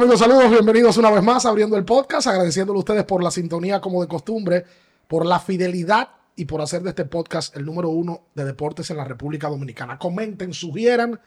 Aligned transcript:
Amigos, 0.00 0.20
saludos, 0.20 0.50
bienvenidos 0.50 0.96
una 0.96 1.10
vez 1.10 1.22
más 1.22 1.44
abriendo 1.44 1.76
el 1.76 1.84
podcast, 1.84 2.26
agradeciéndole 2.26 2.78
a 2.78 2.80
ustedes 2.80 3.04
por 3.04 3.22
la 3.22 3.30
sintonía 3.30 3.82
como 3.82 4.00
de 4.00 4.08
costumbre, 4.08 4.64
por 5.06 5.26
la 5.26 5.38
fidelidad 5.38 6.08
y 6.34 6.46
por 6.46 6.62
hacer 6.62 6.80
de 6.80 6.88
este 6.88 7.04
podcast 7.04 7.54
el 7.54 7.66
número 7.66 7.90
uno 7.90 8.22
de 8.34 8.46
deportes 8.46 8.90
en 8.90 8.96
la 8.96 9.04
República 9.04 9.50
Dominicana. 9.50 9.98
Comenten, 9.98 10.54
sugieran, 10.54 11.20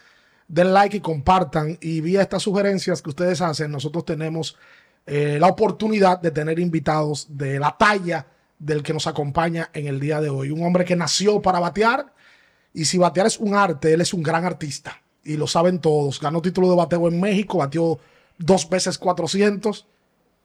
den 0.47 0.73
like 0.73 0.97
y 0.97 1.01
compartan. 1.01 1.77
Y 1.81 2.01
vía 2.01 2.23
estas 2.23 2.41
sugerencias 2.41 3.03
que 3.03 3.11
ustedes 3.11 3.41
hacen, 3.41 3.69
nosotros 3.69 4.05
tenemos 4.05 4.57
eh, 5.05 5.37
la 5.39 5.49
oportunidad 5.49 6.19
de 6.19 6.31
tener 6.31 6.57
invitados 6.57 7.27
de 7.29 7.59
la 7.59 7.77
talla 7.77 8.25
del 8.57 8.81
que 8.81 8.93
nos 8.93 9.05
acompaña 9.05 9.69
en 9.73 9.85
el 9.85 9.99
día 9.99 10.19
de 10.19 10.29
hoy. 10.31 10.49
Un 10.49 10.65
hombre 10.65 10.83
que 10.83 10.95
nació 10.95 11.43
para 11.43 11.59
batear 11.59 12.11
y 12.73 12.85
si 12.85 12.97
batear 12.97 13.27
es 13.27 13.37
un 13.37 13.53
arte, 13.53 13.93
él 13.93 14.01
es 14.01 14.15
un 14.15 14.23
gran 14.23 14.45
artista 14.45 14.99
y 15.23 15.37
lo 15.37 15.45
saben 15.45 15.77
todos. 15.77 16.19
Ganó 16.19 16.41
título 16.41 16.71
de 16.71 16.75
bateo 16.75 17.07
en 17.07 17.21
México, 17.21 17.59
batió 17.59 17.99
dos 18.45 18.69
veces 18.69 18.97
400, 18.97 19.87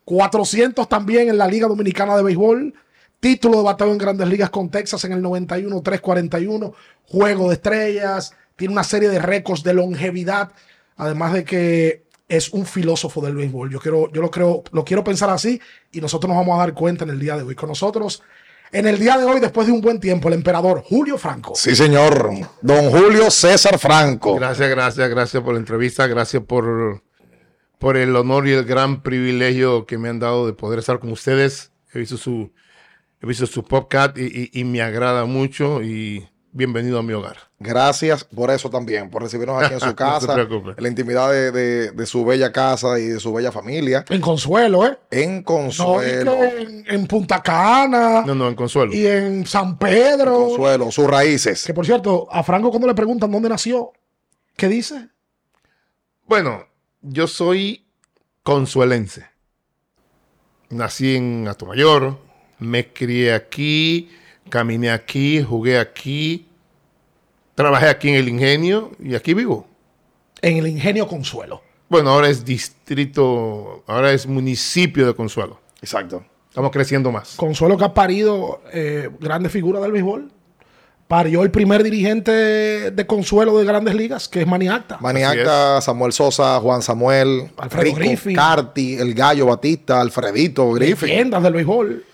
400 0.05 0.89
también 0.89 1.29
en 1.29 1.39
la 1.39 1.47
Liga 1.47 1.69
Dominicana 1.69 2.17
de 2.17 2.23
Béisbol, 2.23 2.75
título 3.21 3.59
de 3.59 3.65
bateo 3.65 3.93
en 3.93 3.99
Grandes 3.99 4.29
Ligas 4.29 4.51
con 4.51 4.71
Texas 4.71 5.05
en 5.05 5.13
el 5.13 5.23
91, 5.23 5.81
341, 5.83 6.75
juego 7.05 7.49
de 7.49 7.55
estrellas, 7.55 8.33
tiene 8.57 8.73
una 8.73 8.85
serie 8.85 9.09
de 9.09 9.19
récords 9.19 9.63
de 9.63 9.75
longevidad, 9.75 10.53
además 10.97 11.33
de 11.33 11.45
que 11.45 12.05
es 12.29 12.51
un 12.51 12.67
filósofo 12.67 13.21
del 13.21 13.35
béisbol. 13.35 13.71
Yo 13.71 13.81
quiero, 13.81 14.13
yo 14.13 14.21
lo 14.21 14.31
creo, 14.31 14.63
lo 14.73 14.85
quiero 14.85 15.03
pensar 15.03 15.31
así 15.31 15.61
y 15.93 16.01
nosotros 16.01 16.29
nos 16.29 16.39
vamos 16.39 16.57
a 16.57 16.61
dar 16.61 16.75
cuenta 16.75 17.05
en 17.05 17.11
el 17.11 17.19
día 17.19 17.37
de 17.37 17.43
hoy. 17.43 17.55
Con 17.55 17.71
nosotros, 17.71 18.23
en 18.71 18.87
el 18.87 18.99
día 18.99 19.17
de 19.17 19.25
hoy, 19.25 19.41
después 19.41 19.67
de 19.67 19.73
un 19.73 19.81
buen 19.81 19.99
tiempo, 19.99 20.29
el 20.29 20.35
emperador 20.35 20.83
Julio 20.87 21.17
Franco. 21.17 21.55
Sí, 21.55 21.75
señor. 21.75 22.31
Don 22.61 22.91
Julio 22.91 23.31
César 23.31 23.79
Franco. 23.79 24.35
Gracias, 24.35 24.69
gracias, 24.69 25.09
gracias 25.09 25.43
por 25.43 25.55
la 25.55 25.61
entrevista, 25.61 26.07
gracias 26.07 26.43
por 26.43 27.03
por 27.79 27.97
el 27.97 28.15
honor 28.17 28.49
y 28.49 28.53
el 28.53 28.65
gran 28.65 29.03
privilegio 29.03 29.87
que 29.87 29.99
me 29.99 30.09
han 30.09 30.19
dado 30.19 30.47
de 30.47 30.53
poder 30.53 30.79
estar 30.79 30.99
con 30.99 31.11
ustedes. 31.11 31.73
He 31.93 32.01
visto 32.01 32.17
su, 32.17 32.53
he 33.23 33.27
visto 33.27 33.47
su 33.47 33.63
podcast 33.63 34.17
y, 34.19 34.65
me 34.65 34.83
agrada 34.83 35.25
mucho 35.25 35.83
y 35.83 36.29
bienvenido 36.53 36.99
a 36.99 37.03
mi 37.03 37.13
hogar. 37.13 37.37
Gracias 37.61 38.25
por 38.25 38.51
eso 38.51 38.69
también, 38.69 39.11
por 39.11 39.23
recibirnos 39.23 39.63
aquí 39.63 39.75
en 39.75 39.81
su 39.81 39.95
casa, 39.97 40.35
en 40.41 40.75
la 40.77 40.89
intimidad 40.89 41.31
de, 41.31 42.07
su 42.07 42.25
bella 42.25 42.53
casa 42.53 42.99
y 42.99 43.07
de 43.07 43.21
su 43.21 43.33
bella 43.33 43.53
familia. 43.53 44.05
En 44.09 44.21
Consuelo, 44.21 44.87
¿eh? 44.87 44.99
En 45.11 45.43
Consuelo. 45.43 46.37
en, 46.43 47.07
Punta 47.07 47.41
Cana. 47.43 48.25
No, 48.27 48.35
no, 48.35 48.49
en 48.49 48.55
Consuelo. 48.57 48.93
Y 48.93 49.07
en 49.07 49.47
San 49.47 49.79
Pedro. 49.79 50.49
Consuelo, 50.49 50.91
sus 50.91 51.07
raíces. 51.07 51.65
Que 51.65 51.75
por 51.75 51.87
cierto, 51.87 52.27
a 52.31 52.43
Franco 52.43 52.71
cuando 52.71 52.89
le 52.89 52.95
preguntan 52.95 53.31
dónde 53.31 53.49
nació, 53.49 53.93
¿qué 54.57 54.69
dice? 54.69 55.09
Bueno, 56.27 56.68
yo 57.09 57.27
soy 57.27 57.85
consuelense. 58.43 59.27
Nací 60.71 61.17
en 61.17 61.49
Atomayor, 61.49 62.19
me 62.59 62.93
crié 62.93 63.33
aquí, 63.33 64.11
caminé 64.51 64.91
aquí, 64.91 65.43
jugué 65.43 65.79
aquí, 65.79 66.47
trabajé 67.55 67.89
aquí 67.89 68.11
en 68.11 68.17
el 68.17 68.29
ingenio 68.29 68.93
y 69.03 69.15
aquí 69.15 69.33
vivo. 69.33 69.67
En 70.43 70.59
el 70.59 70.67
ingenio 70.67 71.09
Consuelo. 71.09 71.63
Bueno, 71.89 72.11
ahora 72.11 72.29
es 72.29 72.45
distrito, 72.45 73.83
ahora 73.87 74.13
es 74.13 74.27
municipio 74.27 75.07
de 75.07 75.15
Consuelo. 75.15 75.59
Exacto. 75.81 76.25
Estamos 76.49 76.71
creciendo 76.71 77.11
más. 77.11 77.37
Consuelo 77.37 77.79
que 77.79 77.85
ha 77.85 77.95
parido 77.95 78.63
eh, 78.73 79.09
grandes 79.21 79.53
figuras 79.53 79.83
del 79.83 79.93
béisbol 79.93 80.31
parió 81.09 81.43
el 81.43 81.51
primer 81.51 81.83
dirigente 81.83 82.31
de 82.31 83.07
consuelo 83.07 83.59
de 83.59 83.65
grandes 83.65 83.95
ligas, 83.95 84.29
que 84.29 84.43
es 84.43 84.47
Maniacta. 84.47 84.99
Maniacta, 85.01 85.81
Samuel 85.81 86.13
Sosa, 86.13 86.61
Juan 86.61 86.83
Samuel, 86.83 87.51
Alfredo 87.57 87.95
Griffin, 87.97 88.37
Carti, 88.37 88.97
el 88.97 89.15
Gallo 89.15 89.47
Batista, 89.47 90.01
Alfredito 90.01 90.71
Griffin. 90.73 91.09
Leyendas 91.09 91.43
del 91.43 91.55
béisbol. 91.55 92.05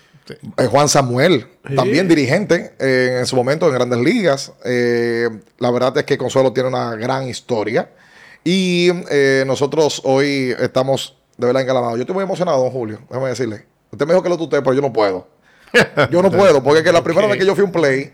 Eh, 0.56 0.66
Juan 0.66 0.88
Samuel, 0.88 1.46
también 1.76 2.08
dirigente 2.08 2.74
eh, 2.78 3.18
en 3.18 3.26
su 3.26 3.36
momento 3.36 3.66
en 3.68 3.74
grandes 3.74 3.98
ligas. 3.98 4.52
Eh, 4.64 5.28
la 5.58 5.70
verdad 5.70 5.98
es 5.98 6.04
que 6.04 6.16
Consuelo 6.16 6.52
tiene 6.52 6.68
una 6.68 6.94
gran 6.94 7.28
historia. 7.28 7.90
Y 8.46 8.90
nosotros 9.46 10.02
hoy 10.04 10.54
estamos 10.60 11.16
de 11.38 11.46
verdad 11.46 11.62
engalanados. 11.62 11.96
Yo 11.96 12.02
estoy 12.02 12.14
muy 12.14 12.24
emocionado, 12.24 12.62
don 12.62 12.70
Julio. 12.70 13.00
Déjame 13.08 13.30
decirle. 13.30 13.64
Usted 13.90 14.06
me 14.06 14.12
dijo 14.12 14.22
que 14.22 14.28
lo 14.28 14.36
tutee, 14.36 14.60
pero 14.60 14.74
yo 14.74 14.82
no 14.82 14.92
puedo. 14.92 15.26
Yo 16.10 16.22
no 16.22 16.30
puedo, 16.30 16.62
porque 16.62 16.80
es 16.80 16.84
que 16.84 16.92
la 16.92 17.02
primera 17.02 17.26
vez 17.26 17.38
que 17.38 17.46
yo 17.46 17.54
fui 17.54 17.62
a 17.62 17.64
un 17.64 17.72
play, 17.72 18.12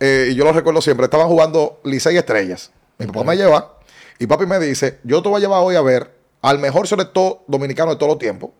eh, 0.00 0.28
y 0.30 0.34
yo 0.34 0.44
lo 0.44 0.52
recuerdo 0.52 0.80
siempre, 0.80 1.04
estaban 1.04 1.28
jugando 1.28 1.80
Licey 1.84 2.16
Estrellas. 2.16 2.72
Mi 2.98 3.06
papá 3.06 3.24
me 3.24 3.36
lleva 3.36 3.76
y 4.18 4.26
papi 4.26 4.46
me 4.46 4.58
dice, 4.58 4.98
yo 5.04 5.22
te 5.22 5.28
voy 5.28 5.38
a 5.38 5.40
llevar 5.40 5.62
hoy 5.62 5.76
a 5.76 5.82
ver 5.82 6.14
al 6.42 6.58
mejor 6.58 6.88
selector 6.88 7.40
dominicano 7.46 7.90
de 7.90 7.96
todos 7.96 8.12
los 8.12 8.18
tiempos. 8.18 8.50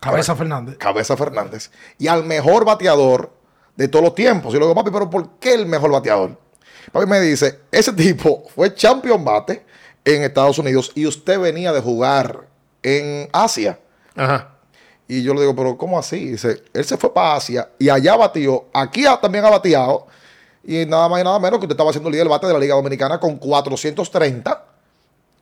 Cabeza 0.00 0.34
Fernández. 0.34 0.76
Cabeza 0.78 1.16
Fernández. 1.16 1.70
Y 1.98 2.08
al 2.08 2.24
mejor 2.24 2.64
bateador 2.64 3.32
de 3.76 3.88
todos 3.88 4.04
los 4.04 4.14
tiempos. 4.14 4.52
Y 4.52 4.58
le 4.58 4.64
digo, 4.64 4.74
papi, 4.74 4.90
pero 4.90 5.08
¿por 5.08 5.38
qué 5.38 5.54
el 5.54 5.66
mejor 5.66 5.90
bateador? 5.90 6.38
Papi 6.92 7.06
me 7.06 7.20
dice, 7.20 7.60
ese 7.70 7.92
tipo 7.94 8.44
fue 8.54 8.74
champion 8.74 9.24
bate 9.24 9.64
en 10.04 10.22
Estados 10.22 10.58
Unidos 10.58 10.92
y 10.94 11.06
usted 11.06 11.38
venía 11.38 11.72
de 11.72 11.80
jugar 11.80 12.46
en 12.82 13.28
Asia. 13.32 13.78
Ajá. 14.16 14.56
Y 15.06 15.22
yo 15.22 15.34
le 15.34 15.40
digo, 15.40 15.56
pero 15.56 15.76
¿cómo 15.76 15.98
así? 15.98 16.30
Dice, 16.30 16.62
él 16.72 16.84
se 16.84 16.96
fue 16.96 17.12
para 17.12 17.34
Asia 17.34 17.70
y 17.78 17.88
allá 17.88 18.16
batió. 18.16 18.66
Aquí 18.72 19.04
también 19.20 19.44
ha 19.44 19.50
bateado 19.50 20.06
y 20.62 20.84
nada 20.86 21.08
más 21.08 21.20
y 21.20 21.24
nada 21.24 21.38
menos 21.38 21.58
que 21.58 21.64
usted 21.64 21.74
estaba 21.74 21.90
haciendo 21.90 22.08
el 22.08 22.12
líder 22.12 22.24
del 22.24 22.30
bate 22.30 22.46
de 22.46 22.52
la 22.52 22.58
Liga 22.58 22.74
Dominicana 22.74 23.18
con 23.18 23.36
430, 23.36 24.64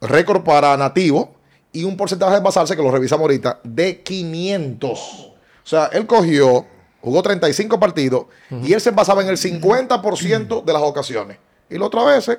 récord 0.02 0.42
para 0.42 0.76
nativo 0.76 1.34
y 1.72 1.84
un 1.84 1.96
porcentaje 1.96 2.34
de 2.34 2.40
basarse, 2.40 2.76
que 2.76 2.82
lo 2.82 2.90
revisamos 2.90 3.22
ahorita, 3.22 3.60
de 3.62 4.00
500. 4.02 4.98
O 4.98 5.34
sea, 5.64 5.86
él 5.86 6.06
cogió, 6.06 6.64
jugó 7.00 7.22
35 7.22 7.78
partidos 7.78 8.26
y 8.62 8.72
él 8.72 8.80
se 8.80 8.90
basaba 8.90 9.22
en 9.22 9.28
el 9.28 9.36
50% 9.36 10.64
de 10.64 10.72
las 10.72 10.82
ocasiones. 10.82 11.38
Y 11.68 11.76
la 11.76 11.86
otra 11.86 12.04
vez, 12.04 12.30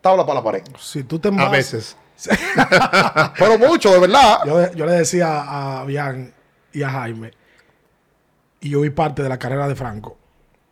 tabla 0.00 0.24
para 0.24 0.40
la 0.40 0.44
pared. 0.44 0.62
Si 0.78 1.02
tú 1.02 1.18
te 1.18 1.28
A 1.28 1.48
veces. 1.48 1.96
Pero 3.38 3.58
mucho, 3.58 3.92
de 3.92 3.98
verdad. 3.98 4.40
Yo, 4.46 4.72
yo 4.72 4.86
le 4.86 4.92
decía 4.92 5.80
a 5.80 5.84
Bian 5.84 6.32
y 6.72 6.82
a 6.82 6.90
Jaime, 6.90 7.32
y 8.60 8.70
yo 8.70 8.80
vi 8.82 8.90
parte 8.90 9.22
de 9.22 9.28
la 9.28 9.38
carrera 9.38 9.66
de 9.66 9.74
Franco 9.74 10.19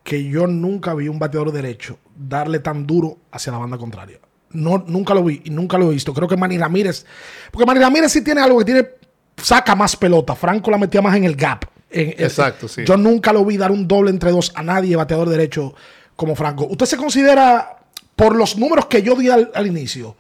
que 0.09 0.25
yo 0.25 0.47
nunca 0.47 0.95
vi 0.95 1.07
un 1.07 1.19
bateador 1.19 1.53
derecho 1.53 1.99
darle 2.17 2.61
tan 2.61 2.87
duro 2.87 3.19
hacia 3.31 3.53
la 3.53 3.59
banda 3.59 3.77
contraria. 3.77 4.19
No, 4.53 4.83
nunca 4.87 5.13
lo 5.13 5.23
vi 5.23 5.43
y 5.45 5.51
nunca 5.51 5.77
lo 5.77 5.91
he 5.91 5.93
visto. 5.93 6.15
Creo 6.15 6.27
que 6.27 6.35
Manny 6.35 6.57
Ramírez, 6.57 7.05
porque 7.51 7.67
Manny 7.67 7.81
Ramírez 7.81 8.11
sí 8.11 8.25
tiene 8.25 8.41
algo 8.41 8.59
que 8.59 8.65
tiene, 8.65 8.89
saca 9.37 9.77
más 9.77 9.97
pelota. 9.97 10.35
Franco 10.35 10.71
la 10.71 10.79
metía 10.79 11.03
más 11.03 11.15
en 11.15 11.25
el 11.25 11.37
gap. 11.37 11.67
Exacto, 11.91 12.69
sí. 12.69 12.87
Yo 12.87 12.97
nunca 12.97 13.35
lo 13.35 13.45
vi 13.45 13.59
dar 13.59 13.71
un 13.71 13.87
doble 13.87 14.09
entre 14.09 14.31
dos 14.31 14.51
a 14.55 14.63
nadie, 14.63 14.97
bateador 14.97 15.29
derecho 15.29 15.75
como 16.17 16.35
Franco. 16.35 16.67
¿Usted 16.71 16.87
se 16.87 16.97
considera, 16.97 17.77
por 18.17 18.35
los 18.35 18.57
números 18.57 18.87
que 18.87 19.03
yo 19.03 19.15
di 19.15 19.29
al, 19.29 19.67
inicio, 19.67 20.17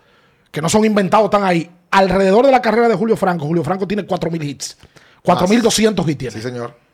que 0.50 0.60
no 0.60 0.69
son 0.69 0.84
inventados, 0.84 1.28
están 1.28 1.44
ahí, 1.44 1.71
alrededor 1.93 2.44
de 2.44 2.53
la 2.53 2.60
carrera 2.60 2.91
de 2.91 2.94
Julio 2.94 3.16
Franco? 3.16 3.47
Julio 3.47 3.65
Franco 3.65 3.88
tiene 3.88 4.06
4.000 4.06 4.44
hits. 4.44 4.77
4.200 5.25 6.06
hits 6.06 6.19
tiene. 6.19 6.37
Sí, 6.37 6.43
señor. 6.43 6.88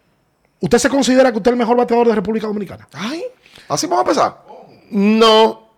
¿Usted 0.64 0.78
se 0.78 0.88
considera 0.88 1.30
que 1.30 1.36
usted 1.36 1.50
es 1.50 1.52
el 1.52 1.58
mejor 1.58 1.76
bateador 1.76 2.08
de 2.08 2.14
República 2.14 2.46
Dominicana? 2.46 2.88
Ay, 2.94 3.22
así 3.68 3.86
vamos 3.86 3.98
a 3.98 4.08
empezar. 4.08 4.44
No, 4.90 5.68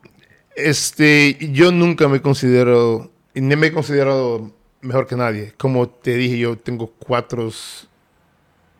este, 0.55 1.37
yo 1.51 1.73
nunca 1.73 2.07
me 2.07 2.23
considero, 2.23 3.11
ni 3.35 3.57
me 3.57 3.67
he 3.67 3.73
considerado 3.73 4.53
mejor 4.83 5.09
que 5.09 5.17
nadie. 5.17 5.53
Como 5.59 5.89
te 5.89 6.15
dije, 6.15 6.39
yo 6.39 6.57
tengo 6.57 6.87
cuatro 6.87 7.51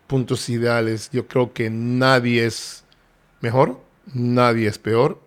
puntos 0.07 0.49
ideales. 0.49 1.11
Yo 1.11 1.27
creo 1.27 1.53
que 1.53 1.71
nadie 1.71 2.47
es 2.47 2.85
mejor, 3.41 3.81
nadie 4.15 4.69
es 4.69 4.79
peor, 4.79 5.21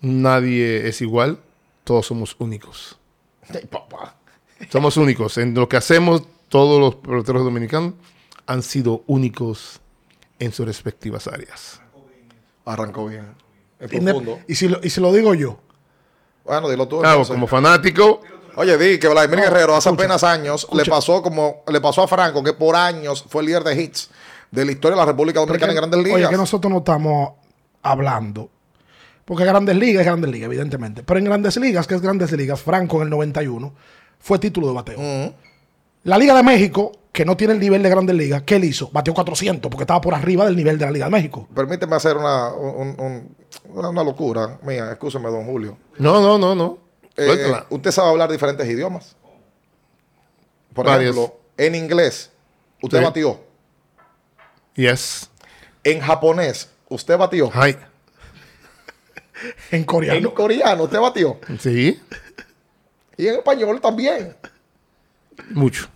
nadie 0.00 0.86
es 0.86 1.00
igual, 1.00 1.40
todos 1.82 2.06
somos 2.06 2.36
únicos. 2.38 2.96
Somos 4.70 4.96
únicos. 4.96 5.36
En 5.38 5.52
lo 5.52 5.68
que 5.68 5.78
hacemos, 5.78 6.22
todos 6.48 6.78
los 6.78 6.94
peloteros 6.94 7.42
dominicanos 7.42 7.94
han 8.52 8.62
sido 8.62 9.02
únicos 9.06 9.80
en 10.38 10.52
sus 10.52 10.66
respectivas 10.66 11.26
áreas. 11.26 11.80
Arrancó 12.64 13.06
bien. 13.06 13.34
¿Y, 14.46 14.54
si 14.54 14.68
lo, 14.68 14.80
y 14.82 14.90
si 14.90 15.00
lo 15.00 15.12
digo 15.12 15.34
yo. 15.34 15.58
Bueno, 16.44 16.68
dilo 16.68 16.86
tú. 16.86 17.00
Claro, 17.00 17.24
como 17.26 17.46
fanático. 17.46 18.20
Oye, 18.54 18.76
di 18.76 18.98
que 18.98 19.08
Vladimir 19.08 19.40
Guerrero 19.40 19.74
hace 19.74 19.88
apenas 19.88 20.22
años 20.22 20.68
le 20.72 20.84
pasó 20.84 21.22
como 21.22 21.62
le 21.66 21.80
pasó 21.80 22.02
a 22.02 22.08
Franco, 22.08 22.44
que 22.44 22.52
por 22.52 22.76
años 22.76 23.24
fue 23.26 23.40
el 23.40 23.46
líder 23.46 23.64
de 23.64 23.82
hits 23.82 24.10
de 24.50 24.66
la 24.66 24.72
historia 24.72 24.96
de 24.96 25.00
la 25.00 25.06
República 25.06 25.40
Dominicana 25.40 25.72
en 25.72 25.76
Grandes 25.76 26.02
Ligas. 26.02 26.16
Oye, 26.16 26.28
que 26.28 26.36
nosotros 26.36 26.70
no 26.70 26.78
estamos 26.78 27.30
hablando. 27.82 28.50
Porque 29.24 29.44
Grandes 29.44 29.76
Ligas 29.76 30.02
es 30.02 30.06
Grandes 30.06 30.30
Ligas, 30.30 30.46
evidentemente. 30.46 31.02
Pero 31.02 31.18
en 31.18 31.24
Grandes 31.24 31.56
Ligas, 31.56 31.86
que 31.86 31.94
es 31.94 32.02
Grandes 32.02 32.30
Ligas, 32.32 32.60
Franco 32.60 32.98
en 32.98 33.04
el 33.04 33.10
91 33.10 33.72
fue 34.20 34.38
título 34.38 34.68
de 34.68 34.74
bateo. 34.74 35.34
La 36.04 36.18
Liga 36.18 36.34
de 36.34 36.42
México 36.42 36.92
que 37.12 37.24
no 37.26 37.36
tiene 37.36 37.52
el 37.52 37.60
nivel 37.60 37.82
de 37.82 37.90
Grandes 37.90 38.16
Ligas, 38.16 38.42
¿qué 38.42 38.56
él 38.56 38.64
hizo? 38.64 38.90
Batió 38.90 39.12
400 39.12 39.70
porque 39.70 39.82
estaba 39.82 40.00
por 40.00 40.14
arriba 40.14 40.46
del 40.46 40.56
nivel 40.56 40.78
de 40.78 40.86
la 40.86 40.90
Liga 40.90 41.04
de 41.06 41.10
México. 41.12 41.46
Permíteme 41.54 41.94
hacer 41.96 42.16
una, 42.16 42.48
una 42.54 44.02
locura 44.02 44.58
mía, 44.62 44.90
escúcheme, 44.92 45.28
don 45.30 45.44
Julio. 45.44 45.76
No, 45.98 46.20
no, 46.22 46.38
no, 46.38 46.54
no. 46.54 46.78
Eh, 47.16 47.52
usted 47.68 47.90
sabe 47.90 48.08
hablar 48.10 48.30
diferentes 48.30 48.66
idiomas. 48.66 49.14
Por 50.72 50.88
ejemplo, 50.88 51.38
en 51.58 51.74
inglés, 51.74 52.30
usted 52.80 52.98
Sí. 52.98 53.04
batió. 53.04 53.40
Yes. 54.74 55.28
En 55.84 56.00
japonés, 56.00 56.70
usted 56.88 57.18
batió. 57.18 57.50
Hi. 57.50 57.76
En 59.70 59.80
En 59.80 59.84
coreano. 59.84 60.32
coreano, 60.32 60.84
usted 60.84 60.98
batió. 61.00 61.38
Sí. 61.60 62.00
Y 63.18 63.26
en 63.26 63.34
español 63.34 63.80
también. 63.82 64.34
Mucho. 65.50 65.88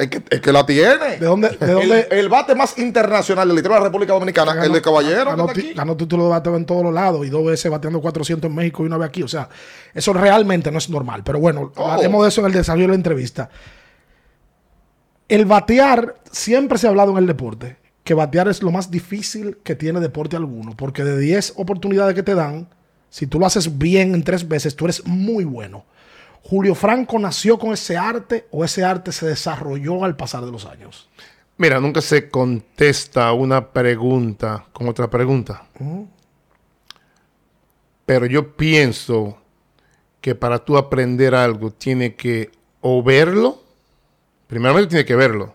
Es 0.00 0.08
que, 0.08 0.22
es 0.30 0.40
que 0.40 0.52
la 0.52 0.64
tiene. 0.64 1.18
¿De 1.18 1.26
dónde- 1.26 1.50
de 1.50 1.66
El- 1.66 1.72
dónde- 1.74 2.08
El, 2.10 2.28
bate 2.28 2.54
más 2.54 2.78
internacional 2.78 3.46
de 3.46 3.54
la 3.54 3.60
historia 3.60 3.76
de 3.76 3.80
la 3.82 3.88
República 3.88 4.12
Dominicana, 4.14 4.64
el 4.64 4.72
de 4.72 4.80
Caballero. 4.82 5.24
que 5.24 5.30
Ganó, 5.30 5.42
está 5.46 5.54
ti- 5.54 5.60
aquí. 5.68 5.74
ganó 5.74 5.96
título 5.96 6.24
de 6.24 6.30
bateo 6.30 6.56
en 6.56 6.64
todos 6.66 6.82
los 6.82 6.94
lados 6.94 7.26
y 7.26 7.30
dos 7.30 7.44
veces 7.44 7.70
bateando 7.70 8.00
400 8.00 8.48
en 8.48 8.54
México 8.56 8.82
y 8.82 8.86
una 8.86 8.96
vez 8.96 9.08
aquí. 9.08 9.22
O 9.22 9.28
sea, 9.28 9.48
eso 9.94 10.12
realmente 10.12 10.70
no 10.70 10.78
es 10.78 10.88
normal. 10.88 11.22
Pero 11.24 11.38
bueno, 11.38 11.70
Oh. 11.76 11.86
hablaremos 11.90 12.22
de 12.22 12.28
eso 12.28 12.40
en 12.40 12.46
el 12.46 12.52
desarrollo 12.54 12.84
de 12.84 12.88
la 12.88 12.94
entrevista. 12.94 13.50
El 15.28 15.44
batear, 15.44 16.16
siempre 16.30 16.78
se 16.78 16.86
ha 16.86 16.90
hablado 16.90 17.12
en 17.12 17.18
el 17.18 17.26
deporte, 17.26 17.76
que 18.02 18.14
batear 18.14 18.48
es 18.48 18.62
lo 18.62 18.70
más 18.72 18.90
difícil 18.90 19.58
que 19.62 19.76
tiene 19.76 20.00
deporte 20.00 20.36
alguno. 20.36 20.76
Porque 20.76 21.04
de 21.04 21.18
10 21.18 21.52
oportunidades 21.56 22.14
que 22.14 22.22
te 22.22 22.34
dan, 22.34 22.68
si 23.10 23.26
tú 23.26 23.38
lo 23.38 23.46
haces 23.46 23.78
bien 23.78 24.14
en 24.14 24.24
tres 24.24 24.48
veces, 24.48 24.74
tú 24.74 24.86
eres 24.86 25.06
muy 25.06 25.44
bueno. 25.44 25.84
Julio 26.42 26.74
Franco 26.74 27.18
nació 27.18 27.58
con 27.58 27.72
ese 27.72 27.96
arte 27.96 28.46
o 28.50 28.64
ese 28.64 28.84
arte 28.84 29.12
se 29.12 29.26
desarrolló 29.26 30.04
al 30.04 30.16
pasar 30.16 30.44
de 30.44 30.50
los 30.50 30.64
años. 30.66 31.08
Mira, 31.58 31.78
nunca 31.78 32.00
se 32.00 32.30
contesta 32.30 33.32
una 33.32 33.70
pregunta 33.70 34.66
con 34.72 34.88
otra 34.88 35.10
pregunta. 35.10 35.66
Pero 38.06 38.26
yo 38.26 38.56
pienso 38.56 39.36
que 40.20 40.34
para 40.34 40.58
tú 40.64 40.76
aprender 40.76 41.34
algo 41.34 41.70
tiene 41.70 42.14
que 42.14 42.50
o 42.80 43.02
verlo, 43.02 43.62
primeramente 44.46 44.88
tiene 44.88 45.04
que 45.04 45.16
verlo, 45.16 45.54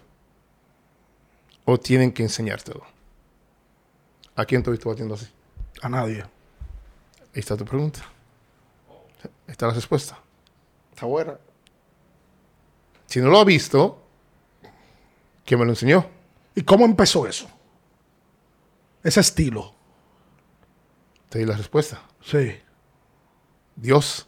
o 1.66 1.80
tienen 1.80 2.12
que 2.12 2.24
enseñártelo. 2.24 2.84
¿A 4.36 4.46
quién 4.46 4.62
te 4.62 4.70
has 4.70 4.74
visto 4.74 4.90
batiendo 4.90 5.16
así? 5.16 5.28
A 5.82 5.90
nadie. 5.90 6.22
Ahí 6.22 7.40
está 7.40 7.58
tu 7.58 7.66
pregunta. 7.66 8.02
Ahí 9.24 9.32
está 9.48 9.68
la 9.68 9.74
respuesta. 9.74 10.20
Está 10.96 11.08
buena. 11.08 11.38
Si 13.06 13.20
no 13.20 13.28
lo 13.28 13.38
ha 13.40 13.44
visto, 13.44 14.02
¿quién 15.44 15.60
me 15.60 15.66
lo 15.66 15.74
enseñó? 15.74 16.06
¿Y 16.56 16.62
cómo 16.62 16.86
empezó 16.86 17.28
eso? 17.28 17.50
Ese 19.04 19.20
estilo. 19.20 19.74
Te 21.28 21.40
di 21.40 21.46
la 21.46 21.58
respuesta. 21.58 22.02
Sí. 22.24 22.54
Dios. 23.76 24.26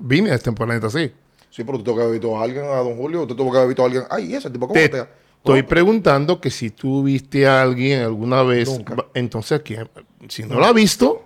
Vine 0.00 0.30
a 0.30 0.36
este 0.36 0.52
planeta 0.52 0.86
así. 0.86 1.12
Sí, 1.50 1.64
pero 1.64 1.78
tú 1.78 1.82
tuvo 1.82 1.96
que 1.96 2.02
haber 2.02 2.12
visto 2.12 2.38
a 2.38 2.44
alguien, 2.44 2.66
a 2.66 2.76
don 2.76 2.96
Julio. 2.96 3.22
Usted 3.22 3.34
tuvo 3.34 3.50
que 3.50 3.56
haber 3.56 3.68
visto 3.70 3.82
a 3.82 3.86
alguien. 3.86 4.04
Ay, 4.08 4.32
ese 4.32 4.48
tipo, 4.48 4.68
¿cómo 4.68 4.78
Te 4.78 5.08
estoy 5.38 5.64
preguntando 5.64 6.40
que 6.40 6.52
si 6.52 6.70
tú 6.70 7.02
viste 7.02 7.48
a 7.48 7.62
alguien 7.62 8.02
alguna 8.02 8.44
vez, 8.44 8.68
Nunca. 8.68 9.06
entonces, 9.12 9.60
¿quién? 9.62 9.90
si 10.28 10.44
no 10.44 10.54
lo 10.60 10.66
ha 10.66 10.72
visto, 10.72 11.25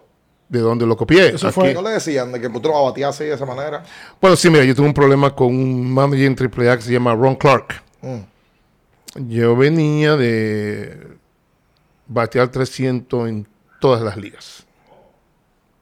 ¿de 0.51 0.59
dónde 0.59 0.85
lo 0.85 0.97
copié? 0.97 1.29
Eso 1.29 1.51
fue- 1.53 1.73
¿No 1.73 1.81
le 1.81 1.91
decían 1.91 2.33
de 2.33 2.41
que 2.41 2.51
tú 2.51 2.61
batear 2.85 3.11
así 3.11 3.25
de 3.25 3.35
esa 3.35 3.47
manera? 3.47 3.85
Bueno, 4.21 4.37
sí, 4.37 4.51
mira, 4.51 4.65
yo 4.65 4.75
tuve 4.75 4.87
un 4.89 4.95
problema 4.95 5.35
con 5.35 5.47
un 5.47 5.91
manager 5.95 6.27
en 6.27 6.35
AAA 6.37 6.77
que 6.77 6.83
se 6.83 6.93
llama 6.93 7.15
Ron 7.15 7.37
Clark. 7.37 7.83
Mm. 8.03 9.29
Yo 9.29 9.57
venía 9.57 10.17
de 10.17 11.17
batear 12.09 12.49
300 12.49 13.29
en 13.29 13.47
todas 13.81 14.03
las 14.03 14.17
ligas. 14.17 14.67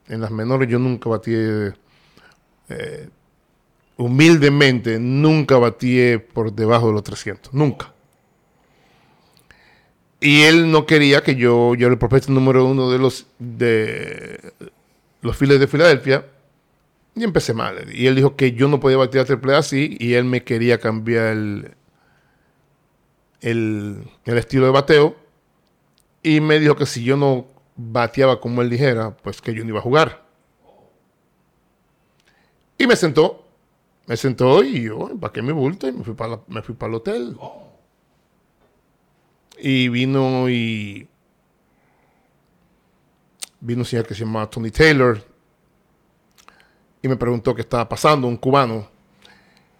En 0.07 0.21
las 0.21 0.31
menores 0.31 0.69
yo 0.69 0.77
nunca 0.79 1.09
batí, 1.09 1.33
eh, 1.35 3.09
humildemente, 3.97 4.99
nunca 4.99 5.57
batí 5.57 6.17
por 6.17 6.53
debajo 6.53 6.87
de 6.87 6.93
los 6.93 7.03
300. 7.03 7.53
Nunca. 7.53 7.91
Y 10.21 10.41
él 10.41 10.71
no 10.71 10.85
quería 10.85 11.21
que 11.21 11.35
yo, 11.35 11.75
yo 11.75 11.87
era 11.87 11.93
el 11.93 11.99
prospecto 11.99 12.31
número 12.31 12.65
uno 12.65 12.91
de 12.91 12.99
los, 12.99 13.25
de 13.39 14.53
los 15.21 15.39
de 15.39 15.67
Filadelfia. 15.67 16.25
Y 17.15 17.23
empecé 17.23 17.53
mal. 17.53 17.93
Y 17.93 18.07
él 18.07 18.15
dijo 18.15 18.35
que 18.35 18.51
yo 18.51 18.67
no 18.67 18.79
podía 18.79 18.97
batear 18.97 19.25
triple 19.25 19.55
A 19.55 19.59
así. 19.59 19.97
Y 19.99 20.13
él 20.13 20.25
me 20.25 20.43
quería 20.43 20.79
cambiar 20.79 21.27
el, 21.27 21.71
el, 23.41 24.03
el 24.25 24.37
estilo 24.37 24.65
de 24.65 24.71
bateo. 24.71 25.15
Y 26.21 26.41
me 26.41 26.59
dijo 26.59 26.75
que 26.75 26.85
si 26.85 27.03
yo 27.03 27.15
no 27.15 27.47
bateaba 27.75 28.41
como 28.41 28.61
él 28.61 28.69
dijera, 28.69 29.15
pues 29.17 29.41
que 29.41 29.53
yo 29.53 29.63
no 29.63 29.69
iba 29.69 29.79
a 29.79 29.83
jugar. 29.83 30.25
Y 32.77 32.87
me 32.87 32.95
sentó. 32.95 33.45
Me 34.05 34.17
sentó 34.17 34.63
y 34.63 34.83
yo 34.83 35.09
empaqué 35.11 35.41
mi 35.41 35.51
bulto 35.51 35.87
y 35.87 35.91
me 35.91 36.03
fui 36.03 36.15
para, 36.15 36.39
me 36.47 36.61
fui 36.61 36.73
para 36.75 36.89
el 36.89 36.95
hotel. 36.95 37.37
Y 39.61 39.89
vino 39.89 40.49
y... 40.49 41.07
Vino 43.61 43.81
un 43.81 43.85
señor 43.85 44.07
que 44.07 44.13
se 44.13 44.23
llamaba 44.23 44.49
Tony 44.49 44.71
Taylor. 44.71 45.21
Y 47.01 47.07
me 47.07 47.17
preguntó 47.17 47.53
qué 47.53 47.61
estaba 47.61 47.87
pasando, 47.87 48.27
un 48.27 48.37
cubano. 48.37 48.87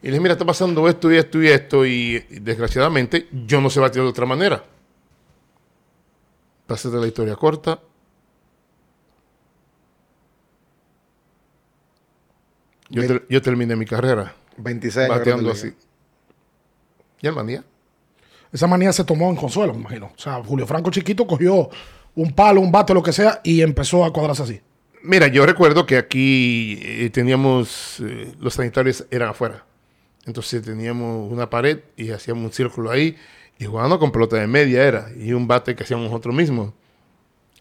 Y 0.01 0.05
le 0.05 0.11
dije, 0.11 0.21
mira, 0.21 0.33
está 0.33 0.45
pasando 0.45 0.87
esto 0.87 1.11
y 1.11 1.17
esto 1.17 1.41
y 1.41 1.47
esto. 1.47 1.85
Y, 1.85 2.25
y 2.29 2.39
desgraciadamente 2.39 3.27
yo 3.45 3.61
no 3.61 3.69
sé 3.69 3.79
batir 3.79 4.01
de 4.01 4.07
otra 4.09 4.25
manera. 4.25 4.63
Para 6.65 6.75
hacerte 6.75 6.97
la 6.97 7.07
historia 7.07 7.35
corta. 7.35 7.79
Yo, 12.89 13.03
yo 13.29 13.41
terminé 13.41 13.75
mi 13.75 13.85
carrera 13.85 14.35
26 14.57 15.05
años. 15.05 15.17
bateando 15.17 15.51
así. 15.51 15.73
¿Y 17.21 17.27
el 17.27 17.33
manía? 17.33 17.63
Esa 18.51 18.67
manía 18.67 18.91
se 18.91 19.03
tomó 19.03 19.29
en 19.29 19.35
consuelo, 19.35 19.73
me 19.73 19.81
imagino. 19.81 20.07
O 20.07 20.19
sea, 20.19 20.41
Julio 20.43 20.65
Franco 20.65 20.89
chiquito 20.91 21.27
cogió 21.27 21.69
un 22.15 22.31
palo, 22.33 22.61
un 22.61 22.71
bate, 22.71 22.93
lo 22.93 23.03
que 23.03 23.13
sea, 23.13 23.41
y 23.43 23.61
empezó 23.61 24.03
a 24.03 24.11
cuadrarse 24.11 24.43
así. 24.43 24.61
Mira, 25.03 25.27
yo 25.27 25.45
recuerdo 25.45 25.85
que 25.85 25.97
aquí 25.97 26.79
eh, 26.81 27.09
teníamos, 27.11 28.01
eh, 28.01 28.33
los 28.39 28.55
sanitarios 28.55 29.05
eran 29.11 29.29
afuera. 29.29 29.65
Entonces 30.25 30.61
teníamos 30.63 31.31
una 31.31 31.49
pared 31.49 31.79
y 31.95 32.11
hacíamos 32.11 32.43
un 32.43 32.51
círculo 32.51 32.91
ahí 32.91 33.15
y 33.57 33.65
jugando 33.65 33.99
con 33.99 34.11
pelota 34.11 34.35
de 34.37 34.47
media 34.47 34.83
era 34.83 35.09
y 35.17 35.33
un 35.33 35.47
bate 35.47 35.75
que 35.75 35.83
hacíamos 35.83 36.07
nosotros 36.07 36.35
mismos. 36.35 36.73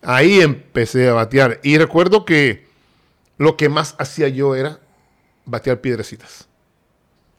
Ahí 0.02 0.40
empecé 0.40 1.08
a 1.08 1.12
batear 1.12 1.60
y 1.62 1.78
recuerdo 1.78 2.24
que 2.24 2.66
lo 3.36 3.56
que 3.56 3.68
más 3.68 3.94
hacía 3.98 4.28
yo 4.28 4.54
era 4.54 4.80
batear 5.44 5.80
piedrecitas. 5.80 6.48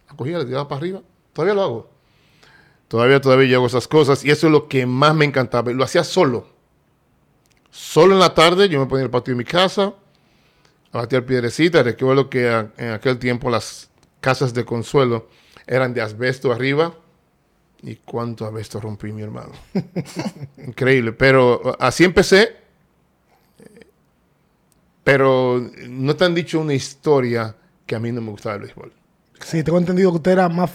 La 0.09 0.15
cogía, 0.15 0.37
la 0.37 0.45
tiraba 0.45 0.67
para 0.67 0.79
arriba. 0.79 1.01
Todavía 1.33 1.53
lo 1.53 1.61
hago. 1.61 1.89
Todavía, 2.89 3.21
todavía 3.21 3.47
yo 3.47 3.57
hago 3.59 3.67
esas 3.67 3.87
cosas 3.87 4.25
y 4.25 4.31
eso 4.31 4.47
es 4.47 4.51
lo 4.51 4.67
que 4.67 4.85
más 4.85 5.15
me 5.15 5.23
encantaba. 5.23 5.71
Lo 5.71 5.83
hacía 5.85 6.03
solo. 6.03 6.47
Solo 7.71 8.13
en 8.15 8.19
la 8.19 8.33
tarde 8.33 8.67
yo 8.67 8.79
me 8.79 8.87
ponía 8.87 9.01
en 9.03 9.05
el 9.05 9.11
patio 9.11 9.33
de 9.33 9.37
mi 9.37 9.45
casa 9.45 9.93
a 10.91 10.97
batear 10.97 11.23
piedrecitas. 11.25 11.85
Recuerdo 11.85 12.29
que 12.29 12.49
a- 12.49 12.71
en 12.77 12.91
aquel 12.91 13.17
tiempo 13.19 13.49
las 13.49 13.89
casas 14.19 14.53
de 14.53 14.65
consuelo 14.65 15.29
eran 15.67 15.93
de 15.93 16.01
asbesto 16.01 16.51
arriba. 16.51 16.93
¿Y 17.83 17.95
cuánto 17.97 18.45
asbesto 18.45 18.79
rompí, 18.81 19.13
mi 19.13 19.21
hermano? 19.21 19.51
Increíble. 20.57 21.13
Pero 21.13 21.77
así 21.79 22.03
empecé. 22.03 22.57
Pero 25.03 25.63
no 25.87 26.15
te 26.15 26.25
han 26.25 26.35
dicho 26.35 26.59
una 26.59 26.73
historia 26.73 27.55
que 27.85 27.95
a 27.95 27.99
mí 27.99 28.11
no 28.11 28.21
me 28.21 28.31
gustaba 28.31 28.55
el 28.55 28.61
béisbol. 28.63 28.91
Sí, 29.41 29.63
tengo 29.63 29.77
entendido 29.77 30.11
que 30.11 30.17
usted 30.17 30.31
era 30.31 30.49
más 30.49 30.71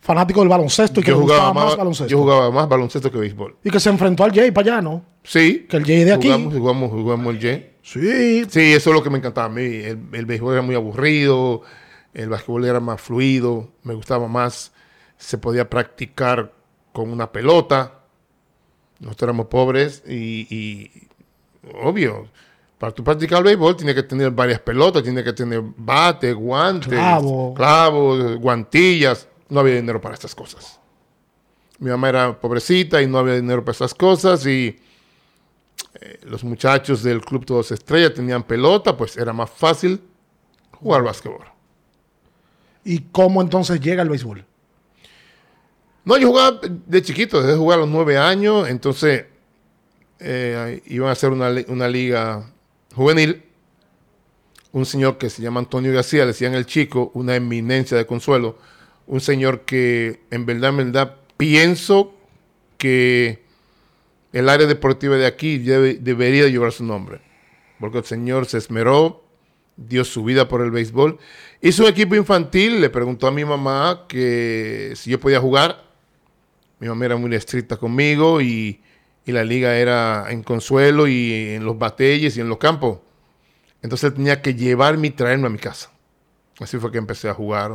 fanático 0.00 0.40
del 0.40 0.48
baloncesto 0.48 1.00
y 1.00 1.02
que 1.02 1.10
Yo 1.10 1.16
le 1.16 1.22
jugaba, 1.22 1.40
gustaba 1.48 1.54
más, 1.54 1.64
más, 1.66 1.76
baloncesto. 1.76 2.10
yo 2.10 2.18
jugaba 2.18 2.50
más 2.50 2.68
baloncesto 2.68 3.10
que 3.10 3.18
béisbol. 3.18 3.56
Y 3.64 3.70
que 3.70 3.80
se 3.80 3.90
enfrentó 3.90 4.24
al 4.24 4.32
Jay 4.32 4.50
para 4.50 4.72
allá, 4.74 4.82
¿no? 4.82 5.04
Sí. 5.24 5.66
Que 5.68 5.76
el 5.76 5.84
Jay 5.84 6.04
de 6.04 6.12
aquí. 6.14 6.28
Jugamos, 6.28 6.54
jugamos, 6.54 6.90
jugamos 6.90 7.34
el 7.34 7.40
Jay. 7.40 7.72
Sí. 7.82 8.44
Sí, 8.48 8.72
eso 8.72 8.90
es 8.90 8.96
lo 8.96 9.02
que 9.02 9.10
me 9.10 9.18
encantaba 9.18 9.46
a 9.46 9.50
mí. 9.50 9.62
El, 9.62 9.98
el 10.12 10.26
béisbol 10.26 10.52
era 10.54 10.62
muy 10.62 10.74
aburrido, 10.74 11.62
el 12.14 12.28
básquetbol 12.28 12.64
era 12.64 12.80
más 12.80 13.00
fluido, 13.00 13.68
me 13.82 13.94
gustaba 13.94 14.28
más. 14.28 14.72
Se 15.16 15.38
podía 15.38 15.68
practicar 15.68 16.52
con 16.92 17.10
una 17.10 17.30
pelota. 17.32 17.94
Nosotros 19.00 19.28
éramos 19.28 19.46
pobres 19.46 20.02
y, 20.08 20.46
y, 20.54 20.90
obvio, 21.82 22.26
para 22.78 22.92
tú 22.92 23.04
practicar 23.04 23.38
el 23.38 23.44
béisbol 23.44 23.76
tienes 23.76 23.94
que 23.94 24.02
tener 24.02 24.30
varias 24.32 24.60
pelotas, 24.60 25.02
tienes 25.02 25.22
que 25.24 25.32
tener 25.32 25.62
bate, 25.76 26.32
guantes, 26.32 26.88
Clavo. 26.88 27.54
clavos, 27.54 28.36
guantillas. 28.38 29.27
No 29.48 29.60
había 29.60 29.76
dinero 29.76 30.00
para 30.00 30.14
estas 30.14 30.34
cosas. 30.34 30.78
Mi 31.78 31.90
mamá 31.90 32.08
era 32.08 32.40
pobrecita 32.40 33.00
y 33.00 33.06
no 33.06 33.18
había 33.18 33.34
dinero 33.34 33.64
para 33.64 33.72
estas 33.72 33.94
cosas 33.94 34.44
y 34.46 34.78
eh, 36.00 36.20
los 36.24 36.44
muchachos 36.44 37.02
del 37.02 37.20
Club 37.20 37.46
Todos 37.46 37.70
Estrellas 37.70 38.14
tenían 38.14 38.42
pelota, 38.42 38.96
pues 38.96 39.16
era 39.16 39.32
más 39.32 39.50
fácil 39.50 40.00
jugar 40.72 41.02
básquetbol. 41.02 41.46
¿Y 42.84 43.00
cómo 43.12 43.42
entonces 43.42 43.80
llega 43.80 44.02
el 44.02 44.08
béisbol? 44.08 44.44
No, 46.04 46.16
yo 46.16 46.28
jugaba 46.28 46.60
de 46.62 47.02
chiquito, 47.02 47.42
desde 47.42 47.56
jugar 47.56 47.78
a 47.78 47.82
los 47.82 47.90
nueve 47.90 48.16
años, 48.16 48.68
entonces 48.68 49.26
eh, 50.18 50.82
iban 50.86 51.10
a 51.10 51.12
hacer 51.12 51.30
una, 51.30 51.50
una 51.68 51.88
liga 51.88 52.50
juvenil. 52.94 53.44
Un 54.72 54.86
señor 54.86 55.18
que 55.18 55.30
se 55.30 55.42
llama 55.42 55.60
Antonio 55.60 55.92
García, 55.92 56.20
le 56.20 56.28
decían 56.28 56.54
el 56.54 56.66
chico, 56.66 57.10
una 57.14 57.36
eminencia 57.36 57.96
de 57.96 58.06
consuelo, 58.06 58.58
un 59.08 59.20
señor 59.20 59.62
que 59.62 60.20
en 60.30 60.46
verdad, 60.46 60.70
en 60.70 60.76
verdad, 60.76 61.16
pienso 61.36 62.14
que 62.76 63.42
el 64.32 64.48
área 64.48 64.66
deportiva 64.66 65.16
de 65.16 65.26
aquí 65.26 65.58
debe- 65.58 65.98
debería 65.98 66.46
llevar 66.46 66.70
su 66.72 66.84
nombre. 66.84 67.20
Porque 67.80 67.98
el 67.98 68.04
señor 68.04 68.46
se 68.46 68.58
esmeró, 68.58 69.24
dio 69.76 70.04
su 70.04 70.22
vida 70.24 70.46
por 70.48 70.60
el 70.60 70.70
béisbol. 70.70 71.18
Hizo 71.60 71.84
un 71.84 71.88
equipo 71.88 72.14
infantil, 72.14 72.80
le 72.80 72.90
preguntó 72.90 73.26
a 73.26 73.32
mi 73.32 73.44
mamá 73.44 74.04
que 74.08 74.92
si 74.94 75.10
yo 75.10 75.18
podía 75.18 75.40
jugar. 75.40 75.84
Mi 76.80 76.88
mamá 76.88 77.06
era 77.06 77.16
muy 77.16 77.34
estricta 77.34 77.76
conmigo 77.76 78.40
y, 78.40 78.80
y 79.24 79.32
la 79.32 79.42
liga 79.42 79.76
era 79.76 80.26
en 80.30 80.42
Consuelo 80.42 81.08
y 81.08 81.54
en 81.54 81.64
los 81.64 81.78
batelles 81.78 82.36
y 82.36 82.40
en 82.40 82.48
los 82.48 82.58
campos. 82.58 82.98
Entonces 83.82 84.12
tenía 84.12 84.42
que 84.42 84.54
llevarme 84.54 85.08
y 85.08 85.10
traerme 85.10 85.46
a 85.46 85.50
mi 85.50 85.58
casa. 85.58 85.90
Así 86.60 86.78
fue 86.78 86.92
que 86.92 86.98
empecé 86.98 87.28
a 87.28 87.34
jugar 87.34 87.72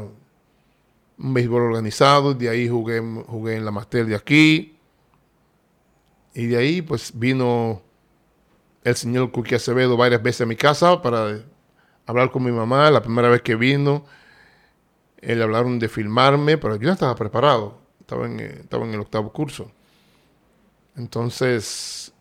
un 1.18 1.34
béisbol 1.34 1.62
organizado. 1.64 2.34
De 2.34 2.50
ahí 2.50 2.68
jugué, 2.68 3.00
jugué 3.28 3.56
en 3.56 3.66
la 3.66 3.72
Master 3.72 4.06
de 4.06 4.16
aquí. 4.16 4.78
Y 6.34 6.48
de 6.48 6.58
ahí 6.58 6.82
pues 6.82 7.12
vino 7.14 7.82
el 8.84 8.96
señor 8.96 9.32
Cookie 9.32 9.56
Acevedo 9.56 9.96
varias 9.96 10.22
veces 10.22 10.42
a 10.42 10.46
mi 10.46 10.56
casa 10.56 11.02
para 11.02 11.40
hablar 12.06 12.32
con 12.32 12.44
mi 12.44 12.52
mamá. 12.52 12.90
La 12.92 13.02
primera 13.02 13.30
vez 13.30 13.42
que 13.42 13.56
vino, 13.56 14.06
él 15.18 15.42
hablaron 15.42 15.80
de 15.80 15.90
filmarme, 15.90 16.58
pero 16.58 16.76
yo 16.76 16.88
no 16.88 16.94
estaba 16.94 17.16
preparado. 17.16 17.80
Estaba 18.00 18.26
en, 18.26 18.40
estaba 18.40 18.86
en 18.86 18.94
el 18.94 19.00
octavo 19.00 19.32
curso. 19.32 19.72
Entonces 20.96 22.14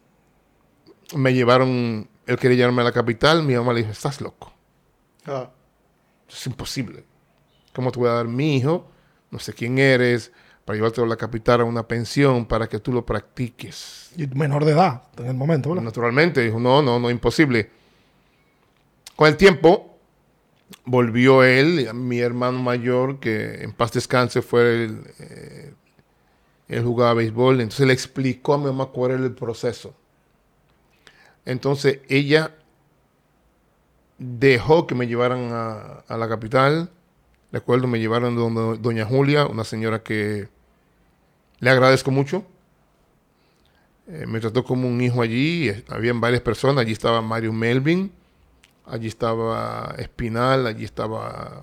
me 1.15 1.35
llevaron, 1.35 2.09
él 2.27 2.39
quería 2.39 2.59
llevarme 2.59 2.83
a 2.83 2.87
la 2.87 2.93
capital. 2.93 3.43
Mi 3.43 3.55
mamá 3.55 3.73
le 3.73 3.81
dijo, 3.81 3.93
estás 3.93 4.21
loco. 4.21 4.53
Ah. 5.27 5.51
Es 6.29 6.47
imposible. 6.47 7.05
¿Cómo 7.73 7.91
te 7.93 7.99
voy 7.99 8.09
a 8.09 8.13
dar 8.13 8.29
mi 8.29 8.57
hijo? 8.57 8.89
No 9.31 9.39
sé 9.39 9.53
quién 9.53 9.79
eres, 9.79 10.33
para 10.65 10.77
llevarte 10.77 11.01
a 11.01 11.07
la 11.07 11.17
capital 11.17 11.63
a 11.63 11.65
una 11.65 11.89
pensión 11.89 12.47
para 12.47 12.69
que 12.69 12.79
tú 12.79 12.93
lo 12.93 13.05
practiques. 13.05 14.11
Y 14.17 14.27
menor 14.29 14.65
de 14.65 14.73
edad 14.73 15.03
en 15.17 15.27
el 15.27 15.35
momento, 15.35 15.71
¿verdad? 15.71 15.85
Naturalmente, 15.85 16.43
dijo, 16.43 16.61
no, 16.61 16.83
no, 16.83 16.99
no, 16.99 17.11
imposible. 17.11 17.71
Con 19.17 19.29
el 19.29 19.37
tiempo, 19.37 19.99
volvió 20.85 21.43
él, 21.43 21.93
mi 21.95 22.21
hermano 22.21 22.63
mayor, 22.63 23.21
que 23.21 23.63
en 23.63 23.73
paz 23.73 23.93
descanse 23.93 24.43
fue 24.43 24.85
el, 24.85 25.03
eh, 25.19 25.75
él 26.69 26.85
jugaba 26.85 27.15
béisbol, 27.15 27.61
entonces 27.61 27.87
le 27.87 27.93
explicó 27.93 28.55
a 28.55 28.59
mi 28.59 28.65
mamá 28.65 28.87
cuál 28.87 29.13
era 29.13 29.25
el 29.25 29.35
proceso. 29.35 29.95
Entonces 31.45 32.01
ella 32.09 32.55
dejó 34.19 34.87
que 34.87 34.95
me 34.95 35.07
llevaran 35.07 35.51
a, 35.53 36.05
a 36.07 36.17
la 36.17 36.29
capital. 36.29 36.91
Recuerdo, 37.53 37.87
me 37.87 38.01
llevaron 38.01 38.35
donde 38.35 38.79
doña 38.79 39.05
Julia, 39.05 39.47
una 39.47 39.65
señora 39.65 40.03
que 40.03 40.49
le 41.61 41.71
agradezco 41.71 42.11
mucho. 42.11 42.45
Eh, 44.09 44.27
me 44.27 44.41
trató 44.41 44.65
como 44.65 44.89
un 44.89 45.01
hijo 45.01 45.23
allí. 45.23 45.71
Habían 45.89 46.21
varias 46.21 46.43
personas. 46.43 46.83
Allí 46.83 46.93
estaba 46.93 47.23
Mario 47.23 47.53
Melvin. 47.53 48.11
Allí 48.87 49.07
estaba 49.07 49.95
Espinal. 49.99 50.67
Allí 50.67 50.85
estaba 50.85 51.63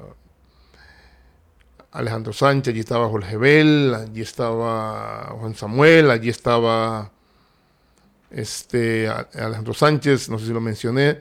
Alejandro 1.91 2.33
Sánchez. 2.33 2.71
Allí 2.71 2.79
estaba 2.79 3.09
Jorge 3.09 3.35
Bell. 3.35 3.93
Allí 3.93 4.21
estaba 4.21 5.35
Juan 5.39 5.55
Samuel. 5.55 6.11
Allí 6.11 6.29
estaba 6.29 7.11
este, 8.31 9.09
Alejandro 9.09 9.73
Sánchez. 9.73 10.29
No 10.29 10.39
sé 10.39 10.45
si 10.45 10.53
lo 10.53 10.61
mencioné. 10.61 11.19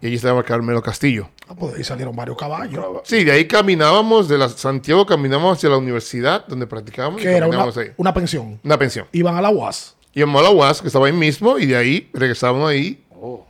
Y 0.00 0.06
allí 0.06 0.16
estaba 0.16 0.42
Carmelo 0.42 0.82
Castillo. 0.82 1.28
Ah, 1.48 1.54
pues 1.54 1.72
de 1.72 1.78
ahí 1.78 1.84
salieron 1.84 2.14
varios 2.16 2.36
caballos. 2.36 2.84
Sí, 3.04 3.22
de 3.22 3.30
ahí 3.32 3.46
caminábamos, 3.46 4.28
de 4.28 4.36
la 4.38 4.48
Santiago 4.48 5.06
caminábamos 5.06 5.58
hacia 5.58 5.68
la 5.68 5.76
universidad 5.78 6.44
donde 6.46 6.66
practicábamos. 6.66 7.20
y 7.20 7.24
Que 7.24 7.30
era 7.36 7.46
una, 7.46 7.62
ahí. 7.62 7.92
una 7.96 8.12
pensión. 8.12 8.58
Una 8.64 8.78
pensión. 8.78 9.06
Iban 9.12 9.36
a 9.36 9.40
la 9.40 9.50
UAS. 9.50 9.96
Íbamos 10.12 10.40
a 10.40 10.44
la 10.44 10.50
UAS, 10.50 10.80
que 10.80 10.88
estaba 10.88 11.06
ahí 11.06 11.12
mismo, 11.12 11.58
y 11.58 11.66
de 11.66 11.76
ahí 11.76 12.10
regresábamos 12.12 12.68
ahí 12.70 13.04
Oh. 13.14 13.46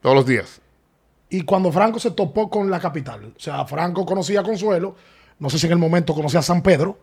todos 0.00 0.14
los 0.14 0.26
días. 0.26 0.60
Y 1.28 1.42
cuando 1.42 1.72
Franco 1.72 1.98
se 1.98 2.12
topó 2.12 2.48
con 2.48 2.70
la 2.70 2.78
capital, 2.78 3.32
o 3.36 3.40
sea, 3.40 3.64
Franco 3.66 4.06
conocía 4.06 4.40
a 4.40 4.42
Consuelo, 4.44 4.94
no 5.40 5.50
sé 5.50 5.58
si 5.58 5.66
en 5.66 5.72
el 5.72 5.78
momento 5.78 6.14
conocía 6.14 6.40
a 6.40 6.42
San 6.44 6.62
Pedro, 6.62 6.98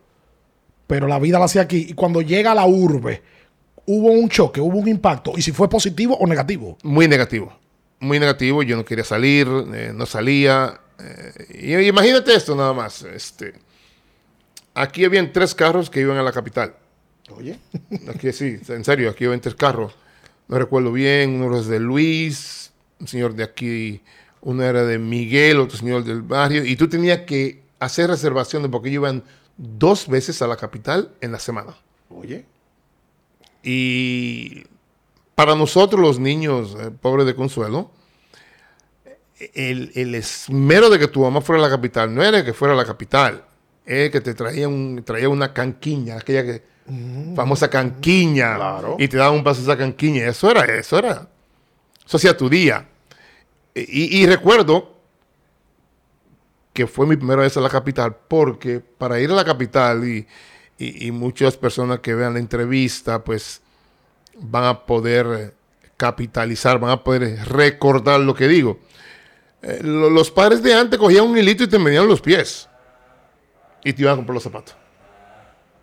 pero 0.86 1.06
la 1.06 1.18
vida 1.18 1.38
la 1.38 1.44
hacía 1.44 1.62
aquí. 1.62 1.86
Y 1.90 1.92
cuando 1.92 2.22
llega 2.22 2.52
a 2.52 2.54
la 2.54 2.66
urbe, 2.66 3.22
hubo 3.86 4.10
un 4.10 4.28
choque, 4.30 4.60
hubo 4.60 4.78
un 4.78 4.88
impacto, 4.88 5.32
y 5.36 5.42
si 5.42 5.52
fue 5.52 5.68
positivo 5.68 6.16
o 6.16 6.26
negativo. 6.26 6.78
Muy 6.82 7.06
negativo. 7.06 7.52
Muy 8.04 8.18
negativo. 8.20 8.62
Yo 8.62 8.76
no 8.76 8.84
quería 8.84 9.04
salir, 9.04 9.48
eh, 9.74 9.92
no 9.94 10.04
salía. 10.06 10.80
eh, 10.98 11.78
y 11.82 11.88
imagínate 11.88 12.34
esto 12.34 12.54
nada 12.54 12.72
más. 12.74 13.02
Este, 13.02 13.54
aquí 14.74 15.04
habían 15.04 15.32
tres 15.32 15.54
carros 15.54 15.88
que 15.88 16.00
iban 16.00 16.18
a 16.18 16.22
la 16.22 16.30
capital. 16.32 16.76
Oye. 17.30 17.58
Aquí 18.14 18.30
sí, 18.32 18.58
en 18.68 18.84
serio, 18.84 19.08
aquí 19.08 19.24
iban 19.24 19.40
tres 19.40 19.54
carros. 19.54 19.94
No 20.46 20.58
recuerdo 20.58 20.92
bien, 20.92 21.40
uno 21.40 21.56
era 21.56 21.66
de 21.66 21.80
Luis, 21.80 22.70
un 23.00 23.08
señor 23.08 23.34
de 23.34 23.42
aquí, 23.44 24.02
uno 24.42 24.62
era 24.62 24.84
de 24.84 24.98
Miguel, 24.98 25.58
otro 25.58 25.78
señor 25.78 26.04
del 26.04 26.20
barrio, 26.20 26.62
y 26.66 26.76
tú 26.76 26.86
tenías 26.86 27.20
que 27.20 27.62
hacer 27.80 28.10
reservaciones 28.10 28.68
porque 28.70 28.90
iban 28.90 29.24
dos 29.56 30.06
veces 30.06 30.42
a 30.42 30.46
la 30.46 30.56
capital 30.56 31.12
en 31.22 31.32
la 31.32 31.38
semana. 31.38 31.74
Oye. 32.10 32.44
Y 33.62 34.64
para 35.34 35.54
nosotros 35.54 36.00
los 36.00 36.18
niños 36.18 36.76
eh, 36.80 36.90
pobres 36.90 37.26
de 37.26 37.34
Consuelo, 37.34 37.90
el, 39.54 39.90
el 39.94 40.14
esmero 40.14 40.90
de 40.90 40.98
que 40.98 41.08
tu 41.08 41.20
mamá 41.22 41.40
fuera 41.40 41.60
a 41.62 41.68
la 41.68 41.70
capital 41.74 42.14
no 42.14 42.22
era 42.22 42.44
que 42.44 42.52
fuera 42.52 42.74
a 42.74 42.76
la 42.76 42.84
capital, 42.84 43.44
es 43.84 44.10
que 44.10 44.20
te 44.20 44.32
traía, 44.34 44.68
un, 44.68 45.02
traía 45.04 45.28
una 45.28 45.52
canquiña, 45.52 46.16
aquella 46.16 46.42
que, 46.44 46.62
famosa 47.34 47.68
canquiña, 47.68 48.56
Claro. 48.56 48.96
y 48.98 49.08
te 49.08 49.16
daban 49.16 49.34
un 49.38 49.44
paso 49.44 49.60
esa 49.62 49.76
canquiña. 49.76 50.26
Eso 50.26 50.50
era, 50.50 50.64
eso 50.64 50.98
era, 50.98 51.28
eso 52.06 52.16
hacía 52.16 52.36
tu 52.36 52.48
día. 52.48 52.86
Y, 53.74 54.20
y 54.22 54.26
recuerdo 54.26 54.94
que 56.72 56.86
fue 56.86 57.06
mi 57.06 57.16
primera 57.16 57.42
vez 57.42 57.56
a 57.56 57.60
la 57.60 57.68
capital, 57.70 58.16
porque 58.28 58.80
para 58.80 59.20
ir 59.20 59.30
a 59.30 59.34
la 59.34 59.44
capital 59.44 60.06
y, 60.06 60.26
y- 60.78 61.06
y 61.08 61.10
muchas 61.10 61.56
personas 61.56 62.00
que 62.00 62.14
vean 62.14 62.34
la 62.34 62.38
entrevista, 62.40 63.22
pues 63.24 63.60
van 64.38 64.64
a 64.64 64.86
poder 64.86 65.54
capitalizar, 65.96 66.78
van 66.78 66.90
a 66.90 67.04
poder 67.04 67.38
recordar 67.46 68.20
lo 68.20 68.34
que 68.34 68.48
digo. 68.48 68.78
Eh, 69.62 69.80
lo- 69.82 70.10
los 70.10 70.30
padres 70.30 70.62
de 70.62 70.74
antes 70.74 70.98
cogían 70.98 71.24
un 71.26 71.38
hilito 71.38 71.64
y 71.64 71.68
te 71.68 71.78
medían 71.78 72.06
los 72.06 72.20
pies 72.20 72.68
y 73.82 73.92
te 73.92 74.02
iban 74.02 74.14
a 74.14 74.16
comprar 74.16 74.34
los 74.34 74.42
zapatos 74.42 74.76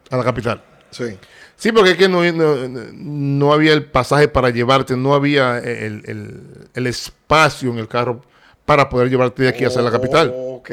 a 0.10 0.18
la 0.18 0.24
capital. 0.24 0.62
Sí. 0.92 1.18
Sí, 1.56 1.72
porque 1.72 1.92
es 1.92 1.98
que 1.98 2.10
no, 2.10 2.24
no- 2.34 2.68
no 2.94 3.54
había 3.54 3.74
el 3.74 3.86
pasaje 3.86 4.28
para 4.28 4.50
llevarte, 4.50 4.98
no 4.98 5.14
había 5.14 5.60
el, 5.60 6.04
el- 6.06 6.68
el 6.74 6.88
espacio 6.88 7.72
en 7.72 7.78
el 7.80 7.88
carro 7.88 8.22
para 8.66 8.90
poder 8.90 9.10
llevarte 9.10 9.44
de 9.44 9.50
aquí 9.50 9.64
hacia 9.66 9.82
la 9.82 9.92
capital. 9.92 10.34
Ok. 10.36 10.70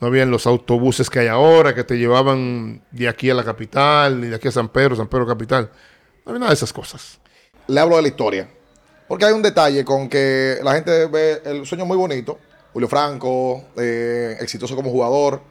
No 0.00 0.06
habían 0.06 0.30
los 0.30 0.46
autobuses 0.46 1.10
que 1.10 1.18
hay 1.20 1.26
ahora 1.26 1.74
que 1.74 1.84
te 1.84 1.98
llevaban 1.98 2.80
de 2.90 3.06
aquí 3.08 3.28
a 3.30 3.34
la 3.34 3.44
capital 3.44 4.24
y 4.24 4.28
de 4.28 4.36
aquí 4.36 4.48
a 4.48 4.52
San 4.52 4.68
Pedro, 4.70 4.96
San 4.96 5.08
Pedro 5.08 5.26
capital. 5.26 5.70
Nada 6.38 6.50
de 6.50 6.54
esas 6.54 6.72
cosas. 6.72 7.18
Le 7.66 7.80
hablo 7.80 7.96
de 7.96 8.02
la 8.02 8.08
historia. 8.08 8.48
Porque 9.08 9.24
hay 9.24 9.32
un 9.32 9.42
detalle 9.42 9.84
con 9.84 10.08
que 10.08 10.58
la 10.62 10.74
gente 10.74 11.06
ve 11.06 11.42
el 11.44 11.66
sueño 11.66 11.84
muy 11.84 11.96
bonito. 11.96 12.38
Julio 12.72 12.88
Franco, 12.88 13.64
eh, 13.76 14.36
exitoso 14.40 14.76
como 14.76 14.90
jugador. 14.90 15.42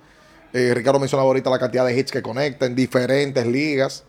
Eh, 0.53 0.74
Ricardo 0.74 1.00
mencionaba 1.00 1.27
ahorita 1.27 1.50
la 1.50 1.59
cantidad 1.59 1.86
de 1.86 1.98
hits 1.98 2.12
que 2.12 2.21
conecta 2.21 2.65
en 2.65 2.75
diferentes 2.75 3.45
ligas. 3.45 4.05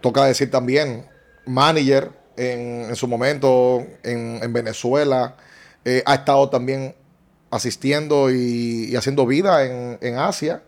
Toca 0.00 0.24
decir 0.24 0.50
también, 0.50 1.06
manager 1.46 2.10
en, 2.36 2.94
su 2.96 3.06
momento 3.06 3.86
en, 4.02 4.40
en 4.42 4.52
Venezuela. 4.52 5.36
Eh, 5.84 6.02
ha 6.04 6.16
estado 6.16 6.50
también 6.50 6.96
asistiendo 7.50 8.30
y, 8.30 8.94
haciendo 8.96 9.26
vida 9.26 9.64
en, 9.64 10.18
Asia. 10.18 10.62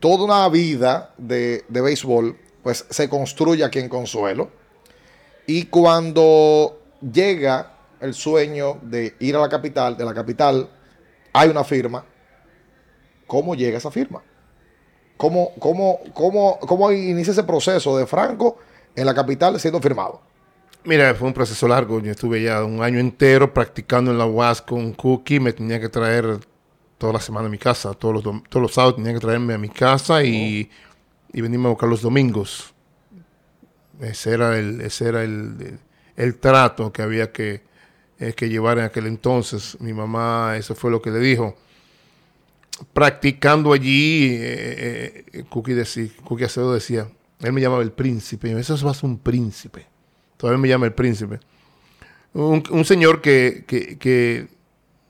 Toda 0.00 0.24
una 0.24 0.48
vida 0.48 1.14
de, 1.18 1.64
de 1.68 1.80
béisbol, 1.80 2.36
pues 2.68 2.84
se 2.90 3.08
construye 3.08 3.64
aquí 3.64 3.78
en 3.78 3.88
Consuelo. 3.88 4.50
Y 5.46 5.64
cuando 5.68 6.82
llega 7.00 7.72
el 7.98 8.12
sueño 8.12 8.76
de 8.82 9.16
ir 9.20 9.36
a 9.36 9.38
la 9.38 9.48
capital, 9.48 9.96
de 9.96 10.04
la 10.04 10.12
capital, 10.12 10.68
hay 11.32 11.48
una 11.48 11.64
firma. 11.64 12.04
¿Cómo 13.26 13.54
llega 13.54 13.78
esa 13.78 13.90
firma? 13.90 14.22
¿Cómo, 15.16 15.52
cómo, 15.58 16.00
cómo, 16.12 16.58
cómo 16.58 16.92
inicia 16.92 17.30
ese 17.30 17.42
proceso 17.44 17.96
de 17.96 18.06
Franco 18.06 18.58
en 18.94 19.06
la 19.06 19.14
capital 19.14 19.58
siendo 19.58 19.80
firmado? 19.80 20.20
Mira, 20.84 21.14
fue 21.14 21.26
un 21.26 21.32
proceso 21.32 21.66
largo. 21.66 22.00
Yo 22.00 22.10
estuve 22.10 22.42
ya 22.42 22.62
un 22.62 22.82
año 22.82 22.98
entero 22.98 23.54
practicando 23.54 24.10
en 24.10 24.18
la 24.18 24.26
UAS 24.26 24.60
con 24.60 24.92
Cookie. 24.92 25.40
Me 25.40 25.54
tenía 25.54 25.80
que 25.80 25.88
traer 25.88 26.38
toda 26.98 27.14
la 27.14 27.20
semana 27.20 27.46
a 27.46 27.50
mi 27.50 27.56
casa. 27.56 27.94
Todos 27.94 28.22
los, 28.22 28.42
todos 28.50 28.62
los 28.62 28.74
sábados 28.74 28.96
tenía 28.96 29.14
que 29.14 29.20
traerme 29.20 29.54
a 29.54 29.58
mi 29.58 29.70
casa 29.70 30.22
y, 30.22 30.70
y 31.32 31.40
venirme 31.40 31.66
a 31.66 31.70
buscar 31.70 31.88
los 31.88 32.02
domingos. 32.02 32.74
Ese 34.00 34.32
era 34.32 34.58
el, 34.58 34.80
ese 34.80 35.08
era 35.08 35.24
el, 35.24 35.78
el- 36.16 36.36
trato 36.36 36.92
que 36.92 37.02
había 37.02 37.32
que, 37.32 37.62
eh, 38.18 38.32
que 38.34 38.48
llevar 38.48 38.78
en 38.78 38.84
aquel 38.84 39.06
entonces. 39.06 39.76
Mi 39.80 39.92
mamá, 39.92 40.56
eso 40.56 40.74
fue 40.74 40.90
lo 40.90 41.02
que 41.02 41.10
le 41.10 41.18
dijo. 41.18 41.56
practicando 42.92 43.72
allí, 43.72 44.34
eh, 44.34 45.24
eh, 45.32 45.44
Cookie, 45.48 45.74
decía, 45.74 46.08
Cookie 46.24 46.44
Acevedo 46.44 46.74
decía, 46.74 47.08
él 47.40 47.52
me 47.52 47.60
llamaba 47.60 47.82
el 47.82 47.92
príncipe, 47.92 48.48
y 48.48 48.52
eso 48.52 48.74
a 48.74 48.94
ser 48.94 49.04
un 49.04 49.18
príncipe. 49.18 49.86
Todavía 50.36 50.58
me 50.60 50.68
llama 50.68 50.86
el 50.86 50.92
príncipe. 50.94 51.40
Un, 52.34 52.62
un 52.70 52.84
señor 52.84 53.20
que, 53.20 53.64
que, 53.66 53.98
que, 53.98 54.48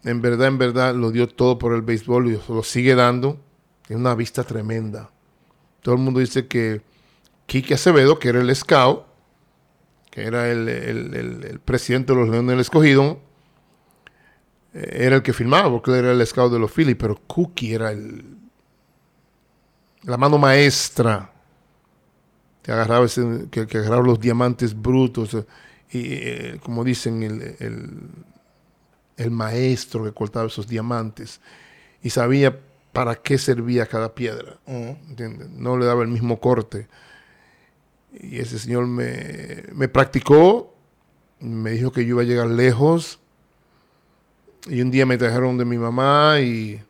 en 0.04 0.22
verdad, 0.22 0.48
en 0.48 0.58
verdad, 0.58 0.94
lo 0.94 1.10
dio 1.10 1.28
todo 1.28 1.58
por 1.58 1.74
el 1.74 1.82
béisbol 1.82 2.28
y 2.32 2.40
lo 2.48 2.62
sigue 2.62 2.94
dando. 2.94 3.38
Tiene 3.86 4.00
una 4.00 4.14
vista 4.14 4.44
tremenda. 4.44 5.10
Todo 5.82 5.94
el 5.94 6.00
mundo 6.00 6.20
dice 6.20 6.46
que 6.46 6.82
Quique 7.46 7.74
Acevedo, 7.74 8.18
que 8.18 8.28
era 8.28 8.40
el 8.40 8.54
scout, 8.54 9.04
que 10.10 10.24
era 10.24 10.50
el, 10.50 11.60
presidente 11.64 12.12
de 12.12 12.18
los 12.18 12.28
Leones 12.28 12.50
del 12.50 12.60
Escogido, 12.60 13.20
eh, 14.74 14.98
era 15.00 15.16
el 15.16 15.22
que 15.22 15.32
filmaba, 15.32 15.70
porque 15.70 15.92
era 15.92 16.12
el 16.12 16.26
scout 16.26 16.52
de 16.52 16.58
los 16.58 16.70
Phillies, 16.70 16.96
pero 16.98 17.16
Cookie 17.26 17.74
era 17.74 17.90
el, 17.90 18.36
la 20.02 20.16
mano 20.16 20.38
maestra 20.38 21.32
que 22.62 22.72
agarraba, 22.72 23.06
ese, 23.06 23.46
que, 23.50 23.60
agarraba 23.60 24.02
los 24.02 24.20
diamantes 24.20 24.78
brutos 24.78 25.34
y 25.90 26.12
eh, 26.12 26.60
como 26.62 26.84
dicen 26.84 27.22
el, 27.22 27.56
el, 27.60 28.10
el, 29.16 29.30
maestro 29.30 30.04
que 30.04 30.12
cortaba 30.12 30.48
esos 30.48 30.68
diamantes. 30.68 31.40
Y 32.02 32.10
sabía 32.10 32.60
para 32.98 33.14
qué 33.14 33.38
servía 33.38 33.86
cada 33.86 34.12
piedra 34.12 34.56
no 34.66 35.76
le 35.76 35.86
daba 35.86 36.02
el 36.02 36.08
mismo 36.08 36.40
corte 36.40 36.88
y 38.12 38.40
ese 38.40 38.58
señor 38.58 38.88
me, 38.88 39.62
me 39.72 39.86
practicó 39.86 40.74
me 41.38 41.70
dijo 41.70 41.92
que 41.92 42.04
yo 42.04 42.14
iba 42.14 42.22
a 42.22 42.24
llegar 42.24 42.48
lejos 42.48 43.20
y 44.66 44.80
un 44.80 44.90
día 44.90 45.06
me 45.06 45.16
trajeron 45.16 45.58
de 45.58 45.64
mi 45.64 45.78
mamá 45.78 46.40
y 46.40 46.82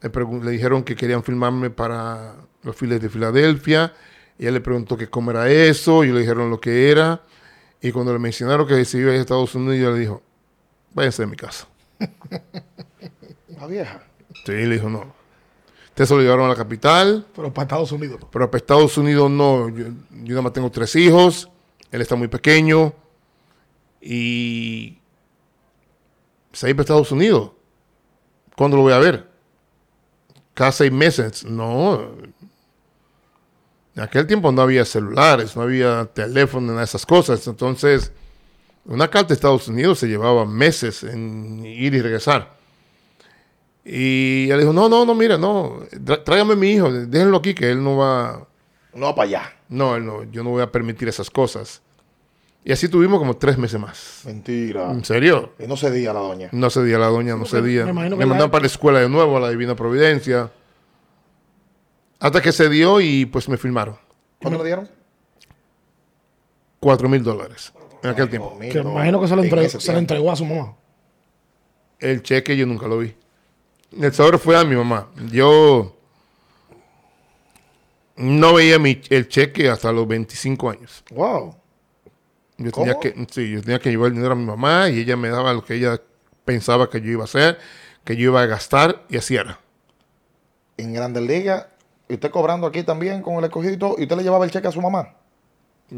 le, 0.00 0.50
dijeron 0.52 0.84
que 0.84 0.94
querían 0.94 1.24
filmarme 1.24 1.68
para 1.70 2.36
los 2.62 2.76
files 2.76 3.00
de 3.00 3.08
Filadelfia 3.08 3.92
y 4.38 4.46
él 4.46 4.54
le 4.54 4.60
preguntó 4.60 4.96
que 4.96 5.08
cómo 5.08 5.32
era 5.32 5.50
eso, 5.50 6.04
y 6.04 6.12
le 6.12 6.20
dijeron 6.20 6.48
lo 6.48 6.60
que 6.60 6.92
era. 6.92 7.22
Y 7.82 7.90
cuando 7.90 8.12
le 8.12 8.20
mencionaron 8.20 8.68
que 8.68 8.84
se 8.84 8.98
iba 8.98 9.10
a 9.10 9.16
Estados 9.16 9.56
Unidos, 9.56 9.94
le 9.94 9.98
dijo, 9.98 10.22
váyanse 10.94 11.22
de 11.22 11.26
mi 11.26 11.36
casa. 11.36 11.66
La 13.58 13.66
vieja. 13.66 14.07
Sí, 14.44 14.52
le 14.52 14.74
dijo, 14.74 14.88
no. 14.88 15.14
Ustedes 15.88 16.08
se 16.08 16.14
lo 16.14 16.20
llevaron 16.20 16.46
a 16.46 16.48
la 16.48 16.56
capital. 16.56 17.26
Pero 17.34 17.52
para 17.52 17.64
Estados 17.64 17.92
Unidos. 17.92 18.20
Pero 18.30 18.50
para 18.50 18.58
Estados 18.58 18.96
Unidos 18.98 19.30
no. 19.30 19.68
Yo, 19.68 19.86
yo 20.10 20.28
nada 20.30 20.42
más 20.42 20.52
tengo 20.52 20.70
tres 20.70 20.94
hijos. 20.96 21.48
Él 21.90 22.00
está 22.00 22.16
muy 22.16 22.28
pequeño. 22.28 22.92
Y 24.00 24.98
se 26.52 26.68
iba 26.68 26.76
para 26.76 26.82
Estados 26.82 27.12
Unidos. 27.12 27.52
¿Cuándo 28.56 28.76
lo 28.76 28.82
voy 28.82 28.92
a 28.92 28.98
ver? 28.98 29.28
Cada 30.54 30.72
seis 30.72 30.90
meses. 30.90 31.44
No, 31.44 32.14
en 33.98 34.04
aquel 34.04 34.28
tiempo 34.28 34.52
no 34.52 34.62
había 34.62 34.84
celulares, 34.84 35.56
no 35.56 35.62
había 35.62 36.04
teléfono, 36.04 36.68
nada 36.68 36.78
de 36.78 36.84
esas 36.84 37.04
cosas. 37.04 37.44
Entonces, 37.48 38.12
una 38.84 39.08
carta 39.08 39.28
de 39.28 39.34
Estados 39.34 39.66
Unidos 39.66 39.98
se 39.98 40.06
llevaba 40.06 40.46
meses 40.46 41.02
en 41.02 41.66
ir 41.66 41.94
y 41.94 42.00
regresar. 42.00 42.57
Y 43.90 44.44
ella 44.44 44.58
dijo, 44.58 44.74
no, 44.74 44.86
no, 44.86 45.06
no, 45.06 45.14
mira, 45.14 45.38
no, 45.38 45.80
tráigame 46.22 46.52
a 46.52 46.56
mi 46.56 46.72
hijo, 46.72 46.92
déjenlo 46.92 47.38
aquí, 47.38 47.54
que 47.54 47.70
él 47.70 47.82
no 47.82 47.96
va... 47.96 48.46
No 48.92 49.06
va 49.06 49.14
para 49.14 49.28
allá. 49.28 49.52
No, 49.70 49.96
él 49.96 50.04
no, 50.04 50.24
yo 50.24 50.44
no 50.44 50.50
voy 50.50 50.60
a 50.60 50.70
permitir 50.70 51.08
esas 51.08 51.30
cosas. 51.30 51.80
Y 52.64 52.72
así 52.72 52.86
tuvimos 52.90 53.18
como 53.18 53.34
tres 53.38 53.56
meses 53.56 53.80
más. 53.80 54.20
Mentira. 54.26 54.90
¿En 54.90 55.02
serio? 55.06 55.54
Y 55.58 55.66
no 55.66 55.74
cedía 55.78 56.12
la 56.12 56.20
doña. 56.20 56.50
No 56.52 56.68
cedía 56.68 56.98
la 56.98 57.06
doña, 57.06 57.34
no 57.36 57.46
cedía. 57.46 57.86
Me, 57.86 57.94
me 57.94 58.10
mandaron 58.10 58.38
la... 58.38 58.50
para 58.50 58.62
la 58.62 58.66
escuela 58.66 59.00
de 59.00 59.08
nuevo, 59.08 59.38
a 59.38 59.40
la 59.40 59.48
Divina 59.48 59.74
Providencia. 59.74 60.52
Hasta 62.20 62.42
que 62.42 62.52
se 62.52 62.68
dio 62.68 63.00
y 63.00 63.24
pues 63.24 63.48
me 63.48 63.56
filmaron. 63.56 63.96
¿Cuánto 64.38 64.58
le 64.58 64.66
dieron? 64.66 64.90
Cuatro 66.78 67.08
mil 67.08 67.22
dólares 67.22 67.72
en 68.02 68.10
aquel 68.10 68.28
tiempo. 68.28 68.58
Que 68.60 68.80
imagino 68.80 69.18
que 69.18 69.28
se 69.28 69.36
lo, 69.36 69.42
entregó, 69.42 69.80
se 69.80 69.92
lo 69.92 69.98
entregó 69.98 70.30
a 70.30 70.36
su 70.36 70.44
mamá. 70.44 70.76
El 71.98 72.22
cheque 72.22 72.54
yo 72.54 72.66
nunca 72.66 72.86
lo 72.86 72.98
vi. 72.98 73.14
El 73.92 74.12
sobre 74.12 74.38
fue 74.38 74.56
a 74.56 74.64
mi 74.64 74.76
mamá. 74.76 75.08
Yo 75.30 75.96
no 78.16 78.54
veía 78.54 78.78
mi, 78.78 79.00
el 79.10 79.28
cheque 79.28 79.68
hasta 79.70 79.92
los 79.92 80.06
25 80.06 80.70
años. 80.70 81.04
Wow. 81.10 81.54
Yo 82.58 82.72
tenía, 82.72 82.98
que, 82.98 83.14
sí, 83.30 83.52
yo 83.52 83.62
tenía 83.62 83.78
que 83.78 83.90
llevar 83.90 84.08
el 84.08 84.14
dinero 84.14 84.32
a 84.32 84.36
mi 84.36 84.44
mamá 84.44 84.90
y 84.90 85.00
ella 85.00 85.16
me 85.16 85.28
daba 85.28 85.52
lo 85.52 85.64
que 85.64 85.74
ella 85.74 86.00
pensaba 86.44 86.90
que 86.90 87.00
yo 87.00 87.12
iba 87.12 87.22
a 87.22 87.24
hacer, 87.24 87.58
que 88.04 88.16
yo 88.16 88.30
iba 88.30 88.42
a 88.42 88.46
gastar 88.46 89.04
y 89.08 89.16
así 89.16 89.36
era. 89.36 89.60
En 90.76 90.92
Grandes 90.92 91.22
Ligas 91.22 91.66
y 92.08 92.14
usted 92.14 92.30
cobrando 92.30 92.66
aquí 92.66 92.82
también 92.82 93.22
con 93.22 93.36
el 93.36 93.44
escogido 93.44 93.94
y 93.98 94.02
usted 94.02 94.16
le 94.16 94.22
llevaba 94.22 94.44
el 94.44 94.50
cheque 94.50 94.66
a 94.66 94.72
su 94.72 94.80
mamá. 94.80 95.14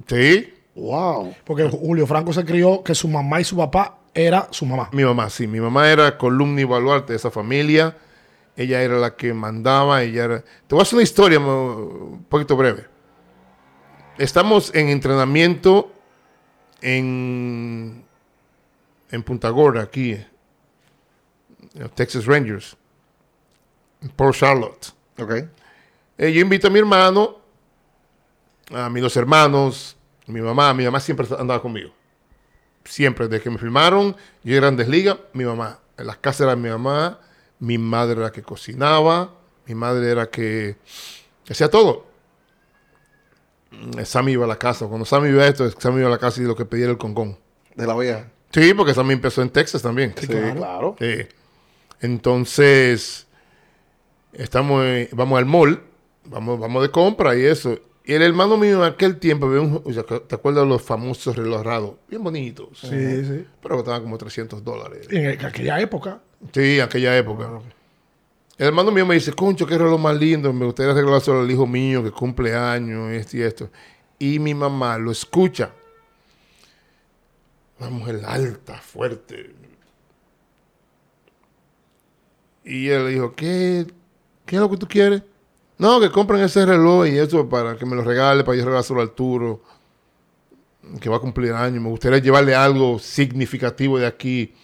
Sí. 0.07 0.53
Wow. 0.75 1.35
Porque 1.45 1.69
Julio 1.69 2.07
Franco 2.07 2.33
se 2.33 2.45
crió 2.45 2.83
que 2.83 2.95
su 2.95 3.09
mamá 3.09 3.41
y 3.41 3.45
su 3.45 3.57
papá 3.57 4.00
era 4.15 4.49
su 4.51 4.67
mamá. 4.67 4.89
Mi 4.93 5.05
mamá, 5.05 5.31
sí. 5.31 5.47
Mi 5.47 5.61
mamá 5.61 5.89
era 5.89 6.19
columna 6.19 6.61
y 6.61 6.65
baluarte 6.65 7.13
de 7.13 7.17
esa 7.17 7.31
familia. 7.31 7.97
Ella 8.57 8.83
era 8.83 8.97
la 8.97 9.17
que 9.17 9.33
mandaba. 9.33 10.03
Ella 10.03 10.25
era... 10.25 10.41
Te 10.41 10.75
voy 10.75 10.81
a 10.81 10.83
hacer 10.83 10.95
una 10.97 11.03
historia 11.03 11.39
un 11.39 12.27
poquito 12.29 12.57
breve. 12.57 12.87
Estamos 14.19 14.75
en 14.75 14.89
entrenamiento 14.89 15.93
en, 16.83 18.05
en 19.11 19.23
Punta 19.23 19.49
Gorda, 19.49 19.83
aquí, 19.83 20.13
en 21.75 21.89
Texas 21.95 22.27
Rangers, 22.27 22.77
en 24.03 24.11
Port 24.11 24.37
Charlotte. 24.37 24.93
Ok. 25.19 25.33
Eh, 26.19 26.33
yo 26.33 26.41
invito 26.41 26.67
a 26.67 26.71
mi 26.71 26.79
hermano, 26.79 27.39
a 28.75 28.91
mis 28.91 29.03
dos 29.03 29.17
hermanos, 29.17 29.97
mi 30.27 30.43
mamá. 30.43 30.75
Mi 30.75 30.85
mamá 30.85 31.01
siempre 31.01 31.27
andaba 31.39 31.63
conmigo. 31.63 31.91
Siempre, 32.85 33.29
desde 33.29 33.43
que 33.43 33.51
me 33.51 33.59
filmaron, 33.59 34.17
yo 34.43 34.57
era 34.57 34.69
en 34.69 34.77
desliga, 34.77 35.19
mi 35.33 35.45
mamá. 35.45 35.79
En 35.97 36.07
las 36.07 36.17
casas 36.17 36.43
era 36.43 36.57
mi 36.57 36.69
mamá, 36.69 37.21
mi 37.59 37.79
madre 37.79 38.13
era 38.13 38.23
la 38.23 38.33
que 38.33 38.43
cocinaba, 38.43 39.35
mi 39.67 39.75
madre 39.75 40.11
era 40.11 40.29
que, 40.31 40.77
que 41.45 41.53
hacía 41.53 41.69
todo. 41.69 42.07
Sammy 44.05 44.33
iba 44.33 44.45
a 44.45 44.49
la 44.49 44.59
casa. 44.59 44.87
Cuando 44.87 45.05
Sammy 45.05 45.29
iba 45.29 45.45
a 45.45 45.47
esto, 45.47 45.71
Sammy 45.79 46.01
iba 46.01 46.09
a 46.09 46.11
la 46.11 46.19
casa 46.19 46.41
y 46.41 46.45
lo 46.45 46.57
que 46.57 46.65
pedía 46.65 46.85
era 46.85 46.93
el 46.93 46.99
concón. 46.99 47.39
¿De 47.75 47.87
la 47.87 47.97
vieja? 47.97 48.27
Sí, 48.51 48.75
porque 48.75 48.95
Sammy 48.95 49.13
empezó 49.13 49.43
en 49.43 49.51
Texas 49.51 49.83
también. 49.83 50.15
Sí, 50.19 50.27
claro. 50.27 50.57
claro. 50.57 50.97
Sí. 50.99 51.27
Entonces, 52.01 53.27
estamos, 54.33 54.85
vamos 55.13 55.39
al 55.39 55.47
mall 55.47 55.91
vamos, 56.25 56.59
vamos 56.59 56.83
de 56.83 56.91
compra 56.91 57.37
y 57.37 57.45
eso. 57.45 57.79
Y 58.11 58.15
el 58.15 58.23
hermano 58.23 58.57
mío 58.57 58.85
en 58.85 58.93
aquel 58.93 59.21
tiempo, 59.21 59.47
un, 59.47 59.85
¿te 59.85 60.35
acuerdas 60.35 60.65
de 60.65 60.69
los 60.69 60.83
famosos 60.83 61.37
relojes 61.37 61.65
raros? 61.65 61.93
Bien 62.09 62.25
bonitos. 62.25 62.71
Sí, 62.81 62.89
sí. 63.25 63.47
Pero 63.63 63.77
costaban 63.77 64.03
como 64.03 64.19
300 64.19 64.65
dólares. 64.65 65.07
En 65.13 65.45
aquella 65.47 65.79
época. 65.79 66.21
Sí, 66.53 66.79
en 66.79 66.81
aquella 66.81 67.17
época. 67.17 67.45
Ah, 67.49 67.57
okay. 67.59 67.71
El 68.59 68.67
hermano 68.67 68.91
mío 68.91 69.07
me 69.07 69.15
dice, 69.15 69.33
concho, 69.33 69.65
qué 69.65 69.79
reloj 69.79 70.01
más 70.01 70.17
lindo, 70.17 70.53
me 70.53 70.65
gustaría 70.65 70.93
regalárselo 70.93 71.43
al 71.43 71.51
hijo 71.53 71.69
mío 71.69 72.03
que 72.03 72.11
cumple 72.11 72.53
años, 72.53 73.13
esto 73.13 73.37
y 73.37 73.43
esto. 73.43 73.71
Y 74.19 74.41
mi 74.41 74.55
mamá 74.55 74.99
lo 74.99 75.13
escucha. 75.13 75.71
Una 77.79 77.91
mujer 77.91 78.23
alta, 78.27 78.75
fuerte. 78.81 79.55
Y 82.65 82.89
él 82.89 83.05
le 83.05 83.11
dijo, 83.13 83.37
¿qué, 83.37 83.87
¿qué 84.47 84.57
es 84.57 84.61
lo 84.61 84.69
que 84.69 84.79
tú 84.79 84.89
quieres? 84.89 85.23
No, 85.81 85.99
que 85.99 86.11
compren 86.11 86.43
ese 86.43 86.67
reloj 86.67 87.07
y 87.07 87.17
eso 87.17 87.49
para 87.49 87.75
que 87.75 87.87
me 87.87 87.97
lo 87.97 88.05
regale, 88.05 88.45
para 88.45 88.59
yo 88.59 88.67
regalárselo 88.67 89.01
a 89.01 89.05
Arturo, 89.05 89.63
que 91.01 91.09
va 91.09 91.17
a 91.17 91.21
cumplir 91.21 91.55
años. 91.55 91.83
Me 91.83 91.89
gustaría 91.89 92.19
llevarle 92.19 92.55
algo 92.55 92.99
significativo 92.99 93.99
de 93.99 94.07
aquí. 94.07 94.55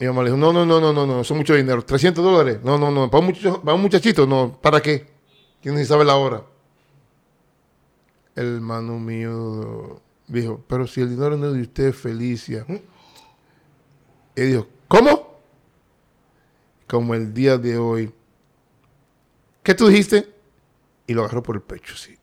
Y 0.00 0.06
mamá 0.06 0.24
le 0.24 0.30
dijo, 0.30 0.36
no, 0.36 0.52
no, 0.52 0.66
no, 0.66 0.80
no, 0.80 0.92
no, 0.92 1.06
no, 1.06 1.22
son 1.22 1.36
mucho 1.36 1.54
dinero. 1.54 1.84
300 1.84 2.24
dólares. 2.24 2.58
No, 2.64 2.76
no, 2.76 2.90
no, 2.90 3.08
para 3.08 3.24
un, 3.24 3.32
para 3.62 3.74
un 3.74 3.82
muchachito, 3.82 4.26
no, 4.26 4.58
¿para 4.60 4.80
qué? 4.80 5.06
¿Quién 5.62 5.86
sabe 5.86 6.04
la 6.04 6.16
hora? 6.16 6.42
El 8.34 8.56
hermano 8.56 8.98
mío 8.98 10.00
dijo, 10.26 10.64
pero 10.66 10.88
si 10.88 11.00
el 11.00 11.10
dinero 11.10 11.36
no 11.36 11.46
es 11.46 11.54
de 11.54 11.60
usted, 11.60 11.92
Felicia. 11.92 12.66
Y 14.34 14.40
dijo, 14.40 14.66
¿cómo? 14.88 15.36
Como 16.88 17.14
el 17.14 17.32
día 17.32 17.56
de 17.56 17.78
hoy 17.78 18.12
¿Qué 19.62 19.74
tú 19.74 19.88
dijiste? 19.88 20.32
Y 21.06 21.14
lo 21.14 21.24
agarró 21.24 21.42
por 21.42 21.56
el 21.56 21.62
pecho, 21.62 21.96
sí. 21.96 22.16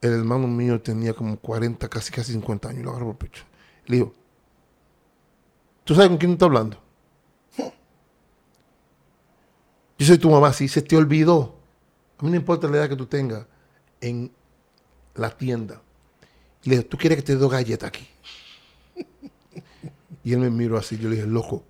El 0.00 0.12
hermano 0.12 0.46
mío 0.46 0.80
tenía 0.80 1.14
como 1.14 1.38
40, 1.38 1.88
casi 1.88 2.12
casi 2.12 2.32
50 2.32 2.68
años, 2.68 2.80
y 2.80 2.84
lo 2.84 2.90
agarró 2.90 3.06
por 3.06 3.14
el 3.14 3.30
pecho. 3.30 3.44
Le 3.86 3.96
dijo, 3.96 4.12
¿tú 5.84 5.94
sabes 5.94 6.08
con 6.08 6.18
quién 6.18 6.32
está 6.32 6.44
hablando? 6.44 6.78
Yo 9.96 10.06
soy 10.06 10.18
tu 10.18 10.28
mamá, 10.30 10.52
sí, 10.52 10.68
se 10.68 10.82
te 10.82 10.96
olvidó. 10.96 11.56
A 12.18 12.24
mí 12.24 12.30
no 12.30 12.36
importa 12.36 12.68
la 12.68 12.78
edad 12.78 12.88
que 12.88 12.96
tú 12.96 13.06
tengas 13.06 13.46
en 14.00 14.30
la 15.14 15.30
tienda. 15.30 15.80
Y 16.62 16.70
le 16.70 16.76
dije, 16.76 16.88
¿tú 16.88 16.98
quieres 16.98 17.16
que 17.16 17.22
te 17.22 17.32
dé 17.32 17.38
dos 17.38 17.50
galletas 17.50 17.88
aquí? 17.88 18.06
Y 20.24 20.32
él 20.32 20.38
me 20.38 20.50
miró 20.50 20.78
así, 20.78 20.96
yo 20.96 21.08
le 21.08 21.16
dije, 21.16 21.28
loco, 21.28 21.64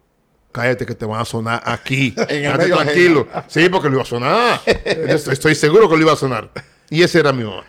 cállate 0.54 0.86
que 0.86 0.94
te 0.94 1.04
van 1.04 1.20
a 1.20 1.24
sonar 1.24 1.60
aquí. 1.66 2.14
En 2.16 2.22
el 2.22 2.28
Quédate 2.42 2.58
medio 2.58 2.76
tranquilo. 2.76 3.28
Sí, 3.48 3.68
porque 3.68 3.88
lo 3.88 3.94
iba 3.96 4.02
a 4.02 4.06
sonar. 4.06 4.60
Estoy, 4.66 5.32
estoy 5.34 5.54
seguro 5.54 5.88
que 5.90 5.96
lo 5.96 6.02
iba 6.02 6.12
a 6.12 6.16
sonar. 6.16 6.50
Y 6.88 7.02
ese 7.02 7.18
era 7.18 7.32
mi 7.32 7.42
mamá. 7.44 7.64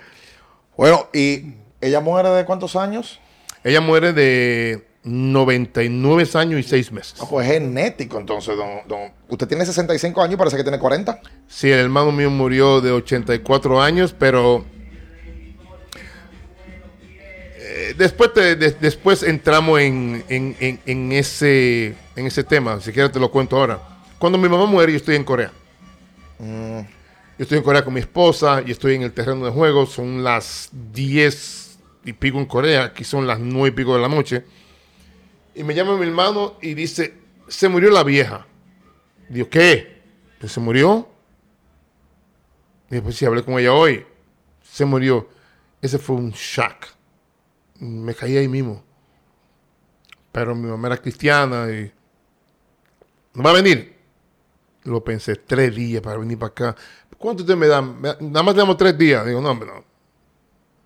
Bueno, 0.78 1.10
¿y 1.14 1.56
ella 1.82 2.00
muere 2.00 2.30
de 2.30 2.46
cuántos 2.46 2.76
años? 2.76 3.20
Ella 3.64 3.82
muere 3.82 4.14
de 4.14 4.86
99 5.04 6.30
años 6.36 6.60
y 6.60 6.64
6 6.64 6.92
meses. 6.92 7.16
Ah, 7.22 7.26
pues 7.30 7.48
es 7.48 7.54
genético, 7.54 8.20
entonces, 8.20 8.56
don, 8.56 8.88
don- 8.88 9.12
Usted 9.30 9.48
tiene 9.48 9.66
65 9.66 10.22
años 10.22 10.34
y 10.36 10.38
parece 10.38 10.58
que 10.58 10.64
tiene 10.64 10.78
40. 10.80 11.20
Sí, 11.48 11.72
el 11.72 11.80
hermano 11.80 12.12
mío 12.12 12.30
murió 12.30 12.82
de 12.82 12.92
84 12.92 13.82
años, 13.82 14.14
pero 14.18 14.66
después, 17.94 18.34
te- 18.34 18.56
de- 18.56 18.72
después 18.72 19.24
entramos 19.24 19.80
en, 19.80 20.24
en- 20.30 20.56
en- 20.60 20.80
en 20.86 21.12
ese, 21.12 21.96
en 22.16 22.26
ese 22.28 22.44
tema. 22.44 22.80
Si 22.82 22.92
quieres 22.92 23.12
te 23.12 23.20
lo 23.20 23.30
cuento 23.32 23.58
ahora. 23.58 23.80
Cuando 24.20 24.38
mi 24.38 24.48
mamá 24.50 24.66
muere, 24.66 24.92
yo 24.92 24.98
estoy 24.98 25.16
en 25.16 25.24
Corea. 25.24 25.52
Yo 26.40 27.44
estoy 27.44 27.58
en 27.58 27.64
Corea 27.64 27.84
con 27.84 27.94
mi 27.94 28.00
esposa 28.00 28.62
y 28.66 28.72
estoy 28.72 28.96
en 28.96 29.02
el 29.04 29.12
terreno 29.14 29.46
de 29.46 29.52
juego. 29.52 29.86
Son 29.86 30.24
las 30.24 30.70
10 30.94 31.78
y 32.06 32.14
pico 32.14 32.38
en 32.40 32.46
Corea. 32.46 32.86
Aquí 32.86 33.04
son 33.04 33.28
las 33.28 33.40
9 33.40 33.70
y 33.70 33.72
pico 33.72 33.96
de 33.96 34.02
la 34.02 34.08
noche. 34.10 34.46
Y 35.54 35.64
me 35.64 35.74
llama 35.74 35.98
mi 35.98 36.06
hermano 36.06 36.56
y 36.62 36.74
dice, 36.74 37.14
se 37.48 37.68
murió 37.70 37.90
la 37.90 38.04
vieja. 38.04 38.46
Digo, 39.30 39.50
¿qué? 39.50 40.02
"Pues 40.40 40.52
¿Se 40.52 40.60
murió? 40.60 41.08
Y 42.90 42.96
después 42.96 43.16
sí, 43.16 43.26
hablé 43.26 43.44
con 43.44 43.58
ella 43.60 43.74
hoy. 43.74 44.06
Se 44.64 44.86
murió. 44.86 45.28
Ese 45.82 45.98
fue 45.98 46.16
un 46.16 46.32
shock. 46.32 46.88
Me 47.80 48.14
caí 48.14 48.38
ahí 48.38 48.48
mismo. 48.48 48.84
Pero 50.32 50.56
mi 50.56 50.68
mamá 50.70 50.88
era 50.88 50.98
cristiana 50.98 51.70
y... 51.72 51.92
¿No 53.34 53.44
va 53.44 53.52
a 53.52 53.54
venir? 53.54 53.96
Lo 54.84 55.04
pensé 55.04 55.36
tres 55.36 55.76
días 55.76 56.02
para 56.02 56.18
venir 56.18 56.38
para 56.38 56.52
acá. 56.52 56.76
¿Cuánto 57.18 57.44
usted 57.44 57.56
me 57.56 57.68
da? 57.68 57.82
Nada 57.82 58.44
más 58.44 58.54
tenemos 58.54 58.78
tres 58.78 58.98
días. 58.98 59.26
Digo, 59.26 59.42
no, 59.42 59.50
hombre, 59.50 59.68
no. 59.68 59.84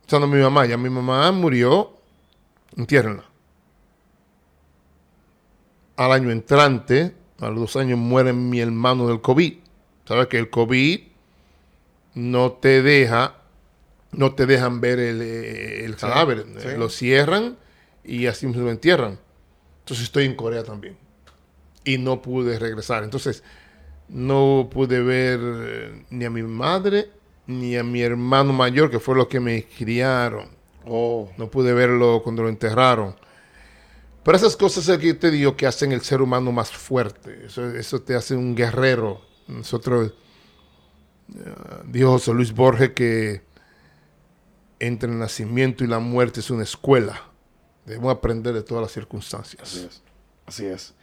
Esa 0.07 0.19
no 0.19 0.27
mi 0.27 0.39
mamá. 0.41 0.65
Ya 0.65 0.77
mi 0.77 0.89
mamá 0.89 1.31
murió. 1.31 1.93
Entiérrenla. 2.75 3.25
Al 5.97 6.11
año 6.11 6.31
entrante, 6.31 7.15
a 7.39 7.49
los 7.49 7.59
dos 7.59 7.75
años, 7.75 7.99
muere 7.99 8.31
mi 8.31 8.59
hermano 8.59 9.07
del 9.07 9.21
COVID. 9.21 9.59
¿Sabes 10.05 10.27
que 10.27 10.37
el 10.39 10.49
COVID 10.49 11.01
no 12.15 12.53
te 12.53 12.81
deja, 12.81 13.35
no 14.11 14.33
te 14.35 14.45
dejan 14.45 14.81
ver 14.81 14.99
el, 14.99 15.21
eh, 15.21 15.85
el 15.85 15.95
cadáver? 15.95 16.45
sí. 16.57 16.69
Lo 16.77 16.89
cierran 16.89 17.57
y 18.03 18.25
así 18.27 18.47
mismo 18.47 18.63
lo 18.63 18.71
entierran. 18.71 19.19
Entonces 19.79 20.05
estoy 20.05 20.25
en 20.25 20.35
Corea 20.35 20.63
también. 20.63 20.97
Y 21.83 21.97
no 21.97 22.21
pude 22.21 22.59
regresar. 22.59 23.03
Entonces, 23.03 23.43
no 24.07 24.69
pude 24.71 25.01
ver 25.01 25.39
eh, 25.41 26.05
ni 26.09 26.25
a 26.25 26.29
mi 26.29 26.43
madre 26.43 27.09
ni 27.49 27.75
a 27.77 27.83
mi 27.83 28.01
hermano 28.01 28.53
mayor, 28.53 28.91
que 28.91 28.99
fue 28.99 29.15
los 29.15 29.27
que 29.27 29.39
me 29.39 29.63
criaron. 29.63 30.49
Oh. 30.85 31.31
No 31.37 31.49
pude 31.49 31.73
verlo 31.73 32.21
cuando 32.23 32.43
lo 32.43 32.49
enterraron. 32.49 33.15
Pero 34.23 34.37
esas 34.37 34.55
cosas 34.55 34.87
es 34.87 34.99
que 34.99 35.15
te 35.15 35.31
digo 35.31 35.57
que 35.57 35.65
hacen 35.65 35.91
el 35.91 36.01
ser 36.01 36.21
humano 36.21 36.51
más 36.51 36.69
fuerte. 36.69 37.47
Eso, 37.47 37.67
eso 37.71 38.01
te 38.01 38.13
hace 38.13 38.35
un 38.35 38.55
guerrero. 38.55 39.21
Nosotros, 39.47 40.13
eh, 41.33 41.53
dijo 41.85 42.11
José 42.11 42.33
Luis 42.33 42.53
Borges 42.53 42.91
que 42.91 43.41
entre 44.79 45.09
el 45.09 45.19
nacimiento 45.19 45.83
y 45.83 45.87
la 45.87 45.99
muerte 45.99 46.39
es 46.39 46.49
una 46.49 46.63
escuela. 46.63 47.21
Debemos 47.85 48.13
aprender 48.15 48.53
de 48.53 48.63
todas 48.63 48.81
las 48.83 48.91
circunstancias. 48.91 49.61
Así 49.63 49.85
es. 49.89 50.01
Así 50.45 50.65
es. 50.65 50.93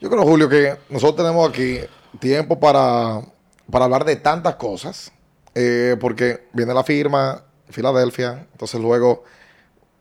Yo 0.00 0.10
creo, 0.10 0.22
Julio, 0.24 0.48
que 0.48 0.76
nosotros 0.90 1.16
tenemos 1.16 1.48
aquí 1.48 1.78
tiempo 2.20 2.60
para, 2.60 3.22
para 3.70 3.84
hablar 3.86 4.04
de 4.04 4.16
tantas 4.16 4.56
cosas. 4.56 5.12
eh, 5.54 5.96
porque 5.98 6.48
viene 6.52 6.74
la 6.74 6.84
firma, 6.84 7.42
Filadelfia. 7.70 8.46
Entonces 8.52 8.78
luego 8.80 9.24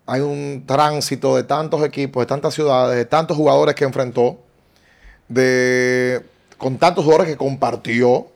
hay 0.06 0.22
un 0.22 0.66
tránsito 0.68 1.36
de 1.36 1.44
tantos 1.44 1.82
equipos, 1.84 2.22
de 2.22 2.28
tantas 2.28 2.54
ciudades, 2.54 2.98
de 2.98 3.06
tantos 3.06 3.38
jugadores 3.38 3.74
que 3.74 3.86
enfrentó, 3.86 4.38
de, 5.30 6.24
con 6.58 6.78
tantos 6.78 7.06
jugadores 7.06 7.32
que 7.32 7.38
compartió. 7.38 8.28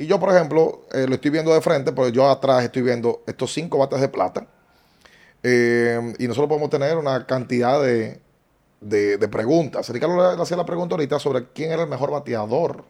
Y 0.00 0.06
yo, 0.06 0.18
por 0.18 0.34
ejemplo, 0.34 0.86
eh, 0.92 1.06
lo 1.06 1.16
estoy 1.16 1.30
viendo 1.30 1.52
de 1.52 1.60
frente, 1.60 1.92
pero 1.92 2.08
yo 2.08 2.30
atrás 2.30 2.64
estoy 2.64 2.80
viendo 2.80 3.22
estos 3.26 3.52
cinco 3.52 3.76
bates 3.76 4.00
de 4.00 4.08
plata. 4.08 4.46
Eh, 5.42 6.14
y 6.18 6.26
nosotros 6.26 6.48
podemos 6.48 6.70
tener 6.70 6.96
una 6.96 7.26
cantidad 7.26 7.82
de, 7.82 8.18
de, 8.80 9.18
de 9.18 9.28
preguntas. 9.28 9.90
Ricardo 9.90 10.36
le 10.36 10.42
hacía 10.42 10.56
la 10.56 10.64
pregunta 10.64 10.94
ahorita 10.94 11.18
sobre 11.18 11.48
quién 11.48 11.70
era 11.70 11.82
el 11.82 11.88
mejor 11.90 12.10
bateador. 12.10 12.84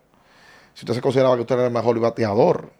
Si 0.74 0.84
usted 0.84 0.94
se 0.94 1.00
consideraba 1.00 1.34
que 1.34 1.40
usted 1.40 1.56
era 1.56 1.66
el 1.66 1.72
mejor 1.72 1.98
bateador. 1.98 2.70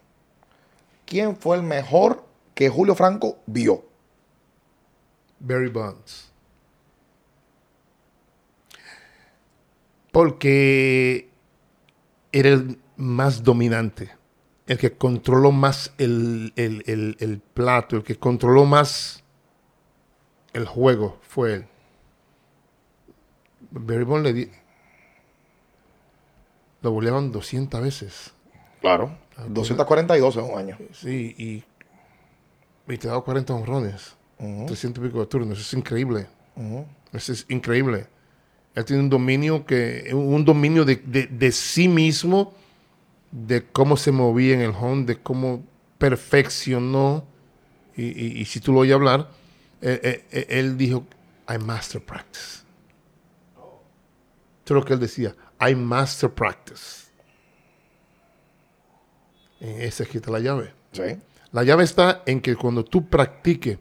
¿Quién 1.05 1.35
fue 1.35 1.57
el 1.57 1.63
mejor 1.63 2.23
que 2.55 2.69
Julio 2.69 2.95
Franco 2.95 3.39
vio? 3.47 3.83
Barry 5.39 5.67
Bonds. 5.67 6.31
Porque 10.13 11.29
era 12.31 12.47
el 12.47 12.79
más 12.95 13.43
dominante, 13.43 14.20
el 14.71 14.77
que 14.77 14.93
controló 14.93 15.51
más 15.51 15.91
el, 15.97 16.53
el- 16.55 16.83
el- 16.87 17.17
el 17.19 17.39
plato, 17.39 17.97
el 17.97 18.03
que 18.03 18.15
controló 18.15 18.65
más 18.65 19.21
el 20.53 20.65
juego 20.65 21.17
fue 21.21 21.53
él. 21.55 21.65
Barry 23.71 24.03
Bonds 24.03 24.23
le 24.23 24.33
di... 24.33 24.49
Lo 26.81 26.91
boleaban 26.91 27.31
200 27.31 27.81
veces. 27.81 28.31
Claro. 28.81 29.17
242 29.47 30.37
en 30.37 30.43
un 30.45 30.57
año. 30.57 30.77
Sí, 30.93 31.35
y, 31.37 31.63
y 32.91 32.97
te 32.97 33.07
daba 33.07 33.23
40 33.23 33.53
honrones. 33.53 34.15
300 34.67 35.03
y 35.03 35.07
pico 35.07 35.19
de 35.19 35.25
turnos. 35.27 35.59
Eso 35.59 35.67
es 35.67 35.73
increíble. 35.73 36.27
Eso 37.13 37.33
es 37.33 37.45
increíble. 37.49 38.07
Él 38.73 38.85
tiene 38.85 39.03
un 39.03 39.09
dominio 39.09 39.65
que 39.65 40.09
un 40.13 40.43
dominio 40.45 40.85
de, 40.85 40.95
de- 40.95 41.27
de 41.27 41.51
sí 41.51 41.87
mismo, 41.87 42.53
de 43.31 43.65
cómo 43.65 43.97
se 43.97 44.11
movía 44.11 44.53
en 44.55 44.61
el 44.61 44.71
home, 44.71 45.05
de 45.05 45.21
cómo 45.21 45.63
perfeccionó. 45.97 47.25
Y, 47.95 48.03
y- 48.05 48.41
y 48.41 48.45
si 48.45 48.59
tú 48.59 48.73
lo 48.73 48.79
oyes 48.79 48.95
hablar, 48.95 49.29
eh, 49.81 49.99
eh, 50.03 50.25
eh, 50.31 50.45
él 50.49 50.77
dijo, 50.77 51.05
I 51.49 51.57
master 51.57 52.03
practice. 52.03 52.61
Eso 54.63 54.65
es 54.65 54.71
lo 54.71 54.85
que 54.85 54.93
él 54.93 54.99
decía, 54.99 55.35
I 55.59 55.75
master 55.75 56.29
practice. 56.31 57.09
En 59.59 59.81
esa 59.81 60.03
está 60.03 60.31
la 60.31 60.39
llave. 60.39 60.73
Sí. 60.91 61.03
La 61.51 61.63
llave 61.63 61.83
está 61.83 62.23
en 62.25 62.41
que 62.41 62.55
cuando 62.55 62.83
tú 62.83 63.07
practiques, 63.07 63.77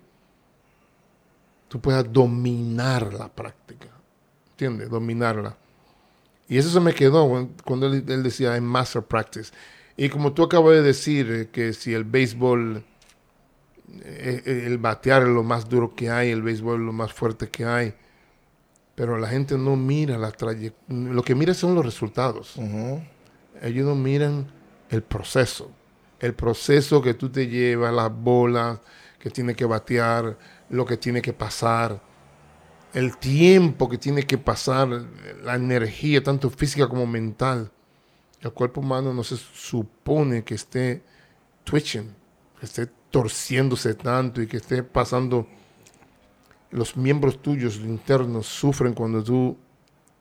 tú 1.68 1.80
puedas 1.80 2.10
dominar 2.12 3.14
la 3.14 3.28
práctica. 3.28 3.88
¿Entiendes? 4.50 4.90
Dominarla. 4.90 5.56
Y 6.50 6.58
eso 6.58 6.68
se 6.68 6.80
me 6.80 6.92
quedó 6.92 7.48
cuando 7.64 7.86
él, 7.86 8.04
él 8.08 8.22
decía 8.24 8.56
en 8.56 8.64
master 8.64 9.02
practice. 9.02 9.52
Y 9.96 10.08
como 10.08 10.32
tú 10.32 10.42
acabas 10.42 10.72
de 10.72 10.82
decir, 10.82 11.30
eh, 11.30 11.48
que 11.52 11.72
si 11.72 11.94
el 11.94 12.02
béisbol, 12.02 12.82
eh, 14.02 14.42
eh, 14.44 14.64
el 14.66 14.78
batear 14.78 15.22
es 15.22 15.28
lo 15.28 15.44
más 15.44 15.68
duro 15.68 15.94
que 15.94 16.10
hay, 16.10 16.30
el 16.30 16.42
béisbol 16.42 16.80
es 16.80 16.86
lo 16.86 16.92
más 16.92 17.12
fuerte 17.12 17.48
que 17.48 17.64
hay. 17.64 17.94
Pero 18.96 19.16
la 19.16 19.28
gente 19.28 19.56
no 19.56 19.76
mira 19.76 20.18
la 20.18 20.32
trayectoria. 20.32 21.12
Lo 21.12 21.22
que 21.22 21.36
mira 21.36 21.54
son 21.54 21.76
los 21.76 21.84
resultados. 21.84 22.56
Ellos 23.62 23.86
no 23.86 23.94
miran 23.94 24.46
el 24.90 25.02
proceso. 25.02 25.70
El 26.18 26.34
proceso 26.34 27.00
que 27.00 27.14
tú 27.14 27.28
te 27.28 27.46
llevas, 27.46 27.94
las 27.94 28.12
bolas 28.12 28.80
que 29.20 29.30
tiene 29.30 29.54
que 29.54 29.66
batear, 29.66 30.36
lo 30.68 30.84
que 30.84 30.96
tiene 30.96 31.22
que 31.22 31.32
pasar, 31.32 32.00
el 32.94 33.16
tiempo 33.16 33.88
que 33.88 33.98
tiene 33.98 34.24
que 34.24 34.38
pasar, 34.38 34.88
la 35.42 35.54
energía, 35.54 36.22
tanto 36.22 36.50
física 36.50 36.88
como 36.88 37.06
mental. 37.06 37.70
El 38.40 38.52
cuerpo 38.52 38.80
humano 38.80 39.12
no 39.12 39.22
se 39.22 39.36
supone 39.36 40.42
que 40.44 40.54
esté 40.54 41.02
twitching, 41.64 42.14
que 42.58 42.66
esté 42.66 42.88
torciéndose 43.10 43.94
tanto 43.94 44.40
y 44.40 44.46
que 44.46 44.56
esté 44.56 44.82
pasando. 44.82 45.46
Los 46.70 46.96
miembros 46.96 47.42
tuyos 47.42 47.76
internos 47.76 48.46
sufren 48.46 48.94
cuando 48.94 49.22
tú 49.22 49.56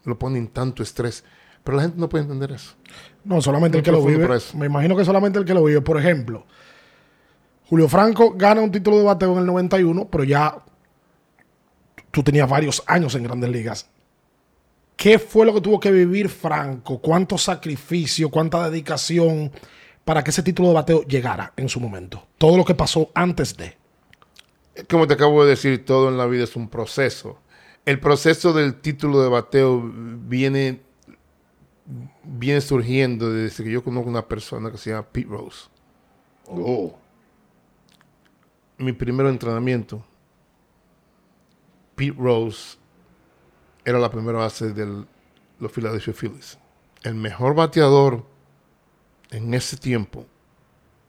lo 0.03 0.17
pones 0.17 0.39
en 0.39 0.47
tanto 0.47 0.83
estrés. 0.83 1.23
Pero 1.63 1.77
la 1.77 1.83
gente 1.83 1.99
no 1.99 2.09
puede 2.09 2.23
entender 2.23 2.51
eso. 2.51 2.75
No, 3.23 3.41
solamente 3.41 3.77
el 3.77 3.83
que 3.83 3.91
lo 3.91 4.03
vive. 4.03 4.27
Me 4.55 4.65
imagino 4.65 4.95
que 4.95 5.05
solamente 5.05 5.37
el 5.39 5.45
que 5.45 5.53
lo 5.53 5.63
vive. 5.63 5.81
Por 5.81 5.99
ejemplo, 5.99 6.45
Julio 7.67 7.87
Franco 7.87 8.33
gana 8.35 8.61
un 8.61 8.71
título 8.71 8.97
de 8.97 9.03
bateo 9.03 9.33
en 9.33 9.39
el 9.39 9.45
91, 9.45 10.07
pero 10.09 10.23
ya 10.23 10.63
tú 12.11 12.23
tenías 12.23 12.49
varios 12.49 12.83
años 12.87 13.15
en 13.15 13.23
grandes 13.23 13.49
ligas. 13.49 13.89
¿Qué 14.95 15.17
fue 15.17 15.45
lo 15.45 15.53
que 15.53 15.61
tuvo 15.61 15.79
que 15.79 15.91
vivir 15.91 16.27
Franco? 16.29 16.99
¿Cuánto 16.99 17.37
sacrificio, 17.37 18.29
cuánta 18.29 18.69
dedicación 18.69 19.51
para 20.03 20.23
que 20.23 20.31
ese 20.31 20.43
título 20.43 20.69
de 20.69 20.73
bateo 20.73 21.03
llegara 21.03 21.53
en 21.55 21.69
su 21.69 21.79
momento? 21.79 22.27
Todo 22.37 22.57
lo 22.57 22.65
que 22.65 22.75
pasó 22.75 23.09
antes 23.13 23.55
de. 23.55 23.77
Como 24.89 25.07
te 25.07 25.13
acabo 25.13 25.43
de 25.43 25.51
decir, 25.51 25.85
todo 25.85 26.09
en 26.09 26.17
la 26.17 26.25
vida 26.25 26.43
es 26.43 26.55
un 26.55 26.67
proceso. 26.67 27.39
El 27.85 27.99
proceso 27.99 28.51
del 28.51 28.75
título 28.81 29.21
de 29.21 29.29
bateo 29.29 29.81
viene 29.81 30.81
viene 32.23 32.61
surgiendo 32.61 33.31
desde 33.31 33.63
que 33.63 33.71
yo 33.71 33.83
conozco 33.83 34.09
una 34.09 34.27
persona 34.27 34.71
que 34.71 34.77
se 34.77 34.91
llama 34.91 35.07
Pete 35.07 35.27
Rose. 35.29 35.67
Oh. 36.47 36.97
Mi 38.77 38.93
primer 38.93 39.25
entrenamiento, 39.27 40.03
Pete 41.99 42.15
Rose 42.17 42.77
era 43.83 43.99
la 43.99 44.09
primera 44.09 44.37
base 44.37 44.71
de 44.71 45.05
los 45.59 45.69
Philadelphia 45.69 46.13
Phillies. 46.13 46.57
El 47.03 47.15
mejor 47.15 47.53
bateador 47.53 48.25
en 49.31 49.53
ese 49.53 49.75
tiempo 49.75 50.25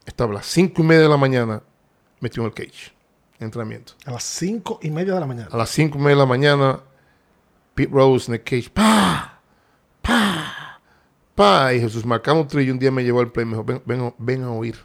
estaba 0.04 0.32
a 0.32 0.34
las 0.34 0.46
5 0.46 0.82
y 0.82 0.84
media 0.84 1.02
de 1.02 1.08
la 1.08 1.16
mañana 1.16 1.62
metido 2.18 2.42
en 2.42 2.48
el 2.48 2.54
cage, 2.54 2.92
en 3.38 3.44
entrenamiento. 3.44 3.92
A 4.04 4.10
las 4.10 4.24
cinco 4.24 4.80
y 4.82 4.90
media 4.90 5.14
de 5.14 5.20
la 5.20 5.26
mañana. 5.26 5.48
A 5.52 5.56
las 5.56 5.70
5 5.70 5.96
y 5.96 6.00
media 6.00 6.16
de 6.16 6.22
la 6.22 6.26
mañana, 6.26 6.80
Pete 7.76 7.92
Rose 7.92 8.28
en 8.28 8.34
el 8.34 8.42
cage, 8.42 8.68
¡pa! 8.70 9.40
¡pa! 10.02 10.80
¡pa! 11.36 11.72
Y 11.72 11.78
Jesús 11.78 12.04
Marcano 12.04 12.44
Trillo 12.48 12.72
un 12.72 12.80
día 12.80 12.90
me 12.90 13.04
llevó 13.04 13.20
al 13.20 13.30
play 13.30 13.44
y 13.44 13.46
me 13.46 13.52
dijo, 13.52 13.64
ven, 13.64 13.82
ven, 13.86 14.14
ven 14.18 14.42
a 14.42 14.50
oír. 14.50 14.76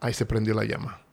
Ahí 0.00 0.12
se 0.12 0.26
prendió 0.26 0.52
la 0.52 0.64
llama. 0.64 1.05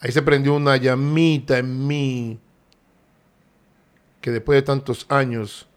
Ahí 0.00 0.12
se 0.12 0.22
prendió 0.22 0.54
una 0.54 0.76
llamita 0.76 1.58
en 1.58 1.86
mí 1.86 2.38
que 4.20 4.30
después 4.32 4.56
de 4.56 4.62
tantos 4.62 5.06
años, 5.08 5.68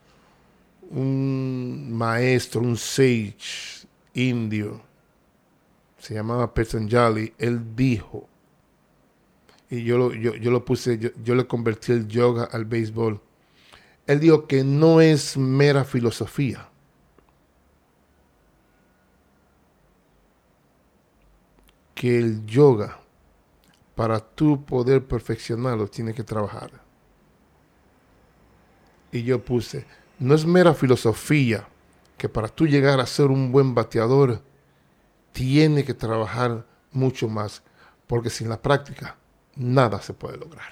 un 0.90 1.94
maestro, 1.94 2.62
un 2.62 2.78
sage 2.78 3.86
indio, 4.16 4.82
se 6.00 6.16
llamaba 6.16 6.52
Petanjali, 6.52 7.34
él 7.38 7.76
dijo, 7.76 8.28
y 9.70 9.84
yo 9.84 10.00
lo, 10.00 10.14
yo, 10.14 10.34
yo 10.36 10.50
lo 10.50 10.66
puse, 10.66 10.98
yo, 10.98 11.10
yo 11.24 11.36
le 11.36 11.46
convertí 11.46 11.92
el 11.92 12.08
yoga 12.08 12.46
al 12.46 12.66
béisbol. 12.66 13.22
Él 14.08 14.20
dijo 14.20 14.48
que 14.48 14.64
no 14.64 15.00
es 15.00 15.38
mera 15.38 15.84
filosofía. 15.84 16.68
Que 21.94 22.18
el 22.18 22.44
yoga, 22.48 23.00
para 24.00 24.22
tú 24.22 24.64
poder 24.64 25.04
perfeccionarlo, 25.04 25.86
tiene 25.90 26.14
que 26.14 26.24
trabajar. 26.24 26.72
Y 29.12 29.24
yo 29.24 29.44
puse, 29.44 29.86
no 30.20 30.36
es 30.36 30.46
mera 30.46 30.74
filosofía 30.74 31.68
que 32.18 32.30
para 32.30 32.48
tú 32.48 32.66
llegar 32.66 33.02
a 33.02 33.06
ser 33.06 33.26
un 33.26 33.52
buen 33.52 33.76
bateador, 33.76 34.42
tiene 35.34 35.84
que 35.84 35.94
trabajar 35.94 36.66
mucho 36.94 37.28
más, 37.28 37.62
porque 38.08 38.30
sin 38.30 38.48
la 38.48 38.62
práctica 38.62 39.18
nada 39.58 40.02
se 40.02 40.14
puede 40.14 40.38
lograr. 40.38 40.72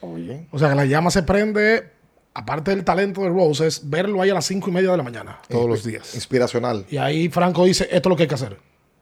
Oye. 0.00 0.48
O 0.50 0.58
sea 0.58 0.70
que 0.70 0.74
la 0.74 0.86
llama 0.86 1.10
se 1.10 1.22
prende, 1.22 1.92
aparte 2.32 2.70
del 2.70 2.82
talento 2.82 3.20
de 3.24 3.28
Rose, 3.28 3.66
es 3.66 3.90
verlo 3.90 4.22
ahí 4.22 4.30
a 4.30 4.34
las 4.34 4.46
cinco 4.46 4.70
y 4.70 4.72
media 4.72 4.90
de 4.90 4.96
la 4.96 5.02
mañana. 5.02 5.38
Todos 5.50 5.68
los 5.68 5.84
días. 5.84 6.14
Inspiracional. 6.14 6.86
Y 6.88 6.96
ahí 6.96 7.28
Franco 7.28 7.66
dice, 7.66 7.84
esto 7.90 8.08
es 8.08 8.10
lo 8.10 8.16
que 8.16 8.22
hay 8.22 8.28
que 8.30 8.34
hacer. 8.36 8.58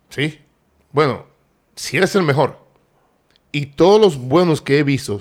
Sí. 0.09 0.41
Bueno, 0.91 1.27
si 1.77 1.97
eres 1.97 2.17
el 2.17 2.25
mejor. 2.25 2.61
Y 3.53 3.67
todos 3.67 4.01
los 4.01 4.17
buenos 4.17 4.63
que 4.63 4.79
he 4.79 4.83
visto 4.83 5.21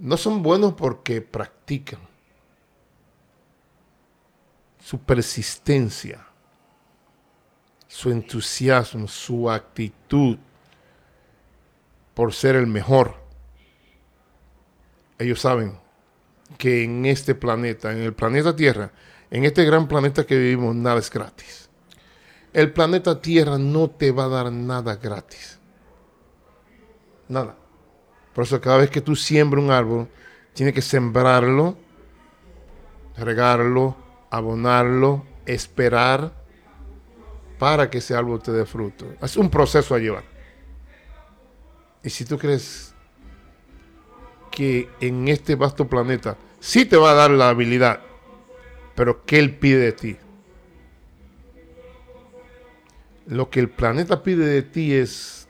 no 0.00 0.16
son 0.16 0.42
buenos 0.42 0.74
porque 0.74 1.20
practican. 1.20 2.00
Su 4.80 4.98
persistencia, 4.98 6.26
su 7.88 8.10
entusiasmo, 8.10 9.06
su 9.06 9.50
actitud 9.50 10.38
por 12.14 12.32
ser 12.32 12.56
el 12.56 12.66
mejor. 12.66 13.16
Ellos 15.18 15.40
saben 15.40 15.78
que 16.58 16.84
en 16.84 17.06
este 17.06 17.34
planeta, 17.34 17.92
en 17.92 17.98
el 17.98 18.12
planeta 18.12 18.54
Tierra, 18.54 18.92
en 19.30 19.44
este 19.44 19.64
gran 19.64 19.88
planeta 19.88 20.26
que 20.26 20.36
vivimos, 20.36 20.74
nada 20.74 20.98
es 20.98 21.10
gratis. 21.10 21.68
El 22.52 22.72
planeta 22.72 23.20
Tierra 23.20 23.56
no 23.56 23.88
te 23.88 24.10
va 24.10 24.24
a 24.24 24.28
dar 24.28 24.52
nada 24.52 24.96
gratis. 24.96 25.58
Nada. 27.28 27.56
Por 28.34 28.44
eso 28.44 28.60
cada 28.60 28.78
vez 28.78 28.90
que 28.90 29.00
tú 29.00 29.14
siembras 29.14 29.62
un 29.62 29.70
árbol, 29.70 30.08
tienes 30.54 30.74
que 30.74 30.82
sembrarlo, 30.82 31.76
regarlo, 33.16 33.96
abonarlo, 34.30 35.24
esperar 35.46 36.32
para 37.58 37.90
que 37.90 37.98
ese 37.98 38.14
árbol 38.14 38.42
te 38.42 38.52
dé 38.52 38.64
fruto. 38.64 39.06
Es 39.20 39.36
un 39.36 39.50
proceso 39.50 39.94
a 39.94 39.98
llevar. 39.98 40.24
Y 42.02 42.10
si 42.10 42.24
tú 42.24 42.38
crees 42.38 42.94
que 44.50 44.88
en 45.00 45.28
este 45.28 45.54
vasto 45.54 45.88
planeta 45.88 46.36
sí 46.60 46.84
te 46.84 46.96
va 46.96 47.12
a 47.12 47.14
dar 47.14 47.30
la 47.30 47.48
habilidad, 47.48 48.00
pero 48.94 49.24
¿qué 49.24 49.38
él 49.38 49.56
pide 49.56 49.78
de 49.78 49.92
ti? 49.92 50.16
Lo 53.26 53.50
que 53.50 53.60
el 53.60 53.70
planeta 53.70 54.22
pide 54.22 54.44
de 54.44 54.62
ti 54.62 54.92
es 54.92 55.41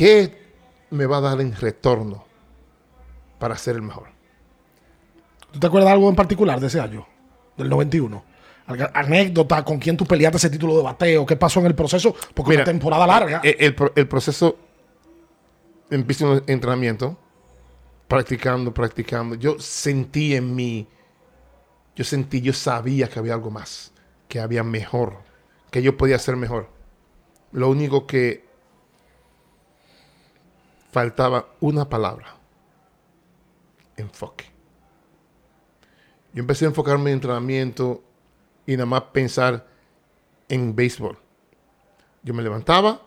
¿qué 0.00 0.32
me 0.88 1.04
va 1.04 1.18
a 1.18 1.20
dar 1.20 1.40
en 1.42 1.54
retorno 1.54 2.24
para 3.38 3.54
ser 3.58 3.76
el 3.76 3.82
mejor? 3.82 4.06
¿Tú 5.52 5.58
te 5.60 5.66
acuerdas 5.66 5.88
de 5.88 5.92
algo 5.92 6.08
en 6.08 6.16
particular 6.16 6.58
de 6.58 6.68
ese 6.68 6.80
año? 6.80 7.06
Del 7.54 7.68
91. 7.68 8.24
Alga- 8.66 8.90
Anécdota, 8.94 9.62
con 9.62 9.78
quién 9.78 9.98
tú 9.98 10.06
peleaste 10.06 10.38
ese 10.38 10.48
título 10.48 10.74
de 10.78 10.82
bateo, 10.84 11.26
qué 11.26 11.36
pasó 11.36 11.60
en 11.60 11.66
el 11.66 11.74
proceso, 11.74 12.14
porque 12.34 12.50
Mira, 12.52 12.62
una 12.62 12.72
temporada 12.72 13.06
larga. 13.06 13.40
El, 13.44 13.56
el 13.58 13.74
pro- 13.74 13.92
el 13.94 14.08
proceso 14.08 14.56
empieza 15.90 16.24
un 16.26 16.42
entrenamiento, 16.46 17.18
practicando, 18.08 18.72
practicando. 18.72 19.34
Yo 19.34 19.58
sentí 19.58 20.34
en 20.34 20.54
mí, 20.54 20.88
yo 21.94 22.04
sentí, 22.04 22.40
yo 22.40 22.54
sabía 22.54 23.06
que 23.08 23.18
había 23.18 23.34
algo 23.34 23.50
más, 23.50 23.92
que 24.28 24.40
había 24.40 24.62
mejor, 24.62 25.18
que 25.70 25.82
yo 25.82 25.98
podía 25.98 26.16
hacer 26.16 26.36
mejor. 26.36 26.68
Lo 27.52 27.68
único 27.68 28.06
que 28.06 28.48
faltaba 30.90 31.48
una 31.60 31.88
palabra, 31.88 32.36
enfoque. 33.96 34.46
Yo 36.32 36.40
empecé 36.40 36.64
a 36.64 36.68
enfocarme 36.68 37.10
en 37.10 37.14
entrenamiento 37.14 38.02
y 38.66 38.72
nada 38.72 38.86
más 38.86 39.02
pensar 39.12 39.66
en 40.48 40.74
béisbol. 40.74 41.18
Yo 42.22 42.34
me 42.34 42.42
levantaba 42.42 43.02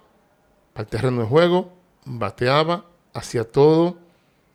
para 0.73 0.83
el 0.83 0.89
terreno 0.89 1.21
de 1.21 1.27
juego, 1.27 1.73
bateaba, 2.05 2.85
hacía 3.13 3.49
todo. 3.49 3.97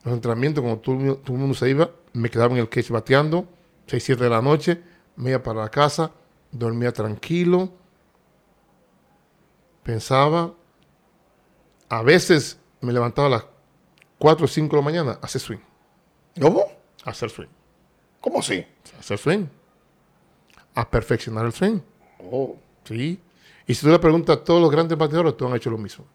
Los 0.05 0.15
entrenamientos, 0.15 0.63
cuando 0.63 0.81
todo, 0.81 0.97
el 0.97 1.39
mundo- 1.39 1.55
se 1.55 1.71
iba, 1.71 1.91
me 2.13 2.31
quedaba 2.31 2.53
en 2.55 2.61
el 2.61 2.69
cage 2.69 2.93
bateando, 2.93 3.47
6, 3.87 4.03
7 4.05 4.25
de 4.25 4.31
la 4.31 4.43
noche, 4.43 4.83
me 5.17 5.31
iba 5.31 5.43
para 5.43 5.63
la 5.63 5.69
casa, 5.71 6.13
dormía 6.51 6.93
tranquilo, 6.93 7.71
pensaba. 9.83 10.53
A 11.89 12.03
veces 12.03 12.59
me 12.81 12.93
levantaba 12.93 13.29
a 13.29 13.31
las 13.31 13.47
4 14.19 14.45
o 14.45 14.49
5 14.49 14.77
de 14.77 14.83
la 14.83 14.85
mañana 14.85 15.13
a 15.21 15.27
hacer 15.27 15.41
swing, 15.41 15.59
¿Cómo? 16.41 16.65
a 17.05 17.11
hacer 17.11 17.31
swing, 17.31 17.49
¿Cómo 18.21 18.41
así? 18.41 18.67
a 18.97 19.01
hacer 19.01 19.19
swing, 19.19 19.47
a 20.75 20.89
perfeccionar 20.91 21.47
el 21.47 21.53
swing. 21.53 21.81
Oh. 22.31 22.57
Sí. 22.85 23.21
Y 23.67 23.75
si 23.75 23.83
tú 23.85 23.93
le 23.93 23.99
preguntas 23.99 24.37
a 24.39 24.45
todos 24.45 24.61
los 24.63 24.71
grandes 24.71 24.97
bateadores, 24.97 25.37
todos 25.37 25.51
han 25.53 25.57
hecho 25.57 25.71
lo 25.71 25.79
mismo. 25.79 26.07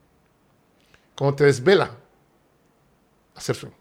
Cuando 1.16 1.36
te 1.36 1.44
desvela, 1.46 1.96
hacer 3.36 3.56
swing. 3.56 3.72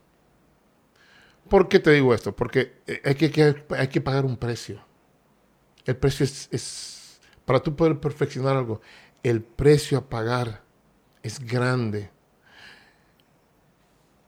¿Por 1.49 1.68
qué 1.68 1.79
te 1.81 1.90
digo 1.90 2.14
esto? 2.14 2.35
Porque 2.35 2.81
eh, 2.87 3.01
hay 3.05 3.14
que, 3.14 3.31
que- 3.31 3.64
hay 3.77 3.88
que 3.88 4.01
pagar 4.01 4.25
un 4.25 4.37
precio. 4.37 4.81
El 5.85 5.97
precio 5.97 6.25
es, 6.25 6.49
es- 6.53 7.21
para 7.45 7.61
tú 7.61 7.75
poder 7.75 7.99
perfeccionar 7.99 8.57
algo, 8.57 8.81
el 9.23 9.42
precio 9.42 9.99
a 9.99 10.09
pagar 10.09 10.62
es 11.23 11.40
grande. 11.40 12.11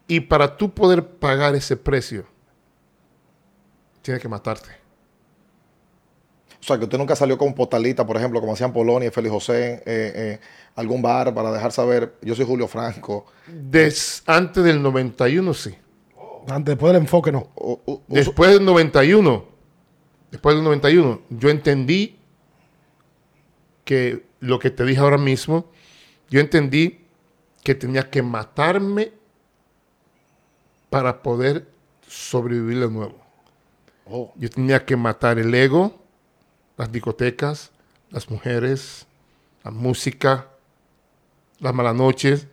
Y 0.06 0.20
para 0.20 0.56
tú 0.56 0.72
poder 0.72 1.06
pagar 1.06 1.54
ese 1.54 1.76
precio, 1.76 2.26
tienes 4.02 4.20
que 4.22 4.28
matarte. 4.28 4.68
O 6.60 6.66
sea, 6.66 6.78
que 6.78 6.84
usted 6.84 6.96
nunca 6.98 7.14
salió 7.14 7.36
con 7.36 7.54
postalita, 7.54 8.06
por 8.06 8.16
ejemplo, 8.16 8.40
como 8.40 8.54
hacían 8.54 8.72
Polonia 8.72 9.08
y 9.08 9.10
Félix 9.10 9.32
José, 9.32 9.74
eh, 9.74 9.82
eh, 9.86 10.40
algún 10.76 11.02
bar 11.02 11.34
para 11.34 11.52
dejar 11.52 11.72
saber, 11.72 12.14
yo 12.22 12.34
soy 12.34 12.46
Julio 12.46 12.66
Franco. 12.68 13.26
Des, 13.46 14.22
antes 14.26 14.64
del 14.64 14.82
91, 14.82 15.52
sí. 15.52 15.74
Antes, 16.48 16.74
después 16.74 16.92
del 16.92 17.02
enfoque, 17.02 17.32
no. 17.32 17.50
O- 17.54 17.80
o- 17.84 17.92
uso- 17.92 18.02
Después 18.08 18.50
del 18.50 18.64
91, 18.64 19.44
después 20.30 20.54
del 20.54 20.64
91, 20.64 21.20
yo 21.30 21.50
entendí 21.50 22.18
que 23.84 24.24
lo 24.40 24.58
que 24.58 24.70
te 24.70 24.84
dije 24.84 25.00
ahora 25.00 25.18
mismo, 25.18 25.70
yo 26.30 26.40
entendí 26.40 27.00
que 27.62 27.74
tenía 27.74 28.08
que 28.10 28.22
matarme 28.22 29.12
para 30.94 31.20
poder 31.24 31.66
sobrevivir 32.06 32.78
de 32.78 32.88
nuevo. 32.88 33.18
oh, 34.08 34.32
Yo 34.36 34.48
tenía 34.48 34.84
que 34.86 34.94
matar 34.94 35.40
el 35.40 35.52
ego, 35.52 35.92
las 36.76 36.92
discotecas, 36.92 37.72
las 38.10 38.30
mujeres, 38.30 39.04
la 39.64 39.72
música, 39.72 40.46
las 41.58 41.74
malas 41.74 41.96
noches. 41.96 42.46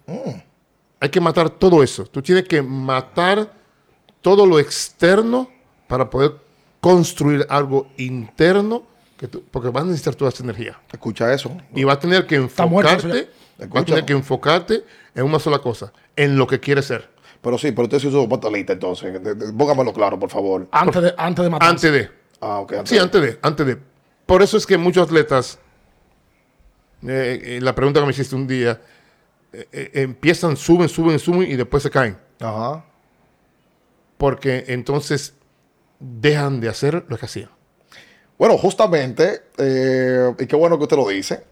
Hay 0.99 1.09
que 1.09 1.21
matar 1.21 1.51
todo 1.51 1.83
eso. 1.83 2.03
Tú 2.07 2.19
tienes 2.23 2.45
que 2.47 2.63
matar 2.63 3.53
todo 4.21 4.47
lo 4.47 4.57
externo 4.57 5.47
para 5.87 6.09
poder 6.09 6.31
construir 6.79 7.45
algo 7.47 7.89
interno, 7.97 8.81
que 9.19 9.27
tú- 9.27 9.43
porque 9.51 9.69
vas 9.69 9.83
a 9.83 9.85
necesitar 9.85 10.15
toda 10.15 10.29
esa 10.29 10.43
energía. 10.43 10.79
Escucha 10.91 11.31
eso. 11.31 11.55
Y 11.75 11.83
vas 11.83 11.97
a 11.97 11.99
tener 11.99 12.25
que 12.25 12.37
enfocarte, 12.37 13.29
vas 13.59 13.81
a 13.83 13.85
tener 13.85 14.05
que 14.05 14.13
enfocarte 14.13 14.83
en 15.13 15.25
una 15.25 15.37
sola 15.37 15.59
cosa, 15.59 15.93
en 16.15 16.37
lo 16.39 16.47
que 16.47 16.59
quieres 16.59 16.85
ser. 16.85 17.10
Pero 17.41 17.57
sí, 17.57 17.71
pero 17.71 17.83
usted 17.83 17.99
sí 17.99 18.07
es 18.07 18.13
un 18.13 18.29
fatalista, 18.29 18.73
entonces. 18.73 19.19
Póngamelo 19.57 19.93
claro, 19.93 20.19
por 20.19 20.29
favor. 20.29 20.67
Antes 20.71 21.01
de, 21.01 21.13
antes 21.17 21.43
de 21.43 21.49
matar. 21.49 21.69
Antes 21.69 21.91
de. 21.91 22.09
Ah, 22.39 22.59
ok. 22.59 22.73
Sí, 22.85 22.97
antes 22.97 23.21
de, 23.21 23.39
antes 23.41 23.65
de. 23.65 23.77
Por 24.25 24.41
eso 24.41 24.57
es 24.57 24.65
que 24.65 24.77
muchos 24.77 25.07
atletas, 25.07 25.59
eh, 27.07 27.41
eh, 27.43 27.59
la 27.61 27.73
pregunta 27.73 27.99
que 27.99 28.05
me 28.05 28.11
hiciste 28.11 28.35
un 28.35 28.47
día, 28.47 28.79
eh, 29.53 29.67
eh, 29.71 29.91
empiezan, 29.95 30.55
suben, 30.55 30.87
suben, 30.87 31.19
suben 31.19 31.49
y 31.51 31.55
después 31.55 31.83
se 31.83 31.89
caen. 31.89 32.17
Ajá. 32.39 32.85
Porque 34.17 34.65
entonces 34.67 35.33
dejan 35.99 36.61
de 36.61 36.69
hacer 36.69 37.05
lo 37.07 37.17
que 37.17 37.25
hacían. 37.25 37.49
Bueno, 38.37 38.57
justamente, 38.57 39.43
eh, 39.57 40.33
y 40.39 40.47
qué 40.47 40.55
bueno 40.55 40.77
que 40.77 40.83
usted 40.83 40.97
lo 40.97 41.07
dice. 41.07 41.43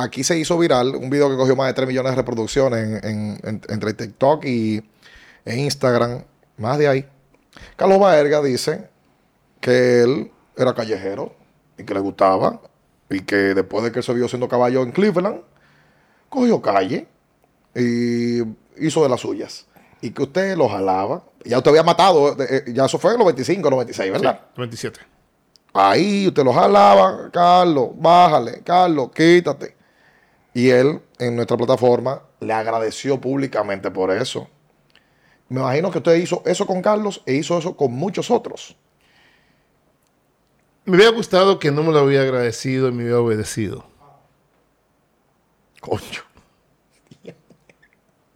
Aquí 0.00 0.22
se 0.22 0.38
hizo 0.38 0.56
viral 0.58 0.94
un 0.94 1.10
video 1.10 1.28
que 1.28 1.36
cogió 1.36 1.56
más 1.56 1.66
de 1.68 1.74
3 1.74 1.88
millones 1.88 2.12
de 2.12 2.16
reproducciones 2.16 3.02
en- 3.02 3.04
en- 3.10 3.40
en- 3.42 3.62
entre 3.68 3.94
TikTok 3.94 4.44
y 4.44 4.82
en 5.44 5.58
Instagram, 5.60 6.22
más 6.56 6.78
de 6.78 6.88
ahí. 6.88 7.06
Carlos 7.76 7.98
Baerga 7.98 8.40
dice 8.42 8.88
que 9.60 10.02
él 10.02 10.30
era 10.56 10.74
callejero 10.74 11.34
y 11.76 11.84
que 11.84 11.94
le 11.94 12.00
gustaba 12.00 12.60
y 13.10 13.20
que 13.22 13.36
después 13.54 13.82
de 13.84 13.90
que 13.92 13.98
él 14.00 14.04
se 14.04 14.12
vio 14.14 14.28
siendo 14.28 14.48
caballo 14.48 14.82
en 14.82 14.92
Cleveland, 14.92 15.40
cogió 16.28 16.60
calle 16.62 17.08
y 17.74 18.40
hizo 18.76 19.02
de 19.02 19.08
las 19.08 19.20
suyas. 19.20 19.66
Y 20.00 20.10
que 20.10 20.22
usted 20.22 20.56
lo 20.56 20.68
jalaba. 20.68 21.24
Ya 21.44 21.58
usted 21.58 21.70
había 21.70 21.82
matado, 21.82 22.40
eh, 22.40 22.62
eh, 22.66 22.72
ya 22.72 22.84
eso 22.84 22.98
fue 22.98 23.12
en 23.12 23.18
los 23.18 23.26
25, 23.26 23.68
los 23.70 23.78
26, 23.78 24.12
¿verdad? 24.12 24.40
27. 24.56 25.00
Ahí 25.72 26.28
usted 26.28 26.44
lo 26.44 26.52
jalaba, 26.52 27.30
Carlos, 27.32 27.90
bájale, 27.96 28.60
Carlos, 28.64 29.10
quítate. 29.12 29.76
Y 30.58 30.70
él 30.70 31.00
en 31.20 31.36
nuestra 31.36 31.56
plataforma 31.56 32.22
le 32.40 32.52
agradeció 32.52 33.20
públicamente 33.20 33.92
por 33.92 34.10
eso. 34.10 34.48
Me 35.48 35.60
imagino 35.60 35.90
que 35.92 35.98
usted 35.98 36.16
hizo 36.16 36.42
eso 36.46 36.66
con 36.66 36.82
Carlos 36.82 37.22
e 37.26 37.34
hizo 37.34 37.56
eso 37.58 37.76
con 37.76 37.92
muchos 37.92 38.28
otros. 38.30 38.76
Me 40.84 40.96
hubiera 40.96 41.12
gustado 41.12 41.60
que 41.60 41.70
no 41.70 41.82
me 41.84 41.92
lo 41.92 42.02
hubiera 42.02 42.24
agradecido 42.24 42.88
y 42.88 42.92
me 42.92 43.02
hubiera 43.04 43.20
obedecido. 43.20 43.86
Coño. 45.80 46.22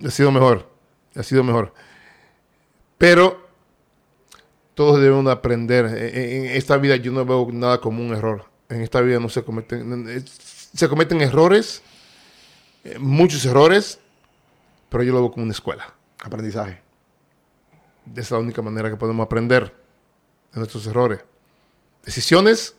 Ha 0.06 0.10
sido 0.10 0.30
mejor. 0.30 0.68
Ha 1.16 1.22
sido 1.24 1.42
mejor. 1.42 1.74
Pero 2.98 3.48
todos 4.74 5.00
debemos 5.00 5.24
de 5.24 5.32
aprender. 5.32 5.86
En, 5.86 6.44
en 6.44 6.56
esta 6.56 6.76
vida 6.76 6.94
yo 6.96 7.10
no 7.10 7.24
veo 7.24 7.48
nada 7.52 7.80
como 7.80 8.00
un 8.00 8.14
error. 8.14 8.44
En 8.68 8.80
esta 8.80 9.00
vida 9.00 9.18
no 9.18 9.28
se 9.28 9.42
cometen... 9.42 10.08
es- 10.08 10.70
Se 10.74 10.88
cometen 10.88 11.20
errores, 11.20 11.82
eh, 12.84 12.98
muchos 12.98 13.44
errores, 13.44 14.00
pero 14.88 15.02
yo 15.02 15.12
lo 15.12 15.20
veo 15.20 15.30
como 15.30 15.44
una 15.44 15.52
escuela. 15.52 15.92
Aprendizaje. 16.22 16.80
Es 18.14 18.30
la 18.30 18.38
única 18.38 18.62
manera 18.62 18.90
que 18.90 18.96
podemos 18.96 19.24
aprender 19.24 19.74
de 20.52 20.58
nuestros 20.58 20.86
errores. 20.86 21.24
Decisiones, 22.04 22.74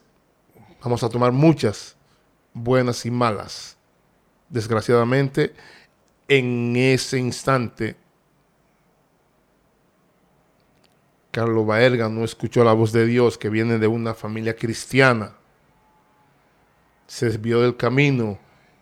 vamos 0.84 1.04
a 1.04 1.10
tomar 1.10 1.32
muchas, 1.32 1.96
buenas 2.54 3.06
y 3.06 3.12
malas. 3.12 3.78
Desgraciadamente, 4.50 5.54
en 6.28 6.76
ese 6.76 7.18
instante, 7.18 7.96
Carlos 11.32 11.66
Baerga 11.66 12.10
no 12.10 12.24
escuchó 12.24 12.64
la 12.64 12.74
voz 12.74 12.92
de 12.92 13.08
Dios 13.08 13.40
que 13.40 13.50
viene 13.50 13.80
de 13.80 13.88
una 13.88 14.14
familia 14.14 14.56
cristiana. 14.56 15.34
Se 17.08 17.26
desvió 17.26 17.62
del 17.62 17.76
camino. 17.76 18.38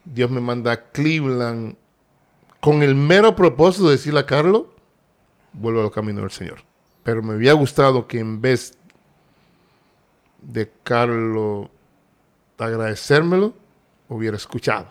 Dios 0.06 0.30
me 0.32 0.42
manda 0.42 0.72
a 0.72 0.84
Cleveland 0.92 1.76
con 2.60 2.84
el 2.84 2.96
mero 2.96 3.36
propósito 3.36 3.86
de 3.88 3.94
decirle 3.94 4.20
a 4.20 4.26
Carlos, 4.26 4.66
vuelve 5.54 5.82
al 5.82 5.92
camino 5.92 6.22
del 6.22 6.32
Señor. 6.32 6.60
Pero 7.04 7.24
me 7.24 7.34
había 7.34 7.54
gustado 7.54 8.08
que 8.08 8.20
en 8.20 8.42
vez 8.42 8.78
de 10.42 10.72
Carlos 10.84 11.70
agradecérmelo, 12.58 13.54
hubiera 14.08 14.38
escuchado. 14.38 14.88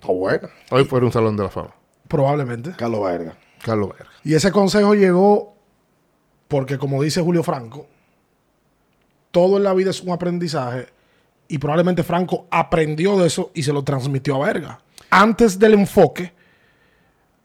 Está 0.00 0.12
bueno. 0.12 0.48
Hoy 0.70 0.84
fuera 0.84 1.06
un 1.06 1.12
salón 1.12 1.36
de 1.36 1.44
la 1.44 1.50
fama. 1.50 1.74
Probablemente. 2.08 2.72
Carlos 2.76 3.04
Verga. 3.04 3.36
Carlos 3.62 3.90
Verga. 3.90 4.10
Y 4.24 4.34
ese 4.34 4.50
consejo 4.50 4.94
llegó 4.94 5.54
porque, 6.48 6.78
como 6.78 7.02
dice 7.02 7.20
Julio 7.20 7.42
Franco, 7.42 7.86
todo 9.30 9.56
en 9.56 9.64
la 9.64 9.74
vida 9.74 9.90
es 9.90 10.00
un 10.00 10.10
aprendizaje 10.10 10.88
y 11.48 11.58
probablemente 11.58 12.02
Franco 12.02 12.46
aprendió 12.50 13.18
de 13.18 13.26
eso 13.28 13.50
y 13.54 13.62
se 13.62 13.72
lo 13.72 13.82
transmitió 13.84 14.42
a 14.42 14.46
Verga. 14.46 14.78
Antes 15.10 15.58
del 15.58 15.74
enfoque, 15.74 16.32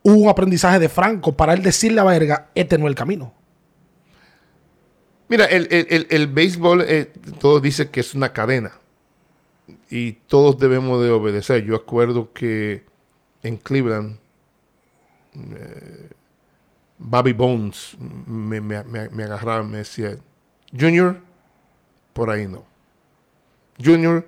hubo 0.04 0.16
un 0.16 0.30
aprendizaje 0.30 0.80
de 0.80 0.90
Franco 0.90 1.32
para 1.36 1.54
él 1.54 1.62
decirle 1.62 2.02
a 2.02 2.06
Verga, 2.06 2.50
este 2.56 2.78
no 2.78 2.86
es 2.86 2.90
el 2.90 2.96
camino. 2.96 3.34
Mira, 5.28 5.46
el, 5.46 5.68
el- 5.72 6.08
el- 6.10 6.28
béisbol, 6.28 6.82
eh, 6.82 7.12
todo 7.40 7.60
dice 7.62 7.90
que 7.90 8.02
es 8.02 8.14
una 8.14 8.34
cadena. 8.34 8.72
Y 9.90 10.14
todos 10.14 10.58
debemos 10.58 11.02
de 11.02 11.10
obedecer. 11.12 11.64
Yo 11.64 11.76
acuerdo 11.76 12.34
que 12.34 12.84
en 13.44 13.56
Cleveland, 13.58 14.18
eh, 15.36 16.10
Bobby 16.98 17.32
Bones 17.34 17.96
me, 18.28 18.60
me, 18.60 18.84
me 18.84 19.24
agarraba 19.24 19.64
y 19.64 19.68
me 19.68 19.78
decía, 19.80 20.18
Junior, 20.78 21.20
por 22.14 22.30
ahí 22.30 22.48
no. 22.48 22.66
Junior, 23.84 24.28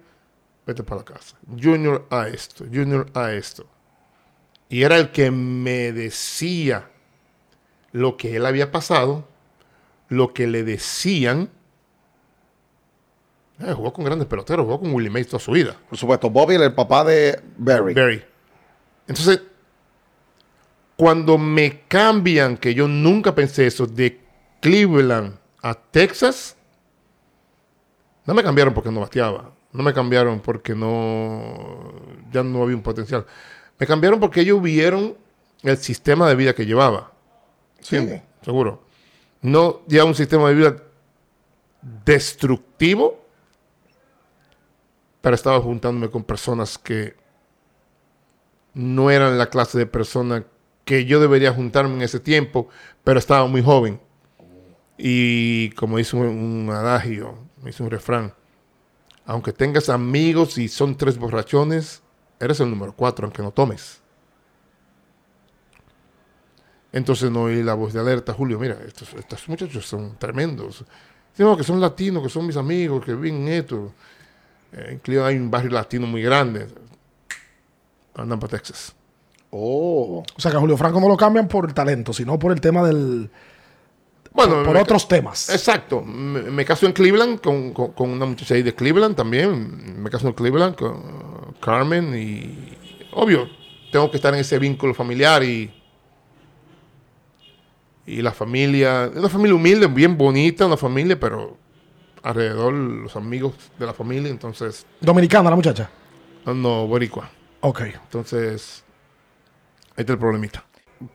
vete 0.65 0.83
para 0.83 0.99
la 0.99 1.05
casa. 1.05 1.37
Junior 1.61 2.05
a 2.09 2.27
esto. 2.27 2.65
Junior 2.71 3.09
a 3.13 3.31
esto. 3.31 3.65
Y 4.69 4.83
era 4.83 4.97
el 4.97 5.11
que 5.11 5.31
me 5.31 5.91
decía 5.91 6.89
lo 7.91 8.17
que 8.17 8.35
él 8.35 8.45
había 8.45 8.71
pasado 8.71 9.27
lo 10.13 10.33
que 10.33 10.47
le 10.47 10.63
decían. 10.63 11.49
Eh, 13.59 13.73
jugó 13.73 13.93
con 13.93 14.05
grandes 14.05 14.27
peloteros, 14.27 14.65
jugó 14.65 14.79
con 14.79 14.93
Willie 14.93 15.09
Mays 15.09 15.27
toda 15.27 15.39
su 15.39 15.51
vida. 15.51 15.75
Por 15.89 15.97
supuesto, 15.97 16.29
Bobby 16.29 16.55
era 16.55 16.65
el 16.65 16.73
papá 16.73 17.03
de 17.03 17.39
Barry. 17.57 17.93
Barry. 17.93 18.23
Entonces, 19.07 19.41
cuando 20.95 21.37
me 21.37 21.81
cambian, 21.87 22.57
que 22.57 22.73
yo 22.73 22.87
nunca 22.87 23.35
pensé 23.35 23.67
eso, 23.67 23.85
de 23.85 24.19
Cleveland 24.61 25.37
a 25.61 25.75
Texas, 25.75 26.55
no 28.25 28.33
me 28.33 28.43
cambiaron 28.43 28.73
porque 28.73 28.91
no 28.91 29.01
bateaba. 29.01 29.51
No 29.71 29.83
me 29.83 29.93
cambiaron 29.93 30.39
porque 30.39 30.75
no. 30.75 31.93
Ya 32.31 32.43
no 32.43 32.63
había 32.63 32.75
un 32.75 32.83
potencial. 32.83 33.25
Me 33.79 33.87
cambiaron 33.87 34.19
porque 34.19 34.41
ellos 34.41 34.61
vieron 34.61 35.17
el 35.63 35.77
sistema 35.77 36.29
de 36.29 36.35
vida 36.35 36.53
que 36.53 36.65
llevaba. 36.65 37.11
Sí. 37.79 37.97
Sí, 37.97 38.21
seguro. 38.43 38.83
No 39.41 39.81
ya 39.87 40.05
un 40.05 40.15
sistema 40.15 40.47
de 40.49 40.55
vida 40.55 40.75
destructivo, 42.05 43.25
pero 45.21 45.35
estaba 45.35 45.59
juntándome 45.59 46.09
con 46.09 46.23
personas 46.23 46.77
que 46.77 47.15
no 48.73 49.11
eran 49.11 49.37
la 49.37 49.49
clase 49.49 49.77
de 49.77 49.85
persona 49.85 50.45
que 50.85 51.05
yo 51.05 51.19
debería 51.19 51.51
juntarme 51.51 51.95
en 51.95 52.01
ese 52.03 52.19
tiempo, 52.19 52.69
pero 53.03 53.19
estaba 53.19 53.47
muy 53.47 53.61
joven. 53.61 53.99
Y 54.97 55.71
como 55.71 55.97
dice 55.97 56.15
un, 56.15 56.27
un 56.27 56.69
adagio, 56.69 57.37
dice 57.69 57.83
un 57.83 57.89
refrán, 57.89 58.33
aunque 59.25 59.53
tengas 59.53 59.89
amigos 59.89 60.57
y 60.57 60.67
son 60.67 60.95
tres 60.97 61.17
borrachones, 61.17 62.01
eres 62.39 62.59
el 62.59 62.69
número 62.69 62.93
cuatro, 62.93 63.25
aunque 63.25 63.41
no 63.41 63.51
tomes. 63.51 64.01
Entonces 66.91 67.31
no 67.31 67.43
oí 67.43 67.63
la 67.63 67.73
voz 67.73 67.93
de 67.93 67.99
alerta, 67.99 68.33
Julio, 68.33 68.59
mira, 68.59 68.77
estos, 68.85 69.13
estos 69.13 69.49
muchachos 69.49 69.85
son 69.85 70.15
tremendos. 70.17 70.85
Digo 71.35 71.57
que 71.57 71.63
son 71.63 71.81
latinos, 71.81 72.21
que 72.21 72.29
son 72.29 72.45
mis 72.45 72.57
amigos, 72.57 73.03
que 73.03 73.15
viven 73.15 73.47
esto. 73.47 73.93
Eh, 74.71 74.99
en 75.03 75.19
hay 75.21 75.37
un 75.37 75.49
barrio 75.49 75.71
latino 75.71 76.05
muy 76.05 76.21
grande. 76.21 76.67
Andan 78.15 78.39
para 78.39 78.57
Texas. 78.57 78.93
Oh. 79.49 80.23
O 80.35 80.41
sea 80.41 80.51
que 80.51 80.57
a 80.57 80.59
Julio 80.59 80.77
Franco 80.77 80.99
no 80.99 81.07
lo 81.07 81.17
cambian 81.17 81.47
por 81.47 81.65
el 81.65 81.73
talento, 81.73 82.13
sino 82.13 82.37
por 82.37 82.51
el 82.51 82.61
tema 82.61 82.85
del. 82.85 83.29
Bueno, 84.33 84.63
por 84.63 84.75
otros 84.77 85.07
temas. 85.07 85.49
Exacto. 85.49 86.01
Me, 86.01 86.41
me 86.41 86.65
caso 86.65 86.85
en 86.85 86.93
Cleveland 86.93 87.39
con, 87.39 87.71
con- 87.71 87.91
con 87.91 88.09
una 88.09 88.25
muchacha 88.25 88.55
ahí 88.55 88.63
de 88.63 88.73
Cleveland 88.73 89.15
también. 89.15 90.01
Me 90.01 90.09
caso 90.09 90.27
en 90.27 90.33
Cleveland 90.33 90.75
con 90.75 90.91
uh, 90.91 91.59
Carmen 91.59 92.15
y... 92.15 92.77
Obvio, 93.13 93.47
tengo 93.91 94.09
que 94.09 94.17
estar 94.17 94.33
en 94.33 94.39
ese 94.39 94.57
vínculo 94.57 94.93
familiar 94.93 95.43
y... 95.43 95.71
Y 98.05 98.21
la 98.21 98.31
familia... 98.31 99.09
Una 99.15 99.29
familia 99.29 99.55
humilde, 99.55 99.87
bien 99.87 100.17
bonita, 100.17 100.65
una 100.65 100.77
familia, 100.77 101.19
pero 101.19 101.55
alrededor 102.23 102.73
los 102.73 103.15
amigos 103.15 103.53
de 103.77 103.85
la 103.85 103.93
familia, 103.93 104.31
entonces... 104.31 104.85
Dominicana 104.99 105.49
la 105.51 105.55
muchacha. 105.55 105.89
No, 106.45 106.53
no, 106.55 106.87
boricua. 106.87 107.29
Ok. 107.61 107.81
Entonces... 107.81 108.83
Ahí 109.95 110.01
está 110.01 110.13
el 110.13 110.19
problemita. 110.19 110.65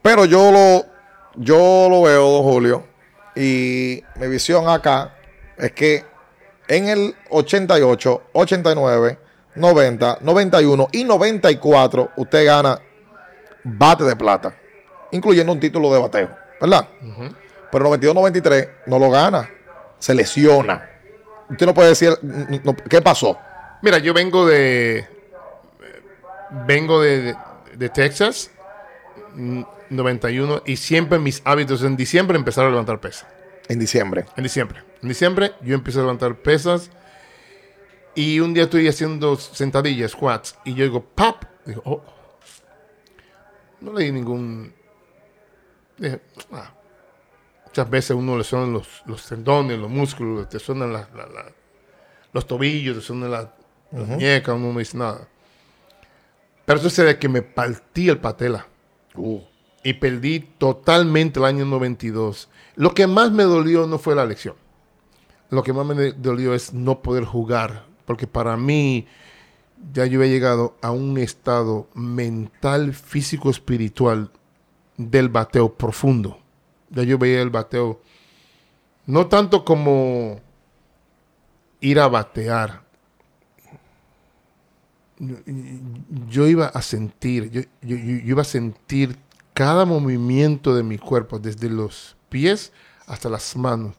Pero 0.03 0.25
yo 0.25 0.53
lo, 0.53 0.87
yo 1.35 1.89
lo 1.91 2.03
veo, 2.03 2.31
don 2.31 2.43
Julio, 2.45 2.87
y 3.35 4.03
mi 4.17 4.27
visión 4.29 4.69
acá 4.69 5.15
es 5.57 5.73
que 5.73 6.05
en 6.69 6.89
el 6.89 7.15
88, 7.31 8.23
89, 8.33 9.19
90, 9.55 10.19
91 10.21 10.89
y 10.93 11.05
94 11.05 12.11
usted 12.17 12.47
gana 12.47 12.81
bate 13.65 14.05
de 14.05 14.17
plata, 14.17 14.55
incluyendo 15.11 15.53
un 15.53 15.61
título 15.61 15.93
de 15.93 16.01
bateo, 16.01 16.31
¿verdad? 16.61 16.89
Pero 17.71 17.85
92, 17.85 18.15
93 18.15 18.69
no 18.87 18.99
lo 18.99 19.11
gana, 19.11 19.49
se 19.99 20.15
lesiona. 20.15 20.89
Usted 21.51 21.67
no 21.67 21.75
puede 21.75 21.91
decir 21.91 22.13
no, 22.23 22.77
qué 22.77 23.01
pasó. 23.01 23.39
Mira, 23.83 23.99
yo 23.99 24.13
vengo 24.13 24.47
de. 24.47 25.07
Vengo 26.67 27.01
de, 27.01 27.37
Texas, 27.93 28.51
91, 29.91 30.63
y 30.67 30.77
siempre 30.77 31.19
mis 31.19 31.43
hábitos 31.45 31.83
en 31.83 31.97
diciembre 31.97 32.37
empezaron 32.39 32.69
a 32.69 32.73
levantar 32.73 33.01
pesas. 33.01 33.27
En 33.69 33.79
diciembre. 33.79 34.27
En 34.37 34.43
diciembre. 34.43 34.83
En 35.03 35.09
diciembre 35.09 35.53
yo 35.63 35.75
empiezo 35.75 36.01
a 36.01 36.03
levantar 36.03 36.35
pesas. 36.37 36.91
Y 38.15 38.41
un 38.41 38.53
día 38.55 38.65
estoy 38.65 38.89
haciendo 38.89 39.37
sentadillas, 39.37 40.13
squats. 40.13 40.57
Y 40.65 40.75
yo 40.75 40.85
digo, 40.85 41.05
¡pap! 41.05 41.45
Digo, 41.65 41.83
oh. 41.85 42.03
No 43.81 43.93
le 43.93 44.05
di 44.05 44.13
ningún. 44.13 44.73
Dije, 45.97 46.21
ah. 46.53 46.73
Muchas 47.67 47.91
veces 47.91 48.11
uno 48.17 48.37
le 48.37 48.45
suenan 48.45 48.73
los, 48.73 49.03
los 49.07 49.25
tendones, 49.29 49.79
los 49.79 49.91
músculos, 49.91 50.49
te 50.49 50.59
suenan 50.59 50.93
la- 50.93 51.09
la- 51.15 51.27
la- 51.27 51.53
los 52.33 52.47
tobillos, 52.47 52.97
te 52.97 53.03
suenan 53.03 53.31
la- 53.31 53.55
las 53.93 54.07
muñecas, 54.09 54.55
uno 54.57 54.73
no 54.73 54.79
dice 54.79 54.97
nada. 54.97 55.29
Pero 56.65 56.81
sucede 56.81 57.19
que 57.19 57.29
me 57.29 57.43
partí 57.43 58.09
el 58.09 58.19
patela 58.19 58.67
Uh, 59.15 59.41
y 59.89 59.95
perdí 59.95 60.41
totalmente 60.41 61.39
el 61.39 61.47
año 61.47 61.65
92. 61.65 62.51
Lo 62.77 62.93
que 62.93 63.07
más 63.07 63.33
me 63.33 63.45
dolió 63.45 63.87
no 63.87 63.99
fue 63.99 64.15
la 64.15 64.27
lección. 64.27 64.55
Lo 65.49 65.63
que 65.63 65.73
más 65.73 65.87
me 65.87 66.13
dolió 66.13 66.53
es 66.53 66.75
no 66.75 67.01
poder 67.01 67.25
jugar, 67.25 67.87
porque 68.05 68.27
para 68.27 68.59
mí 68.59 69.07
ya 69.95 70.05
yo 70.05 70.21
había 70.21 70.31
llegado 70.31 70.77
a 70.83 70.91
un 70.91 71.17
estado 71.17 71.89
mental, 71.95 72.93
físico, 72.93 73.49
espiritual 73.49 74.31
del 74.99 75.31
bateo 75.31 75.73
profundo. 75.73 76.39
Ya 76.91 77.05
yo 77.05 77.17
veía 77.17 77.41
el 77.41 77.49
bateo 77.49 78.03
no 79.07 79.27
tanto 79.29 79.65
como 79.65 80.39
ir 81.81 81.99
a 81.99 82.09
batear. 82.09 82.83
Yo, 86.29 86.47
iba 86.47 86.67
a 86.67 86.83
sentir, 86.83 87.71
yo 87.81 87.97
iba 87.97 88.43
a 88.43 88.45
sentir 88.45 89.17
cada 89.59 89.85
movimiento 89.85 90.77
de 90.77 90.85
mi 90.85 90.99
cuerpo, 90.99 91.41
desde 91.41 91.69
los 91.69 92.15
pies 92.29 92.71
hasta 93.09 93.29
las 93.29 93.57
manos. 93.57 93.97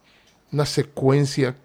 Una 0.53 0.65
secuencia 0.65 1.57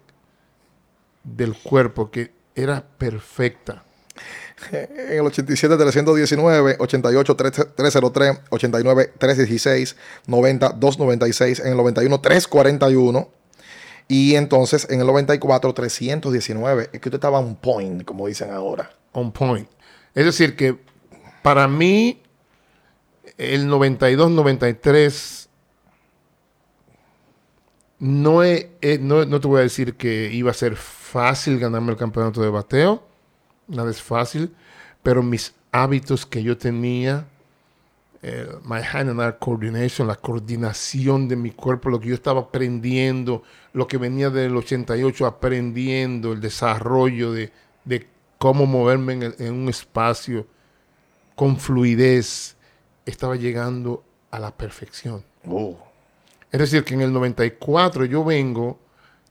del 1.23 1.55
cuerpo 1.55 2.11
que 2.11 2.33
era 2.55 2.85
perfecta. 2.85 3.85
En 4.71 5.19
el 5.19 5.21
87, 5.21 5.77
319, 5.77 6.75
88, 6.77 7.35
303, 7.35 8.41
89, 8.49 9.13
316, 9.17 9.95
90, 10.27 10.69
296, 10.71 11.59
en 11.61 11.67
el 11.67 11.77
91, 11.77 12.19
341. 12.19 13.29
Y 14.09 14.35
entonces 14.35 14.87
en 14.89 14.99
el 14.99 15.07
94, 15.07 15.73
319. 15.73 16.83
Es 16.83 16.89
que 16.89 16.97
usted 16.97 17.13
estaba 17.13 17.39
on 17.39 17.55
point, 17.55 18.03
como 18.03 18.27
dicen 18.27 18.51
ahora. 18.51 18.91
on 19.13 19.31
point. 19.31 19.69
Es 20.13 20.25
decir, 20.25 20.57
que 20.57 20.77
para 21.41 21.69
mí, 21.69 22.21
el 23.37 23.67
92-93, 23.67 25.47
no, 27.99 28.41
no, 28.99 29.25
no 29.25 29.39
te 29.39 29.47
voy 29.47 29.59
a 29.59 29.63
decir 29.63 29.95
que 29.95 30.31
iba 30.31 30.51
a 30.51 30.53
ser 30.53 30.75
fácil 30.75 31.59
ganarme 31.59 31.91
el 31.91 31.97
campeonato 31.97 32.41
de 32.41 32.49
bateo. 32.49 33.03
Nada 33.67 33.89
es 33.89 34.01
fácil. 34.01 34.53
Pero 35.01 35.23
mis 35.23 35.53
hábitos 35.71 36.25
que 36.25 36.43
yo 36.43 36.57
tenía, 36.57 37.27
my 38.63 38.81
hand 38.81 39.11
and 39.11 39.21
eye 39.21 39.35
coordination, 39.39 40.07
la 40.07 40.15
coordinación 40.15 41.27
de 41.27 41.35
mi 41.35 41.51
cuerpo, 41.51 41.89
lo 41.89 41.99
que 41.99 42.09
yo 42.09 42.15
estaba 42.15 42.41
aprendiendo, 42.41 43.43
lo 43.73 43.87
que 43.87 43.97
venía 43.97 44.29
del 44.29 44.55
88 44.55 45.25
aprendiendo, 45.25 46.33
el 46.33 46.41
desarrollo 46.41 47.31
de, 47.31 47.51
de 47.83 48.07
cómo 48.39 48.65
moverme 48.65 49.33
en 49.37 49.53
un 49.53 49.69
espacio 49.69 50.47
con 51.35 51.57
fluidez, 51.57 52.54
estaba 53.05 53.35
llegando 53.35 54.03
a 54.31 54.39
la 54.39 54.51
perfección. 54.51 55.23
Uh, 55.45 55.75
Es 56.51 56.59
decir, 56.59 56.83
que 56.83 56.93
en 56.93 57.01
el 57.01 57.13
94 57.13 58.05
yo 58.05 58.23
vengo 58.23 58.79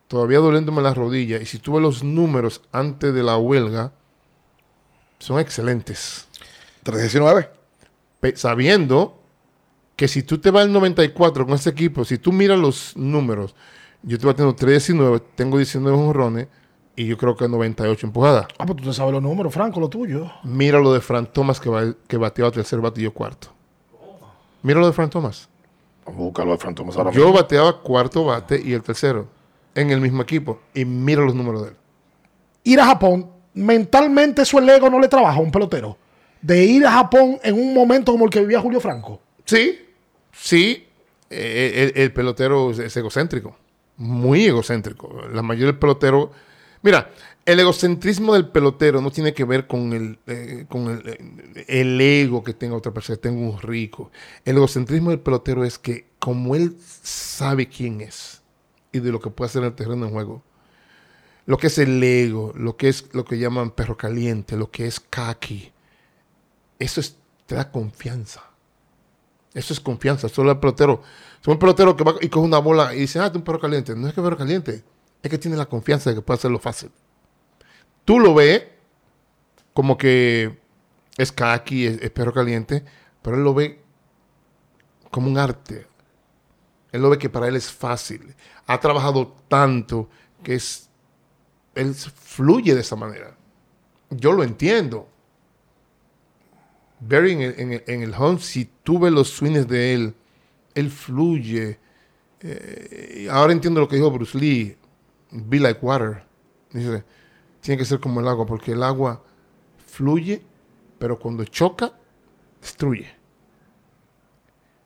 todavía 0.09 0.39
doliéndome 0.39 0.83
las 0.83 0.97
rodillas 0.97 1.41
y 1.43 1.47
si 1.47 1.59
tuve 1.59 1.81
los 1.81 2.05
números 2.05 2.61
antes 2.73 3.13
de 3.15 3.23
la 3.23 3.37
huelga, 3.37 3.93
son 5.19 5.41
excelentes. 5.41 6.27
319. 6.83 7.49
Pe- 8.21 8.37
sabiendo 8.37 9.19
que 9.97 10.09
si 10.09 10.23
tú 10.23 10.39
te 10.39 10.51
vas 10.51 10.65
al 10.65 10.73
94 10.73 11.47
con 11.47 11.55
ese 11.55 11.71
equipo, 11.71 12.05
si 12.05 12.19
tú 12.19 12.33
miras 12.33 12.59
los 12.59 12.97
números, 12.97 13.55
yo 14.03 14.19
te 14.19 14.27
voy 14.27 14.33
a 14.35 14.37
tener 14.37 14.53
319, 14.55 15.21
tengo 15.35 15.57
19 15.57 15.97
jonrones 15.97 16.49
y 16.97 17.07
yo 17.07 17.17
creo 17.17 17.37
que 17.37 17.49
98 17.49 18.07
empujadas. 18.07 18.47
Ah, 18.59 18.67
pues 18.67 18.77
tú 18.79 18.85
te 18.85 18.93
sabes 18.93 19.13
los 19.13 19.23
números, 19.23 19.53
Franco, 19.55 19.81
lo 19.81 19.89
tuyo. 19.89 20.31
Mira 20.45 20.79
lo 20.79 20.93
de 20.93 21.01
Fran 21.01 21.27
Thomas 21.33 21.59
que, 21.61 21.71
va, 21.71 21.95
que 22.07 22.17
bateaba 22.17 22.51
tercer 22.51 22.81
batillo 22.81 23.13
cuarto. 23.15 23.49
Mira 24.65 24.81
lo 24.81 24.87
de 24.87 24.95
Fran 24.95 25.11
Thomas. 25.11 25.49
Búscalo 26.07 26.53
de 26.53 26.59
Fran 26.59 26.75
Thomas 26.75 26.97
ahora 26.97 27.11
Yo 27.13 27.33
bateaba 27.33 27.81
cuarto 27.83 28.25
bate 28.25 28.61
y 28.63 28.73
el 28.73 28.83
tercero 28.83 29.29
en 29.75 29.91
el 29.91 30.01
mismo 30.01 30.23
equipo. 30.23 30.59
Y 30.73 30.87
mira 30.87 31.21
los 31.23 31.35
números 31.35 31.63
de 31.63 31.69
él. 31.69 31.77
Ir 32.65 32.81
a 32.81 32.87
Japón, 32.87 33.31
mentalmente 33.53 34.41
eso 34.41 34.59
el 34.59 34.69
ego 34.71 34.89
no 34.89 34.99
le 34.99 35.09
trabaja 35.09 35.37
a 35.37 35.43
un 35.43 35.51
pelotero. 35.51 35.99
De 36.41 36.65
ir 36.65 36.87
a 36.87 36.93
Japón 36.93 37.39
en 37.43 37.55
un 37.55 37.75
momento 37.75 38.13
como 38.13 38.25
el 38.25 38.31
que 38.31 38.41
vivía 38.41 38.59
Julio 38.59 38.81
Franco. 38.81 39.21
Sí, 39.45 39.81
sí, 40.33 40.87
eh, 41.29 41.93
el, 41.95 42.03
el 42.03 42.13
pelotero 42.15 42.71
es 42.71 42.97
egocéntrico, 42.97 43.55
muy 43.99 44.47
egocéntrico. 44.47 45.27
La 45.31 45.43
mayoría 45.43 45.73
del 45.73 45.79
pelotero, 45.79 46.31
mira, 46.81 47.11
el 47.47 47.61
egocentrismo 47.61 48.35
del 48.35 48.49
pelotero 48.49 49.01
no 49.01 49.11
tiene 49.11 49.35
que 49.35 49.45
ver 49.45 49.67
con 49.67 49.93
el, 49.93 50.19
eh, 50.27 50.67
con 50.69 50.89
el, 50.89 51.09
eh, 51.09 51.65
el 51.69 52.01
ego 52.01 52.43
que 52.43 52.55
tenga 52.55 52.77
otra 52.77 52.93
persona, 52.93 53.17
que 53.17 53.29
tenga 53.29 53.41
un 53.41 53.61
rico. 53.61 54.11
El 54.45 54.57
egocentrismo 54.57 55.11
del 55.11 55.21
pelotero 55.21 55.65
es 55.65 55.79
que 55.79 56.07
como 56.19 56.55
él 56.55 56.77
sabe 56.81 57.69
quién 57.69 58.01
es 58.01 58.43
y 58.93 59.01
de 59.01 59.13
lo 59.13 59.21
que 59.21 59.31
puede 59.31 59.49
hacer 59.49 59.63
en 59.63 59.69
el 59.69 59.75
terreno 59.75 60.07
de 60.07 60.13
juego, 60.13 60.43
lo 61.47 61.59
que 61.59 61.67
es 61.67 61.79
el 61.79 62.03
ego, 62.03 62.53
lo 62.57 62.77
que 62.77 62.89
es 62.89 63.13
lo 63.13 63.25
que 63.25 63.39
llaman 63.39 63.73
perro 63.73 63.97
caliente, 63.97 64.57
lo 64.57 64.71
que 64.71 64.87
es 64.87 64.99
kaki, 64.99 65.73
eso 66.79 67.01
es, 67.01 67.17
te 67.47 67.55
da 67.55 67.71
confianza. 67.71 68.43
Eso 69.53 69.73
es 69.73 69.81
confianza. 69.81 70.29
Solo 70.29 70.51
el 70.51 70.59
pelotero. 70.59 71.03
Es 71.41 71.47
un 71.47 71.59
pelotero 71.59 71.97
que 71.97 72.03
va 72.05 72.15
y 72.21 72.29
coge 72.29 72.47
una 72.47 72.59
bola 72.59 72.95
y 72.95 73.01
dice, 73.01 73.21
ah, 73.21 73.27
es 73.27 73.35
un 73.35 73.43
perro 73.43 73.61
caliente. 73.61 73.95
No 73.95 74.09
es 74.09 74.15
que 74.15 74.21
perro 74.21 74.37
caliente. 74.37 74.83
Es 75.23 75.31
que 75.31 75.39
tiene 75.39 75.57
la 75.57 75.67
confianza 75.67 76.11
de 76.11 76.17
que 76.17 76.23
puede 76.23 76.39
hacerlo 76.39 76.59
fácil. 76.59 76.91
Tú 78.05 78.21
lo 78.21 78.35
ves 78.35 78.65
como 79.73 79.97
que 79.97 80.59
es 81.17 81.33
kaki, 81.33 81.87
es, 81.87 82.11
perro 82.11 82.33
caliente, 82.33 82.85
pero 83.23 83.37
él 83.37 83.45
lo 83.45 83.55
ve 83.55 83.81
como 85.11 85.29
un 85.29 85.39
arte. 85.39 85.87
Él 86.93 87.03
lo 87.03 87.11
ve 87.11 87.19
que 87.19 87.29
para 87.29 87.49
él 87.49 87.57
es 87.57 87.73
fácil. 87.73 88.35
Ha 88.67 88.79
trabajado 88.81 89.35
tanto 89.49 90.09
que 90.43 90.55
es, 90.55 90.89
él 91.75 91.95
fluye 91.95 92.75
de 92.75 92.81
esa 92.81 92.97
manera. 92.97 93.37
Yo 94.11 94.33
lo 94.33 94.45
entiendo. 94.45 95.09
Barry 97.01 97.33
en 97.33 98.03
el 98.03 98.15
home, 98.15 98.39
si 98.39 98.71
tú 98.83 98.99
ves 98.99 99.13
los 99.13 99.29
swings 99.29 99.67
de 99.69 99.95
él, 99.95 100.15
él 100.75 100.91
fluye. 100.91 101.79
Eh, 102.41 103.29
ahora 103.31 103.53
entiendo 103.53 103.81
lo 103.81 103.89
que 103.89 103.97
dijo 103.97 104.11
Bruce 104.11 104.37
Lee, 104.37 104.77
be 105.31 105.59
like 105.59 105.81
water. 105.81 106.25
Dice, 106.73 107.05
tiene 107.65 107.79
que 107.79 107.87
ser 107.87 107.99
como 107.99 108.21
el 108.21 108.29
agua, 108.29 108.45
porque 108.45 108.73
el 108.73 108.83
agua 108.83 109.25
fluye, 109.87 110.45
pero 110.99 111.19
cuando 111.19 111.45
choca, 111.45 111.93
destruye. 112.61 113.09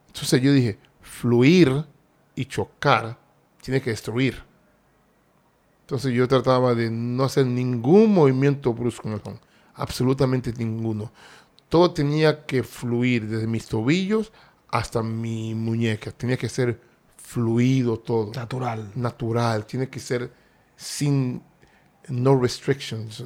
Entonces 0.07 0.41
yo 0.41 0.53
dije, 0.53 0.79
fluir 1.01 1.85
y 2.35 2.45
chocar 2.45 3.19
tiene 3.61 3.81
que 3.81 3.89
destruir. 3.89 4.41
Entonces 5.81 6.13
yo 6.13 6.27
trataba 6.27 6.73
de 6.73 6.89
no 6.89 7.23
hacer 7.25 7.45
ningún 7.45 8.13
movimiento 8.13 8.73
brusco 8.73 9.09
en 9.09 9.15
el 9.15 9.21
home, 9.23 9.39
absolutamente 9.75 10.53
ninguno 10.53 11.11
todo 11.69 11.91
tenía 11.91 12.45
que 12.45 12.63
fluir 12.63 13.27
desde 13.27 13.47
mis 13.47 13.67
tobillos 13.67 14.33
hasta 14.69 15.01
mi 15.03 15.53
muñeca. 15.55 16.11
Tenía 16.11 16.35
que 16.35 16.49
ser 16.49 16.81
fluido 17.15 17.99
todo, 17.99 18.31
Natural. 18.33 18.91
natural. 18.95 19.65
Tiene 19.65 19.87
que 19.87 19.99
ser 19.99 20.33
sin 20.75 21.43
no 22.09 22.39
restrictions, 22.39 23.19
eh, 23.21 23.25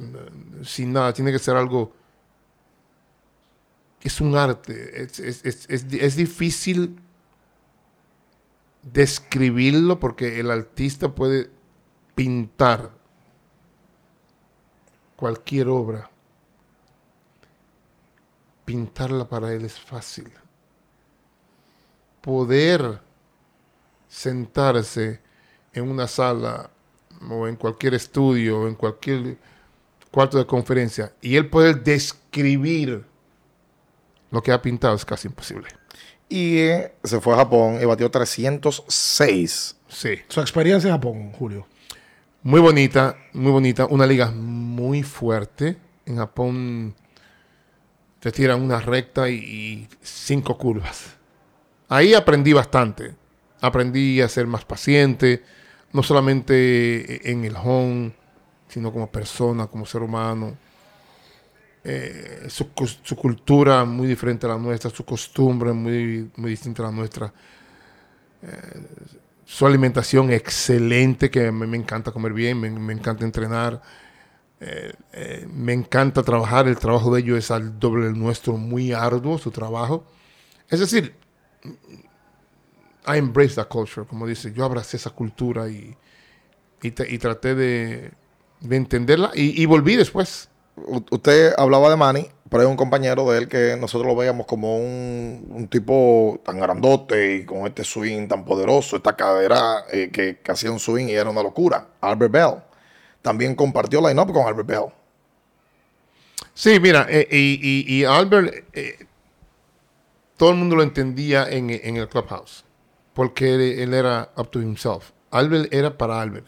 sin 0.64 0.92
nada. 0.92 1.12
Tiene 1.12 1.32
que 1.32 1.38
ser 1.38 1.56
algo 1.56 1.92
es 4.02 4.20
un 4.20 4.36
arte. 4.36 5.02
Es, 5.02 5.18
es- 5.18 5.44
es- 5.44 5.66
es- 5.70 5.86
es 5.92 6.16
difícil 6.16 7.00
describirlo 8.82 9.98
porque 9.98 10.38
el 10.40 10.50
artista 10.50 11.08
puede 11.14 11.50
pintar 12.14 12.90
cualquier 15.16 15.68
obra. 15.68 16.10
Pintarla 18.66 19.26
para 19.28 19.52
él 19.54 19.64
es 19.64 19.78
fácil. 19.80 20.30
Poder 22.20 23.00
sentarse 24.08 25.20
en 25.72 25.88
una 25.90 26.06
sala 26.06 26.70
o 27.30 27.48
en 27.48 27.56
cualquier 27.56 27.94
estudio 27.94 28.60
o 28.60 28.68
en 28.68 28.74
cualquier 28.74 29.36
cuarto 30.10 30.38
de 30.38 30.46
conferencia 30.46 31.12
y 31.20 31.36
él 31.36 31.48
poder 31.48 31.82
describir 31.82 33.04
lo 34.30 34.42
que 34.42 34.52
ha 34.52 34.60
pintado 34.60 34.94
es 34.96 35.04
casi 35.04 35.28
imposible. 35.28 35.68
Y 36.28 36.58
eh, 36.58 36.94
se 37.04 37.20
fue 37.20 37.34
a 37.34 37.38
Japón 37.38 37.78
y 37.80 37.84
batió 37.84 38.10
306. 38.10 39.76
Sí. 39.88 40.18
Su 40.28 40.40
experiencia 40.40 40.88
en 40.88 40.94
Japón, 40.94 41.32
Julio. 41.32 41.66
Muy 42.42 42.60
bonita, 42.60 43.16
muy 43.32 43.52
bonita. 43.52 43.86
Una 43.86 44.06
liga 44.06 44.30
muy 44.32 45.02
fuerte. 45.02 45.76
En 46.06 46.16
Japón 46.16 46.94
te 48.18 48.32
tiran 48.32 48.60
una 48.60 48.80
recta 48.80 49.28
y, 49.28 49.34
y 49.36 49.88
cinco 50.02 50.58
curvas. 50.58 51.14
Ahí 51.88 52.14
aprendí 52.14 52.52
bastante. 52.52 53.14
Aprendí 53.60 54.20
a 54.20 54.28
ser 54.28 54.46
más 54.46 54.64
paciente, 54.64 55.44
no 55.94 56.02
solamente 56.02 57.30
en 57.30 57.44
el 57.44 57.56
home, 57.56 58.12
sino 58.68 58.92
como 58.92 59.10
persona, 59.10 59.68
como 59.68 59.86
ser 59.86 60.02
humano. 60.02 60.58
Eh, 61.84 62.46
su, 62.48 62.68
su 63.02 63.14
cultura 63.16 63.84
muy 63.84 64.08
diferente 64.08 64.44
a 64.46 64.50
la 64.50 64.58
nuestra, 64.58 64.90
su 64.90 65.04
costumbre 65.04 65.72
muy, 65.72 66.30
muy 66.36 66.50
distinta 66.50 66.82
a 66.82 66.86
la 66.86 66.92
nuestra. 66.92 67.32
Eh, 68.42 68.82
su 69.44 69.66
alimentación 69.66 70.32
excelente, 70.32 71.30
que 71.30 71.52
me, 71.52 71.66
me 71.66 71.76
encanta 71.76 72.10
comer 72.10 72.32
bien, 72.32 72.60
me, 72.60 72.92
encanta 72.92 73.24
entrenar. 73.24 73.80
Eh, 74.58 75.46
me 75.52 75.74
encanta 75.74 76.24
trabajar, 76.24 76.66
el 76.66 76.76
trabajo 76.76 77.14
de 77.14 77.20
ellos 77.20 77.38
es 77.38 77.52
al 77.52 77.78
doble 77.78 78.06
del 78.06 78.18
nuestro, 78.18 78.56
muy 78.56 78.92
arduo 78.92 79.38
su 79.38 79.52
trabajo. 79.52 80.04
Es 80.68 80.80
decir, 80.80 81.14
I 83.06 83.18
embrace 83.18 83.54
that 83.56 83.68
culture, 83.68 84.06
como 84.06 84.26
dice, 84.26 84.52
yo 84.52 84.64
abracé 84.64 84.96
esa 84.96 85.10
cultura 85.10 85.68
y, 85.68 85.96
y, 86.82 86.90
tra- 86.92 87.06
y 87.10 87.18
traté 87.18 87.54
de, 87.54 88.12
de 88.60 88.76
entenderla 88.76 89.30
y, 89.34 89.60
y 89.60 89.66
volví 89.66 89.96
después. 89.96 90.48
U- 90.76 91.04
Usted 91.10 91.52
hablaba 91.56 91.90
de 91.90 91.96
Manny, 91.96 92.28
pero 92.50 92.62
hay 92.62 92.68
un 92.68 92.76
compañero 92.76 93.30
de 93.30 93.38
él 93.38 93.48
que 93.48 93.76
nosotros 93.78 94.06
lo 94.06 94.16
veíamos 94.16 94.46
como 94.46 94.78
un, 94.78 95.46
un 95.50 95.68
tipo 95.68 96.40
tan 96.44 96.58
grandote 96.58 97.36
y 97.36 97.44
con 97.44 97.66
este 97.66 97.84
swing 97.84 98.26
tan 98.28 98.44
poderoso, 98.44 98.96
esta 98.96 99.14
cadera 99.16 99.84
eh, 99.92 100.10
que, 100.12 100.38
que 100.40 100.52
hacía 100.52 100.70
un 100.70 100.80
swing 100.80 101.06
y 101.08 101.12
era 101.12 101.30
una 101.30 101.42
locura. 101.42 101.88
Albert 102.00 102.32
Bell. 102.32 102.54
También 103.22 103.54
compartió 103.54 104.06
line-up 104.06 104.32
con 104.32 104.46
Albert 104.46 104.66
Bell. 104.68 104.84
Sí, 106.52 106.78
mira, 106.80 107.06
eh, 107.08 107.26
y 107.30 108.04
Albert, 108.04 108.64
eh, 108.72 109.06
todo 110.36 110.50
el 110.50 110.56
mundo 110.56 110.76
lo 110.76 110.82
entendía 110.82 111.48
en, 111.48 111.70
en 111.70 111.96
el 111.96 112.08
clubhouse, 112.08 112.63
porque 113.14 113.54
él, 113.82 113.94
era 113.94 114.30
up 114.36 114.50
to 114.50 114.60
himself. 114.60 115.10
Albert 115.30 115.72
era 115.72 115.96
para 115.96 116.20
Albert. 116.20 116.46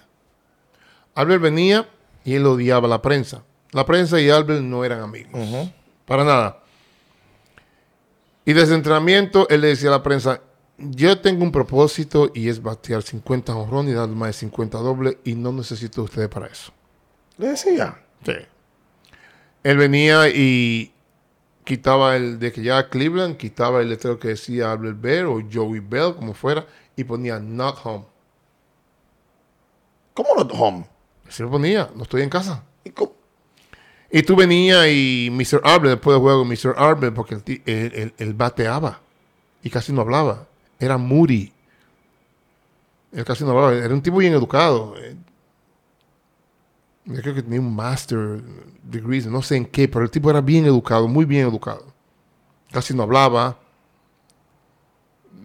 Albert 1.14 1.42
venía 1.42 1.88
y 2.24 2.34
él 2.34 2.46
odiaba 2.46 2.86
a 2.86 2.90
la 2.90 3.02
prensa. 3.02 3.42
La 3.72 3.86
prensa 3.86 4.20
y 4.20 4.28
Albert 4.28 4.62
no 4.62 4.84
eran 4.84 5.00
amigos, 5.00 5.70
para 6.04 6.24
nada. 6.24 6.62
Y 8.44 8.52
desde 8.52 8.74
el 8.74 8.78
entrenamiento, 8.78 9.48
él 9.48 9.62
le 9.62 9.68
decía 9.68 9.88
a 9.88 9.92
la 9.92 10.02
prensa, 10.02 10.40
yo 10.78 11.20
tengo 11.20 11.42
un 11.42 11.50
propósito 11.50 12.30
y 12.34 12.48
es 12.48 12.62
batear 12.62 13.02
50 13.02 13.54
honrones 13.54 13.92
y 13.92 13.94
dar 13.94 14.08
más 14.08 14.28
de 14.28 14.32
50 14.34 14.78
dobles 14.78 15.16
y 15.24 15.34
no 15.34 15.52
necesito 15.52 16.02
de 16.02 16.04
ustedes 16.04 16.28
para 16.28 16.46
eso. 16.46 16.72
Le 17.38 17.48
decía. 17.48 18.02
Sí. 18.24 18.34
Él 19.62 19.78
venía 19.78 20.28
y 20.28 20.92
quitaba 21.66 22.16
el 22.16 22.38
de 22.38 22.52
que 22.52 22.62
ya 22.62 22.88
Cleveland, 22.88 23.36
quitaba 23.36 23.82
el 23.82 23.90
letrero 23.90 24.18
que 24.18 24.28
decía 24.28 24.70
Albert 24.72 25.00
Bear 25.00 25.26
o 25.26 25.42
Joey 25.52 25.80
Bell, 25.80 26.14
como 26.14 26.32
fuera, 26.32 26.64
y 26.96 27.04
ponía 27.04 27.38
not 27.40 27.76
home. 27.84 28.06
¿Cómo 30.14 30.28
no 30.36 30.42
home? 30.54 30.86
Así 31.28 31.42
lo 31.42 31.50
ponía, 31.50 31.90
no 31.94 32.04
estoy 32.04 32.22
en 32.22 32.30
casa. 32.30 32.62
¿Y 34.10 34.22
tú 34.22 34.36
venías 34.36 34.86
y 34.88 35.28
Mr. 35.32 35.60
Arbel, 35.64 35.90
después 35.90 36.14
del 36.14 36.20
juego, 36.22 36.44
Mr. 36.44 36.74
Arbel, 36.78 37.12
porque 37.12 37.34
el 37.34 37.42
él- 37.66 38.14
él 38.16 38.34
bateaba 38.34 39.00
y 39.62 39.68
casi 39.68 39.92
no 39.92 40.02
hablaba. 40.02 40.46
Era 40.78 40.96
Moody. 40.96 41.52
Él 43.12 43.24
casi 43.24 43.42
no 43.44 43.50
hablaba. 43.50 43.74
Era 43.74 43.92
un 43.92 44.02
tipo 44.02 44.18
bien 44.18 44.32
educado. 44.32 44.94
Eh, 44.98 45.16
Yo 47.06 47.20
creo 47.22 47.34
que 47.34 47.42
tenía 47.42 47.60
un 47.60 47.74
master 47.74 48.40
degree, 48.90 49.22
no 49.22 49.42
sé 49.42 49.56
en 49.56 49.66
qué, 49.66 49.88
pero 49.88 50.04
el 50.04 50.10
tipo 50.10 50.30
era 50.30 50.40
bien 50.40 50.64
educado, 50.64 51.08
muy 51.08 51.24
bien 51.24 51.46
educado. 51.46 51.86
Casi 52.70 52.94
no 52.94 53.02
hablaba. 53.02 53.58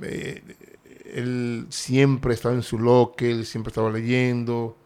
Eh, 0.02 0.44
él 1.14 1.68
siempre 1.70 2.34
estaba 2.34 2.56
en 2.56 2.64
su 2.64 2.80
loque, 2.80 3.32
él 3.32 3.46
siempre 3.46 3.70
estaba 3.70 3.89
leyendo. 3.89 4.78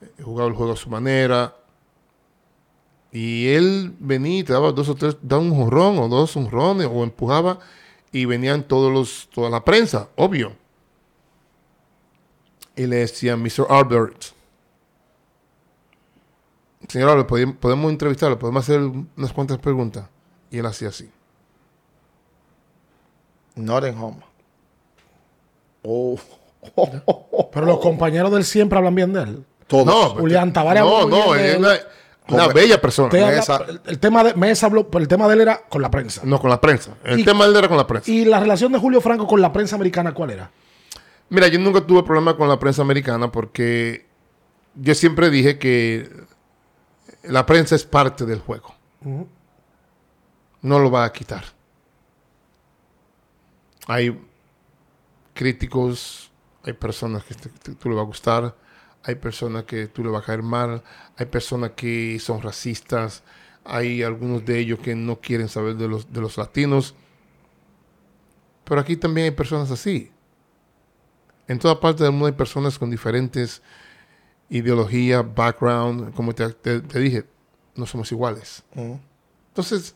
Eh, 0.00 0.22
Jugaba 0.22 0.48
el 0.48 0.54
juego 0.54 0.72
a 0.72 0.76
su 0.76 0.88
manera. 0.88 1.54
Y 3.10 3.48
él 3.48 3.94
venía 3.98 4.40
y 4.40 4.44
te 4.44 4.52
daba 4.52 4.72
dos 4.72 4.88
o 4.88 4.94
tres, 4.94 5.16
daba 5.22 5.42
un 5.42 5.54
jonrón 5.54 5.98
o 5.98 6.08
dos 6.08 6.34
jonrones 6.34 6.88
o 6.90 7.04
empujaba 7.04 7.58
y 8.12 8.26
venían 8.26 8.62
todos 8.66 8.92
los, 8.92 9.28
toda 9.32 9.48
la 9.50 9.64
prensa, 9.64 10.08
obvio. 10.16 10.52
Y 12.76 12.86
le 12.86 12.96
decía, 12.96 13.36
Mr. 13.36 13.66
Albert, 13.70 14.37
señor 16.88 17.10
Albert, 17.10 17.58
¿podemos, 17.58 17.90
entrevistarlo, 17.90 18.38
podemos 18.38 18.64
hacer 18.64 18.80
unas 18.80 19.32
cuantas 19.32 19.58
preguntas. 19.58 20.08
Y 20.50 20.58
él 20.58 20.66
hacía 20.66 20.88
así. 20.88 21.10
Not 23.56 23.84
in 23.86 23.98
home. 23.98 24.16
Oh. 25.82 26.18
Pero 27.52 27.66
los 27.66 27.78
compañeros 27.80 28.30
del 28.32 28.44
siempre 28.44 28.78
hablan 28.78 28.94
bien 28.94 29.12
de 29.12 29.22
él. 29.22 29.44
Todos. 29.66 29.86
No, 29.86 30.08
Julián 30.10 30.52
Tavares 30.52 30.82
No, 30.82 30.98
habló 30.98 31.16
no, 31.16 31.32
bien 31.32 31.36
de 31.42 31.48
es 31.50 31.54
él. 31.56 31.80
una, 32.28 32.48
bella 32.48 32.80
persona. 32.80 33.08
Habla- 33.08 33.66
el, 33.68 33.80
el 33.86 33.98
tema 33.98 34.24
de 34.24 34.34
Mesa 34.34 34.66
habló, 34.66 34.88
pero 34.88 35.02
el 35.02 35.08
tema 35.08 35.26
de 35.28 35.34
él 35.34 35.40
era 35.42 35.62
con 35.68 35.82
la 35.82 35.90
prensa. 35.90 36.22
No, 36.24 36.40
con 36.40 36.50
la 36.50 36.60
prensa. 36.60 36.94
El 37.04 37.20
Y- 37.20 37.24
tema 37.24 37.44
de 37.44 37.50
él 37.50 37.56
era 37.56 37.68
con 37.68 37.76
la 37.76 37.86
prensa. 37.86 38.10
Y 38.10 38.24
la 38.24 38.40
relación 38.40 38.72
de 38.72 38.78
Julio 38.78 39.00
Franco 39.00 39.26
con 39.26 39.40
la 39.40 39.52
prensa 39.52 39.76
americana, 39.76 40.12
¿cuál 40.14 40.30
era? 40.30 40.50
Mira, 41.30 41.48
yo 41.48 41.58
nunca 41.58 41.82
tuve 41.82 42.02
problema 42.02 42.36
con 42.36 42.48
la 42.48 42.58
prensa 42.58 42.80
americana 42.82 43.30
porque 43.30 44.06
yo 44.74 44.94
siempre 44.94 45.28
dije 45.30 45.58
que 45.58 46.08
la 47.28 47.46
prensa 47.46 47.74
es 47.74 47.84
parte 47.84 48.24
del 48.26 48.40
juego. 48.40 48.74
No 50.62 50.78
lo 50.78 50.90
va 50.90 51.04
a 51.04 51.12
quitar. 51.12 51.44
Hay 53.86 54.18
críticos, 55.34 56.30
hay 56.64 56.72
personas 56.72 57.24
que 57.24 57.34
te- 57.34 57.48
te- 57.48 57.74
tú 57.74 57.88
le 57.88 57.94
va 57.94 58.02
a 58.02 58.04
gustar, 58.06 58.56
hay 59.04 59.14
personas 59.14 59.64
que 59.64 59.86
tú 59.86 60.02
le 60.04 60.10
va 60.10 60.18
a 60.18 60.22
caer 60.22 60.42
mal, 60.42 60.82
hay 61.16 61.26
personas 61.26 61.72
que 61.76 62.18
son 62.18 62.42
racistas, 62.42 63.22
hay 63.64 64.02
algunos 64.02 64.44
de 64.44 64.58
ellos 64.58 64.78
que 64.80 64.94
no 64.94 65.20
quieren 65.20 65.48
saber 65.48 65.76
de 65.76 65.88
los, 65.88 66.12
de 66.12 66.20
los 66.20 66.36
latinos. 66.36 66.94
Pero 68.64 68.80
aquí 68.80 68.96
también 68.96 69.26
hay 69.26 69.30
personas 69.30 69.70
así. 69.70 70.12
En 71.46 71.58
toda 71.58 71.80
parte 71.80 72.02
del 72.02 72.12
mundo 72.12 72.26
hay 72.26 72.32
personas 72.32 72.78
con 72.78 72.90
diferentes 72.90 73.62
ideologías, 74.50 75.24
background, 75.34 76.14
como 76.14 76.34
te, 76.34 76.48
te- 76.50 76.80
te 76.80 76.98
dije, 76.98 77.24
no 77.74 77.86
somos 77.86 78.10
iguales. 78.12 78.62
Entonces, 79.48 79.94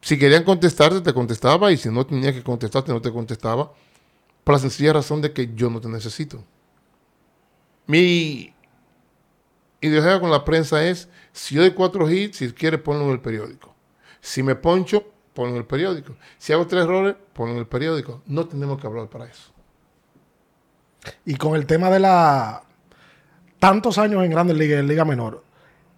si 0.00 0.18
querían 0.18 0.44
contestarte, 0.44 1.00
te 1.00 1.14
contestaba, 1.14 1.70
y 1.72 1.76
si 1.76 1.88
no 1.88 2.04
tenía 2.06 2.32
que 2.32 2.42
contestarte, 2.42 2.92
no 2.92 3.00
te 3.00 3.12
contestaba, 3.12 3.72
por 4.42 4.52
la 4.54 4.58
sencilla 4.58 4.92
razón 4.92 5.22
de 5.22 5.32
que 5.32 5.54
yo 5.54 5.70
no 5.70 5.80
te 5.80 5.88
necesito. 5.88 6.42
Mi 7.86 8.52
ideología 9.80 10.20
con 10.20 10.30
la 10.30 10.44
prensa 10.44 10.84
es, 10.84 11.08
si 11.32 11.54
yo 11.54 11.60
doy 11.62 11.72
cuatro 11.72 12.10
hits, 12.10 12.38
si 12.38 12.52
quieres 12.52 12.80
ponlo 12.80 13.04
en 13.04 13.10
el 13.10 13.20
periódico. 13.20 13.74
Si 14.20 14.42
me 14.42 14.54
poncho, 14.54 15.04
ponlo 15.34 15.52
en 15.52 15.56
el 15.58 15.66
periódico. 15.66 16.16
Si 16.38 16.52
hago 16.52 16.66
tres 16.66 16.84
errores, 16.84 17.16
ponlo 17.34 17.52
en 17.54 17.58
el 17.60 17.66
periódico. 17.66 18.22
No 18.26 18.46
tenemos 18.46 18.80
que 18.80 18.86
hablar 18.86 19.08
para 19.08 19.26
eso. 19.26 19.52
Y 21.26 21.36
con 21.36 21.54
el 21.56 21.66
tema 21.66 21.90
de 21.90 22.00
la. 22.00 22.62
Tantos 23.64 23.96
años 23.96 24.22
en 24.22 24.30
Grandes 24.30 24.58
Ligas, 24.58 24.80
en 24.80 24.86
Liga 24.86 25.06
Menor. 25.06 25.42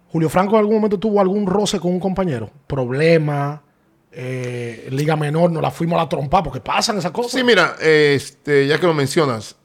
Julio 0.09 0.29
Franco 0.29 0.53
en 0.53 0.59
algún 0.59 0.75
momento 0.75 0.97
tuvo 0.97 1.19
algún 1.19 1.45
roce 1.45 1.81
con 1.81 1.91
un 1.91 1.99
compañero. 1.99 2.49
Problema. 2.65 3.61
eh, 4.09 4.87
Liga 4.89 5.17
Menor 5.17 5.51
nos 5.51 5.61
la 5.61 5.69
fuimos 5.69 5.99
a 5.99 6.03
la 6.03 6.07
trompa 6.07 6.41
porque 6.41 6.61
pasan 6.61 6.97
esas 6.97 7.11
cosas. 7.11 7.33
Sí, 7.33 7.43
mira, 7.43 7.75
este, 7.81 8.67
ya 8.67 8.79
que 8.79 8.87
lo 8.87 8.93
mencionas, 8.93 9.57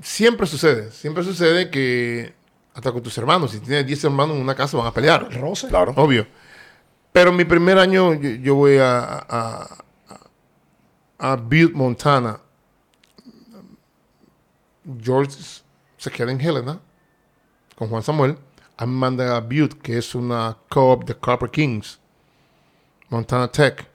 siempre 0.00 0.46
sucede, 0.46 0.90
siempre 0.90 1.22
sucede 1.22 1.68
que 1.68 2.32
hasta 2.72 2.92
con 2.92 3.02
tus 3.02 3.18
hermanos, 3.18 3.50
si 3.50 3.60
tienes 3.60 3.86
10 3.86 4.04
hermanos 4.04 4.36
en 4.36 4.42
una 4.42 4.54
casa 4.54 4.78
van 4.78 4.86
a 4.86 4.94
pelear, 4.94 5.30
roce. 5.38 5.68
Claro. 5.68 5.92
obvio. 5.96 6.26
Pero 7.12 7.30
mi 7.30 7.44
primer 7.44 7.76
año 7.76 8.14
yo, 8.14 8.30
yo 8.30 8.54
voy 8.54 8.78
a, 8.78 9.02
a, 9.28 9.66
a, 11.18 11.32
a 11.32 11.36
Butte, 11.36 11.74
Montana. 11.74 12.40
George 15.02 15.36
se 15.98 16.10
queda 16.10 16.32
en 16.32 16.40
Helena 16.40 16.80
con 17.80 17.88
Juan 17.88 18.02
Samuel. 18.02 18.36
A 18.76 18.84
mí 18.84 18.92
me 18.92 18.98
mandan 18.98 19.28
a 19.30 19.40
Butte, 19.40 19.78
que 19.80 19.96
es 19.96 20.14
una 20.14 20.56
co-op 20.68 21.04
de 21.06 21.14
Copper 21.14 21.48
Kings, 21.50 21.98
Montana 23.08 23.50
Tech. 23.50 23.86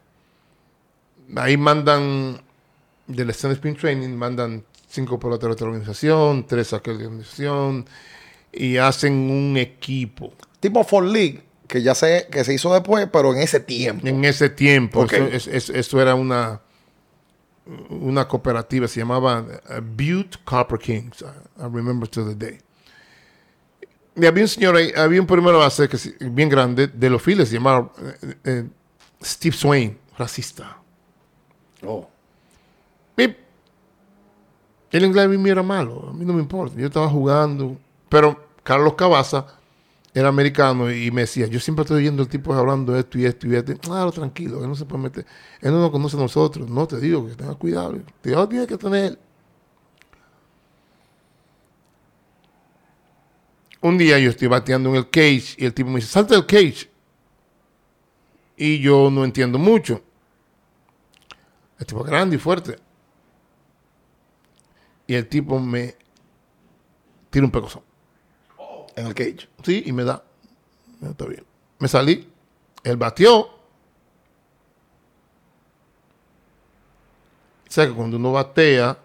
Ahí 1.36 1.56
mandan 1.56 2.42
del 3.06 3.30
Stand 3.30 3.54
Spin 3.56 3.76
Training, 3.76 4.10
mandan 4.16 4.64
cinco 4.88 5.20
peloteros 5.20 5.56
de 5.58 5.66
la 5.66 5.70
organización, 5.70 6.46
tres 6.48 6.74
a 6.74 6.78
aquella 6.78 7.06
organización 7.06 7.86
y 8.52 8.78
hacen 8.78 9.14
un 9.14 9.56
equipo. 9.58 10.34
Tipo 10.60 10.84
For 10.84 11.04
League, 11.04 11.44
que 11.68 11.84
ya 11.84 11.94
se, 11.94 12.28
que 12.32 12.44
se 12.44 12.54
hizo 12.56 12.74
después, 12.74 13.08
pero 13.14 13.34
en 13.34 13.40
ese 13.42 13.60
tiempo. 13.60 14.08
En 14.08 14.26
ese 14.26 14.50
tiempo, 14.50 15.02
Ok. 15.02 15.14
eso, 15.14 15.26
es- 15.28 15.48
es- 15.48 15.70
eso 15.70 16.02
era 16.02 16.16
una, 16.16 16.62
una 17.90 18.28
cooperativa, 18.28 18.88
se 18.88 19.00
llamaba 19.00 19.42
uh, 19.42 19.82
Butte 19.82 20.38
Copper 20.44 20.80
Kings. 20.80 21.22
I 21.22 21.64
remember 21.72 22.08
to 22.10 22.26
the 22.28 22.34
day. 22.36 22.60
Y 24.16 24.26
había 24.26 24.44
un 24.44 24.48
señor 24.48 24.76
ahí, 24.76 24.92
había 24.96 25.20
un 25.20 25.28
primero 25.28 25.60
base 25.60 25.90
que 25.90 25.98
bien 26.30 26.48
grande 26.48 26.88
de 26.88 27.10
los 27.10 27.22
Phillies, 27.22 27.50
se 27.50 27.56
llamaba 27.56 27.92
eh, 28.02 28.36
eh, 28.46 28.70
Steve 29.22 29.56
Swain, 29.56 29.98
racista. 30.18 30.78
Oh. 31.86 32.08
Pip. 33.16 33.38
El 34.92 35.04
inglés 35.04 35.28
mío 35.28 35.52
era 35.52 35.64
malo, 35.64 36.10
a 36.10 36.14
mí 36.14 36.24
no 36.24 36.32
me 36.32 36.42
importa, 36.42 36.76
yo 36.78 36.86
estaba 36.86 37.10
jugando. 37.10 37.78
Pero 38.08 38.48
Carlos 38.64 38.94
Cabaza 38.94 39.46
era 40.14 40.30
americano 40.30 40.90
y 40.90 41.12
me 41.12 41.22
decía, 41.22 41.48
yo 41.48 41.60
siempre 41.60 41.82
estoy 41.84 41.98
oyendo 41.98 42.24
el 42.24 42.30
tipo 42.30 42.54
hablando 42.54 42.98
esto 42.98 43.20
y 43.20 43.26
esto 43.26 43.48
y 43.48 43.56
esto. 43.56 43.74
Claro, 43.78 44.14
tranquilo, 44.14 44.62
él 44.62 44.70
no 44.70 44.76
se 44.76 44.86
puede 44.86 45.04
meter. 45.04 45.26
Él 45.60 45.74
no 45.74 45.82
nos 45.82 45.92
conoce 45.92 46.16
a 46.16 46.22
nosotros. 46.22 46.70
No, 46.70 46.88
te 46.88 46.98
digo 47.02 47.28
que 47.28 47.36
tenga 47.36 47.54
cuidado. 47.56 47.98
Cuidado 48.24 48.48
tiene 48.48 48.66
que 48.66 48.78
tener. 48.78 49.20
Un 53.86 54.00
día 54.00 54.18
yo 54.18 54.32
estoy 54.32 54.48
bateando 54.48 54.90
en 54.90 54.96
el 54.96 55.12
cage 55.12 55.54
y 55.58 55.66
el 55.66 55.72
tipo 55.72 55.92
me 55.92 55.98
dice, 55.98 56.08
salta 56.08 56.34
del 56.34 56.48
cage. 56.48 56.90
Y 58.58 58.80
yo 58.80 59.12
no 59.12 59.24
entiendo 59.24 59.60
mucho. 59.60 60.02
El 61.78 61.86
tipo 61.86 62.04
es 62.04 62.08
grande 62.08 62.38
y 62.38 62.40
fuerte. 62.40 62.80
Y 65.06 65.14
el 65.14 65.30
tipo 65.30 65.60
me 65.60 65.96
tira 67.30 67.46
un 67.46 67.52
pecozón. 67.52 67.84
En 68.96 69.06
el 69.06 69.14
cage. 69.14 69.48
Sí, 69.64 69.84
y 69.86 69.92
me 69.92 70.04
da. 70.04 70.24
Está 71.04 71.26
bien. 71.28 71.46
Me 71.78 71.88
salí. 71.88 72.28
Él 72.84 72.98
batió. 72.98 73.40
O 73.40 73.52
sea 77.70 77.86
que 77.86 77.94
cuando 77.94 78.18
uno 78.18 78.32
batea, 78.32 78.98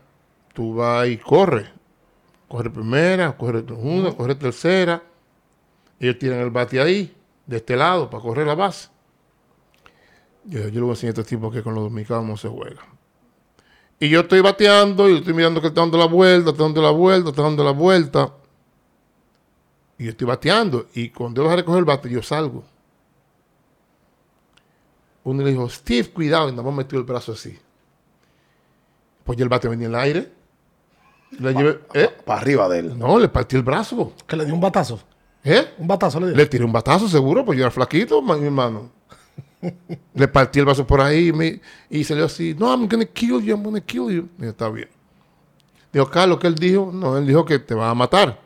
tú 0.54 0.76
vas 0.76 1.06
y 1.06 1.18
corre. 1.18 1.79
Corre 2.50 2.68
primera, 2.68 3.36
corre 3.36 3.64
segunda, 3.64 4.10
corre 4.12 4.34
tercera. 4.34 5.00
Ellos 6.00 6.18
tiran 6.18 6.40
el 6.40 6.50
bate 6.50 6.80
ahí, 6.80 7.16
de 7.46 7.58
este 7.58 7.76
lado, 7.76 8.10
para 8.10 8.20
correr 8.20 8.44
la 8.44 8.56
base. 8.56 8.88
Yo, 10.42 10.62
yo 10.62 10.70
le 10.70 10.80
voy 10.80 10.88
a 10.88 10.92
enseñar 10.94 11.16
a 11.16 11.20
este 11.20 11.36
tipo 11.36 11.48
que 11.48 11.62
con 11.62 11.76
los 11.76 11.84
dominicanos 11.84 12.24
no 12.24 12.36
se 12.36 12.48
juega. 12.48 12.84
Y 14.00 14.08
yo 14.08 14.22
estoy 14.22 14.40
bateando 14.40 15.08
y 15.08 15.18
estoy 15.18 15.32
mirando 15.32 15.60
que 15.60 15.68
está 15.68 15.82
dando 15.82 15.96
la 15.96 16.06
vuelta, 16.06 16.50
está 16.50 16.64
dando 16.64 16.82
la 16.82 16.90
vuelta, 16.90 17.30
está 17.30 17.42
dando 17.42 17.62
la 17.62 17.70
vuelta. 17.70 18.34
Y 19.96 20.06
yo 20.06 20.10
estoy 20.10 20.26
bateando. 20.26 20.88
Y 20.92 21.10
cuando 21.10 21.42
yo 21.42 21.44
voy 21.44 21.52
a 21.52 21.56
recoger 21.56 21.78
el 21.78 21.84
bate, 21.84 22.10
yo 22.10 22.20
salgo. 22.20 22.64
Uno 25.22 25.44
le 25.44 25.50
dijo, 25.50 25.68
Steve, 25.68 26.10
cuidado. 26.10 26.48
Y 26.48 26.50
nada 26.50 26.64
más 26.64 26.74
metió 26.74 26.98
el 26.98 27.04
brazo 27.04 27.30
así. 27.30 27.56
Pues 29.22 29.38
ya 29.38 29.44
el 29.44 29.48
bate 29.48 29.68
venía 29.68 29.86
en 29.86 29.94
el 29.94 30.00
aire. 30.00 30.39
Le 31.38 31.54
llevé, 31.54 31.80
¿eh? 31.94 32.10
Para 32.24 32.40
arriba 32.40 32.68
de 32.68 32.78
él. 32.80 32.98
No, 32.98 33.18
le 33.18 33.28
partí 33.28 33.56
el 33.56 33.62
brazo. 33.62 34.12
Que 34.26 34.36
le 34.36 34.44
dio 34.44 34.54
un 34.54 34.60
batazo. 34.60 35.00
¿Eh? 35.44 35.74
Un 35.78 35.86
batazo 35.88 36.20
le 36.20 36.26
dio. 36.28 36.36
Le 36.36 36.46
tiré 36.46 36.64
un 36.64 36.72
batazo 36.72 37.08
seguro, 37.08 37.44
pues 37.44 37.56
yo 37.58 37.64
era 37.64 37.70
flaquito, 37.70 38.20
mi 38.20 38.44
hermano. 38.44 38.90
le 40.14 40.28
partí 40.28 40.58
el 40.58 40.64
brazo 40.64 40.86
por 40.86 41.00
ahí 41.00 41.28
y, 41.28 41.32
me- 41.32 41.60
y 41.88 42.02
salió 42.04 42.24
así, 42.24 42.54
no, 42.58 42.70
I'm 42.72 42.88
gonna 42.88 43.04
kill 43.04 43.40
you, 43.42 43.54
I'm 43.54 43.62
gonna 43.62 43.80
kill 43.80 44.10
you. 44.10 44.28
Y 44.38 44.42
yo, 44.44 44.48
está 44.50 44.68
bien. 44.70 44.88
Dijo, 45.92 46.08
Carlos, 46.10 46.38
¿qué 46.38 46.46
él 46.46 46.54
dijo? 46.54 46.90
No, 46.92 47.16
él 47.18 47.26
dijo 47.26 47.44
que 47.44 47.58
te 47.58 47.74
va 47.74 47.90
a 47.90 47.94
matar. 47.94 48.38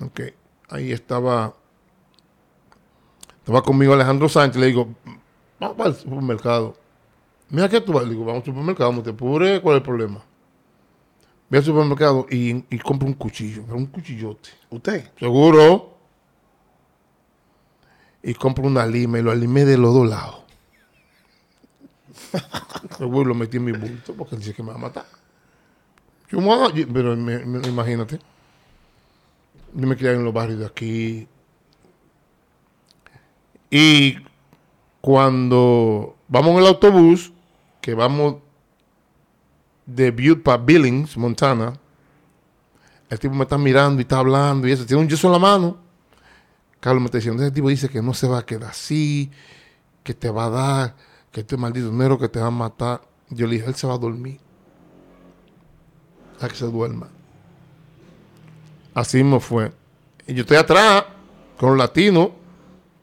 Ok, 0.00 0.20
ahí 0.70 0.90
estaba, 0.92 1.54
estaba 3.38 3.62
conmigo 3.62 3.92
Alejandro 3.94 4.28
Sánchez, 4.28 4.60
le 4.60 4.66
digo, 4.68 4.88
vamos 5.60 5.76
para 5.76 5.90
el 5.90 5.96
supermercado. 5.96 6.76
Mira 7.48 7.68
que 7.68 7.80
tú 7.80 7.92
vas, 7.92 8.04
le 8.04 8.10
digo, 8.10 8.24
vamos 8.24 8.40
al 8.40 8.46
supermercado, 8.46 8.92
no 8.92 9.02
te 9.02 9.10
apures, 9.10 9.60
¿cuál 9.60 9.76
es 9.76 9.80
el 9.80 9.84
problema? 9.84 10.24
Voy 11.52 11.58
al 11.58 11.64
supermercado 11.66 12.26
y, 12.30 12.64
y 12.74 12.78
compro 12.78 13.06
un 13.06 13.12
cuchillo, 13.12 13.62
pero 13.66 13.76
un 13.76 13.84
cuchillote. 13.84 14.48
¿Usted? 14.70 15.10
Seguro. 15.18 15.98
Y 18.22 18.32
compro 18.32 18.64
una 18.64 18.86
lima 18.86 19.18
y 19.18 19.22
lo 19.22 19.30
alimé 19.30 19.66
de 19.66 19.76
los 19.76 19.92
dos 19.92 20.08
lados. 20.08 20.36
Seguro 22.96 23.26
lo 23.28 23.34
metí 23.34 23.58
en 23.58 23.64
mi 23.64 23.72
bulto 23.72 24.14
porque 24.14 24.36
dice 24.36 24.54
que 24.54 24.62
me 24.62 24.70
va 24.70 24.76
a 24.76 24.78
matar. 24.78 25.04
Yo 26.30 26.40
me 26.40 26.46
voy 26.46 26.82
a- 26.82 26.86
pero 26.90 27.14
me- 27.16 27.44
me- 27.44 27.68
imagínate. 27.68 28.18
Yo 29.74 29.86
me 29.86 29.94
crié 29.94 30.12
en 30.12 30.24
los 30.24 30.32
barrios 30.32 30.58
de 30.60 30.64
aquí. 30.64 31.28
Y 33.70 34.16
cuando 35.02 36.16
vamos 36.28 36.52
en 36.52 36.58
el 36.60 36.66
autobús, 36.68 37.30
que 37.82 37.92
vamos 37.92 38.36
de 39.86 40.36
para 40.36 40.62
Billings, 40.62 41.16
Montana, 41.16 41.74
el 43.08 43.18
tipo 43.18 43.34
me 43.34 43.42
está 43.42 43.58
mirando 43.58 44.00
y 44.00 44.02
está 44.02 44.18
hablando 44.18 44.66
y 44.66 44.72
eso, 44.72 44.86
tiene 44.86 45.02
un 45.02 45.08
yeso 45.08 45.26
en 45.26 45.32
la 45.32 45.38
mano. 45.38 45.76
Carlos 46.80 47.02
me 47.02 47.06
está 47.06 47.18
diciendo, 47.18 47.42
ese 47.42 47.52
tipo 47.52 47.68
dice 47.68 47.88
que 47.88 48.02
no 48.02 48.14
se 48.14 48.26
va 48.26 48.38
a 48.38 48.46
quedar 48.46 48.70
así, 48.70 49.30
que 50.02 50.14
te 50.14 50.30
va 50.30 50.46
a 50.46 50.50
dar, 50.50 50.96
que 51.30 51.40
este 51.40 51.56
maldito 51.56 51.92
negro 51.92 52.18
que 52.18 52.28
te 52.28 52.40
va 52.40 52.46
a 52.46 52.50
matar. 52.50 53.02
Yo 53.28 53.46
le 53.46 53.54
dije, 53.54 53.66
él 53.66 53.74
se 53.74 53.86
va 53.86 53.94
a 53.94 53.98
dormir. 53.98 54.40
A 56.40 56.48
que 56.48 56.54
se 56.56 56.66
duerma. 56.66 57.08
Así 58.94 59.22
me 59.22 59.38
fue. 59.38 59.72
Y 60.26 60.34
yo 60.34 60.40
estoy 60.40 60.56
atrás 60.56 61.04
con 61.56 61.70
los 61.70 61.78
latinos, 61.78 62.30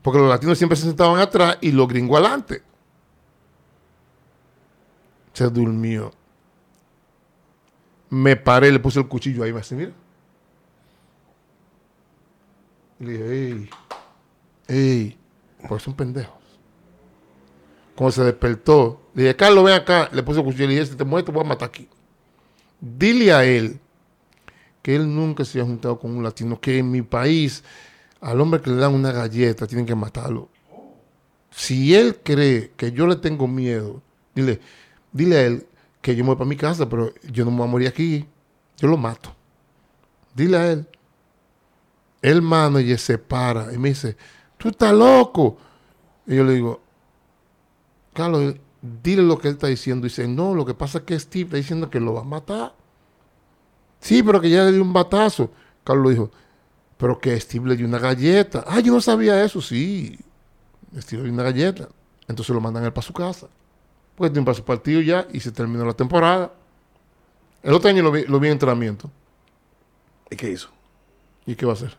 porque 0.01 0.19
los 0.19 0.29
latinos 0.29 0.57
siempre 0.57 0.75
se 0.75 0.83
sentaban 0.83 1.19
atrás 1.19 1.57
y 1.61 1.71
los 1.71 1.87
gringos 1.87 2.19
adelante. 2.19 2.61
Se 5.33 5.49
durmió. 5.49 6.18
Me 8.09 8.35
paré, 8.35 8.71
le 8.71 8.79
puse 8.79 8.99
el 8.99 9.07
cuchillo 9.07 9.43
ahí, 9.43 9.53
me 9.53 9.59
dice, 9.59 9.75
mira. 9.75 9.91
Y 12.99 13.05
le 13.05 13.11
dije, 13.11 13.47
ey, 13.47 13.69
ey, 14.67 15.17
pues 15.67 15.83
son 15.83 15.93
pendejos. 15.93 16.35
Cuando 17.95 18.11
se 18.11 18.23
despertó, 18.23 19.01
le 19.13 19.23
dije, 19.23 19.35
Carlos, 19.35 19.63
ven 19.63 19.75
acá. 19.75 20.09
Le 20.11 20.23
puse 20.23 20.39
el 20.39 20.45
cuchillo 20.45 20.65
y 20.65 20.67
le 20.67 20.73
dije, 20.75 20.85
si 20.87 20.95
te 20.95 21.03
mueves, 21.03 21.25
te 21.25 21.31
voy 21.31 21.43
a 21.43 21.47
matar 21.47 21.69
aquí. 21.69 21.87
Dile 22.79 23.33
a 23.33 23.43
él 23.43 23.79
que 24.81 24.95
él 24.95 25.13
nunca 25.13 25.43
se 25.45 25.59
ha 25.59 25.65
juntado 25.65 25.99
con 25.99 26.15
un 26.15 26.23
latino, 26.23 26.59
que 26.59 26.77
en 26.77 26.89
mi 26.89 27.01
país, 27.01 27.63
al 28.21 28.39
hombre 28.39 28.61
que 28.61 28.69
le 28.69 28.77
dan 28.77 28.93
una 28.93 29.11
galleta, 29.11 29.67
tienen 29.67 29.85
que 29.85 29.95
matarlo. 29.95 30.49
Si 31.51 31.93
él 31.93 32.17
cree 32.23 32.71
que 32.77 32.91
yo 32.91 33.05
le 33.05 33.17
tengo 33.17 33.47
miedo, 33.47 34.01
dile, 34.33 34.59
dile 35.11 35.37
a 35.37 35.41
él 35.41 35.67
que 36.01 36.15
yo 36.15 36.23
me 36.23 36.29
voy 36.29 36.37
para 36.37 36.49
mi 36.49 36.55
casa, 36.55 36.87
pero 36.87 37.13
yo 37.29 37.45
no 37.45 37.51
me 37.51 37.57
voy 37.57 37.67
a 37.67 37.71
morir 37.71 37.87
aquí. 37.87 38.25
Yo 38.77 38.87
lo 38.87 38.97
mato. 38.97 39.35
Dile 40.33 40.57
a 40.57 40.71
él. 40.71 40.87
El 42.21 42.41
manager 42.41 42.99
se 42.99 43.17
para 43.17 43.73
y 43.73 43.77
me 43.77 43.89
dice, 43.89 44.17
tú 44.57 44.69
estás 44.69 44.93
loco. 44.93 45.57
Y 46.27 46.35
yo 46.35 46.43
le 46.43 46.53
digo, 46.53 46.81
Carlos, 48.13 48.55
dile 48.81 49.23
lo 49.23 49.37
que 49.37 49.49
él 49.49 49.55
está 49.55 49.67
diciendo. 49.67 50.05
Y 50.05 50.09
dice, 50.09 50.27
no, 50.27 50.53
lo 50.53 50.65
que 50.65 50.73
pasa 50.73 50.99
es 50.99 51.03
que 51.05 51.19
Steve 51.19 51.45
está 51.45 51.57
diciendo 51.57 51.89
que 51.89 51.99
lo 51.99 52.13
va 52.13 52.21
a 52.21 52.25
matar. 52.25 52.73
Sí, 53.99 54.23
pero 54.23 54.39
que 54.39 54.49
ya 54.49 54.63
le 54.63 54.71
dio 54.71 54.81
un 54.81 54.93
batazo. 54.93 55.51
Carlos 55.83 56.11
dijo, 56.11 56.31
pero 56.97 57.19
que 57.19 57.39
Steve 57.39 57.69
le 57.69 57.75
dio 57.75 57.87
una 57.87 57.99
galleta. 57.99 58.63
Ah, 58.67 58.79
yo 58.79 58.93
no 58.93 59.01
sabía 59.01 59.43
eso. 59.43 59.61
Sí, 59.61 60.17
Steve 60.97 61.23
le 61.23 61.29
dio 61.29 61.33
una 61.33 61.43
galleta. 61.43 61.89
Entonces 62.27 62.53
lo 62.53 62.61
mandan 62.61 62.83
a 62.83 62.87
él 62.87 62.93
para 62.93 63.07
su 63.07 63.13
casa. 63.13 63.47
Porque 64.19 64.33
tiene 64.33 64.45
para 64.45 64.55
su 64.55 64.65
partido 64.65 64.99
ya 64.99 65.25
y 65.31 65.39
se 65.39 65.49
terminó 65.53 65.85
la 65.85 65.93
temporada. 65.93 66.51
El 67.63 67.73
otro 67.73 67.89
año 67.89 68.03
lo 68.03 68.11
vi, 68.11 68.25
lo 68.25 68.37
vi 68.37 68.47
en 68.47 68.53
entrenamiento. 68.53 69.09
¿Y 70.29 70.35
qué 70.35 70.51
hizo? 70.51 70.67
¿Y 71.45 71.55
qué 71.55 71.65
va 71.65 71.71
a 71.71 71.75
hacer? 71.75 71.95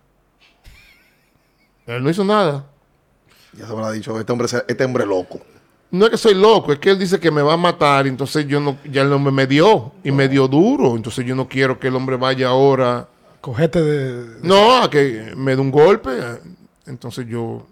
Él 1.87 2.05
no 2.05 2.11
hizo 2.11 2.23
nada. 2.23 2.67
Ya 3.55 3.67
se 3.67 3.73
me 3.73 3.79
lo 3.79 3.87
ha 3.87 3.93
dicho, 3.93 4.21
este 4.21 4.31
hombre, 4.33 4.47
este 4.69 4.85
hombre 4.85 5.07
loco. 5.07 5.41
No 5.91 6.05
es 6.05 6.11
que 6.11 6.19
soy 6.19 6.35
loco, 6.35 6.75
es 6.75 6.79
que 6.79 6.91
él 6.91 6.99
dice 6.99 7.19
que 7.19 7.31
me 7.31 7.41
va 7.41 7.55
a 7.55 7.57
matar, 7.57 8.07
entonces 8.07 8.47
yo 8.47 8.61
no, 8.61 8.77
ya 8.85 9.01
el 9.01 9.13
hombre 9.13 9.33
me 9.33 9.47
dio, 9.47 9.93
y 10.05 10.13
me 10.13 10.29
dio 10.29 10.47
duro, 10.47 10.95
entonces 10.95 11.25
yo 11.25 11.35
no 11.35 11.49
quiero 11.49 11.81
que 11.81 11.89
el 11.89 11.97
hombre 11.97 12.17
vaya 12.17 12.49
ahora, 12.49 13.09
Cogete 13.41 13.81
de. 13.81 14.41
no, 14.43 14.83
a 14.83 14.91
que 14.91 15.33
me 15.35 15.57
dé 15.57 15.63
un 15.63 15.71
golpe, 15.71 16.11
entonces 16.87 17.27
yo 17.27 17.67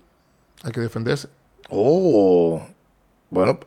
Hay 0.62 0.72
que 0.72 0.80
defenderse. 0.80 1.28
Oh. 1.68 2.66
Bueno, 3.30 3.60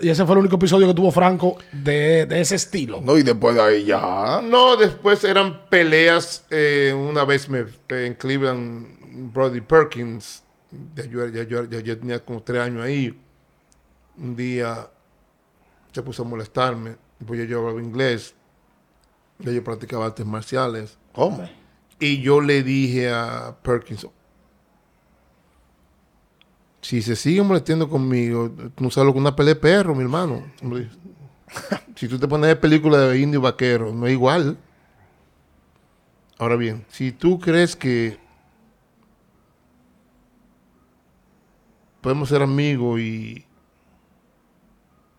Y 0.00 0.08
ese 0.08 0.24
fue 0.24 0.34
el 0.34 0.40
único 0.40 0.56
episodio 0.56 0.86
que 0.86 0.94
tuvo 0.94 1.10
Franco 1.10 1.56
de, 1.72 2.26
de 2.26 2.40
ese 2.40 2.56
estilo. 2.56 3.00
no, 3.02 3.16
y 3.18 3.22
después 3.22 3.54
de 3.54 3.62
ahí 3.62 3.84
ya. 3.84 4.40
No, 4.42 4.76
después 4.76 5.22
eran 5.24 5.66
peleas. 5.68 6.44
eh, 6.50 6.94
una 6.96 7.24
vez 7.24 7.48
me 7.48 7.64
en 7.88 8.14
Cleveland, 8.14 9.32
Brody 9.32 9.60
Perkins, 9.60 10.42
ya 10.94 11.04
yo, 11.06 11.26
ya 11.28 11.42
yo- 11.44 11.64
ya 11.64 11.80
yo 11.80 11.98
tenía 11.98 12.18
como 12.24 12.42
tres 12.42 12.62
años 12.62 12.82
ahí. 12.82 13.18
Un 14.18 14.36
día 14.36 14.88
se 15.92 16.02
puso 16.02 16.22
a 16.22 16.26
molestarme. 16.26 16.96
Pues 17.26 17.40
yo, 17.40 17.44
yo 17.46 17.58
hablaba 17.60 17.80
inglés. 17.82 18.34
Ya 19.38 19.52
yo 19.52 19.64
practicaba 19.64 20.06
artes 20.06 20.26
marciales. 20.26 20.98
¿Cómo? 21.12 21.48
Y 21.98 22.20
yo 22.22 22.40
le 22.40 22.62
dije 22.62 23.10
a 23.10 23.56
Perkins, 23.62 24.06
si 26.80 27.02
se 27.02 27.14
sigue 27.16 27.42
molestando 27.42 27.88
conmigo, 27.88 28.50
tú 28.74 28.84
no 28.84 28.90
sabes 28.90 29.06
lo 29.06 29.12
que 29.12 29.18
es 29.18 29.22
una 29.22 29.36
pelea 29.36 29.54
de 29.54 29.60
perro, 29.60 29.94
mi 29.94 30.02
hermano. 30.02 30.44
Si 31.96 32.06
tú 32.06 32.16
te 32.16 32.28
pones 32.28 32.46
de 32.46 32.56
película 32.56 32.96
de 32.98 33.18
indio 33.18 33.40
vaquero, 33.40 33.92
no 33.92 34.06
es 34.06 34.12
igual. 34.12 34.56
Ahora 36.38 36.56
bien, 36.56 36.86
si 36.88 37.10
tú 37.12 37.38
crees 37.40 37.74
que 37.74 38.18
podemos 42.00 42.28
ser 42.28 42.40
amigos 42.40 43.00
y, 43.00 43.44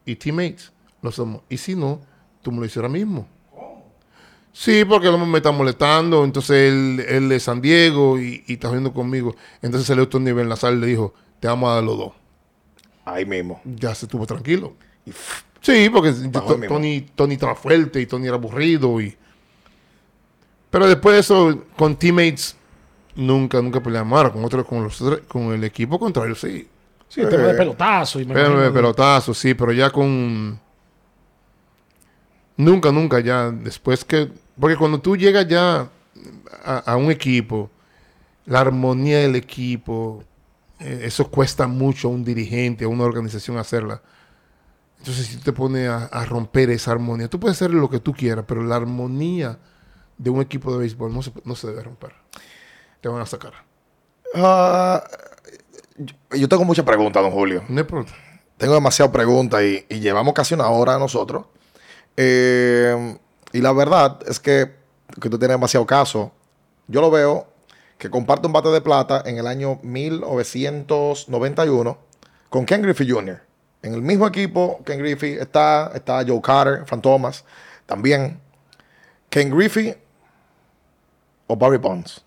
y 0.06 0.16
teammates, 0.16 0.72
lo 1.02 1.12
somos. 1.12 1.42
Y 1.50 1.58
si 1.58 1.76
no, 1.76 2.02
tú 2.42 2.52
me 2.52 2.58
lo 2.58 2.64
dices 2.64 2.78
ahora 2.78 2.90
mismo. 2.90 3.28
Sí, 4.54 4.84
porque 4.86 5.08
el 5.08 5.14
hombre 5.14 5.30
me 5.30 5.38
está 5.38 5.52
molestando. 5.52 6.24
Entonces 6.24 6.72
él, 6.72 7.06
él 7.08 7.30
de 7.30 7.40
San 7.40 7.62
Diego 7.62 8.20
y, 8.20 8.44
y 8.48 8.54
está 8.54 8.70
jodiendo 8.70 8.94
conmigo. 8.94 9.36
Entonces 9.62 9.86
salió 9.86 10.08
Tony 10.08 10.32
Bernazar 10.32 10.74
y 10.74 10.78
le 10.78 10.88
dijo: 10.88 11.14
Te 11.42 11.48
vamos 11.48 11.72
a 11.72 11.74
dar 11.74 11.84
los 11.84 11.98
dos. 11.98 12.14
Ahí 13.04 13.26
mismo. 13.26 13.60
Ya 13.66 13.96
se 13.96 14.06
estuvo 14.06 14.26
tranquilo. 14.28 14.76
Sí, 15.60 15.90
porque. 15.90 16.14
Tony, 16.68 17.02
Tony 17.16 17.34
estaba 17.34 17.56
fuerte 17.56 18.00
y 18.00 18.06
Tony 18.06 18.28
era 18.28 18.36
aburrido. 18.36 19.02
Y... 19.02 19.18
Pero 20.70 20.88
después 20.88 21.16
de 21.16 21.20
eso, 21.20 21.64
con 21.76 21.96
teammates, 21.96 22.56
nunca, 23.16 23.60
nunca 23.60 23.82
peleamos. 23.82 24.16
Ahora, 24.16 24.32
con, 24.32 24.46
otros, 24.46 24.68
con, 24.68 24.84
los, 24.84 25.04
con 25.28 25.52
el 25.52 25.64
equipo 25.64 26.00
contrario, 26.00 26.36
sí. 26.36 26.70
Sí, 27.10 27.22
tema 27.28 27.48
de 27.48 27.56
pelotazo. 27.56 28.20
Y 28.20 28.26
me 28.26 28.36
Pero 28.36 28.62
de 28.62 28.72
pelotazo, 28.72 29.34
sí, 29.34 29.56
pero 29.56 29.74
ya 29.74 29.90
con. 29.90 30.60
Nunca, 32.56 32.92
nunca 32.92 33.20
ya. 33.20 33.50
Después 33.50 34.06
que. 34.06 34.30
Porque 34.60 34.78
cuando 34.78 35.02
tú 35.02 35.18
llegas 35.18 35.48
ya 35.48 35.90
a, 36.64 36.78
a 36.78 36.96
un 36.98 37.10
equipo, 37.10 37.72
la 38.46 38.60
armonía 38.60 39.18
del 39.20 39.36
equipo, 39.36 40.24
eh, 40.24 40.31
eso 40.82 41.30
cuesta 41.30 41.68
mucho 41.68 42.08
a 42.08 42.12
un 42.12 42.24
dirigente, 42.24 42.86
a 42.86 42.88
una 42.88 43.04
organización 43.04 43.58
hacerla. 43.58 44.02
Entonces, 45.00 45.28
si 45.28 45.38
tú 45.38 45.44
te 45.44 45.54
pones 45.54 45.90
a, 45.90 46.06
a 46.06 46.26
romper 46.26 46.70
esa 46.70 46.92
armonía, 46.92 47.28
tú 47.28 47.40
puedes 47.40 47.58
hacer 47.58 47.72
lo 47.74 47.90
que 47.90 48.00
tú 48.00 48.14
quieras, 48.14 48.46
pero 48.48 48.64
la 48.64 48.76
armonía 48.76 49.58
de 50.18 50.30
un 50.30 50.42
equipo 50.42 50.72
de 50.72 50.80
béisbol 50.80 51.14
no 51.14 51.22
se, 51.24 51.32
no 51.44 51.56
se 51.56 51.68
debe 51.68 51.84
romper. 51.84 52.14
Te 53.02 53.10
van 53.10 53.22
a 53.22 53.26
sacar. 53.26 53.54
Ah, 54.36 55.04
yo- 56.32 56.48
tengo 56.48 56.64
muchas 56.66 56.86
preguntas, 56.86 57.22
don 57.24 57.32
Julio. 57.32 57.64
No 57.68 57.80
hay 57.80 57.84
problema. 57.84 58.16
Tengo 58.58 58.76
demasiadas 58.76 59.12
preguntas 59.12 59.62
y, 59.64 59.86
y 59.90 60.00
llevamos 60.00 60.34
casi 60.34 60.54
una 60.54 60.68
hora 60.70 60.98
nosotros. 61.00 61.46
Eh, 62.16 63.18
y 63.54 63.60
la 63.62 63.72
verdad 63.72 64.20
es 64.28 64.40
que, 64.40 64.76
que 65.20 65.30
tú 65.30 65.40
tienes 65.40 65.56
demasiado 65.56 65.86
caso. 65.86 66.32
Yo 66.88 67.02
lo 67.02 67.10
veo 67.10 67.48
que 68.02 68.10
comparte 68.10 68.48
un 68.48 68.54
bate 68.54 68.70
de 68.70 68.82
plata 68.82 69.22
en 69.28 69.38
el 69.38 69.46
año 69.46 69.80
1991 69.84 71.98
con 72.50 72.66
Ken 72.66 72.82
Griffey 72.82 73.08
Jr. 73.08 73.40
En 73.84 73.94
el 73.94 74.02
mismo 74.02 74.26
equipo, 74.26 74.82
Ken 74.84 74.98
Griffey 74.98 75.34
está, 75.34 75.92
está 75.94 76.26
Joe 76.26 76.42
Carter, 76.42 76.84
Fran 76.88 77.00
Thomas, 77.00 77.46
también. 77.86 78.42
Ken 79.30 79.56
Griffey 79.56 79.96
o 81.46 81.56
Barry 81.56 81.78
Bonds. 81.78 82.26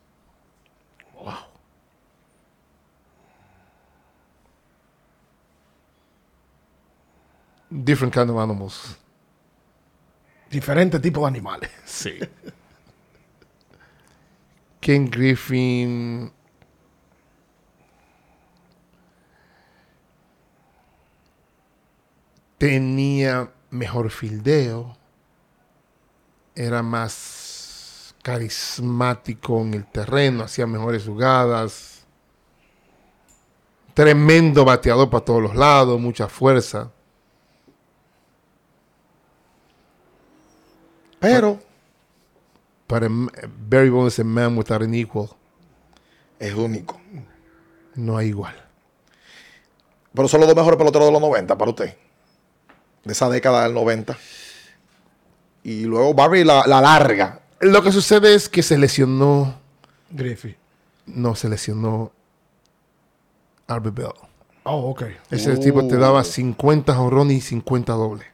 Different 7.68 8.14
kind 8.14 8.31
of 8.31 8.39
animals. 8.39 8.97
Diferente 10.49 11.01
tipo 11.01 11.22
de 11.22 11.27
animales. 11.27 11.72
Sí. 11.85 12.20
Ken 14.85 15.11
Griffin. 15.11 16.30
Tenía 22.59 23.51
mejor 23.70 24.11
fildeo. 24.11 24.95
Era 26.55 26.82
más 26.82 28.14
carismático 28.22 29.62
en 29.62 29.72
el 29.72 29.87
terreno. 29.87 30.45
Hacía 30.45 30.66
mejores 30.66 31.07
jugadas. 31.07 32.05
Tremendo 33.95 34.66
bateador 34.66 35.09
para 35.09 35.24
todos 35.24 35.41
los 35.41 35.57
lados. 35.57 35.99
Mucha 35.99 36.28
fuerza. 36.28 36.93
Pero 41.20 41.59
But 42.95 43.03
a, 43.03 43.09
Barry 43.68 43.90
Bonds 43.90 44.20
a 44.20 44.24
man 44.24 44.57
without 44.57 44.82
an 44.82 44.95
equal. 44.95 45.30
es 46.38 46.55
único. 46.55 47.01
No 47.97 48.16
hay 48.16 48.28
igual. 48.28 48.55
Pero 50.14 50.28
son 50.28 50.38
los 50.40 50.49
dos 50.49 50.57
mejores 50.57 50.78
peloteros 50.78 51.09
de 51.09 51.12
los 51.12 51.20
90 51.20 51.59
para 51.59 51.70
usted. 51.72 51.97
De 53.03 53.12
esa 53.12 53.28
década 53.28 53.64
del 53.64 53.74
90. 53.74 54.16
Y 55.64 55.84
luego 55.86 56.14
Barry 56.14 56.45
la, 56.45 56.64
la 56.68 56.80
larga. 56.80 57.40
Lo 57.61 57.82
que 57.82 57.90
sucede 57.90 58.32
es 58.34 58.49
que 58.49 58.62
se 58.62 58.78
lesionó. 58.78 59.59
Griffey. 60.11 60.57
No, 61.07 61.34
se 61.34 61.49
lesionó 61.49 62.12
Albert 63.66 63.97
Bell. 63.97 64.12
Oh, 64.62 64.90
ok. 64.90 65.03
Ese 65.32 65.53
Uh. 65.53 65.59
tipo 65.61 65.86
te 65.88 65.97
daba 65.97 66.22
50 66.22 66.95
jorrones 66.95 67.38
y 67.38 67.40
50 67.40 67.92
dobles. 67.92 68.26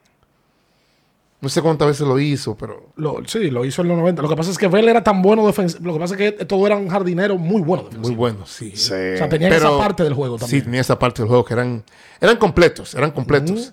No 1.43 1.49
sé 1.49 1.63
cuántas 1.63 1.89
veces 1.89 2.07
lo 2.07 2.19
hizo, 2.19 2.55
pero 2.55 2.93
Lo- 2.97 3.23
sí, 3.27 3.51
lo 3.51 3.65
hizo 3.65 3.81
en 3.83 3.89
los 3.89 3.97
90. 3.99 4.21
Lo 4.21 4.29
que 4.29 4.37
pasa 4.37 4.51
es 4.51 4.59
que 4.59 4.69
Bell 4.69 4.89
era 4.89 5.03
tan 5.03 5.23
bueno 5.23 5.47
defensivo. 5.47 5.87
Lo 5.87 5.95
que 5.95 5.99
pasa 6.01 6.15
es 6.15 6.19
que 6.19 6.45
todos 6.45 6.67
eran 6.67 6.87
jardineros 6.89 7.39
muy 7.39 7.63
buenos 7.63 7.85
muy 7.87 7.91
defensivos. 7.93 8.17
bueno, 8.19 8.47
sí. 8.47 8.73
Sí. 8.77 8.93
O 8.93 9.17
sea, 9.17 9.29
tenían 9.29 9.51
Pero- 9.51 9.69
esa 9.71 9.79
parte 9.79 10.03
del 10.05 10.13
juego 10.13 10.37
Sí, 10.37 10.41
también. 10.43 10.65
tenía 10.65 10.81
esa 10.83 10.99
parte 10.99 11.23
del 11.23 11.29
juego 11.29 11.45
que 11.45 11.55
eran, 11.55 11.83
eran 12.21 12.37
completos, 12.37 12.95
eran 12.95 13.11
completos. 13.13 13.73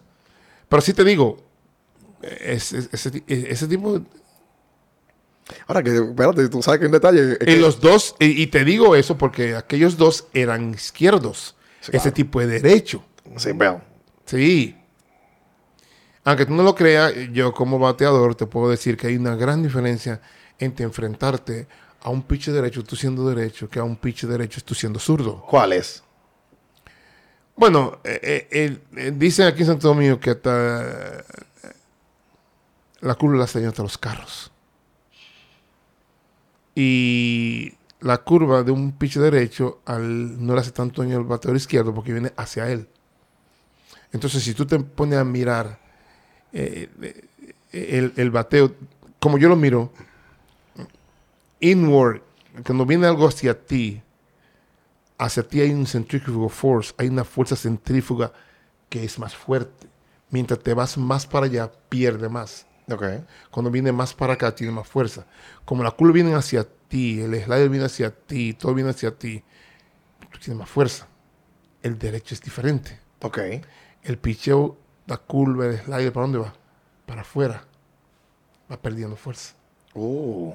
Pero 0.70 0.82
sí 0.82 0.94
te 0.94 1.04
digo, 1.04 1.38
es- 2.22 2.72
es- 2.72 2.90
ese, 2.94 3.12
ti- 3.12 3.24
ese 3.28 3.68
tipo 3.68 4.00
Ahora 5.68 5.82
que, 5.82 5.96
espérate, 5.96 6.50
tú 6.50 6.62
sabes 6.62 6.80
que 6.80 6.86
hay 6.86 6.88
un 6.88 6.92
detalle. 6.94 7.38
es 7.40 7.56
Y 7.56 7.60
los 7.60 7.80
dos, 7.80 8.16
y, 8.20 8.42
y 8.44 8.48
te 8.48 8.66
digo 8.66 8.96
eso 8.98 9.18
porque 9.18 9.56
aquellos 9.56 9.96
dos 9.98 10.28
eran 10.34 10.74
izquierdos. 10.74 11.56
Sí, 11.80 11.92
Ese 11.92 12.00
claro. 12.02 12.14
tipo 12.14 12.40
de 12.42 12.48
derecho. 12.48 13.02
Sí, 13.38 13.52
Bell. 13.54 13.78
Sí. 14.26 14.76
Aunque 16.28 16.46
tú 16.46 16.54
no 16.54 16.62
lo 16.62 16.76
creas, 16.76 17.14
yo 17.32 17.54
como 17.54 17.80
bateador 17.80 18.36
te 18.36 18.46
puedo 18.46 18.70
decir 18.70 18.98
que 18.98 19.08
hay 19.08 19.16
una 19.16 19.38
gran 19.38 19.64
diferencia 19.64 20.20
entre 20.60 20.84
enfrentarte 20.84 21.70
a 22.02 22.10
un 22.10 22.22
pitch 22.22 22.50
derecho 22.50 22.84
tú 22.84 22.98
siendo 22.98 23.30
derecho 23.30 23.70
que 23.70 23.80
a 23.80 23.84
un 23.86 23.96
pitch 23.96 24.26
derecho 24.26 24.60
tú 24.60 24.76
siendo 24.76 25.00
zurdo. 25.00 25.42
¿Cuál 25.50 25.72
es? 25.72 26.04
Bueno, 27.56 28.00
eh, 28.04 28.46
eh, 28.52 28.78
eh, 28.98 29.14
dicen 29.16 29.48
aquí 29.48 29.62
en 29.62 29.68
Santo 29.68 29.88
Domingo 29.88 30.20
que 30.20 30.32
hasta 30.32 31.24
la 33.00 33.16
curva 33.16 33.38
la 33.38 33.48
señal 33.48 33.70
hasta 33.70 33.84
los 33.84 33.98
carros. 33.98 34.52
Y 36.76 37.74
la 38.02 38.18
curva 38.18 38.64
de 38.64 38.72
un 38.72 38.98
pitch 38.98 39.16
derecho 39.16 39.80
al, 39.86 40.46
no 40.46 40.56
le 40.56 40.60
hace 40.60 40.72
tanto 40.72 41.02
daño 41.02 41.16
al 41.16 41.24
bateador 41.24 41.56
izquierdo 41.56 41.94
porque 41.94 42.12
viene 42.12 42.34
hacia 42.36 42.70
él. 42.70 42.90
Entonces, 44.12 44.44
si 44.44 44.54
tú 44.54 44.66
te 44.66 44.78
pones 44.78 45.20
a 45.20 45.24
mirar 45.24 45.87
eh, 46.54 46.90
eh, 47.02 47.28
el, 47.72 48.14
el 48.16 48.32
bateo, 48.32 48.74
como 49.20 49.38
yo 49.38 49.50
lo 49.50 49.56
miro, 49.56 49.92
inward, 51.60 52.22
cuando 52.66 52.86
viene 52.86 53.08
algo 53.08 53.28
hacia 53.28 53.66
ti, 53.66 54.02
hacia 55.18 55.44
ti 55.44 55.62
hay 55.62 55.72
un 55.72 55.88
centrifugal 55.88 56.50
force, 56.50 56.94
hay 56.98 57.08
una 57.08 57.24
fuerza 57.24 57.56
centrífuga 57.56 58.32
que 58.90 59.04
es 59.04 59.20
más 59.20 59.36
fuerte. 59.36 59.88
Mientras 60.30 60.60
te 60.60 60.74
vas 60.74 60.98
más 60.98 61.26
para 61.26 61.46
allá, 61.46 61.72
pierde 61.90 62.30
más. 62.30 62.66
Ok. 62.90 63.04
Cuando 63.52 63.72
viene 63.72 63.92
más 63.92 64.14
para 64.14 64.34
acá, 64.34 64.54
tiene 64.54 64.74
más 64.74 64.88
fuerza. 64.88 65.26
Como 65.66 65.84
la 65.84 65.92
curva 65.92 66.14
viene 66.14 66.34
hacia 66.34 66.66
ti, 66.88 67.22
el 67.22 67.34
slider 67.44 67.70
viene 67.70 67.86
hacia 67.86 68.12
ti, 68.12 68.54
todo 68.54 68.74
viene 68.74 68.92
hacia 68.92 69.12
ti, 69.12 69.44
tú 70.32 70.40
tienes 70.40 70.60
más 70.60 70.70
fuerza. 70.70 71.08
El 71.82 71.98
derecho 71.98 72.34
es 72.34 72.42
diferente. 72.42 73.00
Ok. 73.22 73.40
El 74.04 74.18
picheo, 74.18 74.78
la 75.08 75.18
curva, 75.18 75.66
el 75.68 75.80
slider, 75.80 76.14
¿para 76.14 76.24
dónde 76.26 76.38
va? 76.40 76.54
Para 77.06 77.22
afuera. 77.22 77.64
Va 78.72 78.78
perdiendo 78.78 79.16
fuerza. 79.16 79.54
Uh. 79.94 80.54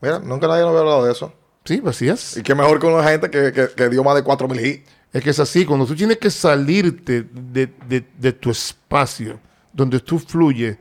Mira, 0.00 0.18
nunca 0.20 0.46
nadie 0.48 0.62
nos 0.62 0.70
había 0.70 0.80
hablado 0.80 1.04
de 1.04 1.12
eso. 1.12 1.32
Sí, 1.64 1.80
pues 1.80 1.96
así 1.96 2.08
es. 2.08 2.36
Y 2.36 2.42
qué 2.42 2.54
mejor 2.54 2.80
que 2.80 2.86
una 2.86 3.04
gente 3.04 3.30
que, 3.30 3.52
que, 3.52 3.68
que 3.74 3.88
dio 3.88 4.02
más 4.02 4.14
de 4.16 4.24
4.000 4.24 4.64
hits. 4.66 4.90
Es 5.12 5.22
que 5.22 5.30
es 5.30 5.38
así, 5.38 5.66
cuando 5.66 5.84
tú 5.86 5.94
tienes 5.94 6.18
que 6.18 6.30
salirte 6.30 7.22
de, 7.30 7.66
de- 7.86 8.08
de 8.18 8.32
tu 8.32 8.50
espacio, 8.50 9.38
donde 9.72 10.00
tú 10.00 10.18
fluyes, 10.18 10.78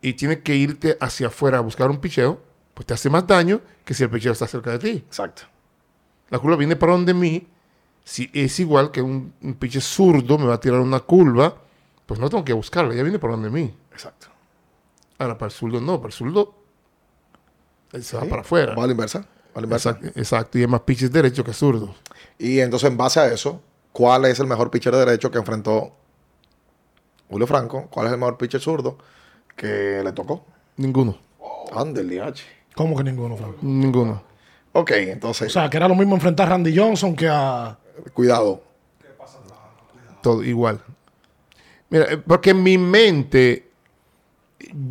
y 0.00 0.12
tienes 0.14 0.38
que 0.38 0.54
irte 0.54 0.96
hacia 1.00 1.26
afuera 1.26 1.58
a 1.58 1.60
buscar 1.60 1.90
un 1.90 1.98
picheo, 1.98 2.40
pues 2.74 2.86
te 2.86 2.94
hace 2.94 3.10
más 3.10 3.26
daño 3.26 3.60
que 3.84 3.92
si 3.92 4.04
el 4.04 4.10
picheo 4.10 4.32
está 4.32 4.46
cerca 4.46 4.70
de 4.70 4.78
ti. 4.78 4.90
Exacto. 5.06 5.42
La 6.30 6.38
curva 6.38 6.56
viene 6.56 6.76
para 6.76 6.92
donde 6.92 7.12
mí, 7.12 7.46
si 8.04 8.30
es 8.32 8.58
igual 8.60 8.90
que 8.92 9.02
un, 9.02 9.34
un 9.42 9.54
pinche 9.54 9.80
zurdo 9.80 10.38
me 10.38 10.46
va 10.46 10.54
a 10.54 10.60
tirar 10.60 10.80
una 10.80 11.00
curva, 11.00 11.56
pues 12.10 12.18
no 12.18 12.28
tengo 12.28 12.44
que 12.44 12.52
buscarla, 12.52 12.92
ya 12.92 13.04
viene 13.04 13.20
para 13.20 13.34
donde 13.34 13.50
mí. 13.50 13.72
Exacto. 13.92 14.26
Ahora, 15.16 15.38
para 15.38 15.46
el 15.46 15.52
zurdo 15.52 15.80
no, 15.80 15.98
para 15.98 16.08
el 16.08 16.12
zurdo 16.12 16.56
él 17.92 18.02
se 18.02 18.16
va 18.16 18.24
para 18.24 18.42
afuera. 18.42 18.74
Va 18.74 18.82
a 18.82 18.86
la 18.86 18.90
inversa. 18.94 19.24
A 19.54 19.60
la 19.60 19.66
inversa. 19.66 19.90
Exacto, 19.90 20.18
exacto, 20.18 20.58
y 20.58 20.62
es 20.64 20.68
más 20.68 20.80
pitches 20.80 21.12
derecho 21.12 21.44
que 21.44 21.52
zurdo. 21.52 21.94
Y 22.36 22.58
entonces, 22.58 22.90
en 22.90 22.96
base 22.96 23.20
a 23.20 23.26
eso, 23.32 23.62
¿cuál 23.92 24.24
es 24.24 24.40
el 24.40 24.48
mejor 24.48 24.72
pitcher 24.72 24.92
de 24.92 24.98
derecho 25.04 25.30
que 25.30 25.38
enfrentó 25.38 25.92
Julio 27.28 27.46
Franco? 27.46 27.86
¿Cuál 27.92 28.08
es 28.08 28.12
el 28.14 28.18
mejor 28.18 28.36
pitcher 28.36 28.60
zurdo 28.60 28.98
que 29.54 30.02
le 30.02 30.10
tocó? 30.10 30.44
Ninguno, 30.78 31.16
Ándale, 31.72 32.20
H. 32.20 32.42
¿Cómo 32.74 32.96
que 32.96 33.04
ninguno, 33.04 33.36
Franco? 33.36 33.58
ninguno. 33.62 34.20
Ok, 34.72 34.90
entonces, 34.96 35.46
O 35.46 35.50
sea, 35.50 35.70
que 35.70 35.76
era 35.76 35.86
lo 35.86 35.94
mismo 35.94 36.16
enfrentar 36.16 36.48
a 36.48 36.50
Randy 36.50 36.76
Johnson 36.76 37.14
que 37.14 37.28
a. 37.28 37.78
cuidado. 38.14 38.64
Todo 40.22 40.42
igual. 40.42 40.82
Mira, 41.90 42.12
eh, 42.12 42.16
porque 42.18 42.50
en 42.50 42.62
mi 42.62 42.78
mente 42.78 43.70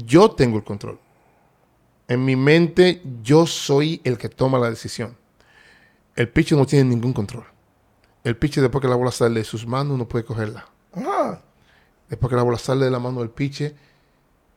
yo 0.06 0.32
tengo 0.32 0.58
el 0.58 0.64
control. 0.64 1.00
En 2.08 2.26
mi 2.26 2.36
mente 2.36 3.02
yo 3.24 3.46
soy 3.46 4.02
el 4.04 4.18
que 4.18 4.30
toma 4.30 4.58
la 4.60 4.70
decisión. 4.70 5.16
El 6.16 6.30
pitcher 6.30 6.58
no 6.58 6.66
tiene 6.66 6.90
ningún 6.90 7.14
control. 7.14 7.46
El 8.24 8.36
pitcher 8.36 8.62
después 8.64 8.82
que 8.82 8.88
la 8.88 8.96
bola 8.96 9.12
sale 9.12 9.40
de 9.40 9.46
sus 9.46 9.66
manos 9.66 9.98
no 9.98 10.08
puede 10.08 10.26
cogerla. 10.26 10.68
Ajá. 10.92 11.42
Después 12.10 12.30
que 12.30 12.36
la 12.36 12.44
bola 12.44 12.58
sale 12.58 12.86
de 12.86 12.92
la 12.92 13.00
mano 13.00 13.20
del 13.20 13.30
pitcher, 13.30 13.76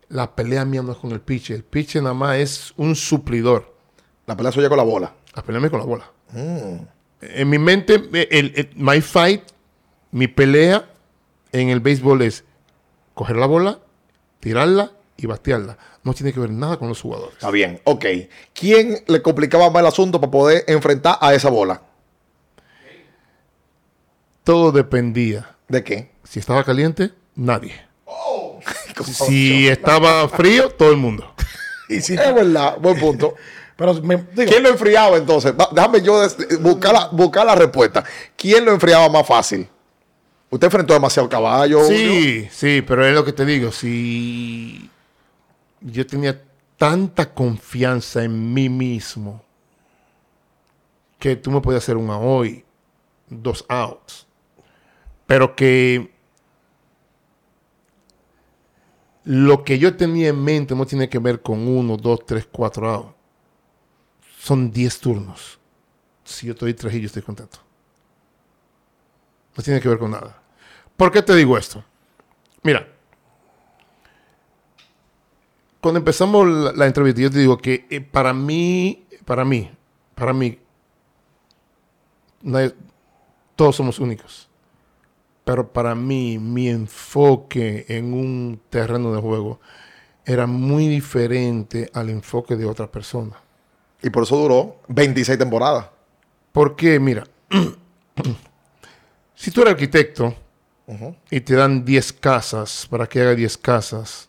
la 0.09 0.35
pelea 0.35 0.65
mía 0.65 0.83
no 0.83 0.93
es 0.93 0.99
con 0.99 1.13
el 1.13 1.21
pitcher. 1.21 1.57
El 1.57 1.65
pitcher 1.65 2.03
nada 2.03 2.15
más 2.15 2.37
es 2.39 2.73
un 2.77 2.97
suplidor. 2.97 3.77
La 4.27 4.37
pelea 4.37 4.51
suya 4.51 4.69
con 4.69 4.79
la 4.79 4.85
bola. 4.85 5.15
A 5.35 5.43
pelearme 5.43 5.71
con 5.71 5.79
la 5.81 5.87
bola. 5.87 6.11
En 7.21 7.49
mi 7.51 7.59
mente, 7.59 7.95
el, 7.95 8.53
el- 8.57 8.71
my 8.77 9.01
fight, 9.03 9.43
mi 10.11 10.27
pelea 10.27 10.91
en 11.53 11.69
el 11.69 11.81
béisbol 11.81 12.23
es 12.23 12.45
coger 13.15 13.37
la 13.37 13.47
bola, 13.47 13.79
tirarla 14.41 14.93
y 15.17 15.27
batearla. 15.27 15.77
No 16.05 16.15
tiene 16.15 16.33
que 16.33 16.41
ver 16.41 16.51
nada 16.51 16.79
con 16.79 16.89
los 16.89 17.01
jugadores. 17.01 17.35
Está 17.35 17.51
bien, 17.51 17.81
ok. 17.85 18.05
¿Quién 18.55 19.05
le 19.07 19.23
complicaba 19.23 19.71
más 19.71 19.81
el 19.81 19.87
asunto 19.87 20.21
para 20.21 20.31
poder 20.31 20.65
enfrentar 20.67 21.17
a 21.21 21.33
esa 21.35 21.49
bola? 21.51 21.83
Todo 24.45 24.73
dependía. 24.73 25.57
¿De 25.69 25.85
qué? 25.85 26.11
Si 26.25 26.39
estaba 26.41 26.65
caliente, 26.65 27.11
nadie. 27.35 27.75
Si 29.05 29.69
estaba 29.69 30.29
frío, 30.29 30.69
todo 30.71 30.91
el 30.91 30.97
mundo. 30.99 31.35
Y 31.89 32.01
si- 32.01 32.15
Es 32.15 32.35
verdad, 32.35 32.79
buen 32.81 32.99
punto. 32.99 33.35
pero 33.77 33.93
me, 34.03 34.17
digo, 34.17 34.51
¿Quién 34.51 34.63
lo 34.63 34.69
enfriaba 34.71 35.17
entonces? 35.19 35.53
Va- 35.59 35.69
Déjame 35.73 36.01
yo 36.01 36.21
des- 36.23 36.61
buscar 36.63 36.93
la, 36.95 37.09
buscar 37.09 37.45
la 37.45 37.55
respuesta. 37.55 38.03
¿Quién 38.37 38.65
lo 38.65 38.73
enfriaba 38.73 39.09
más 39.11 39.27
fácil? 39.27 39.69
Usted 40.53 40.67
enfrentó 40.67 40.93
demasiado 40.93 41.31
caballo. 41.31 41.81
Julio? 41.81 41.97
Sí, 41.97 42.49
sí, 42.51 42.85
pero 42.87 43.07
es 43.07 43.15
lo 43.15 43.25
que 43.25 43.33
te 43.33 43.47
digo. 43.47 43.73
Si 43.73 44.91
yo 45.81 46.07
tenía 46.07 46.45
tanta 46.77 47.33
confianza 47.33 48.23
en 48.23 48.53
mí 48.53 48.69
mismo 48.69 49.43
que 51.19 51.37
tú 51.37 51.51
me 51.51 51.63
podías 51.63 51.83
hacer 51.83 51.97
una 51.97 52.19
hoy, 52.19 52.67
dos 53.31 53.65
outs, 53.67 54.27
pero 55.25 55.57
que 55.57 56.13
lo 59.25 59.65
que 59.65 59.79
yo 59.79 59.97
tenía 59.97 60.29
en 60.29 60.45
mente 60.45 60.75
no 60.75 60.85
tiene 60.85 61.09
que 61.09 61.19
ver 61.19 61.41
con 61.41 61.67
uno, 61.67 61.97
dos, 61.97 62.27
tres, 62.27 62.47
cuatro 62.53 62.91
outs. 62.91 63.15
Son 64.39 64.71
diez 64.71 65.01
turnos. 65.01 65.59
Si 66.25 66.47
yo 66.47 66.53
estoy 66.53 66.75
tres 66.75 66.93
y 66.93 67.01
yo 67.01 67.07
estoy 67.07 67.23
contento. 67.23 67.59
No 69.57 69.63
tiene 69.63 69.81
que 69.81 69.89
ver 69.89 69.99
con 69.99 70.11
nada. 70.11 70.42
¿Por 70.97 71.11
qué 71.11 71.23
te 71.23 71.35
digo 71.35 71.57
esto? 71.59 71.85
Mira, 72.63 72.87
cuando 75.81 75.99
empezamos 75.99 76.47
la, 76.49 76.73
la 76.73 76.87
entrevista, 76.87 77.21
yo 77.23 77.31
te 77.31 77.39
digo 77.39 77.59
que 77.59 77.87
eh, 77.91 78.01
para 78.01 78.33
mí, 78.33 79.05
para 79.25 79.45
mí, 79.45 79.71
para 80.15 80.33
mí, 80.33 80.59
nadie- 82.43 82.75
todos 83.57 83.77
somos 83.77 83.99
únicos. 83.99 84.49
Pero 85.45 85.73
para 85.73 85.95
mí, 85.95 86.39
mi 86.39 86.69
enfoque 86.69 87.87
en 87.89 88.13
un 88.15 88.61
terreno 88.71 89.13
de 89.15 89.21
juego 89.21 89.61
era 90.25 90.47
muy 90.47 90.89
diferente 90.89 91.91
al 91.95 92.11
enfoque 92.11 92.57
de 92.57 92.67
otra 92.67 92.91
persona. 92.91 93.37
Y 94.03 94.11
por 94.11 94.25
eso 94.25 94.37
duró 94.37 94.77
26 94.89 95.39
temporadas. 95.39 95.87
Porque, 96.53 97.01
mira, 97.01 97.25
si 99.35 99.51
tú 99.51 99.63
eres 99.63 99.73
arquitecto 99.75 100.35
y 101.31 101.41
te 101.41 101.55
dan 101.55 101.85
10 101.85 102.13
casas 102.15 102.87
para 102.91 103.09
que 103.09 103.21
haga 103.21 103.35
10 103.35 103.57
casas, 103.59 104.29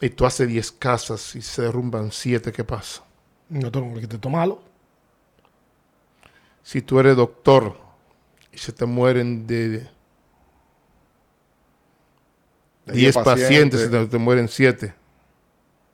y 0.00 0.08
tú 0.08 0.24
haces 0.24 0.48
10 0.48 0.72
casas 0.72 1.36
y 1.36 1.42
se 1.42 1.62
derrumban 1.62 2.10
7, 2.10 2.52
¿qué 2.52 2.64
pasa? 2.64 3.04
no 3.50 3.70
tengo 3.70 4.00
que 4.00 4.06
te 4.06 4.28
malo. 4.28 4.62
Si 6.62 6.82
tú 6.82 7.00
eres 7.00 7.16
doctor 7.16 7.76
y 8.52 8.58
se 8.58 8.72
te 8.72 8.86
mueren 8.86 9.46
de 9.46 9.88
De 12.86 12.92
10 12.92 13.16
pacientes, 13.18 13.86
y 13.86 13.90
te, 13.90 14.06
te 14.06 14.18
mueren 14.18 14.48
7, 14.48 14.94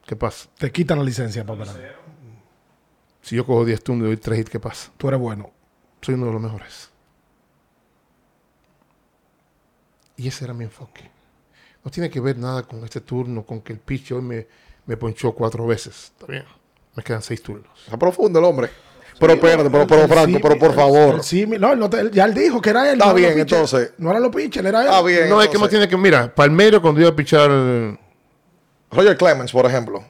¿qué 0.06 0.16
pasa? 0.16 0.48
Te 0.58 0.70
quitan 0.70 0.98
la 0.98 1.04
licencia 1.04 1.44
para 1.44 1.62
operar. 1.62 1.96
Si 3.22 3.34
yo 3.34 3.44
cojo 3.44 3.64
10 3.64 3.82
turnos 3.82 4.04
y 4.04 4.06
doy 4.08 4.16
3 4.18 4.40
hits, 4.40 4.50
¿qué 4.50 4.60
pasa? 4.60 4.92
Tú 4.96 5.08
eres 5.08 5.18
bueno. 5.18 5.50
Soy 6.00 6.14
uno 6.14 6.26
de 6.26 6.32
los 6.32 6.42
mejores. 6.42 6.90
Y 10.16 10.28
ese 10.28 10.44
era 10.44 10.54
mi 10.54 10.64
enfoque. 10.64 11.02
No 11.84 11.90
tiene 11.90 12.10
que 12.10 12.20
ver 12.20 12.36
nada 12.38 12.62
con 12.62 12.82
este 12.84 13.00
turno, 13.00 13.44
con 13.44 13.60
que 13.60 13.72
el 13.72 13.78
pitch 13.78 14.12
hoy 14.12 14.22
me, 14.22 14.46
me 14.86 14.96
ponchó 14.96 15.32
cuatro 15.32 15.66
veces. 15.66 16.12
Está 16.14 16.26
bien. 16.26 16.44
Me 16.94 17.02
quedan 17.02 17.22
seis 17.22 17.42
turnos. 17.42 17.68
Está 17.84 17.96
profundo 17.98 18.38
el 18.38 18.44
hombre. 18.44 18.70
Pero 19.18 19.32
espérate, 19.32 19.70
pero, 19.70 19.86
pero 19.86 20.08
Franco, 20.08 20.38
pero 20.42 20.58
por 20.58 20.74
favor. 20.74 21.14
el 21.14 21.20
símil- 21.22 21.58
no, 21.58 21.74
no 21.74 21.88
te- 21.88 22.10
ya 22.10 22.24
él 22.26 22.34
dijo 22.34 22.60
que 22.60 22.70
era 22.70 22.86
él. 22.90 22.94
Está 22.98 23.06
no 23.08 23.14
bien, 23.14 23.38
entonces. 23.38 23.92
No 23.98 24.10
eran 24.10 24.22
los 24.22 24.34
pitchers, 24.34 24.66
era 24.66 24.80
él. 24.82 24.86
Está 24.88 25.02
bien. 25.02 25.28
no, 25.28 25.40
es 25.40 25.48
que 25.48 25.54
no 25.58 25.64
entonces. 25.64 25.70
tiene 25.70 25.88
que. 25.88 25.96
Mira, 25.96 26.34
Palmeiro, 26.34 26.82
cuando 26.82 27.00
iba 27.00 27.08
a 27.10 27.16
pichar, 27.16 27.50
Roger 28.90 29.16
Clemens, 29.16 29.52
por 29.52 29.64
ejemplo. 29.66 30.04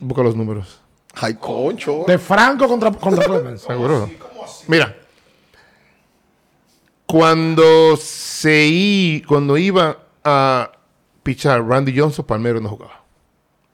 busca 0.00 0.22
los 0.22 0.36
números. 0.36 0.80
Ay, 1.14 1.34
concho. 1.34 2.04
De 2.06 2.16
Franco 2.18 2.68
contra, 2.68 2.90
contra 2.92 3.24
Clemens. 3.24 3.62
Seguro. 3.66 4.08
Mira. 4.68 4.96
Cuando 7.12 7.96
se 7.98 8.66
i- 8.68 9.22
cuando 9.28 9.56
iba 9.58 9.98
a 10.24 10.72
pichar 11.22 11.62
Randy 11.66 11.96
Johnson, 11.98 12.24
Palmeiro 12.24 12.58
no 12.60 12.70
jugaba. 12.70 13.04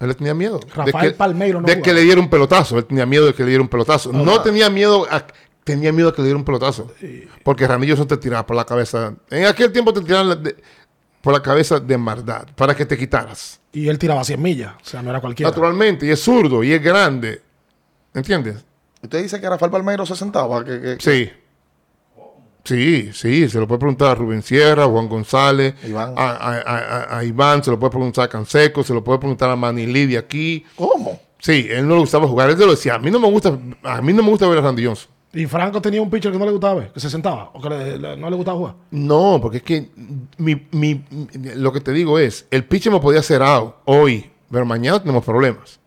Él 0.01 0.09
le 0.09 0.15
tenía 0.15 0.35
miedo. 0.35 0.61
Rafael 0.75 1.13
que, 1.13 1.17
Palmeiro 1.17 1.61
no 1.61 1.67
De 1.67 1.75
jugaba. 1.75 1.85
que 1.85 1.93
le 1.95 2.01
diera 2.03 2.21
un 2.21 2.29
pelotazo. 2.29 2.79
Él 2.79 2.85
tenía 2.85 3.07
miedo 3.07 3.27
de 3.27 3.35
que 3.35 3.43
le 3.45 3.49
diera 3.51 3.63
un 3.63 3.69
pelotazo. 3.69 4.13
No 4.13 4.43
tenía 4.43 4.69
miedo 4.71 5.07
a, 5.11 5.25
tenía 5.65 5.93
miedo 5.93 6.11
de 6.11 6.17
que 6.17 6.23
le 6.23 6.27
diera 6.27 6.39
un 6.39 6.45
pelotazo. 6.45 6.93
Porque 7.45 7.67
Randy 7.67 7.87
Johnson 7.89 8.09
te 8.09 8.17
tiraba 8.17 8.45
por 8.47 8.57
la 8.57 8.65
cabeza. 8.65 9.15
En 9.31 9.45
aquel 9.47 9.73
tiempo 9.73 9.93
te 9.93 10.01
tiraban 10.03 10.43
de- 10.43 10.57
por 11.21 11.33
la 11.33 11.41
cabeza 11.43 11.79
de 11.81 11.97
maldad. 11.97 12.47
Para 12.57 12.75
que 12.75 12.87
te 12.87 12.99
quitaras. 12.99 13.61
Y 13.73 13.89
él 13.89 13.99
tiraba 13.99 14.25
100 14.25 14.43
millas. 14.43 14.75
O 14.83 14.85
sea, 14.85 15.01
no 15.03 15.11
era 15.11 15.21
cualquiera. 15.21 15.51
Naturalmente. 15.51 16.07
Y 16.07 16.11
es 16.11 16.21
zurdo. 16.21 16.63
Y 16.65 16.73
es 16.73 16.83
grande. 16.83 17.41
¿Entiendes? 18.15 18.65
Usted 19.03 19.23
dice 19.23 19.41
que 19.41 19.49
Rafael 19.49 19.71
Palmeiro 19.71 20.05
se 20.07 20.17
sentaba. 20.17 20.65
Que, 20.65 20.81
que- 20.81 20.97
Sí. 20.99 21.31
Sí, 22.69 23.11
sí, 23.15 23.49
se 23.49 23.59
lo 23.59 23.67
puede 23.67 23.79
preguntar 23.79 24.09
a 24.11 24.15
Rubén 24.15 24.43
Sierra, 24.43 24.85
a 24.85 24.87
Juan 24.89 25.09
González, 25.09 25.75
Iván. 25.87 26.13
A, 26.17 26.31
a- 26.33 26.59
a- 26.61 27.19
a 27.19 27.25
Iván, 27.25 27.65
se 27.65 27.71
lo 27.71 27.79
puede 27.79 27.93
preguntar 27.93 28.25
a 28.27 28.29
Canseco, 28.29 28.85
se 28.85 28.93
lo 28.93 29.03
puede 29.03 29.19
preguntar 29.21 29.49
a 29.49 29.57
Manilí 29.57 30.05
de 30.05 30.19
aquí. 30.19 30.65
¿Cómo? 30.77 31.19
Sí, 31.39 31.67
él 31.71 31.89
no 31.89 31.95
le 31.95 32.01
gustaba 32.01 32.29
jugar, 32.29 32.51
él 32.51 32.59
te 32.59 32.67
lo 32.67 32.73
decía, 32.73 32.97
a 32.97 32.99
mí 32.99 33.11
no 33.11 33.19
me 33.19 33.31
gusta, 33.31 33.59
a 33.85 34.03
mí 34.03 34.13
no 34.13 34.23
me 34.23 34.29
gusta 34.29 34.47
ver 34.49 34.59
a 34.59 34.61
Randy 34.61 34.85
Johnson. 34.85 35.09
Y 35.33 35.47
Franco 35.47 35.81
tenía 35.81 36.03
un 36.03 36.11
pitcher 36.11 36.31
que 36.33 36.39
no 36.39 36.45
le 36.45 36.51
gustaba 36.53 36.75
ver, 36.75 36.93
que 36.93 37.01
se 37.01 37.09
sentaba. 37.09 37.51
O 37.55 37.61
que 37.63 37.71
le- 37.71 37.99
le- 37.99 38.17
no 38.19 38.29
le 38.29 38.37
gustaba 38.37 38.59
jugar. 38.59 38.75
No, 38.91 39.39
porque 39.41 39.59
es 39.59 39.63
que 39.63 39.89
mi, 40.37 40.55
mi- 40.73 41.05
mi- 41.11 41.55
lo 41.55 41.73
que 41.73 41.81
te 41.81 41.93
digo 41.93 42.19
es, 42.19 42.47
el 42.51 42.65
pitcher 42.65 42.93
me 42.93 43.01
podía 43.01 43.21
hacer 43.21 43.43
out 43.43 43.77
hoy, 43.87 44.31
pero 44.51 44.67
mañana 44.67 45.01
tenemos 45.01 45.25
problemas. 45.25 45.81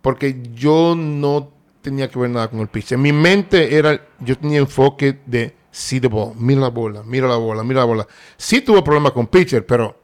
Porque 0.00 0.42
yo 0.54 0.94
no 0.96 1.50
tenía 1.82 2.08
que 2.08 2.18
ver 2.18 2.30
nada 2.30 2.48
con 2.48 2.60
el 2.60 2.68
pitcher. 2.68 2.96
En 2.96 3.02
mi 3.02 3.12
mente 3.12 3.76
era, 3.76 4.00
yo 4.20 4.38
tenía 4.38 4.58
enfoque 4.58 5.18
de 5.26 5.54
see 5.70 6.00
the 6.00 6.08
ball, 6.08 6.32
mira 6.36 6.60
la 6.60 6.68
bola, 6.68 7.02
mira 7.04 7.26
la 7.28 7.36
bola, 7.36 7.62
mira 7.62 7.80
la 7.80 7.86
bola. 7.86 8.06
Sí 8.36 8.60
tuve 8.60 8.82
problemas 8.82 9.12
con 9.12 9.26
pitcher, 9.26 9.66
pero 9.66 9.98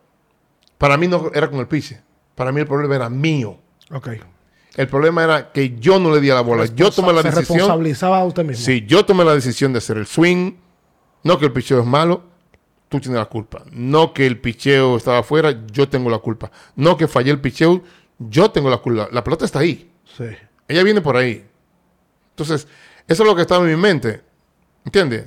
para 0.76 0.96
mí 0.96 1.08
no 1.08 1.30
era 1.34 1.48
con 1.48 1.60
el 1.60 1.66
pitcher. 1.68 2.02
Para 2.34 2.52
mí 2.52 2.60
el 2.60 2.66
problema 2.66 2.96
era 2.96 3.08
mío. 3.10 3.58
Ok. 3.92 4.08
El 4.76 4.86
problema 4.86 5.24
era 5.24 5.50
que 5.50 5.76
yo 5.78 5.98
no 5.98 6.14
le 6.14 6.20
di 6.20 6.30
a 6.30 6.34
la 6.34 6.40
bola. 6.42 6.66
Yo 6.66 6.90
tomé 6.92 7.12
la 7.12 7.22
Se 7.22 7.30
decisión. 7.30 7.58
responsabilizaba 7.58 8.20
a 8.20 8.24
usted 8.24 8.44
mismo. 8.44 8.64
Sí, 8.64 8.84
yo 8.86 9.04
tomé 9.04 9.24
la 9.24 9.34
decisión 9.34 9.72
de 9.72 9.78
hacer 9.78 9.96
el 9.96 10.06
swing. 10.06 10.52
No 11.24 11.36
que 11.38 11.46
el 11.46 11.52
picheo 11.52 11.80
es 11.80 11.86
malo, 11.86 12.22
tú 12.88 13.00
tienes 13.00 13.18
la 13.18 13.24
culpa. 13.24 13.64
No 13.72 14.12
que 14.12 14.24
el 14.24 14.38
picheo 14.40 14.96
estaba 14.96 15.18
afuera, 15.18 15.64
yo 15.72 15.88
tengo 15.88 16.08
la 16.10 16.18
culpa. 16.18 16.52
No 16.76 16.96
que 16.96 17.08
fallé 17.08 17.32
el 17.32 17.40
picheo, 17.40 17.82
yo 18.20 18.52
tengo 18.52 18.70
la 18.70 18.78
culpa. 18.78 19.08
La 19.10 19.24
pelota 19.24 19.44
está 19.44 19.58
ahí. 19.58 19.90
Sí. 20.16 20.24
Ella 20.68 20.84
viene 20.84 21.00
por 21.00 21.16
ahí. 21.16 21.44
Entonces, 22.38 22.68
eso 23.08 23.22
es 23.24 23.28
lo 23.28 23.34
que 23.34 23.42
estaba 23.42 23.64
en 23.64 23.70
mi 23.70 23.76
mente. 23.76 24.20
¿Entiendes? 24.84 25.26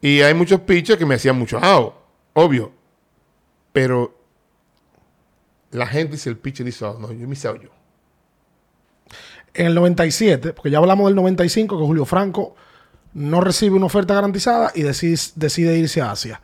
Y 0.00 0.22
hay 0.22 0.32
muchos 0.32 0.60
pitchers 0.60 0.98
que 0.98 1.04
me 1.04 1.16
hacían 1.16 1.38
mucho 1.38 1.58
out, 1.58 1.92
obvio. 2.32 2.72
Pero 3.70 4.16
la 5.72 5.86
gente 5.86 6.12
dice 6.12 6.30
el 6.30 6.38
pitcher 6.38 6.64
dice 6.64 6.86
out. 6.86 6.98
No, 6.98 7.12
yo 7.12 7.28
me 7.28 7.34
hice 7.34 7.48
out 7.48 7.60
yo. 7.62 7.68
En 9.52 9.66
el 9.66 9.74
97, 9.74 10.54
porque 10.54 10.70
ya 10.70 10.78
hablamos 10.78 11.06
del 11.06 11.16
95, 11.16 11.78
que 11.78 11.84
Julio 11.84 12.06
Franco 12.06 12.54
no 13.12 13.42
recibe 13.42 13.76
una 13.76 13.86
oferta 13.86 14.14
garantizada 14.14 14.72
y 14.74 14.82
decide, 14.82 15.18
decide 15.34 15.76
irse 15.76 16.00
a 16.00 16.12
Asia. 16.12 16.40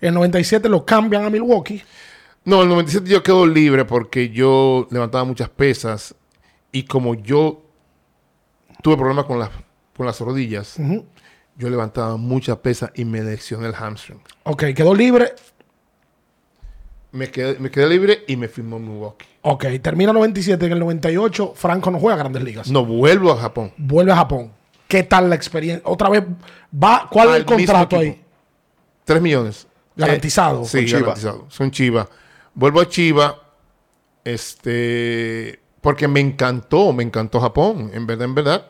En 0.00 0.08
el 0.08 0.14
97 0.14 0.66
lo 0.70 0.86
cambian 0.86 1.26
a 1.26 1.30
Milwaukee. 1.30 1.82
No, 2.46 2.56
en 2.56 2.62
el 2.62 2.68
97 2.70 3.10
yo 3.10 3.22
quedo 3.22 3.46
libre 3.46 3.84
porque 3.84 4.30
yo 4.30 4.88
levantaba 4.90 5.24
muchas 5.24 5.50
pesas 5.50 6.14
y 6.72 6.84
como 6.84 7.14
yo 7.14 7.63
tuve 8.84 8.98
problemas 8.98 9.24
con 9.24 9.38
las, 9.38 9.48
con 9.96 10.04
las 10.04 10.20
rodillas, 10.20 10.76
yo 11.56 11.70
levantaba 11.70 12.18
muchas 12.18 12.58
pesas 12.58 12.90
y 12.94 13.06
me 13.06 13.22
lesioné 13.22 13.68
el 13.68 13.74
hamstring. 13.74 14.20
Ok, 14.42 14.64
quedó 14.76 14.94
libre. 14.94 15.32
Me 17.10 17.30
quedé, 17.30 17.58
me 17.58 17.70
quedé 17.70 17.88
libre 17.88 18.24
y 18.28 18.36
me 18.36 18.46
firmó 18.46 18.78
Milwaukee. 18.78 19.24
Ok, 19.40 19.64
termina 19.80 20.10
el 20.10 20.16
97. 20.16 20.66
En 20.66 20.72
el 20.72 20.80
98, 20.80 21.54
Franco 21.56 21.90
no 21.90 21.98
juega 21.98 22.16
a 22.16 22.18
Grandes 22.18 22.42
Ligas. 22.42 22.70
No 22.70 22.84
vuelvo 22.84 23.32
a 23.32 23.36
Japón. 23.38 23.72
Vuelve 23.78 24.12
a 24.12 24.16
Japón. 24.16 24.52
¿Qué 24.86 25.02
tal 25.02 25.30
la 25.30 25.36
experiencia? 25.36 25.88
Otra 25.88 26.10
vez, 26.10 26.22
va, 26.82 27.08
¿cuál 27.10 27.30
es 27.30 27.34
el 27.36 27.44
contrato 27.46 27.96
ahí? 27.96 28.08
equipo. 28.08 28.24
Tres 29.04 29.22
millones. 29.22 29.66
Garantizado. 29.96 30.62
Eh, 30.62 30.66
sí, 30.66 30.84
Chiva. 30.84 31.00
garantizado. 31.00 31.46
Son 31.48 31.70
Chiva. 31.70 32.06
Vuelvo 32.52 32.82
a 32.82 32.88
Chiva. 32.88 33.40
Este. 34.24 35.58
Porque 35.80 36.06
me 36.06 36.20
encantó, 36.20 36.92
me 36.92 37.02
encantó 37.02 37.40
Japón. 37.40 37.90
En 37.94 38.06
verdad, 38.06 38.26
en 38.26 38.34
verdad. 38.34 38.66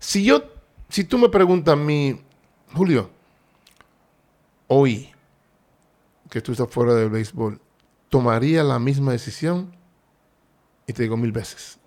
Si 0.00 0.24
yo, 0.24 0.42
si 0.88 1.04
tú 1.04 1.18
me 1.18 1.28
preguntas 1.28 1.74
a 1.74 1.76
mí, 1.76 2.20
Julio, 2.74 3.10
hoy 4.66 5.10
que 6.30 6.40
tú 6.40 6.52
estás 6.52 6.68
fuera 6.70 6.94
del 6.94 7.10
béisbol, 7.10 7.60
¿tomaría 8.08 8.64
la 8.64 8.78
misma 8.78 9.12
decisión? 9.12 9.76
Y 10.86 10.92
te 10.94 11.02
digo 11.02 11.16
mil 11.16 11.32
veces, 11.32 11.78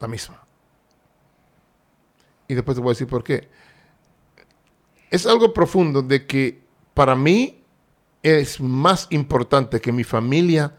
la 0.00 0.06
misma. 0.06 0.42
Y 2.46 2.54
después 2.54 2.76
te 2.76 2.80
voy 2.80 2.90
a 2.90 2.92
decir 2.92 3.08
por 3.08 3.24
qué. 3.24 3.48
Es 5.10 5.26
algo 5.26 5.52
profundo 5.52 6.02
de 6.02 6.24
que 6.26 6.62
para 6.94 7.16
mí 7.16 7.64
es 8.22 8.60
más 8.60 9.08
importante 9.10 9.80
que 9.80 9.92
mi 9.92 10.04
familia 10.04 10.76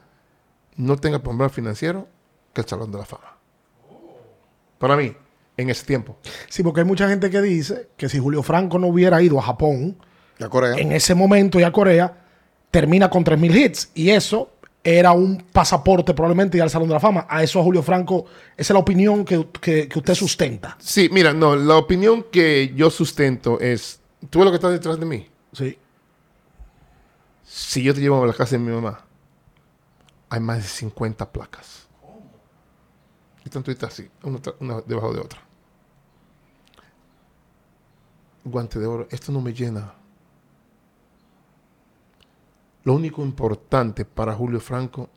no 0.78 0.96
tenga 0.96 1.20
problemas 1.20 1.52
financieros 1.52 2.06
que 2.54 2.62
el 2.62 2.68
Salón 2.68 2.92
de 2.92 3.00
la 3.00 3.06
Fama. 3.06 3.38
Para 4.78 4.96
mí, 4.96 5.16
en 5.58 5.70
ese 5.70 5.86
tiempo. 5.86 6.18
Sí, 6.50 6.64
porque 6.64 6.82
hay 6.82 6.86
mucha 6.86 7.10
gente 7.10 7.30
que 7.30 7.42
dice 7.42 7.90
que 7.98 8.08
si 8.10 8.20
Julio 8.20 8.44
Franco 8.44 8.78
no 8.80 8.88
hubiera 8.88 9.22
ido 9.22 9.40
a 9.40 9.42
Japón 9.42 9.98
Ya 10.40 10.48
Corea. 10.50 10.76
en 10.78 10.92
ese 10.92 11.16
momento 11.16 11.60
y 11.60 11.64
a 11.64 11.72
Corea, 11.72 12.26
termina 12.72 13.10
con 13.10 13.24
3.000 13.26 13.56
hits. 13.56 13.92
Y 13.96 14.12
eso 14.12 14.52
era 14.84 15.12
un 15.12 15.40
pasaporte 15.52 16.14
probablemente 16.14 16.58
ir 16.58 16.64
al 16.64 16.70
Salón 16.70 16.88
de 16.88 16.94
la 16.94 17.00
Fama. 17.00 17.26
A 17.30 17.44
eso 17.44 17.60
a 17.60 17.64
Julio 17.64 17.82
Franco, 17.84 18.26
esa 18.56 18.72
es 18.72 18.76
la 18.76 18.80
opinión 18.80 19.26
que, 19.26 19.48
que- 19.60 19.88
que 19.90 20.00
usted 20.00 20.14
sustenta. 20.16 20.78
Sí, 20.80 21.10
mira, 21.12 21.34
no, 21.34 21.56
la 21.56 21.76
opinión 21.76 22.26
que 22.32 22.72
yo 22.76 22.90
sustento 22.90 23.60
es, 23.60 24.00
¿tú 24.30 24.40
ves 24.40 24.46
lo 24.46 24.52
que 24.52 24.56
está 24.56 24.70
detrás 24.70 25.00
de 25.00 25.06
mí? 25.06 25.28
Sí. 25.54 25.78
Si 27.44 27.82
yo 27.84 27.94
te 27.94 28.02
llevo 28.02 28.24
a 28.24 28.28
la 28.28 28.34
casa 28.34 28.52
de 28.52 28.60
mi 28.60 28.72
mamá, 28.72 29.06
hay 30.30 30.40
más 30.40 30.58
de 30.58 30.64
50 30.68 31.32
placas. 31.32 31.88
Y 33.44 33.48
están 33.50 33.64
todas 33.64 33.84
así, 33.84 34.08
una 34.60 34.82
debajo 34.86 35.14
de 35.14 35.22
otra. 35.22 35.40
Guante 38.48 38.80
de 38.80 38.86
oro, 38.86 39.08
esto 39.10 39.32
no 39.32 39.42
me 39.42 39.54
llena. 39.54 39.94
Lo 42.84 42.94
único 42.94 43.22
importante 43.22 44.06
para 44.06 44.34
Julio 44.34 44.60
Franco 44.60 45.10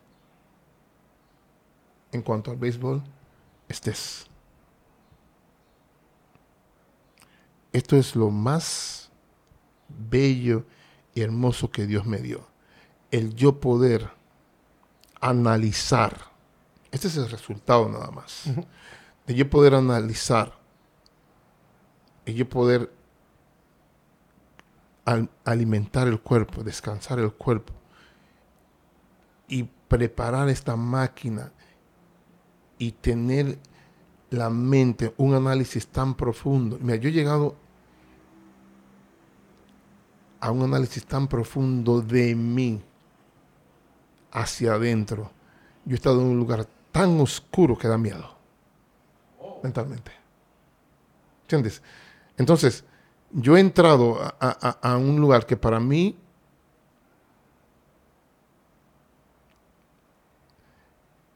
en 2.11 2.21
cuanto 2.21 2.51
al 2.51 2.57
béisbol 2.57 3.01
es 3.69 3.79
this. 3.79 4.27
Esto 7.71 7.95
es 7.95 8.15
lo 8.15 8.29
más 8.29 9.09
bello 9.87 10.65
y 11.13 11.21
hermoso 11.21 11.71
que 11.71 11.87
Dios 11.87 12.05
me 12.05 12.17
dio. 12.17 12.45
El 13.11 13.33
yo 13.33 13.59
poder 13.59 14.09
analizar. 15.21 16.17
Este 16.91 17.07
es 17.07 17.15
el 17.15 17.29
resultado 17.29 17.87
nada 17.87 18.11
más. 18.11 18.43
De 19.25 19.33
yo 19.33 19.49
poder 19.49 19.75
analizar. 19.75 20.59
Y 22.25 22.33
yo 22.33 22.49
poder 22.49 22.91
alimentar 25.45 26.07
el 26.07 26.21
cuerpo, 26.21 26.63
descansar 26.63 27.19
el 27.19 27.33
cuerpo. 27.33 27.73
Y 29.47 29.63
preparar 29.87 30.49
esta 30.49 30.75
máquina. 30.75 31.51
Y 32.77 32.93
tener 32.93 33.59
la 34.31 34.49
mente, 34.49 35.13
un 35.17 35.33
análisis 35.33 35.87
tan 35.87 36.15
profundo. 36.15 36.77
Mira, 36.81 36.95
yo 36.97 37.09
he 37.09 37.11
llegado 37.11 37.55
a 40.39 40.51
un 40.51 40.63
análisis 40.63 41.05
tan 41.05 41.27
profundo 41.27 42.01
de 42.01 42.33
mí 42.35 42.81
hacia 44.31 44.73
adentro. 44.73 45.31
Yo 45.85 45.93
he 45.93 45.95
estado 45.95 46.21
en 46.21 46.27
un 46.27 46.37
lugar 46.37 46.67
tan 46.91 47.19
oscuro 47.19 47.77
que 47.77 47.87
da 47.87 47.97
miedo. 47.97 48.35
Mentalmente. 49.61 50.11
¿Entiendes? 51.43 51.81
Entonces, 52.37 52.83
yo 53.33 53.57
he 53.57 53.59
entrado 53.59 54.21
a, 54.21 54.35
a- 54.39 54.77
a- 54.81 54.93
a 54.93 54.97
un 54.97 55.19
lugar 55.19 55.45
que 55.45 55.57
para 55.57 55.79
mí 55.79 56.17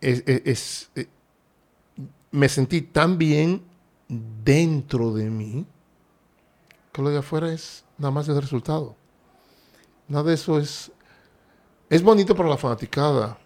es, 0.02 0.24
es- 0.28 0.42
es- 0.46 0.90
eh, 0.96 1.08
me 2.32 2.50
sentí 2.50 2.82
tan 2.82 3.18
bien 3.18 3.64
dentro 4.08 5.14
de 5.14 5.30
mí 5.30 5.66
que 6.92 7.02
lo 7.02 7.10
de 7.10 7.18
afuera 7.20 7.52
es 7.52 7.84
nada 7.98 8.12
más 8.12 8.28
el 8.28 8.40
resultado. 8.42 8.96
Nada 10.08 10.24
de 10.26 10.34
eso 10.36 10.60
es. 10.60 10.92
Es 11.90 12.02
bonito 12.04 12.36
para 12.36 12.50
la 12.50 12.58
fanaticada. 12.58 13.38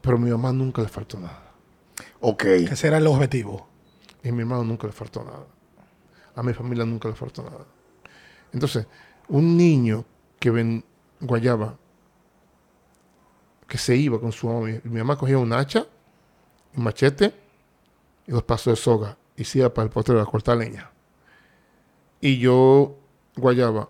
Pero 0.00 0.16
a 0.16 0.20
mi 0.20 0.30
mamá 0.30 0.52
nunca 0.52 0.82
le 0.82 0.88
faltó 0.88 1.18
nada. 1.18 1.52
Ok. 2.20 2.42
Que 2.42 2.64
ese 2.64 2.88
era 2.88 2.98
el 2.98 3.06
objetivo. 3.06 3.66
Y 4.22 4.28
a 4.28 4.32
mi 4.32 4.40
hermano 4.40 4.64
nunca 4.64 4.86
le 4.86 4.92
faltó 4.92 5.22
nada. 5.24 5.46
A 6.34 6.42
mi 6.42 6.52
familia 6.54 6.84
nunca 6.84 7.08
le 7.08 7.14
faltó 7.14 7.42
nada. 7.42 7.66
Entonces, 8.52 8.86
un 9.28 9.56
niño 9.56 10.04
que 10.38 10.50
ven 10.50 10.84
guayaba, 11.20 11.76
que 13.66 13.78
se 13.78 13.96
iba 13.96 14.20
con 14.20 14.32
su 14.32 14.48
mamá, 14.48 14.66
mi, 14.84 14.98
mamá 14.98 15.16
cogía 15.16 15.38
un 15.38 15.52
hacha, 15.52 15.86
un 16.76 16.84
machete 16.84 17.34
y 18.26 18.32
dos 18.32 18.42
pasos 18.42 18.72
de 18.72 18.76
soga 18.76 19.16
y 19.36 19.44
se 19.44 19.58
iba 19.58 19.72
para 19.72 19.84
el 19.84 19.90
potrero 19.90 20.20
a 20.20 20.26
cortar 20.26 20.58
leña. 20.58 20.90
Y 22.20 22.38
yo 22.38 22.96
guayaba 23.36 23.88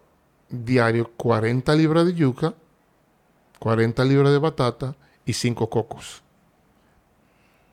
diario 0.49 1.11
40 1.17 1.75
libras 1.75 2.07
de 2.07 2.15
yuca, 2.15 2.55
40 3.59 4.05
libras 4.05 4.33
de 4.33 4.39
batata 4.39 4.95
y 5.25 5.33
5 5.33 5.69
cocos. 5.69 6.23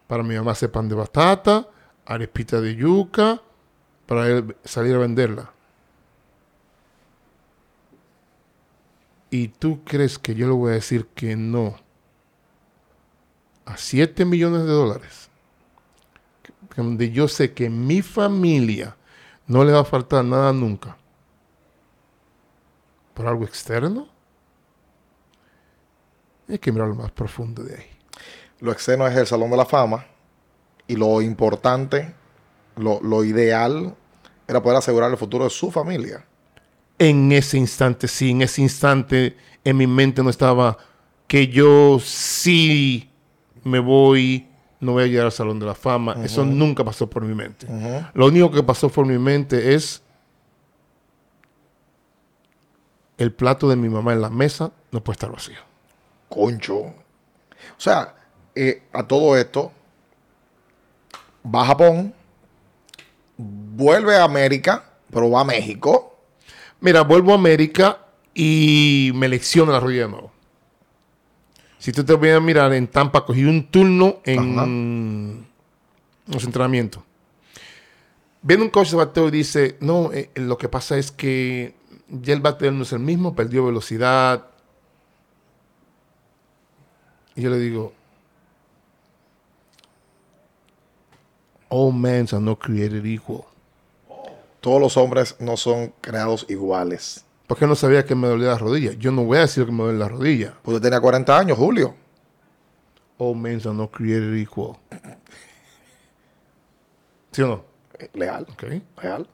Para 0.08 0.24
mi 0.24 0.36
mamá 0.36 0.52
hacer 0.52 0.72
pan 0.72 0.90
de 0.90 0.96
batata, 0.96 1.68
arepita 2.06 2.60
de 2.60 2.76
yuca, 2.76 3.42
para 4.10 4.26
él 4.28 4.58
salir 4.64 4.96
a 4.96 4.98
venderla. 4.98 5.52
¿Y 9.30 9.50
tú 9.50 9.84
crees 9.84 10.18
que 10.18 10.34
yo 10.34 10.48
le 10.48 10.54
voy 10.54 10.72
a 10.72 10.74
decir 10.74 11.06
que 11.14 11.36
no 11.36 11.76
a 13.66 13.78
7 13.78 14.26
millones 14.26 14.64
de 14.64 14.72
dólares? 14.72 15.30
Donde 16.76 17.12
yo 17.12 17.28
sé 17.28 17.54
que 17.54 17.70
mi 17.70 18.02
familia 18.02 18.96
no 19.46 19.64
le 19.64 19.74
va 19.74 19.82
a 19.82 19.86
faltar 19.86 20.26
nada 20.26 20.52
nunca. 20.54 20.98
¿Por 23.14 23.28
algo 23.28 23.46
externo? 23.46 24.08
Hay 26.48 26.58
que 26.58 26.72
mirar 26.72 26.88
lo 26.88 26.96
más 26.96 27.12
profundo 27.12 27.62
de 27.62 27.76
ahí. 27.76 27.88
Lo 28.60 28.72
externo 28.72 29.06
es 29.06 29.16
el 29.16 29.28
Salón 29.28 29.52
de 29.52 29.58
la 29.58 29.68
Fama. 29.68 30.04
Y 30.88 30.96
lo 30.96 31.22
importante, 31.22 32.16
lo, 32.76 33.00
lo 33.02 33.24
ideal, 33.24 33.96
era 34.50 34.62
poder 34.62 34.78
asegurar 34.78 35.12
el 35.12 35.18
futuro 35.18 35.44
de 35.44 35.50
su 35.52 35.72
familia. 35.72 36.26
en 36.98 37.32
ese 37.32 37.58
instante, 37.58 38.10
sí, 38.10 38.32
en 38.32 38.42
ese 38.42 38.62
instante 38.62 39.38
en 39.64 39.78
mi 39.78 39.88
mente 39.88 40.22
no 40.22 40.30
estaba 40.30 40.78
que 41.28 41.48
yo 41.48 42.00
sí 42.04 43.10
me 43.64 43.80
voy 43.80 44.48
no 44.82 44.94
voy 44.94 45.04
a 45.04 45.08
llegar 45.08 45.26
al 45.26 45.32
Salón 45.32 45.60
de 45.60 45.66
la 45.66 45.76
Fama. 45.76 46.16
Eso 46.24 46.46
nunca 46.46 46.84
pasó 46.86 47.10
por 47.10 47.24
mi 47.24 47.36
mente. 47.36 47.68
Lo 48.14 48.28
único 48.28 48.50
que 48.50 48.64
pasó 48.64 48.90
por 48.90 49.06
mi 49.06 49.18
mente 49.18 49.76
es 49.76 50.02
el 53.18 53.34
plato 53.34 53.68
de 53.68 53.76
mi 53.76 53.90
mamá 53.90 54.14
en 54.14 54.22
la 54.22 54.30
mesa 54.30 54.72
no 54.92 55.04
puede 55.04 55.16
estar 55.16 55.32
vacío. 55.32 55.58
Concho. 56.30 56.78
O 56.78 56.94
sea, 57.78 58.16
eh, 58.56 58.84
a 58.94 59.06
todo 59.06 59.36
esto, 59.38 59.72
va 61.46 61.64
a 61.64 61.66
Japón, 61.66 62.14
vuelve 63.40 64.18
a 64.18 64.26
América, 64.26 64.84
pero 65.10 65.32
va 65.32 65.42
a 65.42 65.46
México. 65.46 66.18
Mira, 66.82 67.02
vuelvo 67.02 67.32
a 67.32 67.36
América 67.36 68.06
y 68.34 69.12
me 69.16 69.30
lecciono 69.30 69.72
la 69.72 69.80
rodilla 69.80 70.04
de 70.04 70.10
nuevo. 70.10 70.32
Si 71.78 71.94
tú 71.94 72.04
te 72.04 72.14
voy 72.14 72.30
a 72.32 72.40
mirar 72.42 72.74
en 72.74 72.88
Tampa, 72.88 73.26
cogí 73.26 73.46
un 73.46 73.68
turno 73.68 74.20
en 74.26 75.48
los 76.28 76.44
entrenamientos. 76.44 77.02
Viene 78.42 78.64
un 78.64 78.70
coach 78.70 78.92
de 78.92 78.98
bateo 78.98 79.30
y 79.30 79.32
dice, 79.32 79.78
no, 79.80 80.12
eh, 80.14 80.30
lo 80.36 80.58
que 80.58 80.70
pasa 80.70 80.98
es 80.98 81.12
que 81.12 81.76
ya 82.10 82.34
el 82.34 82.42
bateo 82.42 82.72
no 82.72 82.84
es 82.84 82.92
el 82.92 83.00
mismo, 83.00 83.36
perdió 83.36 83.66
velocidad. 83.66 84.48
Y 87.36 87.42
yo 87.42 87.50
le 87.50 87.60
digo, 87.60 87.94
all 91.70 91.94
men 91.94 92.28
are 92.32 92.42
not 92.42 92.60
created 92.60 93.06
equal. 93.06 93.46
Todos 94.60 94.82
los 94.82 94.98
hombres 94.98 95.36
no 95.40 95.56
son 95.56 95.94
creados 96.02 96.46
iguales. 96.50 97.24
Porque 97.48 97.66
no 97.66 97.76
sabía 97.76 98.06
que 98.06 98.14
me 98.14 98.28
dolía 98.28 98.50
la 98.50 98.58
rodilla. 98.58 98.92
Yo 98.94 99.12
no 99.12 99.24
voy 99.24 99.38
a 99.38 99.42
decir 99.42 99.66
que 99.66 99.72
me 99.72 99.84
duele 99.84 100.00
la 100.00 100.10
rodilla. 100.10 100.54
Usted 100.64 100.82
tenía 100.82 101.00
40 101.00 101.38
años, 101.38 101.58
Julio. 101.58 101.96
All 103.18 103.36
men 103.36 103.60
are 103.66 103.74
not 103.74 103.92
created 103.92 104.36
equal. 104.36 104.78
¿Sí 107.32 107.42
o 107.42 107.48
no? 107.48 107.66
Eh, 107.98 108.10
Leal. 108.14 108.46
Ok. 108.52 108.64
Leal. 109.02 109.28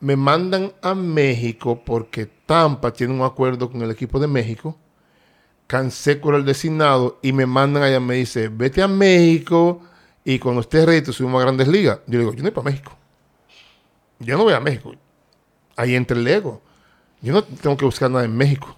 Me 0.00 0.16
mandan 0.16 0.72
a 0.80 0.94
México 0.94 1.82
porque 1.84 2.26
Tampa 2.26 2.92
tiene 2.92 3.12
un 3.12 3.22
acuerdo 3.22 3.70
con 3.70 3.82
el 3.82 3.90
equipo 3.90 4.18
de 4.18 4.26
México. 4.26 4.76
Cansé 5.70 6.20
con 6.20 6.34
el 6.34 6.44
designado 6.44 7.20
y 7.22 7.32
me 7.32 7.46
mandan 7.46 7.84
allá. 7.84 8.00
Me 8.00 8.16
dice, 8.16 8.48
vete 8.48 8.82
a 8.82 8.88
México 8.88 9.80
y 10.24 10.40
cuando 10.40 10.62
estés 10.62 10.84
ready 10.84 11.00
te 11.00 11.12
subimos 11.12 11.38
a 11.38 11.44
Grandes 11.44 11.68
Ligas. 11.68 12.00
Yo 12.08 12.18
le 12.18 12.24
digo, 12.24 12.32
yo 12.32 12.38
no 12.38 12.42
voy 12.42 12.50
para 12.50 12.70
México. 12.72 12.92
Yo 14.18 14.36
no 14.36 14.42
voy 14.42 14.52
a 14.52 14.58
México. 14.58 14.92
Ahí 15.76 15.94
entra 15.94 16.18
el 16.18 16.26
ego. 16.26 16.60
Yo 17.22 17.32
no 17.32 17.44
tengo 17.44 17.76
que 17.76 17.84
buscar 17.84 18.10
nada 18.10 18.24
en 18.24 18.36
México. 18.36 18.76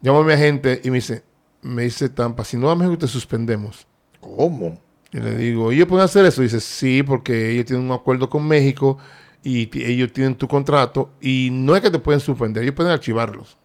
Llamo 0.00 0.20
a 0.20 0.24
mi 0.24 0.32
agente 0.32 0.80
y 0.82 0.88
me 0.88 0.96
dice, 0.96 1.22
me 1.60 1.82
dice 1.82 2.08
Tampa, 2.08 2.42
si 2.42 2.56
no 2.56 2.68
vas 2.68 2.76
a 2.76 2.78
México 2.78 2.96
te 2.96 3.06
suspendemos. 3.06 3.86
¿Cómo? 4.20 4.80
Y 5.12 5.18
le 5.18 5.36
digo, 5.36 5.70
¿ellos 5.70 5.86
pueden 5.86 6.06
hacer 6.06 6.24
eso? 6.24 6.40
dice, 6.40 6.60
sí, 6.60 7.02
porque 7.02 7.50
ellos 7.50 7.66
tienen 7.66 7.84
un 7.84 7.92
acuerdo 7.92 8.30
con 8.30 8.48
México 8.48 8.96
y 9.44 9.68
ellos 9.84 10.14
tienen 10.14 10.34
tu 10.34 10.48
contrato 10.48 11.10
y 11.20 11.50
no 11.52 11.76
es 11.76 11.82
que 11.82 11.90
te 11.90 11.98
pueden 11.98 12.20
suspender, 12.20 12.62
ellos 12.62 12.74
pueden 12.74 12.92
archivarlos. 12.92 13.58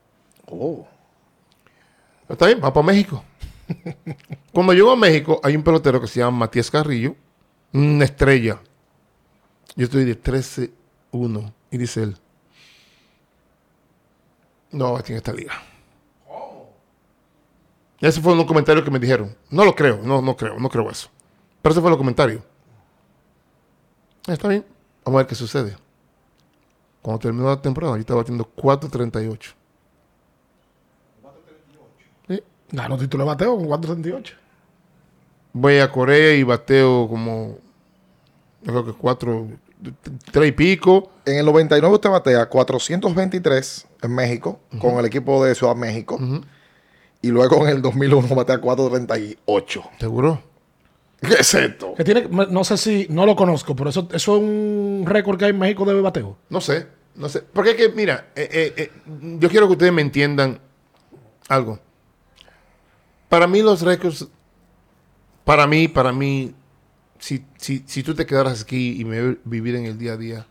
Oh. 0.47 0.86
Está 2.28 2.47
bien, 2.47 2.59
va 2.63 2.73
para 2.73 2.86
México. 2.86 3.23
Cuando 4.51 4.73
llego 4.73 4.91
a 4.91 4.95
México, 4.95 5.39
hay 5.43 5.55
un 5.55 5.63
pelotero 5.63 6.01
que 6.01 6.07
se 6.07 6.19
llama 6.19 6.39
Matías 6.39 6.71
Carrillo, 6.71 7.15
una 7.73 8.05
estrella. 8.05 8.59
Yo 9.76 9.86
estoy 9.86 10.05
de 10.05 10.21
13-1 10.21 11.53
y 11.71 11.78
dice 11.78 12.03
él, 12.03 12.17
no 14.71 14.93
va 14.93 14.99
a 14.99 15.01
esta 15.01 15.34
liga. 15.34 15.53
Ese 17.99 18.21
fue 18.21 18.34
un 18.34 18.45
comentario 18.45 18.84
que 18.84 18.91
me 18.91 18.99
dijeron. 18.99 19.36
No 19.49 19.65
lo 19.65 19.73
creo, 19.73 19.99
no, 20.03 20.21
no 20.21 20.36
creo, 20.36 20.59
no 20.59 20.69
creo 20.69 20.89
eso. 20.89 21.09
Pero 21.61 21.71
ese 21.73 21.82
fue 21.82 21.89
el 21.91 21.97
comentario. 21.97 22.43
Está 24.28 24.47
bien, 24.47 24.65
vamos 25.03 25.17
a 25.17 25.21
ver 25.21 25.28
qué 25.28 25.36
sucede. 25.36 25.78
Cuando 27.01 27.19
terminó 27.19 27.47
la 27.47 27.61
temporada, 27.61 27.95
yo 27.95 28.01
estaba 28.01 28.21
batiendo 28.21 28.49
4.38. 28.55 29.53
Sí. 32.28 32.43
Ganó 32.72 32.97
título 32.97 33.24
de 33.24 33.28
bateo 33.30 33.55
con 33.55 33.66
438. 33.68 34.36
Voy 35.53 35.78
a 35.78 35.91
Corea 35.91 36.36
y 36.36 36.43
bateo 36.43 37.07
como, 37.07 37.57
yo 38.63 38.72
creo 38.72 38.86
que 38.86 38.93
4, 38.93 39.47
3 40.32 40.47
y 40.47 40.51
pico. 40.51 41.11
En 41.26 41.38
el 41.38 41.45
99 41.45 41.95
usted 41.95 42.09
batea 42.09 42.47
423 42.47 43.88
en 44.01 44.16
México 44.16 44.59
con 44.80 44.95
el 44.99 45.05
equipo 45.05 45.43
de 45.45 45.55
Ciudad 45.55 45.76
México. 45.76 46.20
Y 47.22 47.30
luego 47.30 47.66
en 47.68 47.76
el 47.76 47.82
2001 47.82 48.36
batea 48.36 48.59
438. 48.59 49.84
¿Seguro? 49.99 50.41
¿Qué 51.22 51.34
es 51.36 51.53
esto? 51.53 51.93
Que 51.95 52.03
tiene, 52.03 52.28
no 52.30 52.63
sé 52.63 52.78
si, 52.78 53.07
no 53.09 53.26
lo 53.26 53.36
conozco, 53.36 53.76
pero 53.76 53.89
eso, 53.89 54.07
eso 54.11 54.36
es 54.36 54.41
un 54.41 55.03
récord 55.05 55.38
que 55.38 55.45
hay 55.45 55.51
en 55.51 55.59
México 55.59 55.86
de 55.86 55.99
bateo. 56.01 56.38
No 56.49 56.61
sé, 56.61 56.88
no 57.16 57.30
sé. 57.30 57.41
Porque 57.41 57.72
es 57.72 57.76
que, 57.78 57.89
mira, 57.89 58.28
eh, 58.36 58.49
eh, 58.51 58.74
eh, 58.78 58.91
yo 59.39 59.49
quiero 59.49 59.68
que 59.68 59.74
ustedes 59.74 59.93
me 59.93 60.01
entiendan 60.01 60.59
algo. 61.47 61.80
Para 63.30 63.47
mí 63.47 63.61
los 63.61 63.82
récords, 63.82 64.28
para 65.43 65.67
mí, 65.67 65.88
para 65.88 66.11
mí, 66.11 66.53
si, 67.19 67.45
si, 67.57 67.84
si 67.88 68.03
tú 68.03 68.13
te 68.13 68.26
quedaras 68.26 68.61
aquí 68.61 68.99
y 68.99 69.05
me 69.05 69.38
vivir 69.43 69.76
en 69.76 69.86
el 69.86 69.97
día 69.97 70.13
a 70.13 70.17
día, 70.17 70.47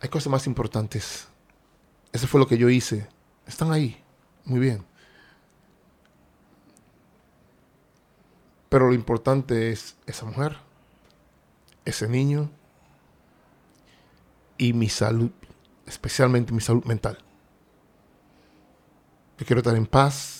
hay 0.00 0.08
cosas 0.08 0.30
más 0.30 0.46
importantes. 0.46 1.28
Eso 2.12 2.26
fue 2.26 2.40
lo 2.40 2.46
que 2.46 2.58
yo 2.58 2.68
hice. 2.68 3.06
Están 3.46 3.72
ahí. 3.72 4.02
Muy 4.44 4.60
bien. 4.60 4.84
Pero 8.68 8.86
lo 8.86 8.94
importante 8.94 9.72
es 9.72 9.96
esa 10.06 10.24
mujer, 10.24 10.56
ese 11.84 12.08
niño 12.08 12.50
y 14.56 14.72
mi 14.72 14.88
salud, 14.88 15.30
especialmente 15.86 16.52
mi 16.52 16.60
salud 16.60 16.84
mental. 16.84 17.18
Yo 19.38 19.46
quiero 19.46 19.60
estar 19.60 19.74
en 19.74 19.86
paz, 19.86 20.39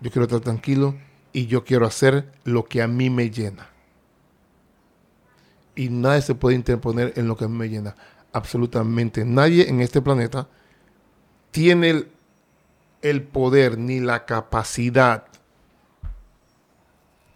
yo 0.00 0.10
quiero 0.10 0.24
estar 0.24 0.40
tranquilo 0.40 0.94
y 1.32 1.46
yo 1.46 1.64
quiero 1.64 1.86
hacer 1.86 2.32
lo 2.44 2.64
que 2.64 2.82
a 2.82 2.88
mí 2.88 3.10
me 3.10 3.30
llena. 3.30 3.68
Y 5.74 5.90
nadie 5.90 6.22
se 6.22 6.34
puede 6.34 6.56
interponer 6.56 7.12
en 7.16 7.28
lo 7.28 7.36
que 7.36 7.44
a 7.44 7.48
mí 7.48 7.56
me 7.56 7.68
llena. 7.68 7.94
Absolutamente 8.32 9.24
nadie 9.24 9.68
en 9.68 9.80
este 9.80 10.02
planeta 10.02 10.48
tiene 11.50 11.90
el, 11.90 12.08
el 13.02 13.22
poder 13.22 13.78
ni 13.78 14.00
la 14.00 14.26
capacidad 14.26 15.26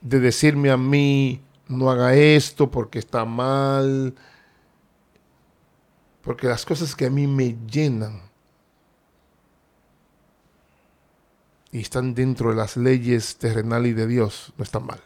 de 0.01 0.21
decirme 0.21 0.71
a 0.71 0.77
mí, 0.77 1.41
no 1.69 1.91
haga 1.91 2.15
esto 2.15 2.71
porque 2.71 2.99
está 2.99 3.25
mal. 3.25 4.15
Porque 6.23 6.47
las 6.47 6.65
cosas 6.65 6.95
que 6.95 7.07
a 7.07 7.11
mí 7.11 7.27
me 7.27 7.57
llenan 7.67 8.32
y 11.73 11.81
están 11.81 12.15
dentro 12.15 12.51
de 12.51 12.57
las 12.57 12.77
leyes 12.77 13.37
terrenales 13.37 13.91
y 13.93 13.95
de 13.95 14.07
Dios, 14.07 14.53
no 14.57 14.63
están 14.65 14.87
mal. 14.87 15.01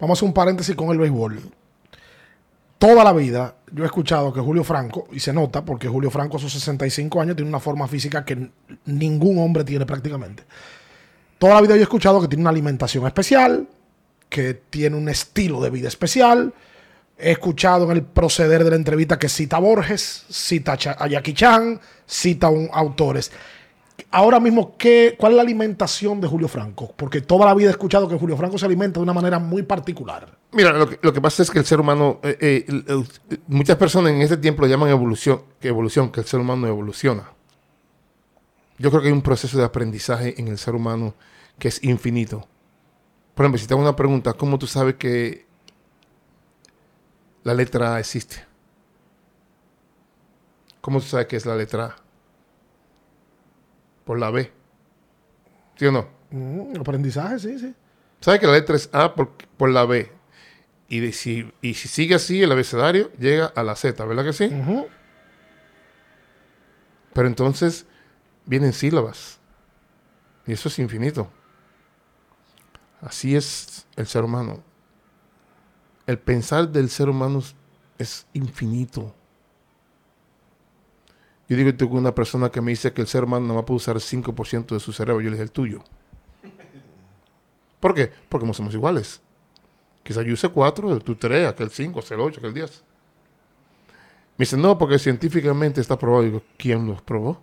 Vamos 0.00 0.16
a 0.16 0.18
hacer 0.18 0.26
un 0.28 0.32
paréntesis 0.34 0.74
con 0.74 0.88
el 0.90 0.98
béisbol. 0.98 1.38
Toda 2.78 3.04
la 3.04 3.12
vida 3.12 3.56
yo 3.70 3.82
he 3.84 3.86
escuchado 3.86 4.32
que 4.32 4.40
Julio 4.40 4.64
Franco, 4.64 5.06
y 5.12 5.20
se 5.20 5.32
nota 5.34 5.62
porque 5.62 5.86
Julio 5.86 6.10
Franco 6.10 6.38
a 6.38 6.40
sus 6.40 6.52
65 6.54 7.20
años 7.20 7.36
tiene 7.36 7.50
una 7.50 7.60
forma 7.60 7.86
física 7.86 8.24
que 8.24 8.50
ningún 8.86 9.38
hombre 9.38 9.64
tiene 9.64 9.84
prácticamente. 9.84 10.44
Toda 11.38 11.54
la 11.56 11.60
vida 11.60 11.74
yo 11.74 11.80
he 11.80 11.82
escuchado 11.82 12.20
que 12.22 12.28
tiene 12.28 12.40
una 12.42 12.50
alimentación 12.50 13.06
especial, 13.06 13.68
que 14.30 14.54
tiene 14.54 14.96
un 14.96 15.10
estilo 15.10 15.60
de 15.60 15.68
vida 15.68 15.88
especial. 15.88 16.54
He 17.18 17.32
escuchado 17.32 17.84
en 17.84 17.98
el 17.98 18.02
proceder 18.02 18.64
de 18.64 18.70
la 18.70 18.76
entrevista 18.76 19.18
que 19.18 19.28
cita 19.28 19.56
a 19.58 19.60
Borges, 19.60 20.24
cita 20.30 20.72
a 20.72 21.06
Jackie 21.06 21.34
Chan, 21.34 21.78
cita 22.06 22.46
a 22.46 22.50
un- 22.50 22.70
autores. 22.72 23.30
Ahora 24.10 24.40
mismo, 24.40 24.76
¿qué, 24.76 25.14
¿cuál 25.18 25.32
es 25.32 25.36
la 25.36 25.42
alimentación 25.42 26.20
de 26.20 26.28
Julio 26.28 26.48
Franco? 26.48 26.92
Porque 26.96 27.20
toda 27.20 27.46
la 27.46 27.54
vida 27.54 27.68
he 27.68 27.72
escuchado 27.72 28.08
que 28.08 28.16
Julio 28.16 28.36
Franco 28.36 28.58
se 28.58 28.66
alimenta 28.66 29.00
de 29.00 29.04
una 29.04 29.12
manera 29.12 29.38
muy 29.38 29.62
particular. 29.62 30.38
Mira, 30.52 30.72
lo 30.72 31.12
que, 31.12 31.20
pasa 31.20 31.42
es 31.42 31.50
que 31.50 31.58
el 31.58 31.64
ser 31.64 31.80
humano, 31.80 32.18
eh, 32.22 32.64
eh, 32.66 33.04
muchas 33.46 33.76
personas 33.76 34.12
en 34.12 34.22
este 34.22 34.36
tiempo 34.36 34.62
lo 34.62 34.68
llaman 34.68 34.90
evolución, 34.90 35.42
que 35.60 35.68
evolución, 35.68 36.10
que 36.10 36.20
el 36.20 36.26
ser 36.26 36.40
humano 36.40 36.66
evoluciona. 36.66 37.30
Yo 38.78 38.90
creo 38.90 39.02
que 39.02 39.08
hay 39.08 39.12
un 39.12 39.22
proceso 39.22 39.58
de 39.58 39.64
aprendizaje 39.64 40.40
en 40.40 40.48
el 40.48 40.58
ser 40.58 40.74
humano 40.74 41.14
que 41.58 41.68
es 41.68 41.84
infinito. 41.84 42.48
Por 43.34 43.44
ejemplo, 43.44 43.58
si 43.58 43.66
te 43.66 43.74
hago 43.74 43.82
una 43.82 43.94
pregunta, 43.94 44.32
¿cómo 44.32 44.58
tú 44.58 44.66
sabes 44.66 44.96
que 44.96 45.46
la 47.44 47.54
letra 47.54 47.94
A 47.94 48.00
existe? 48.00 48.44
¿Cómo 50.80 51.00
tú 51.00 51.06
sabes 51.06 51.26
que 51.26 51.36
es 51.36 51.46
la 51.46 51.56
letra 51.56 51.84
A? 51.84 52.09
Por 54.10 54.18
la 54.18 54.32
B. 54.32 54.50
¿Sí 55.76 55.86
o 55.86 55.92
no? 55.92 56.08
Mm, 56.32 56.80
aprendizaje, 56.80 57.38
sí, 57.38 57.60
sí. 57.60 57.72
¿Sabes 58.20 58.40
que 58.40 58.48
la 58.48 58.54
letra 58.54 58.74
es 58.74 58.90
A 58.92 59.14
por, 59.14 59.30
por 59.56 59.70
la 59.70 59.84
B? 59.84 60.10
Y, 60.88 60.98
de- 60.98 61.12
si, 61.12 61.48
y 61.62 61.74
si 61.74 61.86
sigue 61.86 62.16
así 62.16 62.42
el 62.42 62.50
abecedario, 62.50 63.12
llega 63.20 63.46
a 63.46 63.62
la 63.62 63.76
Z, 63.76 64.04
¿verdad 64.04 64.24
que 64.24 64.32
sí? 64.32 64.50
Pero 67.12 67.28
entonces 67.28 67.86
vienen 68.46 68.72
sílabas. 68.72 69.38
Y 70.44 70.54
eso 70.54 70.68
es 70.68 70.80
infinito. 70.80 71.30
Así 73.02 73.36
es 73.36 73.86
el 73.94 74.08
ser 74.08 74.24
humano. 74.24 74.60
El 76.08 76.18
pensar 76.18 76.68
del 76.68 76.90
ser 76.90 77.08
humano 77.08 77.44
es 77.96 78.26
infinito. 78.32 79.14
Yo 81.50 81.56
digo, 81.56 81.74
tengo 81.74 81.98
una 81.98 82.14
persona 82.14 82.48
que 82.48 82.60
me 82.60 82.70
dice 82.70 82.92
que 82.92 83.00
el 83.00 83.08
ser 83.08 83.24
humano 83.24 83.44
no 83.44 83.54
va 83.56 83.62
a 83.62 83.66
poder 83.66 83.78
usar 83.78 83.96
el 83.96 84.02
5% 84.02 84.68
de 84.68 84.78
su 84.78 84.92
cerebro. 84.92 85.20
Yo 85.20 85.30
le 85.30 85.32
dije, 85.32 85.42
el 85.42 85.50
tuyo. 85.50 85.82
¿Por 87.80 87.92
qué? 87.92 88.12
Porque 88.28 88.46
no 88.46 88.54
somos 88.54 88.72
iguales. 88.72 89.20
Quizás 90.04 90.24
yo 90.24 90.32
use 90.32 90.48
4, 90.48 91.00
tú 91.00 91.16
3, 91.16 91.48
aquel 91.48 91.70
5, 91.70 91.98
aquel 91.98 92.20
8, 92.20 92.38
aquel 92.38 92.54
10. 92.54 92.84
Me 94.36 94.44
dice, 94.44 94.56
no, 94.56 94.78
porque 94.78 94.96
científicamente 95.00 95.80
está 95.80 95.98
probado. 95.98 96.22
Digo, 96.22 96.42
¿quién 96.56 96.86
los 96.86 97.02
probó? 97.02 97.42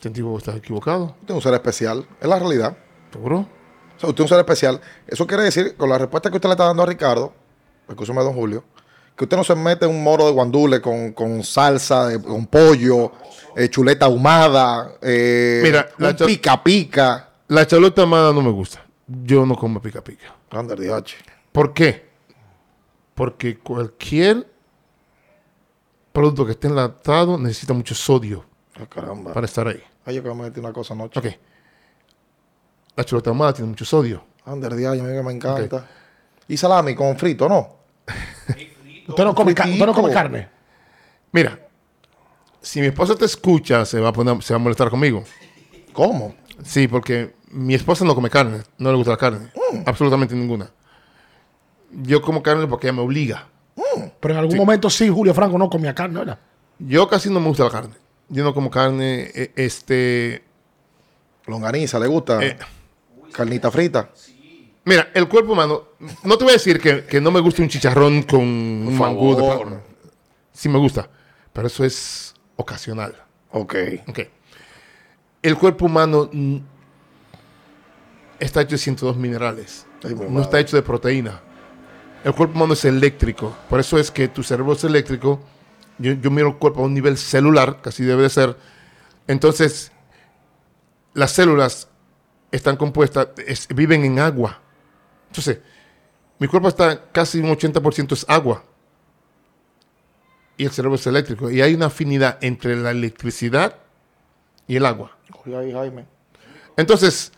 Científico, 0.00 0.36
estás 0.36 0.56
equivocado. 0.56 1.14
Usted 1.20 1.28
es 1.28 1.34
un 1.36 1.42
ser 1.42 1.54
especial. 1.54 2.08
Es 2.20 2.28
la 2.28 2.40
realidad. 2.40 2.76
¿Seguro? 3.12 3.46
O 3.96 4.00
sea, 4.00 4.08
usted 4.08 4.24
es 4.24 4.30
un 4.32 4.36
ser 4.36 4.40
especial. 4.40 4.80
Eso 5.06 5.28
quiere 5.28 5.44
decir, 5.44 5.76
con 5.76 5.90
la 5.90 5.98
respuesta 5.98 6.28
que 6.28 6.38
usted 6.38 6.48
le 6.48 6.54
está 6.54 6.64
dando 6.64 6.82
a 6.82 6.86
Ricardo, 6.86 7.32
escúchame, 7.88 8.20
don 8.24 8.34
Julio, 8.34 8.64
que 9.18 9.24
usted 9.24 9.36
no 9.36 9.42
se 9.44 9.54
mete 9.56 9.84
en 9.84 9.90
un 9.90 10.02
moro 10.02 10.26
de 10.26 10.32
guandule 10.32 10.80
con, 10.80 11.12
con 11.12 11.42
salsa, 11.42 12.06
de- 12.06 12.22
con 12.22 12.46
pollo, 12.46 13.10
eh, 13.56 13.68
chuleta 13.68 14.06
ahumada, 14.06 14.92
eh, 15.02 15.60
Mira, 15.64 15.88
la 15.98 16.10
un 16.10 16.16
pica 16.16 16.62
pica. 16.62 17.28
La 17.48 17.66
chalota 17.66 18.02
amada 18.02 18.32
no 18.32 18.40
me 18.42 18.50
gusta. 18.52 18.84
Yo 19.06 19.44
no 19.44 19.56
como 19.56 19.82
pica 19.82 20.02
pica. 20.04 20.34
Ander 20.50 20.78
DH. 20.78 21.14
¿Por 21.50 21.74
qué? 21.74 22.08
Porque 23.14 23.58
cualquier 23.58 24.46
producto 26.12 26.46
que 26.46 26.52
esté 26.52 26.68
enlatado 26.68 27.38
necesita 27.38 27.72
mucho 27.72 27.94
sodio 27.94 28.44
Ah, 28.80 28.86
caramba. 28.88 29.32
para 29.32 29.46
estar 29.46 29.66
ahí. 29.66 29.82
Ay, 30.04 30.14
yo 30.16 30.22
que 30.22 30.28
me 30.28 30.34
metí 30.44 30.60
una 30.60 30.72
cosa 30.72 30.94
anoche. 30.94 31.18
Ok. 31.18 31.26
La 32.96 33.04
chalota 33.04 33.30
ahumada 33.30 33.52
tiene 33.54 33.68
mucho 33.70 33.84
sodio. 33.84 34.22
Ander 34.44 34.74
DH, 34.76 34.86
a 35.00 35.02
mí 35.04 35.12
que 35.12 35.22
me 35.22 35.32
encanta. 35.32 35.86
Y 36.46 36.56
salami 36.56 36.94
con 36.94 37.16
frito, 37.18 37.48
¿no? 37.48 37.77
Usted 39.08 39.24
no 39.24 39.34
come, 39.34 39.52
usted 39.52 39.86
no 39.86 39.94
come 39.94 40.12
carne. 40.12 40.48
Mira, 41.32 41.58
si 42.60 42.80
mi 42.80 42.88
esposa 42.88 43.16
te 43.16 43.24
escucha, 43.24 43.84
se 43.84 44.00
va 44.00 44.10
a, 44.10 44.12
poner, 44.12 44.42
se 44.42 44.52
va 44.52 44.56
a 44.56 44.62
molestar 44.62 44.90
conmigo. 44.90 45.24
¿Cómo? 45.92 46.34
Sí, 46.62 46.86
porque 46.88 47.34
mi 47.50 47.74
esposa 47.74 48.04
no 48.04 48.14
come 48.14 48.28
carne, 48.30 48.62
no 48.76 48.90
le 48.90 48.96
gusta 48.96 49.12
la 49.12 49.16
carne, 49.16 49.50
absolutamente 49.86 50.34
ninguna. 50.34 50.70
Yo 51.90 52.20
como 52.20 52.42
carne 52.42 52.66
porque 52.66 52.86
ella 52.86 52.96
me 52.96 53.02
obliga. 53.02 53.48
Pero 54.20 54.34
en 54.34 54.40
algún 54.40 54.56
momento 54.56 54.90
sí, 54.90 55.08
Julio 55.08 55.32
Franco 55.32 55.56
no 55.56 55.70
comía 55.70 55.94
carne, 55.94 56.18
¿verdad? 56.18 56.38
Yo 56.78 57.08
casi 57.08 57.30
no 57.30 57.40
me 57.40 57.48
gusta 57.48 57.64
la 57.64 57.70
carne. 57.70 57.94
Yo 58.28 58.44
no 58.44 58.52
como 58.52 58.70
carne, 58.70 59.30
eh, 59.34 59.52
este... 59.56 60.44
Longaniza, 61.46 61.98
¿le 61.98 62.06
gusta? 62.06 62.44
Eh. 62.44 62.58
Carnita 63.32 63.70
frita. 63.70 64.10
Mira, 64.88 65.10
el 65.12 65.28
cuerpo 65.28 65.52
humano, 65.52 65.82
no 66.24 66.38
te 66.38 66.44
voy 66.44 66.52
a 66.52 66.56
decir 66.56 66.80
que, 66.80 67.04
que 67.04 67.20
no 67.20 67.30
me 67.30 67.40
guste 67.40 67.60
un 67.62 67.68
chicharrón 67.68 68.22
con 68.22 68.40
un 68.40 68.96
mangú. 68.98 69.36
de 69.36 69.78
Sí 70.52 70.68
me 70.68 70.78
gusta, 70.78 71.10
pero 71.52 71.66
eso 71.66 71.84
es 71.84 72.34
ocasional. 72.56 73.14
Ok. 73.50 73.74
Ok. 74.08 74.20
El 75.42 75.56
cuerpo 75.58 75.84
humano 75.86 76.30
está 78.38 78.62
hecho 78.62 78.72
de 78.72 78.78
102 78.78 79.16
minerales. 79.16 79.86
Ay, 80.04 80.14
no 80.14 80.28
madre. 80.28 80.42
está 80.42 80.60
hecho 80.60 80.76
de 80.76 80.82
proteína. 80.82 81.40
El 82.24 82.32
cuerpo 82.34 82.56
humano 82.56 82.72
es 82.72 82.84
eléctrico. 82.84 83.54
Por 83.68 83.80
eso 83.80 83.98
es 83.98 84.10
que 84.10 84.28
tu 84.28 84.42
cerebro 84.42 84.72
es 84.72 84.84
eléctrico. 84.84 85.40
Yo, 85.98 86.12
yo 86.12 86.30
miro 86.30 86.48
el 86.48 86.56
cuerpo 86.56 86.80
a 86.80 86.84
un 86.84 86.94
nivel 86.94 87.16
celular, 87.18 87.80
que 87.82 87.90
así 87.90 88.04
debe 88.04 88.22
de 88.22 88.30
ser. 88.30 88.56
Entonces, 89.26 89.92
las 91.14 91.32
células 91.32 91.88
están 92.52 92.76
compuestas, 92.76 93.28
es- 93.46 93.68
viven 93.68 94.04
en 94.04 94.18
agua. 94.18 94.62
Entonces, 95.28 95.58
mi 96.38 96.46
cuerpo 96.48 96.68
está 96.68 97.04
casi 97.12 97.38
un 97.40 97.46
80% 97.50 98.12
es 98.12 98.24
agua. 98.28 98.64
Y 100.56 100.64
el 100.64 100.70
cerebro 100.72 100.96
es 100.96 101.06
eléctrico. 101.06 101.50
Y 101.50 101.60
hay 101.62 101.74
una 101.74 101.86
afinidad 101.86 102.38
entre 102.42 102.74
la 102.76 102.90
electricidad 102.90 103.76
y 104.66 104.76
el 104.76 104.86
agua. 104.86 105.16
Entonces, 106.76 107.32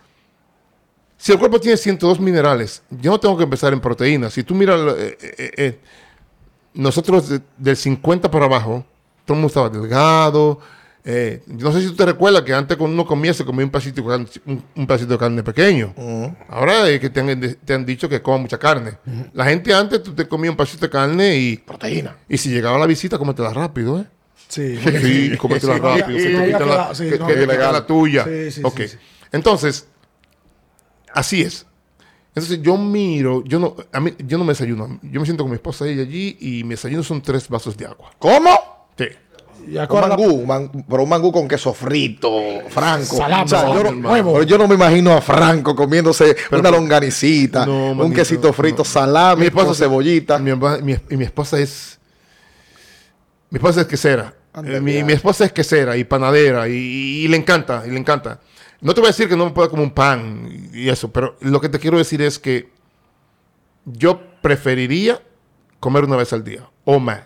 si 1.16 1.32
el 1.32 1.38
cuerpo 1.38 1.60
tiene 1.60 1.76
102 1.76 2.18
minerales, 2.20 2.82
yo 2.90 3.10
no 3.12 3.20
tengo 3.20 3.36
que 3.36 3.44
empezar 3.44 3.72
en 3.72 3.80
proteínas. 3.80 4.32
Si 4.32 4.42
tú 4.42 4.54
miras, 4.54 4.80
eh, 4.96 5.18
eh, 5.20 5.50
eh, 5.56 5.80
nosotros 6.74 7.28
de- 7.28 7.42
del 7.58 7.76
50 7.76 8.30
para 8.30 8.46
abajo, 8.46 8.84
todo 9.24 9.34
el 9.34 9.40
mundo 9.42 9.48
estaba 9.48 9.68
delgado. 9.68 10.60
Eh, 11.04 11.42
no 11.46 11.72
sé 11.72 11.80
si 11.80 11.86
tú 11.88 11.94
te 11.96 12.04
recuerdas 12.06 12.42
que 12.42 12.52
antes 12.52 12.76
cuando 12.76 12.94
uno 12.94 13.06
comía 13.06 13.32
se 13.32 13.44
comía 13.44 13.64
un 13.64 13.70
pedacito 13.70 14.02
de 14.02 14.08
carne, 14.08 14.26
un, 14.46 14.64
un 14.76 14.86
pedacito 14.86 15.12
de 15.12 15.18
carne 15.18 15.42
pequeño. 15.42 15.94
Ahora 16.48 16.88
es 16.88 17.00
que 17.00 17.08
te 17.10 17.20
han, 17.20 17.56
te 17.64 17.74
han 17.74 17.86
dicho 17.86 18.08
que 18.08 18.20
coma 18.20 18.38
mucha 18.38 18.58
carne. 18.58 18.98
La 19.32 19.46
gente 19.46 19.72
antes 19.74 20.02
tú 20.02 20.12
te 20.14 20.28
comías 20.28 20.50
un 20.50 20.56
pedacito 20.56 20.86
de 20.86 20.90
carne 20.90 21.36
y, 21.36 21.56
Proteína. 21.56 22.16
y 22.28 22.36
si 22.38 22.50
llegaba 22.50 22.78
la 22.78 22.86
visita, 22.86 23.16
cómetela 23.18 23.52
rápido, 23.52 23.98
¿eh? 24.00 24.04
Sí. 24.48 24.76
Sí, 24.78 25.36
cómetela 25.38 25.74
Sí, 25.74 25.80
rápido. 25.80 26.18
sí, 26.18 26.24
que 26.26 26.36
te 26.38 26.46
quitan 26.46 26.68
la- 26.68 26.94
sí, 26.94 27.08
que- 27.10 27.18
no 27.18 27.26
que 27.26 27.32
había 27.34 27.46
te 27.46 27.58
la 27.58 27.86
tuya. 27.86 28.24
Sí, 28.24 28.50
sí, 28.50 28.60
ok. 28.64 28.80
Entonces, 29.32 29.86
así 31.12 31.42
es. 31.42 31.66
Entonces 32.34 32.60
yo 32.62 32.76
miro, 32.76 33.42
yo 33.44 33.58
no, 33.58 33.74
a 33.92 34.00
mí, 34.00 34.14
yo 34.18 34.38
no 34.38 34.44
me 34.44 34.52
desayuno. 34.52 35.00
Yo 35.02 35.18
me 35.20 35.26
siento 35.26 35.42
con 35.44 35.50
mi 35.50 35.56
esposa 35.56 35.86
ella 35.86 36.02
allí 36.02 36.36
y 36.40 36.62
mi 36.64 36.70
desayuno 36.70 37.02
son 37.02 37.20
tres 37.22 37.48
vasos 37.48 37.76
de 37.76 37.86
agua. 37.86 38.12
¿Cómo? 38.18 38.88
Sí. 38.96 39.06
Y 39.68 39.76
Un 39.78 40.00
mangú, 40.00 40.24
un 40.24 40.46
man- 40.46 40.84
pero 40.88 41.02
un 41.02 41.08
mangú 41.08 41.30
con 41.32 41.46
queso 41.48 41.72
frito, 41.72 42.30
Franco. 42.68 43.16
Salami, 43.16 43.44
O 43.44 43.48
sea, 43.48 43.62
yo, 43.74 43.92
no, 43.92 44.10
huevo. 44.10 44.32
pero 44.32 44.44
yo 44.44 44.58
no 44.58 44.66
me 44.68 44.74
imagino 44.74 45.12
a 45.12 45.20
Franco 45.20 45.74
comiéndose 45.76 46.36
una 46.50 46.70
longanicita, 46.70 47.66
No, 47.66 47.92
un 47.92 47.96
manito, 47.98 48.16
quesito 48.16 48.52
frito, 48.52 48.78
no. 48.78 48.84
salami, 48.84 49.40
Mi 49.42 49.46
esposa 49.46 49.74
cebollita. 49.74 50.38
Mi, 50.38 50.50
y 51.10 51.16
mi 51.16 51.24
esposa 51.24 51.58
es. 51.58 51.98
Mi 53.50 53.56
esposa 53.58 53.82
es 53.82 53.86
quesera. 53.86 54.34
Eh, 54.64 54.80
mi, 54.80 55.02
mi 55.04 55.12
esposa 55.12 55.44
es 55.44 55.52
quesera 55.52 55.96
y 55.96 56.02
panadera 56.04 56.68
y, 56.68 56.72
y 56.72 57.28
le 57.28 57.36
encanta, 57.36 57.84
y 57.86 57.90
le 57.90 57.98
encanta. 57.98 58.40
No 58.80 58.94
te 58.94 59.00
voy 59.00 59.08
a 59.08 59.12
decir 59.12 59.28
que 59.28 59.36
no 59.36 59.44
me 59.44 59.50
pueda 59.52 59.68
comer 59.68 59.84
un 59.84 59.92
pan 59.92 60.48
y 60.72 60.88
eso, 60.88 61.10
pero 61.12 61.36
lo 61.40 61.60
que 61.60 61.68
te 61.68 61.78
quiero 61.78 61.98
decir 61.98 62.20
es 62.22 62.38
que 62.38 62.70
yo 63.84 64.20
preferiría 64.42 65.20
comer 65.78 66.04
una 66.04 66.16
vez 66.16 66.32
al 66.32 66.42
día 66.42 66.68
o 66.84 66.98
más. 66.98 67.20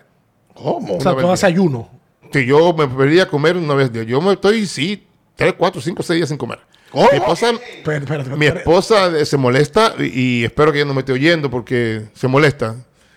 ¿Cómo? 0.53 0.97
O 0.97 1.01
sea, 1.01 1.15
tú 1.15 1.29
haces 1.31 1.43
ayuno. 1.45 1.89
Que 2.31 2.45
yo 2.45 2.73
me 2.73 2.87
preferiría 2.87 3.27
comer 3.27 3.57
una 3.57 3.73
vez. 3.73 3.91
Yo 4.07 4.21
me 4.21 4.33
estoy, 4.33 4.65
sí, 4.65 5.05
tres, 5.35 5.53
cuatro, 5.57 5.81
cinco, 5.81 6.03
seis 6.03 6.17
días 6.17 6.29
sin 6.29 6.37
comer. 6.37 6.59
¿Cómo? 6.91 7.07
Mi 7.11 7.17
esposa, 7.17 7.49
Espérate, 7.51 8.03
espérate, 8.05 8.29
mi 8.29 8.45
espérate. 8.45 8.59
esposa 8.59 9.07
eh, 9.19 9.25
se 9.25 9.37
molesta 9.37 9.95
y, 9.99 10.03
y 10.41 10.43
espero 10.45 10.71
que 10.71 10.77
ella 10.79 10.87
no 10.87 10.93
me 10.93 11.01
esté 11.01 11.11
oyendo 11.11 11.49
porque 11.49 12.05
se 12.13 12.27
molesta. 12.27 12.75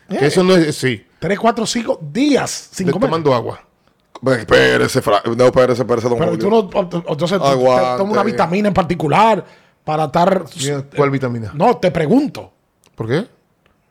Que 0.08 0.26
eso 0.26 0.42
no 0.42 0.56
es, 0.56 0.74
sí, 0.74 1.04
Tres, 1.18 1.38
cuatro, 1.38 1.66
cinco 1.66 1.98
días 2.12 2.70
sin 2.72 2.90
comer. 2.90 3.08
tomando 3.10 3.34
agua. 3.34 3.60
Pues, 4.20 4.38
Espérese, 4.40 5.00
no, 5.36 5.44
espérese, 5.46 5.82
espérese, 5.82 6.08
don 6.08 6.18
Pero 6.18 6.30
Julio. 6.32 6.48
tú 6.68 6.72
no, 6.72 6.80
entonces 7.08 7.38
tú 7.38 7.44
te 7.44 7.54
tomas 7.56 8.00
una 8.00 8.22
vitamina 8.24 8.68
en 8.68 8.74
particular 8.74 9.44
para 9.84 10.06
estar... 10.06 10.44
¿Cuál 10.96 11.10
vitamina? 11.10 11.52
No, 11.54 11.76
te 11.76 11.90
pregunto. 11.92 12.52
¿Por 12.96 13.06
qué? 13.06 13.26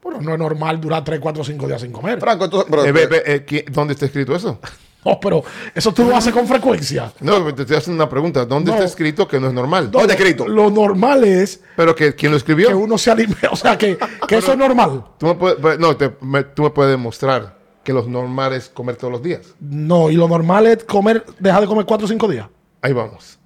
Bueno, 0.03 0.19
no 0.21 0.33
es 0.33 0.39
normal 0.39 0.81
durar 0.81 1.03
tres, 1.03 1.19
cuatro, 1.21 1.43
cinco 1.45 1.65
días 1.67 1.81
sin 1.81 1.91
comer. 1.91 2.19
Franco, 2.19 2.45
entonces, 2.45 2.67
pero- 2.69 2.85
Eh, 2.85 3.23
eh, 3.25 3.45
¿qué- 3.45 3.65
¿Dónde 3.71 3.93
está 3.93 4.05
escrito 4.05 4.35
eso? 4.35 4.59
No, 5.07 5.19
pero 5.19 5.43
eso 5.73 5.93
tú 5.93 6.03
lo 6.03 6.15
haces 6.15 6.33
con 6.33 6.45
frecuencia. 6.47 7.11
No, 7.21 7.53
te 7.53 7.61
estoy 7.61 7.77
haciendo 7.77 8.03
una 8.03 8.09
pregunta. 8.09 8.45
¿Dónde 8.45 8.71
No. 8.71 8.75
está 8.75 8.85
escrito 8.85 9.27
que 9.27 9.39
no 9.39 9.47
es 9.47 9.53
normal? 9.53 9.89
¿Dónde 9.89 10.11
está 10.13 10.23
escrito? 10.23 10.47
Lo 10.47 10.69
normal 10.69 11.23
es 11.23 11.61
Pero 11.75 11.95
que 11.95 12.13
quién 12.15 12.31
lo 12.31 12.37
escribió. 12.37 12.67
que 12.67 12.73
uno 12.73 12.97
se 12.97 13.11
alimente. 13.11 13.47
O 13.51 13.55
sea, 13.55 13.77
que, 13.77 13.97
que 14.27 14.37
eso 14.37 14.51
es 14.51 14.57
normal. 14.57 15.03
Tú 15.17 15.27
me 15.27 15.35
puedes, 15.35 15.57
pues, 15.59 15.79
no, 15.79 15.95
te- 15.95 16.15
me- 16.21 16.43
tú 16.43 16.63
me 16.63 16.69
puedes 16.71 16.91
demostrar 16.91 17.57
que 17.83 17.93
lo 17.93 18.03
normal 18.05 18.51
es 18.53 18.67
comer 18.69 18.97
todos 18.97 19.13
los 19.13 19.23
días. 19.23 19.41
No, 19.61 20.09
y 20.09 20.15
lo 20.15 20.27
normal 20.27 20.67
es 20.67 20.83
comer, 20.83 21.25
dejar 21.39 21.61
de 21.61 21.67
comer 21.67 21.85
cuatro 21.85 22.05
o 22.05 22.07
cinco 22.09 22.27
días. 22.27 22.47
Ahí 22.81 22.91
vamos. 22.93 23.39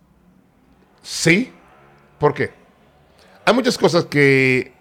Sí. 1.03 1.53
¿Por 2.19 2.33
qué? 2.33 2.51
Hay 3.45 3.53
muchas 3.53 3.77
cosas 3.77 4.05
que 4.05 4.73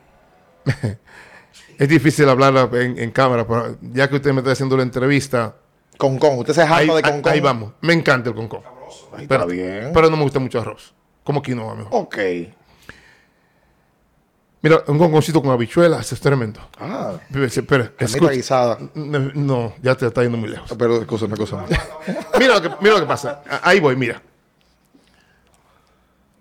es 1.78 1.89
difícil 1.89 2.28
hablar 2.28 2.70
en, 2.74 2.98
en 2.98 3.11
cámara, 3.11 3.47
pero 3.47 3.77
ya 3.81 4.09
que 4.09 4.16
usted 4.16 4.32
me 4.32 4.39
está 4.40 4.52
haciendo 4.52 4.77
la 4.77 4.82
entrevista, 4.82 5.57
Con 6.01 6.18
con, 6.18 6.39
usted 6.39 6.55
se 6.55 6.66
jala 6.66 6.94
de 6.94 6.98
ahí- 6.98 7.02
con 7.12 7.20
con. 7.22 7.32
ahí 7.32 7.40
vamos. 7.40 7.72
Me 7.82 7.93
encanta 7.93 8.31
el 8.31 8.35
concón. 8.35 8.62
Pero, 9.12 9.22
está 9.22 9.44
bien. 9.47 9.90
pero 9.94 10.09
no 10.10 10.16
me 10.16 10.22
gusta 10.24 10.39
mucho 10.40 10.59
arroz. 10.60 10.94
Como 11.22 11.43
quinoa 11.43 11.74
mejor. 11.74 11.90
Ok. 11.93 12.16
Mira, 14.62 14.82
un 14.89 14.98
conconcito 14.98 15.40
con 15.40 15.51
habichuelas 15.52 16.12
es 16.12 16.20
tremendo. 16.20 16.60
Ah, 16.78 17.14
Espera, 17.35 17.93
escucha. 17.98 18.32
guisada. 18.32 18.78
No, 18.94 19.72
ya 19.82 19.94
te 19.94 20.06
está 20.06 20.22
yendo 20.22 20.36
muy 20.39 20.51
lejos. 20.51 20.70
Pero, 20.78 21.01
escúchame. 21.01 21.35
Mira 22.39 22.55
lo 22.59 22.62
que, 22.62 22.68
mira 22.81 22.94
lo 22.94 23.01
que 23.01 23.06
pasa. 23.06 23.43
Ahí 23.62 23.81
voy, 23.81 23.97
mira. 23.97 24.20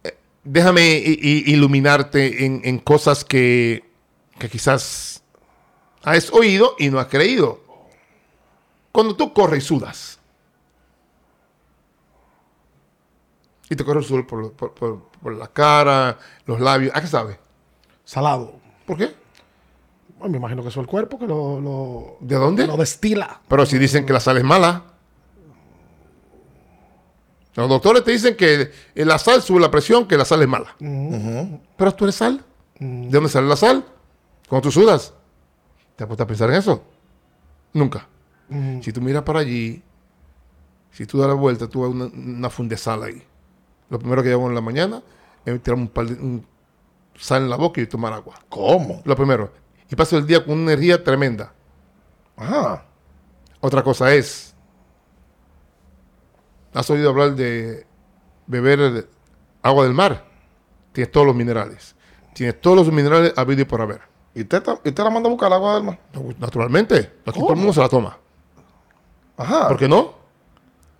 Eh, 0.04 0.18
Déjame 0.44 0.98
iluminarte 1.06 2.46
en, 2.46 2.62
en 2.66 2.80
cosas 2.80 3.24
que, 3.24 3.84
que 4.38 4.50
quizás 4.50 5.24
has 6.04 6.32
oído 6.34 6.76
y 6.78 6.90
no 6.90 7.00
has 7.00 7.08
creído. 7.08 7.62
Cuando 8.92 9.16
tú 9.16 9.34
corres 9.34 9.64
y 9.64 9.68
sudas, 9.68 10.16
Y 13.72 13.76
te 13.76 13.86
corre 13.86 14.00
el 14.00 14.06
sudor 14.06 14.26
por, 14.26 14.52
por- 14.54 14.74
por- 14.74 15.04
por 15.22 15.34
la 15.36 15.48
cara, 15.48 16.18
los 16.48 16.60
labios. 16.60 16.92
¿A 16.96 17.02
qué 17.02 17.08
sabe? 17.08 17.40
Salado. 18.04 18.54
¿Por 18.88 18.98
qué? 18.98 19.14
Bueno, 20.18 20.32
me 20.32 20.38
imagino 20.40 20.64
que 20.64 20.70
eso 20.70 20.80
es 20.80 20.86
el 20.86 20.90
cuerpo 20.90 21.20
que 21.20 21.28
lo, 21.28 21.62
lo, 21.62 22.18
¿De 22.20 22.36
dónde? 22.36 22.66
lo 22.66 22.78
destila. 22.78 23.42
Pero 23.48 23.68
si 23.68 23.78
dicen 23.78 24.08
que 24.08 24.14
la 24.14 24.20
sal 24.20 24.38
es 24.38 24.44
mala. 24.44 24.86
Los 27.56 27.70
doctores 27.70 28.04
te 28.04 28.12
dicen 28.12 28.36
que 28.36 28.72
la 28.96 29.20
sal 29.20 29.44
sube 29.44 29.60
la 29.60 29.70
presión, 29.70 30.08
que 30.08 30.18
la 30.18 30.26
sal 30.26 30.42
es 30.42 30.48
mala. 30.48 30.76
Pero 31.78 31.92
tú 31.94 32.06
eres 32.06 32.16
sal. 32.16 32.44
¿De 32.80 33.10
dónde 33.10 33.30
sale 33.30 33.48
la 33.48 33.56
sal? 33.56 33.86
Cuando 34.48 34.64
tú 34.68 34.72
sudas. 34.72 35.14
¿Te 35.96 36.04
has 36.06 36.08
puesto 36.08 36.24
a 36.24 36.28
pensar 36.28 36.50
en 36.50 36.56
eso? 36.56 36.84
Nunca. 37.74 38.08
Si 38.82 38.92
tú 38.92 39.02
miras 39.02 39.24
para 39.24 39.40
allí, 39.40 39.82
si 40.92 41.06
tú 41.06 41.20
das 41.20 41.28
la 41.28 41.34
vuelta, 41.36 41.68
tú 41.68 41.82
ves 41.84 41.92
una, 41.92 42.06
una 42.06 42.50
funda 42.50 42.72
de 42.74 42.78
sal 42.78 43.04
ahí. 43.04 43.24
Lo 43.90 44.00
primero 44.00 44.24
que 44.24 44.32
hago 44.32 44.48
en 44.50 44.56
la 44.56 44.62
mañana 44.62 45.02
es 45.46 45.62
tirar 45.62 45.78
un, 45.80 45.88
par 45.88 46.06
de- 46.08 46.14
un 46.22 46.46
sal 47.16 47.44
en 47.44 47.50
la 47.50 47.58
boca 47.58 47.80
y 47.82 47.86
tomar 47.88 48.12
agua. 48.14 48.36
¿Cómo? 48.50 49.02
Lo 49.06 49.16
primero. 49.16 49.52
Y 49.90 49.96
paso 49.96 50.18
el 50.18 50.26
día 50.26 50.44
con 50.44 50.54
una 50.60 50.72
energía 50.74 51.04
tremenda. 51.04 51.54
Ajá. 52.38 52.86
Otra 53.62 53.84
cosa 53.84 54.14
es, 54.14 54.56
¿has 56.74 56.90
oído 56.90 57.10
hablar 57.10 57.36
de 57.36 57.86
beber 58.48 59.08
agua 59.62 59.84
del 59.84 59.94
mar? 59.94 60.26
Tienes 60.92 61.12
todos 61.12 61.28
los 61.28 61.36
minerales. 61.36 61.96
Tienes 62.34 62.60
todos 62.62 62.78
los 62.78 62.92
minerales 62.94 63.34
habido 63.38 63.62
y 63.62 63.66
por 63.66 63.82
haber. 63.82 64.02
¿Y 64.34 64.42
usted, 64.42 64.64
y 64.86 64.90
usted 64.90 65.04
la 65.04 65.10
manda 65.10 65.28
a 65.28 65.32
buscar 65.32 65.48
el 65.48 65.54
agua 65.54 65.76
del 65.76 65.84
mar? 65.84 66.00
Naturalmente, 66.40 67.14
aquí 67.26 67.40
todo 67.40 67.52
el 67.52 67.58
mundo 67.58 67.74
se 67.74 67.82
la 67.82 67.90
toma. 67.90 68.18
Ajá. 69.40 69.68
¿Por 69.70 69.78
qué 69.78 69.88
no? 69.88 70.14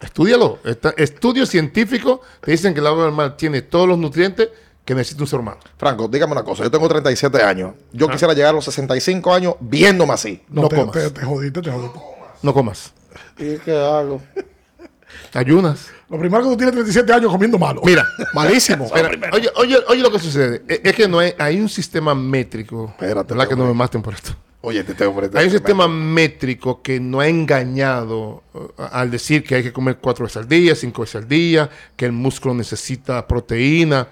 Estúdialo. 0.02 0.60
Está- 0.64 0.94
estudios 0.98 1.50
científicos 1.50 2.22
te 2.42 2.52
dicen 2.52 2.74
que 2.74 2.80
el 2.80 2.88
agua 2.88 3.04
del 3.04 3.14
mar 3.14 3.36
tiene 3.38 3.62
todos 3.62 3.88
los 3.88 3.98
nutrientes 3.98 4.50
que 4.86 4.96
necesita 4.96 5.22
un 5.24 5.28
ser 5.28 5.40
humano. 5.42 5.58
Franco, 5.78 6.08
dígame 6.08 6.32
una 6.32 6.44
cosa. 6.44 6.64
Yo 6.64 6.72
tengo 6.72 6.88
37 6.88 7.44
años. 7.44 7.74
Yo 7.92 8.08
quisiera 8.08 8.34
llegar 8.34 8.52
a 8.52 8.54
los 8.54 8.66
65 8.66 9.34
años 9.34 9.56
viéndome 9.60 10.14
así. 10.14 10.42
No 10.50 10.68
te, 10.68 10.76
comas. 10.78 10.94
Te, 10.94 11.12
te 11.12 11.22
jodiste, 11.24 11.62
te 11.62 11.70
jodiste. 11.72 12.00
No 12.42 12.54
comas. 12.54 12.94
¿Y 13.38 13.58
qué 13.58 13.78
hago? 13.78 14.22
Ayunas. 15.34 15.88
Lo 16.10 16.18
primero 16.18 16.44
que 16.44 16.50
tú 16.50 16.58
tienes 16.58 16.74
37 16.74 17.14
años 17.14 17.32
comiendo 17.32 17.60
malo. 17.60 17.82
Mira, 17.84 18.04
Malísimo. 18.34 18.86
Espera, 18.86 19.12
oye, 19.34 19.50
oye, 19.58 19.78
oye 19.88 20.02
lo 20.02 20.12
que 20.12 20.20
sucede. 20.20 20.64
Es, 20.68 20.82
es 20.84 20.96
que 20.96 21.08
no 21.08 21.20
hay, 21.20 21.34
hay 21.38 21.60
un 21.60 21.70
sistema 21.70 22.16
métrico. 22.16 22.86
Espérate, 22.92 23.34
¿Verdad 23.34 23.50
que 23.50 23.56
no 23.56 23.66
me 23.66 23.74
maten 23.74 24.02
por 24.02 24.14
esto? 24.14 24.32
Oye, 24.62 24.82
este 24.82 25.06
hombre. 25.06 25.30
Hay 25.36 25.46
un 25.46 25.52
sistema 25.52 25.88
métrico 25.88 26.82
que 26.82 27.00
no 27.00 27.22
ha 27.22 27.28
engañado 27.30 28.44
uh, 28.54 28.68
al 28.92 29.10
decir 29.10 29.44
que 29.44 29.56
hay 29.56 29.64
que 29.64 29.72
comer 29.72 30.00
cuatro 30.00 30.26
veces 30.26 30.38
al 30.38 30.50
día, 30.50 30.76
cinco 30.76 31.02
veces 31.04 31.16
al 31.16 31.28
día, 31.30 31.70
que 31.96 32.06
el 32.06 32.12
músculo 32.12 32.54
necesita 32.54 33.26
proteína. 33.26 34.08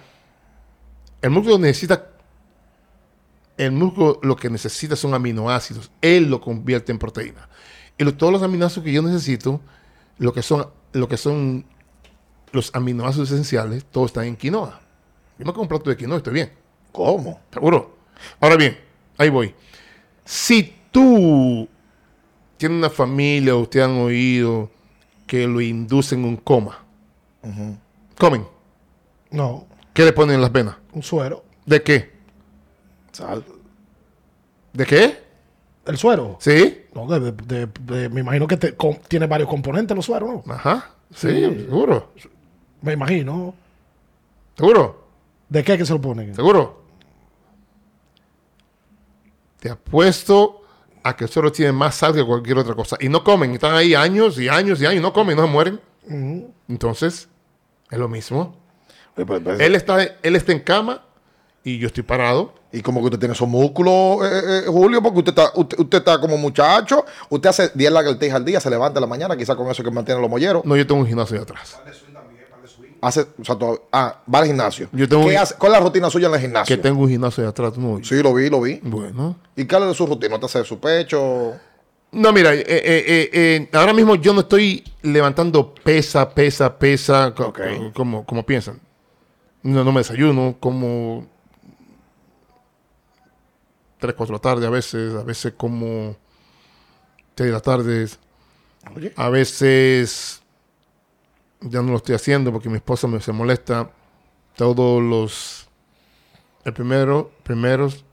El 1.22 1.32
músculo 1.32 1.58
necesita. 1.58 2.08
El 3.58 3.72
músculo 3.74 4.20
lo 4.24 4.36
que 4.38 4.50
necesita 4.50 4.96
son 4.96 5.14
aminoácidos. 5.14 5.92
Él 6.02 6.30
lo 6.30 6.40
convierte 6.40 6.94
en 6.94 7.00
proteína. 7.00 7.50
Y 7.98 8.06
lo- 8.06 8.16
todos 8.16 8.32
los 8.32 8.42
aminoácidos 8.44 8.86
que 8.86 8.94
yo 8.94 9.02
necesito, 9.02 9.60
lo 10.18 10.32
que 10.32 10.44
son, 10.44 10.68
lo 10.94 11.10
que 11.10 11.18
son 11.18 11.66
los 12.54 12.70
aminoácidos 12.74 13.32
esenciales, 13.32 13.84
todos 13.84 14.12
están 14.12 14.26
en 14.26 14.38
quinoa. 14.38 14.80
Yo 15.38 15.46
me 15.46 15.52
como 15.52 15.64
un 15.64 15.68
plato 15.68 15.90
de 15.90 15.98
quinoa 15.98 16.18
estoy 16.18 16.34
bien. 16.34 16.54
¿Cómo? 16.94 17.42
Seguro. 17.52 17.98
Ahora 18.40 18.56
bien, 18.56 18.78
ahí 19.18 19.30
voy. 19.30 19.54
Si 20.30 20.76
tú 20.92 21.68
tienes 22.58 22.78
una 22.78 22.90
familia 22.90 23.56
o 23.56 23.66
te 23.68 23.82
han 23.82 23.92
oído 23.92 24.70
que 25.26 25.48
lo 25.48 25.62
inducen 25.62 26.26
un 26.26 26.36
coma, 26.36 26.80
comen. 28.18 28.46
No, 29.32 29.66
¿Qué 29.94 30.04
le 30.04 30.12
ponen 30.14 30.36
en 30.36 30.42
las 30.42 30.52
venas? 30.52 30.76
un 30.92 31.02
suero. 31.02 31.44
¿De 31.66 31.82
qué? 31.82 32.12
Sal. 33.14 33.44
¿De 34.74 34.86
qué? 34.86 35.18
¿El 35.86 35.98
suero? 35.98 36.38
¿Sí? 36.42 36.82
No, 36.94 37.08
de, 37.08 37.32
de- 37.32 37.66
de- 37.66 37.68
de- 37.82 38.10
me 38.10 38.20
imagino 38.22 38.48
que 38.48 38.58
te- 38.58 38.76
tiene 39.08 39.28
varios 39.28 39.50
componentes 39.50 39.96
los 39.96 40.06
sueros, 40.06 40.46
¿no? 40.46 40.54
Ajá. 40.54 40.92
Sí, 41.16 41.30
Sí. 41.30 41.42
seguro. 41.62 42.12
Me 42.82 42.94
imagino. 42.94 43.56
Seguro. 44.58 45.08
¿De 45.48 45.64
qué 45.64 45.74
es 45.74 45.78
que 45.80 45.86
se 45.86 45.94
lo 45.94 46.02
ponen? 46.02 46.36
Seguro. 46.36 46.84
Te 49.68 49.74
apuesto 49.74 50.62
a 51.04 51.18
que 51.18 51.26
el 51.26 51.30
suero 51.30 51.52
tiene 51.52 51.74
más 51.74 51.96
sal 51.96 52.14
que 52.14 52.24
cualquier 52.24 52.58
otra 52.58 52.74
cosa. 52.74 52.96
Y 53.02 53.10
no 53.10 53.22
comen. 53.22 53.52
Están 53.52 53.76
ahí 53.76 53.96
años 53.96 54.40
y 54.40 54.48
años 54.48 54.80
y 54.80 54.86
años. 54.86 55.02
No 55.02 55.12
comen, 55.12 55.36
no 55.36 55.44
se 55.44 55.50
mueren. 55.52 55.82
Entonces, 56.70 57.28
es 57.92 58.00
lo 58.00 58.08
mismo. 58.08 58.56
Oye, 59.18 59.26
pues, 59.26 59.42
pues, 59.44 59.60
Él 59.60 59.76
está, 59.76 60.02
él 60.02 60.36
está 60.38 60.54
en 60.54 60.62
cama 60.62 61.04
y 61.66 61.80
yo 61.80 61.88
estoy 61.88 62.04
parado. 62.04 62.54
Y 62.72 62.82
como 62.82 63.02
que 63.02 63.08
usted 63.08 63.20
tiene 63.20 63.34
esos 63.34 63.50
músculos, 63.50 64.26
eh, 64.26 64.42
eh, 64.46 64.64
Julio, 64.68 65.04
porque 65.04 65.20
usted 65.20 65.32
está, 65.32 65.52
usted, 65.56 65.78
usted 65.80 65.98
está 65.98 66.18
como 66.22 66.38
muchacho, 66.38 67.04
usted 67.30 67.50
hace 67.50 67.72
10 67.74 67.92
lagartijas 67.92 68.36
al 68.38 68.46
día, 68.46 68.62
se 68.62 68.70
levanta 68.70 69.00
en 69.00 69.02
la 69.02 69.08
mañana, 69.08 69.36
quizás 69.36 69.58
con 69.58 69.70
eso 69.70 69.84
que 69.84 69.92
mantiene 69.92 70.22
los 70.22 70.30
molleros. 70.30 70.64
No, 70.64 70.78
yo 70.78 70.88
tengo 70.88 71.02
un 71.02 71.08
gimnasio 71.08 71.36
de 71.36 71.44
atrás. 71.44 71.78
Hace, 73.02 73.22
o 73.40 73.44
sea, 73.46 73.56
todo- 73.56 73.88
ah, 73.92 74.22
va 74.34 74.40
al 74.40 74.46
gimnasio. 74.48 74.90
Yo 74.92 75.08
tengo 75.08 75.26
¿Qué 75.28 75.32
un- 75.36 75.38
hace? 75.38 75.56
¿Cuál 75.56 75.74
es 75.74 75.80
la 75.80 75.84
rutina 75.86 76.10
suya 76.10 76.28
en 76.28 76.34
el 76.36 76.40
gimnasio? 76.42 76.76
Que 76.76 76.82
tengo 76.82 77.02
un 77.02 77.10
gimnasio 77.10 77.44
de 77.44 77.50
atrás. 77.50 77.78
No, 77.78 78.00
Sí, 78.04 78.16
lo 78.24 78.34
vi, 78.34 78.50
lo 78.50 78.62
vi. 78.62 78.80
Bueno. 78.84 79.38
¿Y 79.56 79.66
cuál 79.66 79.90
es 79.90 79.98
su 79.98 80.06
rutina? 80.06 80.36
¿Usted 80.36 80.46
hace 80.46 80.64
su 80.64 80.80
pecho? 80.80 81.54
No, 82.12 82.32
mira, 82.34 82.54
eh, 82.54 82.64
eh, 82.68 83.30
eh, 83.34 83.70
ahora 83.74 83.94
mismo 83.94 84.16
yo 84.16 84.34
no 84.34 84.40
estoy 84.42 84.84
levantando 85.02 85.74
pesa, 85.76 86.30
pesa, 86.34 86.78
pesa, 86.80 87.34
co- 87.36 87.48
Ok. 87.48 87.60
co- 87.60 87.94
como, 87.94 88.26
como 88.26 88.46
piensan. 88.46 88.80
No, 89.62 89.84
no 89.84 89.92
me 89.92 90.00
desayuno, 90.00 90.56
como 90.60 91.28
3, 94.00 94.14
4 94.16 94.34
de 94.34 94.38
la 94.38 94.42
tarde 94.42 94.68
a 94.68 94.70
veces, 94.70 95.14
a 95.16 95.24
veces 95.24 95.54
como 95.58 96.16
6 97.36 97.48
de 97.48 97.52
la 97.52 97.60
tarde, 97.60 98.08
Oye. 98.96 99.14
a 99.16 99.30
veces 99.30 100.42
ya 101.62 101.82
no 101.82 101.92
lo 101.92 101.98
estoy 101.98 102.16
haciendo 102.16 102.52
porque 102.52 102.70
mi 102.70 102.76
esposa 102.76 103.08
me 103.08 103.20
se 103.20 103.32
molesta. 103.32 103.90
Todos 104.56 105.02
los, 105.04 105.68
el 106.66 106.74
primero, 106.74 107.32
primeros, 107.44 108.04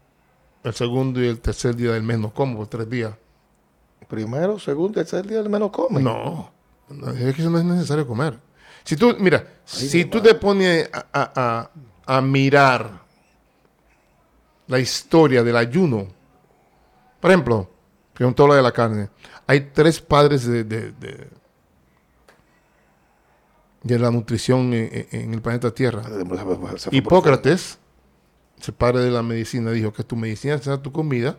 el 0.63 0.75
segundo 0.75 1.23
y 1.23 1.27
el 1.29 1.41
tercer 1.41 1.75
día 1.77 1.93
del 1.93 2.03
mes 2.03 2.19
no 2.19 2.33
como 2.35 2.57
por 2.59 2.67
tres 2.69 2.89
días. 2.89 3.15
Primero, 4.09 4.59
segundo, 4.59 4.95
tercer 5.01 5.27
día, 5.27 5.41
al 5.41 5.49
menos 5.49 5.71
come. 5.71 6.03
No, 6.03 6.53
no, 6.91 7.11
es 7.11 7.35
que 7.35 7.41
eso 7.41 7.51
no 7.51 7.59
es 7.59 7.65
necesario 7.65 8.07
comer. 8.07 8.39
Si 8.85 8.97
tú, 8.97 9.17
mira, 9.19 9.47
si 9.65 10.05
tú 10.05 10.21
te 10.21 10.35
pones 10.35 10.91
a, 10.93 11.07
a- 11.13 11.33
a- 12.07 12.17
a 12.19 12.21
mirar 12.21 13.01
la 14.67 14.79
historia 14.79 15.43
del 15.43 15.57
ayuno, 15.57 16.07
por 17.21 17.31
ejemplo, 17.31 17.71
preguntó 18.13 18.47
lo 18.47 18.55
de 18.55 18.63
la 18.63 18.73
carne, 18.73 19.09
hay 19.47 19.71
tres 19.73 20.01
padres 20.01 20.47
de, 20.47 20.65
de- 20.65 20.93
de- 20.93 21.29
de 23.85 23.99
la 23.99 24.11
nutrición 24.11 24.73
en, 24.73 25.35
el 25.35 25.41
planeta 25.43 25.73
Tierra. 25.73 26.03
Hipócrates, 26.91 27.79
el 28.67 28.75
padre 28.75 29.03
de 29.03 29.11
la 29.11 29.23
medicina, 29.23 29.71
dijo 29.71 29.93
que 29.93 30.03
tu 30.03 30.17
medicina 30.17 30.59
sea 30.59 30.79
tu 30.79 30.91
comida 30.91 31.39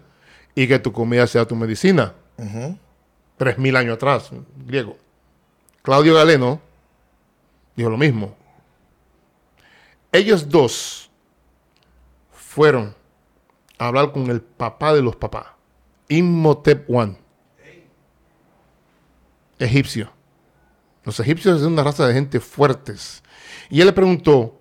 y 0.54 0.68
que 0.68 0.80
tu 0.80 0.94
comida 0.94 1.28
sea 1.28 1.46
tu 1.46 1.56
medicina. 1.56 2.14
Tres 3.38 3.58
mil 3.58 3.76
años 3.76 3.96
atrás, 3.96 4.30
griego. 4.66 4.96
Claudio 5.82 6.14
Galeno 6.14 6.62
dijo 7.76 7.90
lo 7.90 7.98
mismo. 7.98 8.36
Ellos 10.12 10.48
dos 10.48 11.10
fueron 12.32 12.96
a 13.78 13.88
hablar 13.88 14.12
con 14.14 14.30
el 14.30 14.42
papá 14.42 14.94
de 14.94 15.02
los 15.02 15.16
papás, 15.16 15.48
Imhotep 16.08 16.90
I, 16.90 17.18
egipcio. 19.60 20.15
Los 21.06 21.20
egipcios 21.20 21.62
son 21.62 21.74
una 21.74 21.84
raza 21.84 22.08
de 22.08 22.14
gente 22.14 22.40
fuertes. 22.40 23.24
Y 23.70 23.80
él 23.80 23.88
le 23.88 23.94
preguntó 23.94 24.60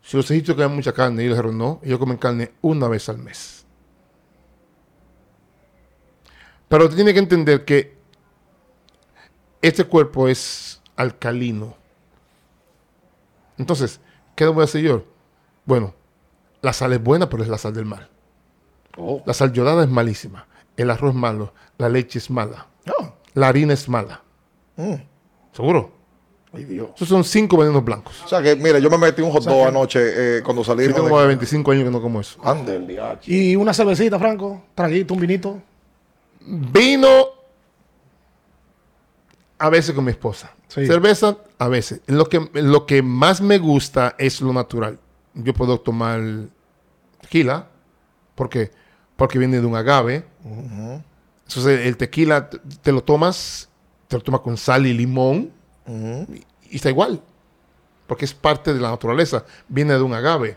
si 0.00 0.16
los 0.16 0.30
egipcios 0.30 0.56
comen 0.56 0.74
mucha 0.74 0.92
carne. 0.92 1.22
Y 1.22 1.26
ellos 1.26 1.36
dijeron, 1.36 1.58
no, 1.58 1.80
ellos 1.82 1.98
comen 1.98 2.16
carne 2.16 2.52
una 2.62 2.88
vez 2.88 3.08
al 3.08 3.18
mes. 3.18 3.66
Pero 6.68 6.84
usted 6.84 6.96
tiene 6.96 7.12
que 7.12 7.18
entender 7.18 7.64
que 7.64 7.98
este 9.60 9.84
cuerpo 9.84 10.28
es 10.28 10.80
alcalino. 10.94 11.76
Entonces, 13.58 14.00
¿qué 14.36 14.46
voy 14.46 14.62
a 14.62 14.64
hacer 14.64 14.82
yo? 14.82 15.04
Bueno, 15.64 15.92
la 16.62 16.72
sal 16.72 16.92
es 16.92 17.02
buena, 17.02 17.28
pero 17.28 17.42
es 17.42 17.48
la 17.48 17.58
sal 17.58 17.74
del 17.74 17.84
mar. 17.84 18.08
Oh. 18.96 19.22
La 19.26 19.34
sal 19.34 19.52
yodada 19.52 19.82
es 19.82 19.90
malísima. 19.90 20.46
El 20.76 20.90
arroz 20.90 21.10
es 21.10 21.16
malo. 21.16 21.52
La 21.78 21.88
leche 21.88 22.20
es 22.20 22.30
mala. 22.30 22.68
No. 22.86 23.16
La 23.34 23.48
harina 23.48 23.74
es 23.74 23.88
mala. 23.88 24.22
Mm. 24.76 25.09
¿Seguro? 25.52 25.92
Ay, 26.52 26.64
Dios. 26.64 26.90
Esos 26.96 27.08
son 27.08 27.22
cinco 27.22 27.56
venenos 27.56 27.84
blancos. 27.84 28.22
O 28.24 28.28
sea 28.28 28.42
que, 28.42 28.56
mire, 28.56 28.82
yo 28.82 28.90
me 28.90 28.98
metí 28.98 29.22
un 29.22 29.30
hot 29.30 29.44
dog 29.44 29.68
anoche 29.68 30.00
eh, 30.02 30.42
cuando 30.42 30.64
salí. 30.64 30.84
Yo 30.84 30.94
tengo 30.94 31.08
como 31.08 31.20
de 31.20 31.28
25 31.28 31.70
años 31.70 31.84
que 31.84 31.90
no 31.90 32.02
como 32.02 32.20
eso. 32.20 32.40
Ande 32.44 32.76
el 32.76 32.86
diache. 32.86 33.32
Y 33.32 33.54
una 33.56 33.72
cervecita, 33.72 34.18
Franco. 34.18 34.64
Traguito, 34.74 35.14
un 35.14 35.20
vinito. 35.20 35.62
Vino 36.40 37.08
a 39.58 39.68
veces 39.68 39.94
con 39.94 40.04
mi 40.04 40.10
esposa. 40.10 40.52
Sí. 40.66 40.86
Cerveza, 40.86 41.36
a 41.58 41.68
veces. 41.68 42.00
Lo 42.06 42.28
que, 42.28 42.48
lo 42.54 42.86
que 42.86 43.02
más 43.02 43.40
me 43.40 43.58
gusta 43.58 44.16
es 44.18 44.40
lo 44.40 44.52
natural. 44.52 44.98
Yo 45.34 45.54
puedo 45.54 45.78
tomar 45.78 46.20
tequila. 47.20 47.68
¿Por 48.34 48.48
qué? 48.48 48.72
Porque 49.16 49.38
viene 49.38 49.60
de 49.60 49.66
un 49.66 49.76
agave. 49.76 50.24
Entonces, 50.44 51.86
el 51.86 51.96
tequila 51.96 52.48
te 52.48 52.90
lo 52.90 53.02
tomas, 53.04 53.68
te 54.10 54.16
lo 54.16 54.22
tomas 54.22 54.40
con 54.40 54.56
sal 54.56 54.86
y 54.86 54.92
limón 54.92 55.52
y, 55.88 56.42
y 56.70 56.76
está 56.76 56.90
igual. 56.90 57.22
Porque 58.08 58.24
es 58.24 58.34
parte 58.34 58.74
de 58.74 58.80
la 58.80 58.90
naturaleza. 58.90 59.44
Viene 59.68 59.94
de 59.94 60.02
un 60.02 60.12
agave. 60.12 60.56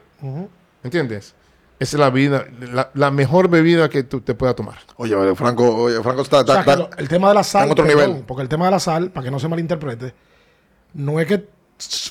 ¿Entiendes? 0.84 1.36
Esa 1.80 1.98
es 1.98 2.00
la 2.00 2.10
vida, 2.10 2.46
la, 2.72 2.90
la 2.94 3.12
mejor 3.12 3.50
bebida 3.50 3.90
que 3.90 4.04
tú 4.04 4.22
te 4.22 4.34
puedas 4.34 4.56
tomar. 4.56 4.78
Oye, 4.96 5.14
oye, 5.16 5.36
Franco, 5.36 5.76
oye, 5.76 6.02
Franco 6.02 6.22
está, 6.22 6.38
O 6.38 6.40
está- 6.42 6.54
sea, 6.56 6.64
que 6.64 6.70
está- 6.72 6.84
lo- 6.84 6.98
el 6.98 7.08
tema 7.10 7.28
de 7.30 7.34
la 7.36 7.44
sal, 7.44 7.66
en 7.66 7.72
otro 7.72 7.86
perdón, 7.86 8.08
nivel. 8.10 8.24
porque 8.26 8.42
el 8.44 8.50
tema 8.50 8.66
de 8.66 8.72
la 8.72 8.80
sal, 8.80 9.12
para 9.12 9.26
que 9.26 9.32
no 9.32 9.40
se 9.40 9.48
malinterprete, 9.48 10.14
no 10.94 11.20
es 11.20 11.28
que 11.28 11.48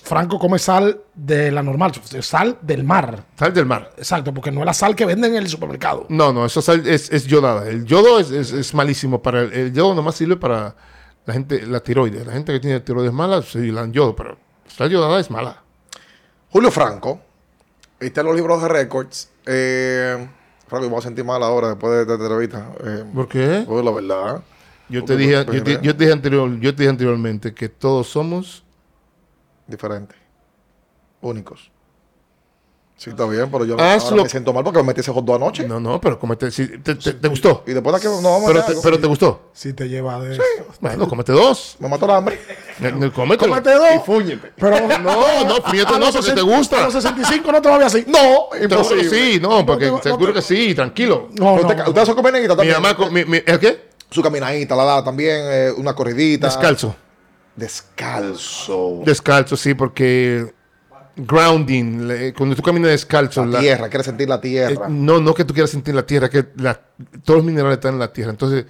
Franco 0.05 0.39
come 0.39 0.59
sal 0.59 1.01
de 1.15 1.51
la 1.51 1.63
normal, 1.63 1.93
sal 2.21 2.59
del 2.61 2.85
mar. 2.85 3.25
Sal 3.39 3.55
del 3.55 3.65
mar. 3.65 3.93
Exacto, 3.97 4.35
porque 4.35 4.51
no 4.53 4.61
es 4.61 4.67
la 4.67 4.75
sal 4.75 4.95
que 4.95 5.07
venden 5.07 5.33
en 5.37 5.43
el 5.43 5.49
supermercado. 5.49 6.05
No, 6.11 6.33
no, 6.33 6.45
eso 6.45 6.61
sal 6.61 6.87
es, 6.87 7.11
es 7.11 7.27
yodada. 7.27 7.67
El 7.69 7.85
yodo 7.87 8.21
es, 8.21 8.31
es- 8.31 8.53
es 8.53 8.75
malísimo 8.75 9.23
para 9.23 9.43
el, 9.43 9.53
el 9.53 9.73
yodo 9.73 9.95
nomás 9.95 10.17
sirve 10.17 10.37
para 10.37 10.75
la 11.27 11.35
gente, 11.35 11.67
la 11.67 11.81
tiroides. 11.81 12.27
La 12.27 12.33
gente 12.33 12.53
que 12.53 12.61
tiene 12.61 12.81
tiroides 12.81 13.13
mala, 13.13 13.43
sí, 13.43 13.71
la 13.71 13.83
dan 13.83 13.93
yodo, 13.93 14.17
pero 14.17 14.37
la 14.79 14.87
yodada 14.87 15.21
es 15.21 15.31
mala. 15.31 15.63
Julio 16.51 16.71
Franco, 16.71 17.21
está 18.01 18.21
en 18.21 18.27
los 18.27 18.37
libros 18.37 18.63
de 18.63 18.69
récords. 18.69 19.31
Eh, 19.47 20.29
Franco, 20.67 20.85
me 20.85 20.91
voy 20.91 20.99
a 20.99 21.03
sentir 21.03 21.25
mal 21.25 21.43
ahora 21.43 21.69
después 21.69 21.93
de 21.93 22.03
esta 22.03 22.15
entrevista. 22.15 22.73
Eh, 22.85 23.05
¿Por 23.15 23.29
qué? 23.29 23.65
pues 23.67 23.85
la 23.85 23.91
verdad. 23.91 24.43
Yo 24.89 25.05
te 25.05 25.17
dije, 25.17 25.45
pues, 25.45 25.59
yo 25.59 25.65
te, 25.65 25.73
yo 25.81 25.97
te 25.97 26.05
dije 26.05 26.13
anterior, 26.13 26.61
yo 26.61 26.75
te 26.75 26.83
dije 26.83 26.91
anteriormente 26.91 27.55
que 27.55 27.69
todos 27.69 28.09
somos 28.09 28.63
Diferente. 29.73 30.15
Únicos. 31.23 31.72
Sí, 33.03 33.11
está 33.11 33.27
bien, 33.27 33.51
pero 33.51 33.65
yo 33.65 33.75
Haz 33.81 34.05
ahora 34.05 34.17
lo- 34.19 34.23
me 34.23 34.29
siento 34.29 34.53
mal 34.53 34.63
porque 34.63 34.79
me 34.79 34.85
metí 34.85 35.01
ese 35.01 35.11
hot 35.11 35.25
dog 35.25 35.35
anoche. 35.35 35.67
no, 35.67 35.81
no, 35.81 36.01
pero 36.01 36.21
comete, 36.21 36.53
si- 36.53 36.79
te, 36.79 36.95
te- 36.95 37.15
te 37.15 37.27
gustó. 37.29 37.65
Y 37.67 37.73
después 37.73 37.97
de 37.97 38.01
que 38.01 38.07
no 38.07 38.23
vamos 38.23 38.45
Pero 38.47 38.61
a 38.61 38.67
te, 38.67 38.75
pero 38.81 39.01
te 39.01 39.07
gustó. 39.09 39.51
Si 39.53 39.73
te 39.73 39.89
lleva 39.89 40.21
de 40.21 40.39
Bueno, 40.81 41.09
comete 41.09 41.33
dos. 41.33 41.75
Me 41.81 41.89
mató 41.89 42.05
el 42.05 42.13
hambre. 42.13 42.39
Cómete 43.13 43.75
dos. 43.75 43.89
Y 43.97 43.99
fúñete. 44.07 44.53
Pero 44.57 44.77
No, 45.01 45.45
no, 45.45 45.55
fíjate, 45.69 45.95
a 45.95 45.99
no, 45.99 46.05
porque 46.13 46.19
te 46.19 46.23
60 46.23 46.43
gusta. 46.43 46.79
A 46.79 46.85
los 46.85 46.93
65 46.93 47.51
no 47.51 47.61
te 47.61 47.69
va 47.69 47.75
a 47.75 47.79
ver 47.79 47.87
así. 47.89 48.05
No, 48.07 48.49
imposible. 48.63 49.11
sí, 49.11 49.41
no, 49.41 49.67
porque 49.67 49.87
te- 49.87 49.91
no 49.91 50.01
seguro 50.03 50.33
que 50.33 50.43
sí, 50.43 50.73
tranquilo. 50.73 51.29
No, 51.33 51.57
no, 51.57 51.63
usted, 51.63 51.77
no. 51.79 51.89
usted 51.89 52.03
hace 52.03 52.11
su 52.13 52.17
caminadita 52.17 52.53
Mi 52.55 52.57
también. 52.59 52.75
mamá, 52.81 52.97
con- 52.97 53.13
mi- 53.13 53.25
mi- 53.25 53.43
¿el 53.45 53.59
qué? 53.59 53.91
Su 54.11 54.23
caminadita, 54.23 54.77
la 54.77 54.85
da 54.85 55.03
también, 55.03 55.41
eh, 55.43 55.73
una 55.77 55.93
corridita. 55.93 56.47
Descalzo. 56.47 56.95
Descalzo. 57.57 59.01
Descalzo, 59.05 59.57
sí, 59.57 59.75
porque 59.75 60.53
grounding, 61.17 62.07
le- 62.09 62.33
cuando 62.33 62.55
tú 62.57 62.63
caminas 62.63 62.91
descalzo, 62.91 63.45
la 63.45 63.53
la- 63.53 63.61
tierra, 63.61 63.89
quiere 63.89 64.05
sentir 64.05 64.29
la 64.29 64.37
eh, 64.37 64.39
tierra. 64.41 64.89
no, 64.89 65.21
no 65.21 65.35
que 65.35 65.45
tú 65.45 65.53
quieras 65.55 65.71
sentir 65.71 65.95
la 65.95 66.07
tierra, 66.07 66.29
que 66.31 66.47
la- 66.57 66.81
todos 67.25 67.39
los 67.39 67.45
minerales 67.47 67.79
están 67.79 67.95
en 67.95 68.01
la 68.01 68.13
tierra, 68.13 68.31
entonces 68.31 68.65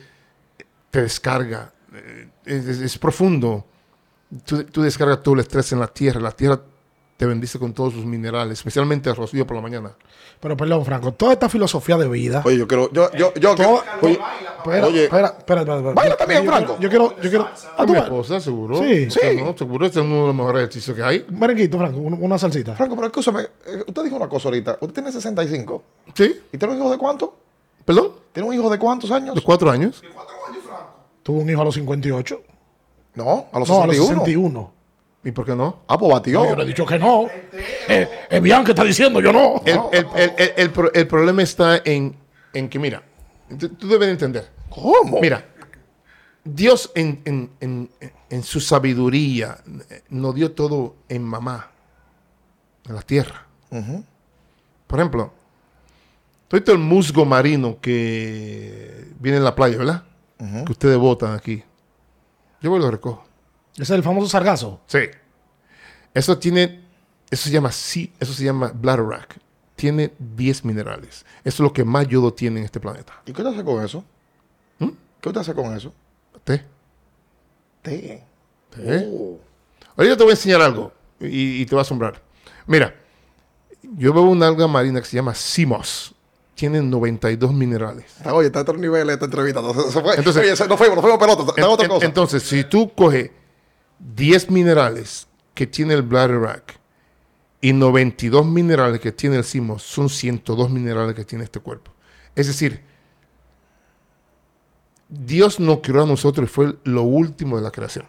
te 0.90 1.02
descarga, 1.02 1.73
eh, 1.94 2.28
es, 2.44 2.66
es- 2.66 2.81
es 2.81 2.98
profundo. 2.98 3.66
Tú, 4.44 4.64
tú 4.64 4.82
descargas 4.82 5.23
todo 5.23 5.35
el 5.35 5.40
estrés 5.40 5.73
en 5.73 5.81
la 5.81 5.89
tierra, 5.89 6.20
la 6.20 6.31
tierra 6.32 6.60
te 7.23 7.27
bendice 7.28 7.57
con 7.57 7.73
todos 7.73 7.93
sus 7.93 8.05
minerales, 8.05 8.59
especialmente 8.59 9.09
el 9.09 9.15
rocío 9.15 9.47
por 9.47 9.55
la 9.55 9.62
mañana. 9.62 9.93
Pero 10.40 10.57
perdón, 10.57 10.85
Franco, 10.85 11.12
toda 11.12 11.35
esta 11.35 11.49
filosofía 11.49 11.97
de 11.97 12.09
vida. 12.09 12.43
Oye, 12.44 12.59
yo 12.59 12.66
quiero, 12.66 12.90
yo, 12.90 13.12
yo, 13.12 13.32
yo, 13.35 13.55
Todo- 13.55 13.85
oye, 14.01 14.19
Espera, 14.59 14.86
oye, 14.89 15.05
espera, 15.05 15.27
espera, 15.39 15.61
espera, 15.61 15.77
espera. 15.77 15.94
Baila 15.94 16.16
también, 16.16 16.43
yo- 16.43 16.51
Franco. 16.51 16.77
Yo 16.81 16.89
quiero, 16.89 17.15
yo 17.23 17.31
quiero. 17.31 17.49
Ah, 17.78 17.86
mi 17.86 17.97
esposa, 17.97 18.40
seguro. 18.40 18.77
Sí. 18.82 19.09
Sí. 19.09 19.20
no, 19.39 19.57
seguro, 19.57 19.86
este 19.86 20.01
es 20.01 20.05
uno 20.05 20.16
de 20.23 20.27
los 20.27 20.35
mejores 20.35 20.62
ejercicios 20.62 20.97
que 20.97 21.03
hay. 21.05 21.24
Merenguito, 21.31 21.78
Franco, 21.78 21.99
un- 22.01 22.19
una 22.20 22.36
salsita. 22.39 22.74
Franco, 22.74 22.97
pero 22.97 23.07
escúchame, 23.07 23.43
eh, 23.43 23.85
usted 23.86 24.03
dijo 24.03 24.16
una 24.16 24.28
cosa 24.28 24.49
ahorita. 24.49 24.78
Usted 24.81 24.93
tiene 24.94 25.12
65. 25.12 25.81
¿Sí? 26.15 26.40
¿Y 26.53 26.59
tiene 26.59 26.74
un 26.74 26.81
hijo 26.81 26.90
de 26.90 26.99
cuánto? 26.99 27.36
¿Perdón? 27.85 28.09
¿Tiene 28.32 28.49
un 28.49 28.55
hijo 28.57 28.69
de 28.69 28.81
cuántos 28.81 29.12
años? 29.12 29.36
¿De 29.36 29.43
cuatro 29.43 29.70
años? 29.70 30.03
Tuvo 31.23 31.39
un 31.39 31.49
hijo 31.49 31.61
a 31.61 31.65
los 31.66 31.74
58. 31.77 32.43
No, 33.15 33.47
a 33.53 33.61
los 33.61 33.69
No, 33.69 33.82
a 33.85 33.86
los 33.86 33.94
61. 33.97 34.73
61. 35.23 35.24
¿Y 35.24 35.32
por 35.32 35.44
qué 35.47 35.55
no? 35.55 35.82
Ah, 35.89 35.99
pues 35.99 36.12
batió. 36.12 36.43
No, 36.43 36.51
yo 36.51 36.57
le 36.57 36.62
he 36.65 36.66
dicho 36.66 36.85
que 36.86 36.99
no. 36.99 37.28
Eh, 37.89 38.09
es 38.28 38.43
Bian 38.43 38.65
que 38.65 38.73
está 38.73 38.85
diciendo, 38.85 39.20
yo 39.20 39.32
no. 39.32 39.62
El, 39.65 39.78
el- 39.93 40.07
el- 40.15 40.32
el- 40.36 40.53
el 40.57 40.70
pro- 40.70 40.93
el 40.93 41.07
problema 41.07 41.43
está 41.43 41.81
en, 41.85 42.16
en 42.53 42.69
que, 42.69 42.78
mira, 42.78 43.03
tú, 43.59 43.89
debes 43.89 44.07
de 44.09 44.11
entender. 44.12 44.51
¿Cómo? 44.69 45.20
Mira, 45.20 45.44
Dios 46.44 46.90
en, 46.94 47.20
en- 47.24 47.51
en- 47.61 47.90
en 48.31 48.43
su 48.43 48.61
sabiduría 48.61 49.59
eh, 49.90 50.03
nos 50.09 50.35
dio 50.35 50.53
todo 50.53 50.97
en 51.09 51.23
mamá, 51.23 51.70
en 52.89 52.94
la 52.94 53.03
tierra. 53.03 53.47
Por 54.86 54.99
ejemplo, 54.99 55.32
todo 56.49 56.73
el 56.73 56.78
musgo 56.78 57.24
marino 57.24 57.78
que 57.81 59.07
viene 59.20 59.39
en 59.39 59.44
la 59.44 59.55
playa, 59.55 59.78
¿verdad? 59.78 60.03
Que 60.66 60.73
ustedes 60.73 60.99
botan 60.99 61.35
aquí. 61.35 61.62
Yo 62.61 62.70
voy 62.70 62.81
y 62.81 62.82
lo 62.82 62.90
recojo. 62.90 63.24
Ese 63.74 63.82
es 63.82 63.90
el 63.90 64.03
famoso 64.03 64.28
sargazo. 64.28 64.81
Sí. 64.86 65.01
Eso 66.15 66.39
tiene, 66.39 66.82
eso 67.31 67.44
se 67.44 67.51
llama, 67.51 67.73
sí, 67.73 68.12
eso 68.20 68.32
se 68.32 68.44
llama 68.44 68.73
bladderwrack. 68.74 69.39
Tiene 69.77 70.12
10 70.19 70.65
minerales. 70.65 71.24
Eso 71.44 71.55
es 71.57 71.61
lo 71.61 71.73
que 71.73 71.85
más 71.85 72.07
yodo 72.07 72.32
tiene 72.35 72.61
en 72.61 72.66
este 72.66 72.78
planeta. 72.81 73.15
¿Y 73.27 73.32
qué 73.32 73.43
usted 73.43 73.55
hace 73.55 73.65
con 73.65 73.82
eso? 73.85 74.05
¿Mm? 74.78 74.89
¿Qué 75.20 75.28
usted 75.28 75.40
hace 75.40 75.55
con 75.55 75.74
eso? 75.77 75.93
Té. 76.44 76.65
Té. 77.82 78.23
Té. 78.70 79.09
Oh. 79.11 79.39
Ahorita 79.97 80.16
te 80.16 80.23
voy 80.23 80.31
a 80.32 80.35
enseñar 80.35 80.61
algo 80.62 80.93
y, 81.20 81.62
y 81.62 81.66
te 81.66 81.74
va 81.74 81.81
a 81.81 81.82
asombrar. 81.82 82.20
Mira, 82.66 82.94
yo 83.97 84.12
veo 84.12 84.23
una 84.23 84.47
alga 84.47 84.66
marina 84.69 85.01
que 85.01 85.07
se 85.07 85.16
llama 85.16 85.35
Simos. 85.35 86.15
Tiene 86.55 86.81
92 86.81 87.53
minerales. 87.53 88.15
Oye, 88.27 88.47
está 88.47 88.61
a 88.61 88.62
otro 88.62 88.77
nivel 88.77 89.09
esta 89.11 89.24
entrevista. 89.24 89.61
Fue. 89.62 90.16
Entonces- 90.16 90.61
Oye, 90.61 90.69
no 90.69 90.77
fuimos, 90.77 90.97
no 90.97 91.03
fuimos 91.03 91.19
pelota. 91.19 91.43
Está 91.43 91.61
en 91.61 91.65
En- 91.66 91.73
otra 91.73 91.86
en- 91.86 91.90
cosa. 91.90 92.07
entonces, 92.07 92.43
si 92.43 92.65
tú 92.65 92.93
coges 92.94 93.31
10 94.03 94.51
minerales 94.51 95.29
que 95.55 95.66
tiene 95.66 95.95
el 95.95 96.03
bladderwrack 96.03 96.79
y 97.61 97.73
92 97.73 98.45
minerales 98.45 99.01
que 99.01 99.12
tiene 99.12 99.37
el 99.37 99.45
Simos, 99.45 99.83
son 99.83 100.09
102 100.09 100.70
minerales 100.70 101.15
que 101.15 101.24
tiene 101.24 101.45
este 101.45 101.61
cuerpo. 101.61 101.93
Es 102.35 102.49
decir, 102.49 102.83
Dios 105.09 105.61
nos 105.61 105.79
creó 105.81 106.03
a 106.03 106.07
nosotros 106.07 106.49
y 106.49 106.53
fue 106.53 106.77
lo 106.85 107.03
último 107.03 107.57
de 107.57 107.62
la 107.62 107.70
creación. 107.70 108.07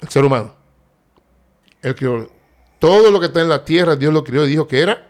El 0.00 0.08
ser 0.08 0.24
humano. 0.24 0.54
Él 1.80 1.94
creó 1.94 2.30
todo 2.78 3.10
lo 3.10 3.18
que 3.20 3.26
está 3.26 3.40
en 3.40 3.48
la 3.48 3.64
tierra, 3.64 3.96
Dios 3.96 4.12
lo 4.12 4.22
creó 4.22 4.44
y 4.44 4.50
dijo 4.50 4.66
que 4.66 4.80
era 4.80 5.08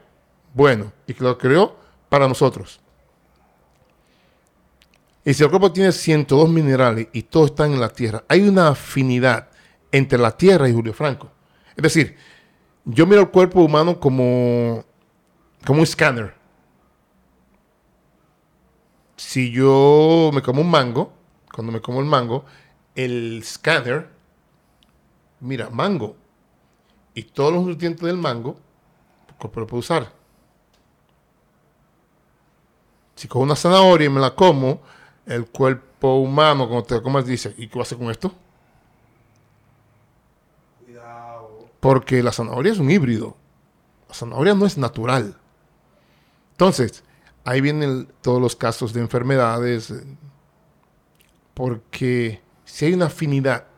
bueno 0.54 0.92
y 1.06 1.14
que 1.14 1.24
lo 1.24 1.36
creó 1.36 1.76
para 2.08 2.28
nosotros. 2.28 2.80
Y 5.24 5.34
si 5.34 5.42
el 5.42 5.50
cuerpo 5.50 5.72
tiene 5.72 5.90
102 5.90 6.48
minerales 6.48 7.08
y 7.12 7.22
todos 7.22 7.50
están 7.50 7.72
en 7.72 7.80
la 7.80 7.88
tierra, 7.88 8.22
hay 8.28 8.48
una 8.48 8.68
afinidad 8.68 9.48
entre 9.96 10.18
la 10.18 10.36
tierra 10.36 10.68
y 10.68 10.72
Julio 10.72 10.92
Franco. 10.92 11.30
Es 11.74 11.82
decir, 11.82 12.16
yo 12.84 13.06
miro 13.06 13.22
el 13.22 13.30
cuerpo 13.30 13.62
humano 13.62 13.98
como, 13.98 14.84
como 15.64 15.78
un 15.78 15.84
escáner. 15.84 16.34
Si 19.16 19.50
yo 19.50 20.30
me 20.32 20.42
como 20.42 20.60
un 20.60 20.70
mango, 20.70 21.12
cuando 21.52 21.72
me 21.72 21.80
como 21.80 22.00
el 22.00 22.06
mango, 22.06 22.44
el 22.94 23.38
escáner 23.38 24.10
mira 25.40 25.68
mango 25.70 26.16
y 27.14 27.22
todos 27.22 27.52
los 27.52 27.64
nutrientes 27.64 28.04
del 28.04 28.16
mango 28.16 28.56
pues, 29.38 29.54
lo 29.54 29.66
puedo 29.66 29.80
usar. 29.80 30.12
Si 33.14 33.28
cojo 33.28 33.44
una 33.44 33.56
zanahoria 33.56 34.06
y 34.06 34.10
me 34.10 34.20
la 34.20 34.34
como, 34.34 34.82
el 35.24 35.46
cuerpo 35.46 36.16
humano, 36.16 36.68
cuando 36.68 36.84
te 36.84 36.94
la 36.94 37.02
comas, 37.02 37.26
dice, 37.26 37.54
¿y 37.56 37.68
qué 37.68 37.78
va 37.78 37.82
a 37.82 37.82
hacer 37.84 37.98
con 37.98 38.10
esto? 38.10 38.32
Porque 41.86 42.20
la 42.20 42.32
zanahoria 42.32 42.72
es 42.72 42.80
un 42.80 42.90
híbrido. 42.90 43.36
La 44.08 44.14
zanahoria 44.16 44.54
no 44.54 44.66
es 44.66 44.76
natural. 44.76 45.36
Entonces, 46.50 47.04
ahí 47.44 47.60
vienen 47.60 48.08
todos 48.22 48.40
los 48.40 48.56
casos 48.56 48.92
de 48.92 49.00
enfermedades. 49.00 49.92
eh, 49.92 50.04
Porque 51.54 52.40
si 52.64 52.86
hay 52.86 52.94
una 52.94 53.06
afinidad 53.06 53.68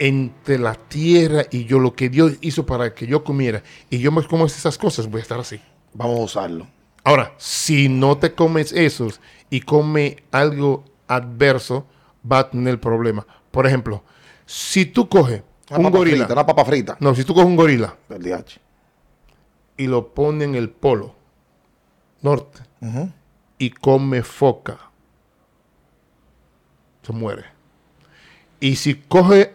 entre 0.00 0.58
la 0.58 0.74
tierra 0.74 1.44
y 1.48 1.64
yo, 1.64 1.78
lo 1.78 1.94
que 1.94 2.08
Dios 2.08 2.32
hizo 2.40 2.66
para 2.66 2.92
que 2.92 3.06
yo 3.06 3.22
comiera, 3.22 3.62
y 3.88 3.98
yo 3.98 4.10
me 4.10 4.26
como 4.26 4.44
esas 4.44 4.76
cosas, 4.76 5.08
voy 5.08 5.20
a 5.20 5.22
estar 5.22 5.38
así. 5.38 5.60
Vamos 5.94 6.18
a 6.18 6.22
usarlo. 6.24 6.66
Ahora, 7.04 7.34
si 7.38 7.88
no 7.88 8.18
te 8.18 8.34
comes 8.34 8.72
esos 8.72 9.20
y 9.48 9.60
come 9.60 10.24
algo 10.32 10.84
adverso, 11.06 11.86
va 12.20 12.40
a 12.40 12.50
tener 12.50 12.80
problema. 12.80 13.24
Por 13.52 13.64
ejemplo, 13.64 14.02
si 14.44 14.86
tú 14.86 15.08
coges 15.08 15.44
Una 15.70 15.78
un 15.78 15.84
papa 15.84 15.98
gorila, 15.98 16.16
frita, 16.16 16.32
una 16.32 16.46
papa 16.46 16.64
frita. 16.64 16.96
no, 17.00 17.14
si 17.14 17.24
tú 17.24 17.34
coges 17.34 17.46
un 17.48 17.56
gorila 17.56 17.94
Del 18.08 18.22
DH. 18.22 18.58
y 19.76 19.86
lo 19.86 20.08
pones 20.14 20.48
en 20.48 20.54
el 20.54 20.70
polo 20.70 21.14
norte 22.22 22.60
y 23.58 23.70
come 23.70 24.22
foca, 24.22 24.78
se 27.02 27.12
muere. 27.12 27.44
Y 28.60 28.76
si 28.76 28.94
coge 28.96 29.54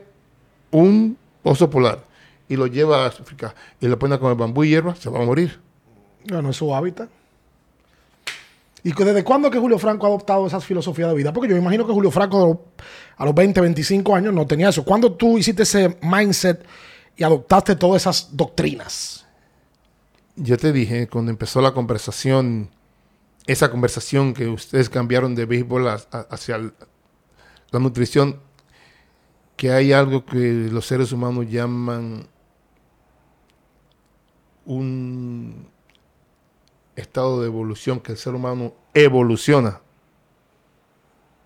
un 0.72 1.18
oso 1.44 1.69
polar 1.69 2.03
y 2.48 2.56
lo 2.56 2.68
lleva 2.68 3.03
a 3.03 3.07
África 3.07 3.53
y 3.80 3.88
lo 3.88 3.98
pone 3.99 4.18
con 4.19 4.30
el 4.31 4.38
bambú 4.38 4.64
y 4.64 4.69
hierba, 4.69 4.95
se 4.95 5.10
va 5.10 5.22
a 5.22 5.26
morir. 5.26 5.60
Bueno, 6.30 6.49
es 6.52 6.57
su 6.57 6.73
hábitat. 6.73 7.10
¿Y 8.84 8.91
desde 8.91 9.23
cuándo 9.23 9.49
que 9.49 9.57
Julio 9.57 9.80
Franco 9.80 10.05
ha 10.05 10.10
adoptado 10.10 10.45
esas 10.45 10.65
filosofías 10.65 11.07
de 11.07 11.15
vida? 11.15 11.31
Porque 11.31 11.47
yo 11.47 11.55
me 11.55 11.61
imagino 11.61 11.88
que 11.88 11.93
Julio 11.93 12.11
Franco 12.11 12.65
a 13.15 13.26
los 13.26 13.34
20, 13.34 13.61
25 13.61 14.14
años 14.14 14.34
no 14.34 14.45
tenía 14.45 14.69
eso. 14.69 14.84
¿Cuándo 14.84 15.14
tú 15.14 15.38
hiciste 15.38 15.64
ese 15.64 15.97
mindset 16.01 16.65
y 17.15 17.23
adoptaste 17.23 17.77
todas 17.77 18.01
esas 18.01 18.35
doctrinas? 18.35 19.26
Yo 20.35 20.57
te 20.57 20.73
dije, 20.73 21.07
cuando 21.07 21.31
empezó 21.31 21.61
la 21.61 21.73
conversación, 21.73 22.72
esa 23.47 23.72
conversación 23.72 24.34
que 24.34 24.47
ustedes 24.47 24.89
cambiaron 24.89 25.34
de 25.34 25.45
béisbol 25.45 25.88
hacia 25.88 26.57
la 26.57 27.80
nutrición, 27.80 28.41
que 29.55 29.72
hay 29.72 29.93
algo 29.93 30.26
que 30.26 30.68
los 30.69 30.85
seres 30.85 31.14
humanos 31.14 31.45
llaman 31.49 32.27
un 34.65 35.72
estado 36.95 37.41
de 37.41 37.48
evolución, 37.48 37.99
que 37.99 38.11
el 38.11 38.18
ser 38.18 38.36
humano 38.36 38.74
evoluciona. 38.94 39.82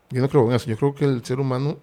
Yo 0.09 0.21
no 0.21 0.29
creo 0.29 0.47
en 0.47 0.55
eso, 0.55 0.69
yo 0.69 0.77
creo 0.77 0.95
que 0.95 1.05
el 1.05 1.23
ser 1.23 1.39
humano 1.39 1.77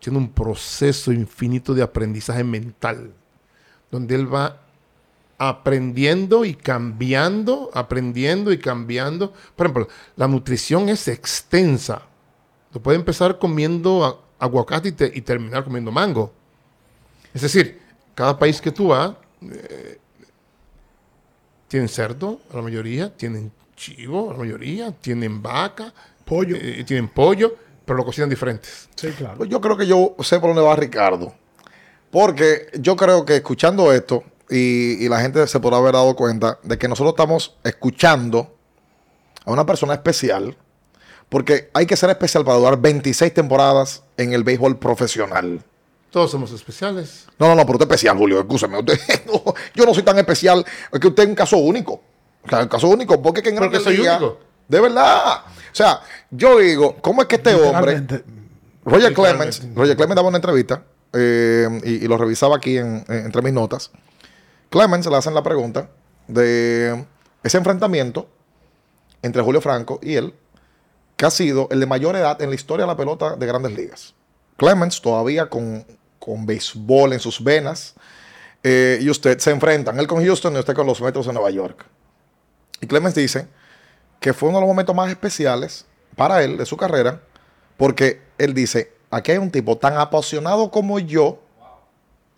tiene 0.00 0.18
un 0.18 0.30
proceso 0.30 1.12
infinito 1.12 1.74
de 1.74 1.82
aprendizaje 1.82 2.42
mental, 2.42 3.12
donde 3.90 4.14
él 4.14 4.32
va 4.32 4.60
aprendiendo 5.38 6.44
y 6.44 6.54
cambiando, 6.54 7.70
aprendiendo 7.72 8.52
y 8.52 8.58
cambiando. 8.58 9.32
Por 9.56 9.66
ejemplo, 9.66 9.88
la 10.16 10.28
nutrición 10.28 10.88
es 10.88 11.08
extensa. 11.08 12.02
Tú 12.72 12.80
puedes 12.80 12.98
empezar 12.98 13.38
comiendo 13.38 14.24
aguacate 14.38 14.88
y, 14.88 15.18
y 15.18 15.22
terminar 15.22 15.64
comiendo 15.64 15.90
mango. 15.90 16.32
Es 17.32 17.42
decir, 17.42 17.80
cada 18.14 18.38
país 18.38 18.60
que 18.60 18.72
tú 18.72 18.88
vas, 18.88 19.14
eh, 19.42 19.99
tienen 21.70 21.88
cerdo, 21.88 22.40
la 22.52 22.62
mayoría, 22.62 23.16
tienen 23.16 23.52
chivo, 23.76 24.32
la 24.32 24.38
mayoría, 24.38 24.90
tienen 24.90 25.40
vaca, 25.40 25.94
Pollo. 26.24 26.56
eh, 26.56 26.82
tienen 26.84 27.08
pollo, 27.08 27.54
pero 27.84 27.98
lo 27.98 28.04
cocinan 28.04 28.28
diferentes. 28.28 28.88
Sí, 28.96 29.12
claro. 29.12 29.36
Pues 29.38 29.48
yo 29.48 29.60
creo 29.60 29.76
que 29.76 29.86
yo 29.86 30.16
sé 30.18 30.40
por 30.40 30.50
dónde 30.50 30.62
va 30.62 30.74
Ricardo. 30.74 31.32
Porque 32.10 32.66
yo 32.80 32.96
creo 32.96 33.24
que 33.24 33.36
escuchando 33.36 33.92
esto, 33.92 34.24
y, 34.50 35.04
y 35.04 35.08
la 35.08 35.20
gente 35.20 35.46
se 35.46 35.60
podrá 35.60 35.76
haber 35.78 35.92
dado 35.92 36.16
cuenta 36.16 36.58
de 36.64 36.76
que 36.76 36.88
nosotros 36.88 37.12
estamos 37.12 37.54
escuchando 37.62 38.52
a 39.44 39.52
una 39.52 39.64
persona 39.64 39.94
especial. 39.94 40.56
Porque 41.28 41.70
hay 41.72 41.86
que 41.86 41.96
ser 41.96 42.10
especial 42.10 42.44
para 42.44 42.58
durar 42.58 42.80
26 42.80 43.32
temporadas 43.32 44.02
en 44.16 44.32
el 44.32 44.42
béisbol 44.42 44.76
profesional. 44.80 45.62
Todos 46.10 46.30
somos 46.30 46.50
especiales. 46.52 47.26
No, 47.38 47.48
no, 47.48 47.54
no, 47.54 47.62
pero 47.62 47.74
usted 47.74 47.86
es 47.86 47.90
especial, 47.92 48.16
Julio, 48.18 48.40
escúcheme. 48.40 48.78
Usted, 48.78 48.98
no, 49.26 49.54
yo 49.74 49.86
no 49.86 49.94
soy 49.94 50.02
tan 50.02 50.18
especial. 50.18 50.64
Es 50.92 50.98
que 51.00 51.06
usted 51.08 51.22
es 51.24 51.28
un 51.28 51.34
caso 51.34 51.56
único. 51.58 52.00
O 52.44 52.48
sea, 52.48 52.60
un 52.62 52.68
caso 52.68 52.88
único, 52.88 53.20
porque 53.22 53.42
que 53.42 53.50
en 53.50 53.56
Porque 53.56 53.78
soy 53.80 53.96
Ligas- 53.98 54.18
único. 54.20 54.38
De 54.66 54.80
verdad. 54.80 55.38
O 55.46 55.74
sea, 55.74 56.00
yo 56.30 56.58
digo, 56.58 56.96
¿cómo 57.00 57.22
es 57.22 57.28
que 57.28 57.36
este 57.36 57.54
hombre... 57.54 58.02
Roger. 58.84 59.12
Clemens, 59.12 59.62
Roger 59.74 59.94
Clemens 59.96 60.16
daba 60.16 60.28
una 60.28 60.38
entrevista 60.38 60.82
eh, 61.12 61.68
y, 61.84 62.04
y 62.04 62.08
lo 62.08 62.16
revisaba 62.16 62.56
aquí 62.56 62.78
en- 62.78 63.04
en- 63.08 63.26
entre 63.26 63.42
mis 63.42 63.52
notas. 63.52 63.90
Clemens 64.70 65.06
le 65.06 65.16
hacen 65.16 65.34
la 65.34 65.42
pregunta 65.42 65.90
de 66.28 67.04
ese 67.42 67.58
enfrentamiento 67.58 68.28
entre 69.22 69.42
Julio 69.42 69.60
Franco 69.60 69.98
y 70.02 70.14
él, 70.14 70.34
que 71.16 71.26
ha 71.26 71.30
sido 71.30 71.68
el 71.70 71.78
de 71.80 71.86
mayor 71.86 72.16
edad 72.16 72.40
en 72.40 72.48
la 72.48 72.54
historia 72.54 72.84
de 72.86 72.92
la 72.92 72.96
pelota 72.96 73.36
de 73.36 73.46
grandes 73.46 73.72
ligas. 73.76 74.14
Clemens 74.56 75.02
todavía 75.02 75.50
con, 75.50 75.84
con 76.20 76.46
béisbol 76.46 77.14
en 77.14 77.18
sus 77.18 77.42
venas 77.42 77.94
eh, 78.62 78.98
y 79.00 79.10
usted 79.10 79.38
se 79.40 79.50
enfrentan, 79.50 79.98
él 79.98 80.06
con 80.06 80.24
Houston 80.24 80.54
y 80.54 80.58
usted 80.58 80.74
con 80.74 80.86
los 80.86 81.00
Metros 81.00 81.26
de 81.26 81.32
Nueva 81.32 81.50
York. 81.50 81.84
Y 82.80 82.86
Clemens 82.86 83.16
dice 83.16 83.48
que 84.20 84.32
fue 84.32 84.50
uno 84.50 84.58
de 84.58 84.62
los 84.62 84.68
momentos 84.68 84.94
más 84.94 85.10
especiales 85.10 85.86
para 86.14 86.44
él 86.44 86.58
de 86.58 86.66
su 86.66 86.76
carrera, 86.76 87.22
porque 87.76 88.22
él 88.38 88.54
dice, 88.54 88.92
aquí 89.10 89.32
hay 89.32 89.38
un 89.38 89.50
tipo 89.50 89.78
tan 89.78 89.96
apasionado 89.96 90.70
como 90.70 90.98
yo 90.98 91.40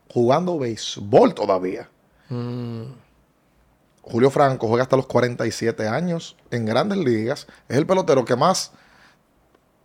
jugando 0.09 0.59
béisbol 0.59 1.35
todavía. 1.35 1.89
Julio 4.03 4.31
Franco 4.31 4.69
juega 4.69 4.83
hasta 4.83 4.97
los 4.97 5.07
47 5.07 5.89
años 5.89 6.37
en 6.51 6.65
grandes 6.67 6.99
ligas. 6.99 7.47
Es 7.69 7.77
el 7.77 7.87
pelotero 7.87 8.25
que 8.25 8.37
más, 8.37 8.73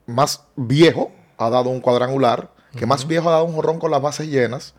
más 0.05 0.43
viejo 0.55 1.11
ha 1.37 1.49
dado 1.49 1.69
un 1.69 1.81
cuadrangular, 1.81 2.49
que 2.77 2.85
más 2.85 3.07
viejo 3.07 3.29
ha 3.29 3.33
dado 3.33 3.45
un 3.45 3.53
jorrón 3.53 3.79
con 3.79 3.91
las 3.91 4.01
bases 4.01 4.27
llenas. 4.27 4.73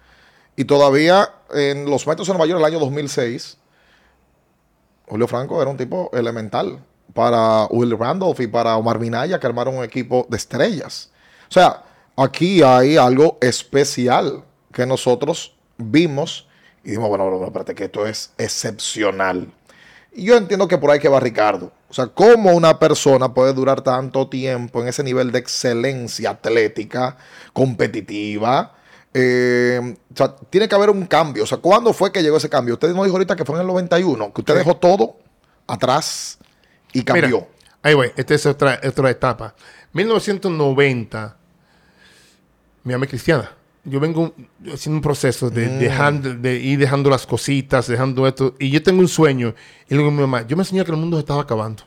Y 0.56 0.64
todavía 0.64 1.30
en 1.52 1.88
los 1.88 2.06
Metros 2.06 2.26
de 2.26 2.34
Nueva 2.34 2.46
York, 2.46 2.60
el 2.60 2.64
año 2.64 2.78
2006, 2.80 3.58
Julio 5.06 5.28
Franco 5.28 5.60
era 5.60 5.70
un 5.70 5.76
tipo 5.76 6.10
elemental 6.12 6.80
para 7.14 7.66
Will 7.66 7.96
Randolph 7.98 8.40
y 8.40 8.46
para 8.46 8.76
Omar 8.76 8.98
Minaya, 8.98 9.38
que 9.38 9.46
armaron 9.46 9.76
un 9.76 9.84
equipo 9.84 10.26
de 10.28 10.36
estrellas. 10.36 11.10
O 11.48 11.52
sea, 11.52 11.82
aquí 12.16 12.62
hay 12.62 12.96
algo 12.96 13.38
especial 13.40 14.44
que 14.72 14.84
nosotros 14.86 15.54
vimos 15.76 16.46
y 16.84 16.90
dijimos, 16.90 17.08
bueno, 17.08 17.28
bueno, 17.30 17.46
espérate, 17.46 17.74
que 17.74 17.84
esto 17.84 18.06
es 18.06 18.32
excepcional. 18.38 19.52
Y 20.12 20.24
yo 20.24 20.36
entiendo 20.36 20.66
que 20.66 20.78
por 20.78 20.90
ahí 20.90 20.98
que 20.98 21.08
va 21.08 21.20
Ricardo. 21.20 21.72
O 21.88 21.94
sea, 21.94 22.06
cómo 22.06 22.52
una 22.52 22.78
persona 22.78 23.32
puede 23.32 23.52
durar 23.52 23.82
tanto 23.82 24.28
tiempo 24.28 24.82
en 24.82 24.88
ese 24.88 25.02
nivel 25.02 25.32
de 25.32 25.38
excelencia 25.38 26.30
atlética, 26.30 27.16
competitiva. 27.52 28.74
Eh, 29.14 29.96
o 30.12 30.16
sea, 30.16 30.34
tiene 30.50 30.68
que 30.68 30.74
haber 30.74 30.90
un 30.90 31.06
cambio. 31.06 31.44
O 31.44 31.46
sea, 31.46 31.58
¿cuándo 31.58 31.92
fue 31.92 32.12
que 32.12 32.22
llegó 32.22 32.36
ese 32.36 32.48
cambio? 32.48 32.74
Usted 32.74 32.88
nos 32.92 33.04
dijo 33.04 33.16
ahorita 33.16 33.36
que 33.36 33.44
fue 33.44 33.56
en 33.56 33.62
el 33.62 33.66
91, 33.66 34.32
que 34.32 34.40
usted 34.40 34.54
Sí. 34.54 34.58
dejó 34.58 34.76
todo 34.76 35.16
atrás 35.66 36.38
y 36.92 37.02
cambió. 37.02 37.26
Mira, 37.28 37.46
ahí 37.82 37.94
voy, 37.94 38.12
esta 38.16 38.34
es 38.34 38.44
otra, 38.46 38.80
otra 38.86 39.10
etapa. 39.10 39.54
1990, 39.92 41.36
mi 42.84 42.94
es 42.94 43.08
cristiana. 43.08 43.50
Yo 43.88 44.00
vengo 44.00 44.34
haciendo 44.72 44.96
un 44.98 45.02
proceso 45.02 45.50
de, 45.50 45.68
dejando, 45.68 46.34
de 46.34 46.56
ir 46.56 46.78
dejando 46.78 47.10
las 47.10 47.26
cositas, 47.26 47.88
dejando 47.88 48.26
esto. 48.26 48.54
Y 48.58 48.70
yo 48.70 48.82
tengo 48.82 49.00
un 49.00 49.08
sueño. 49.08 49.54
Y 49.88 49.94
le 49.94 49.98
digo 49.98 50.08
a 50.08 50.12
mi 50.12 50.20
mamá, 50.20 50.46
yo 50.46 50.56
me 50.56 50.62
enseñé 50.62 50.84
que 50.84 50.90
el 50.90 50.96
mundo 50.96 51.16
se 51.16 51.20
estaba 51.20 51.42
acabando. 51.42 51.82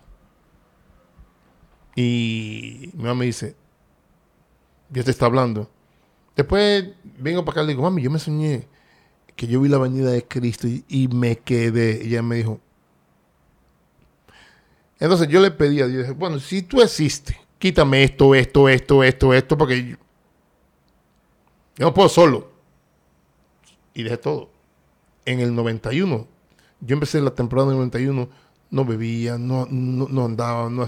Y 1.95 2.91
mi 2.93 3.03
mamá 3.03 3.15
me 3.15 3.25
dice, 3.25 3.55
Dios 4.89 5.05
te 5.05 5.11
está 5.11 5.25
hablando. 5.25 5.69
Después 6.35 6.89
vengo 7.19 7.43
para 7.45 7.55
acá 7.55 7.63
y 7.63 7.67
le 7.67 7.73
digo, 7.73 7.83
mami, 7.83 8.01
yo 8.01 8.09
me 8.09 8.19
soñé 8.19 8.67
que 9.35 9.47
yo 9.47 9.61
vi 9.61 9.69
la 9.69 9.77
venida 9.77 10.11
de 10.11 10.27
Cristo 10.27 10.67
y, 10.67 10.85
y 10.87 11.07
me 11.07 11.37
quedé. 11.37 12.01
Y 12.03 12.07
ella 12.09 12.21
me 12.21 12.37
dijo, 12.37 12.59
entonces 15.01 15.27
yo 15.29 15.41
le 15.41 15.49
pedí 15.49 15.81
a 15.81 15.87
Dios, 15.87 16.15
bueno, 16.15 16.39
si 16.39 16.61
tú 16.61 16.79
existes, 16.79 17.35
quítame 17.57 18.03
esto, 18.03 18.35
esto, 18.35 18.69
esto, 18.69 19.03
esto, 19.03 19.33
esto, 19.33 19.57
porque 19.57 19.97
yo, 21.77 21.85
no 21.85 21.93
puedo 21.93 22.09
solo. 22.09 22.49
Y 23.93 24.03
dejé 24.03 24.17
todo. 24.17 24.49
En 25.25 25.39
el 25.39 25.53
91, 25.53 26.27
yo 26.81 26.93
empecé 26.93 27.21
la 27.21 27.31
temporada 27.35 27.69
del 27.69 27.77
91, 27.77 28.27
no 28.71 28.85
bebía, 28.85 29.37
no, 29.37 29.67
no, 29.69 30.07
no 30.07 30.25
andaba, 30.25 30.69
no, 30.69 30.87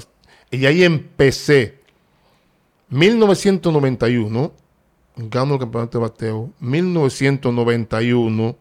y 0.50 0.66
ahí 0.66 0.84
empecé. 0.84 1.80
1991, 2.90 4.52
gano 5.18 5.54
el 5.56 5.60
campeonato 5.60 5.98
de 5.98 6.02
bateo. 6.04 6.52
1991, 6.60 8.56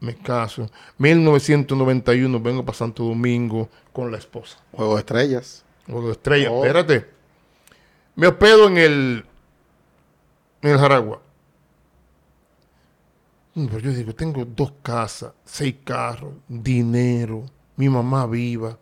me 0.00 0.14
caso. 0.16 0.68
1991, 0.98 2.40
vengo 2.40 2.64
para 2.64 2.76
Santo 2.76 3.04
Domingo 3.04 3.68
con 3.92 4.10
la 4.10 4.18
esposa. 4.18 4.58
Juego 4.72 4.94
de 4.94 5.00
estrellas. 5.00 5.64
Juego 5.86 6.06
de 6.06 6.12
estrella, 6.12 6.50
Oh. 6.50 6.64
espérate. 6.64 7.06
Me 8.16 8.26
hospedo 8.26 8.66
en 8.68 8.78
el. 8.78 9.24
En 10.62 10.70
el 10.70 10.78
Jaragua. 10.78 11.20
Mm, 13.56 13.66
Pero 13.68 13.80
yo 13.80 13.92
digo, 13.92 14.14
tengo 14.14 14.44
dos 14.44 14.72
casas, 14.82 15.32
seis 15.44 15.76
carros, 15.84 16.34
dinero, 16.48 17.46
mi 17.76 17.88
mamá 17.88 18.26
viva. 18.26 18.78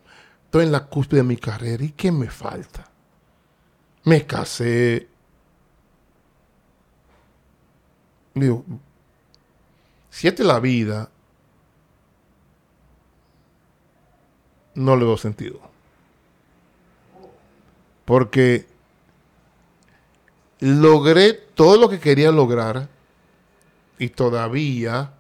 Estoy 0.47 0.65
en 0.65 0.73
la 0.73 0.87
cúspide 0.87 1.19
de 1.23 1.29
mi 1.29 1.37
carrera. 1.37 1.83
¿Y 1.85 1.91
qué 1.93 2.13
me 2.13 2.29
falta? 2.29 2.91
Me 4.05 4.27
casé. 4.27 5.09
Digo, 8.35 8.65
si 10.11 10.27
esta 10.29 10.43
es 10.43 10.47
la 10.49 10.59
vida, 10.61 11.09
no 14.75 14.97
le 14.97 15.05
veo 15.05 15.17
sentido. 15.17 15.61
Porque 18.05 18.67
logré 20.61 21.33
todo 21.33 21.79
lo 21.79 21.89
que 21.89 22.01
quería 22.01 22.31
lograr 22.33 22.89
y 23.99 24.09
todavía 24.09 25.15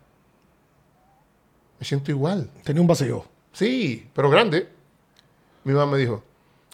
me 1.78 1.86
siento 1.86 2.10
igual. 2.10 2.50
Tenía 2.62 2.80
un 2.80 2.88
vacío. 2.88 3.24
Sí, 3.52 4.10
pero 4.14 4.30
grande. 4.30 4.68
Mi 5.64 5.72
mamá 5.72 5.92
me 5.92 5.98
dijo, 5.98 6.22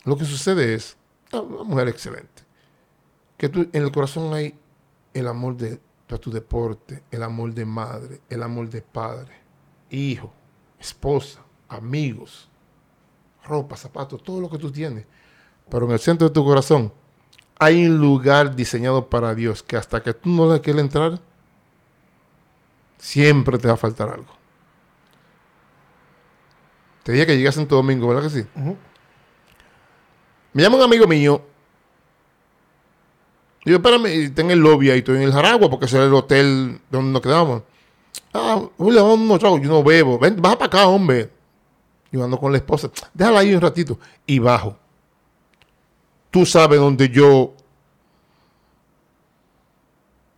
lo 0.04 0.16
que 0.16 0.24
sucede 0.24 0.74
es, 0.74 0.96
una 1.32 1.62
mujer 1.62 1.88
excelente, 1.88 2.42
que 3.36 3.48
tú, 3.48 3.68
en 3.72 3.82
el 3.82 3.92
corazón 3.92 4.34
hay 4.34 4.58
el 5.14 5.28
amor 5.28 5.56
de 5.56 5.80
a 6.14 6.18
tu 6.18 6.30
deporte, 6.30 7.04
el 7.10 7.22
amor 7.22 7.54
de 7.54 7.64
madre, 7.64 8.20
el 8.28 8.42
amor 8.42 8.68
de 8.68 8.82
padre, 8.82 9.32
hijo, 9.90 10.32
esposa, 10.78 11.40
amigos, 11.68 12.48
ropa, 13.44 13.76
zapatos, 13.76 14.22
todo 14.22 14.40
lo 14.40 14.50
que 14.50 14.58
tú 14.58 14.70
tienes. 14.70 15.06
Pero 15.68 15.86
en 15.86 15.92
el 15.92 16.00
centro 16.00 16.28
de 16.28 16.34
tu 16.34 16.44
corazón 16.44 16.92
hay 17.58 17.86
un 17.86 17.98
lugar 17.98 18.54
diseñado 18.56 19.08
para 19.08 19.34
Dios 19.34 19.62
que 19.62 19.76
hasta 19.76 20.02
que 20.02 20.14
tú 20.14 20.30
no 20.30 20.52
le 20.52 20.60
quieras 20.60 20.82
entrar, 20.82 21.20
siempre 23.00 23.58
te 23.58 23.66
va 23.66 23.74
a 23.74 23.78
faltar 23.78 24.10
algo. 24.10 24.32
Te 27.02 27.12
dije 27.12 27.26
que 27.26 27.36
llegas 27.36 27.56
en 27.56 27.66
todo 27.66 27.78
domingo, 27.78 28.06
¿verdad 28.06 28.22
que 28.22 28.42
sí? 28.42 28.46
Me 30.52 30.62
llama 30.62 30.76
un 30.76 30.82
amigo 30.82 31.06
mío. 31.06 31.42
Y 33.64 33.70
yo, 33.70 33.76
espérame, 33.76 34.32
tengo 34.34 34.52
el 34.52 34.60
lobby 34.60 34.90
ahí, 34.90 34.98
estoy 34.98 35.16
en 35.16 35.22
el 35.22 35.32
Jaragua, 35.32 35.68
porque 35.68 35.86
ese 35.86 35.98
es 35.98 36.04
el 36.04 36.14
hotel 36.14 36.80
donde 36.90 37.12
nos 37.12 37.22
quedamos. 37.22 37.62
Ah, 38.32 38.62
Julio, 38.78 39.38
tragos. 39.38 39.60
Yo 39.60 39.68
no 39.68 39.82
bebo. 39.82 40.18
Ven, 40.18 40.40
baja 40.40 40.56
para 40.56 40.66
acá, 40.66 40.86
hombre. 40.86 41.30
Yo 42.12 42.24
ando 42.24 42.38
con 42.38 42.52
la 42.52 42.58
esposa. 42.58 42.90
Déjala 43.12 43.40
ahí 43.40 43.54
un 43.54 43.60
ratito. 43.60 43.98
Y 44.26 44.38
bajo. 44.38 44.76
Tú 46.30 46.46
sabes 46.46 46.78
dónde 46.78 47.08
yo 47.08 47.54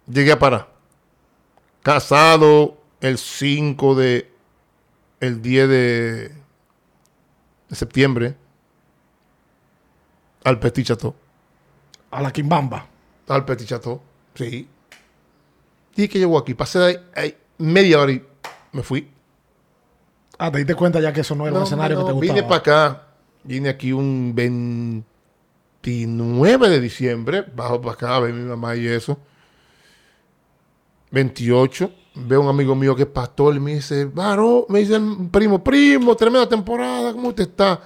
llegué 0.06 0.32
a 0.32 0.38
parar. 0.38 0.71
Casado 1.82 2.78
el 3.00 3.18
5 3.18 3.94
de. 3.94 4.30
El 5.20 5.40
10 5.40 5.68
de, 5.68 6.32
de 7.68 7.76
septiembre. 7.76 8.34
Al 10.44 10.58
Petit 10.58 10.86
Chateau. 10.86 11.14
A 12.10 12.20
la 12.20 12.32
Quimbamba. 12.32 12.88
Al 13.28 13.44
Petit 13.44 13.68
Chateau. 13.68 14.00
Sí. 14.34 14.68
Y 15.96 16.08
que 16.08 16.18
llegó 16.18 16.36
aquí. 16.38 16.54
Pasé 16.54 16.82
ahí, 16.82 16.96
ahí 17.14 17.36
media 17.58 18.00
hora 18.00 18.10
y 18.12 18.26
me 18.72 18.82
fui. 18.82 19.08
Ah, 20.38 20.50
te 20.50 20.58
diste 20.58 20.74
cuenta 20.74 20.98
ya 21.00 21.12
que 21.12 21.20
eso 21.20 21.36
no 21.36 21.46
era 21.46 21.56
un 21.56 21.62
escenario 21.64 21.96
no, 21.96 22.02
que 22.02 22.08
te 22.08 22.14
gustaba. 22.14 22.34
Vine 22.34 22.48
para 22.48 22.56
acá. 22.56 23.06
Vine 23.44 23.68
aquí 23.68 23.92
un 23.92 24.32
29 24.34 26.68
de 26.68 26.80
diciembre. 26.80 27.44
Bajo 27.54 27.80
para 27.80 27.94
acá 27.94 28.16
a 28.16 28.20
ver 28.20 28.32
mi 28.32 28.42
mamá 28.42 28.74
y 28.76 28.88
eso. 28.88 29.18
28. 31.12 31.92
Veo 32.14 32.40
un 32.42 32.48
amigo 32.48 32.74
mío 32.74 32.94
que 32.96 33.02
es 33.02 33.08
pastor 33.08 33.54
y 33.54 33.60
me 33.60 33.74
dice, 33.76 34.04
Varo, 34.04 34.66
me 34.68 34.80
dice 34.80 34.96
el 34.96 35.28
primo, 35.30 35.62
primo, 35.62 36.14
tremenda 36.16 36.48
temporada, 36.48 37.12
¿cómo 37.12 37.28
usted 37.28 37.44
está? 37.44 37.80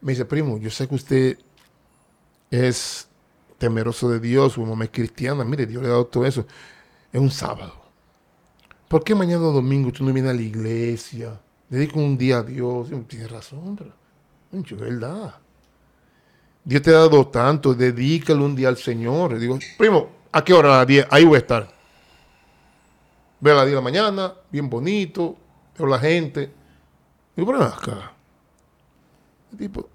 Me 0.00 0.12
dice, 0.12 0.24
primo, 0.24 0.58
yo 0.58 0.70
sé 0.70 0.86
que 0.86 0.94
usted 0.94 1.38
es 2.50 3.08
temeroso 3.58 4.08
de 4.10 4.20
Dios, 4.20 4.52
su 4.52 4.64
mamá 4.64 4.84
es 4.84 4.90
cristiana, 4.90 5.44
mire, 5.44 5.66
Dios 5.66 5.82
le 5.82 5.88
ha 5.88 5.92
dado 5.92 6.06
todo 6.06 6.26
eso. 6.26 6.46
Es 7.12 7.20
un 7.20 7.30
sábado. 7.30 7.74
¿Por 8.88 9.02
qué 9.02 9.14
mañana 9.14 9.44
domingo 9.44 9.90
tú 9.90 10.04
no 10.04 10.12
vienes 10.12 10.32
a 10.32 10.34
la 10.34 10.42
iglesia? 10.42 11.40
Dedico 11.68 11.98
un 11.98 12.18
día 12.18 12.38
a 12.38 12.42
Dios. 12.42 12.88
Tienes 13.08 13.30
razón, 13.30 13.76
pero 13.76 13.92
es 14.52 14.78
verdad. 14.78 15.34
Dios 16.64 16.82
te 16.82 16.90
ha 16.90 16.98
dado 16.98 17.26
tanto, 17.28 17.74
dedícalo 17.74 18.44
un 18.44 18.54
día 18.54 18.68
al 18.68 18.76
Señor. 18.76 19.38
Digo, 19.38 19.58
primo, 19.78 20.08
¿a 20.30 20.44
qué 20.44 20.52
hora? 20.52 20.74
A 20.74 20.78
las 20.78 20.86
10, 20.86 21.06
ahí 21.10 21.24
voy 21.24 21.36
a 21.36 21.38
estar. 21.38 21.81
Ve 23.42 23.50
a 23.50 23.54
las 23.54 23.64
10 23.64 23.72
de 23.72 23.74
la 23.74 23.80
mañana, 23.82 24.34
bien 24.52 24.70
bonito, 24.70 25.36
veo 25.76 25.88
la 25.88 25.98
gente. 25.98 26.52
Digo, 27.34 27.50
pero 27.50 27.64
acá. 27.64 28.12
El 29.50 29.58
tipo, 29.58 29.88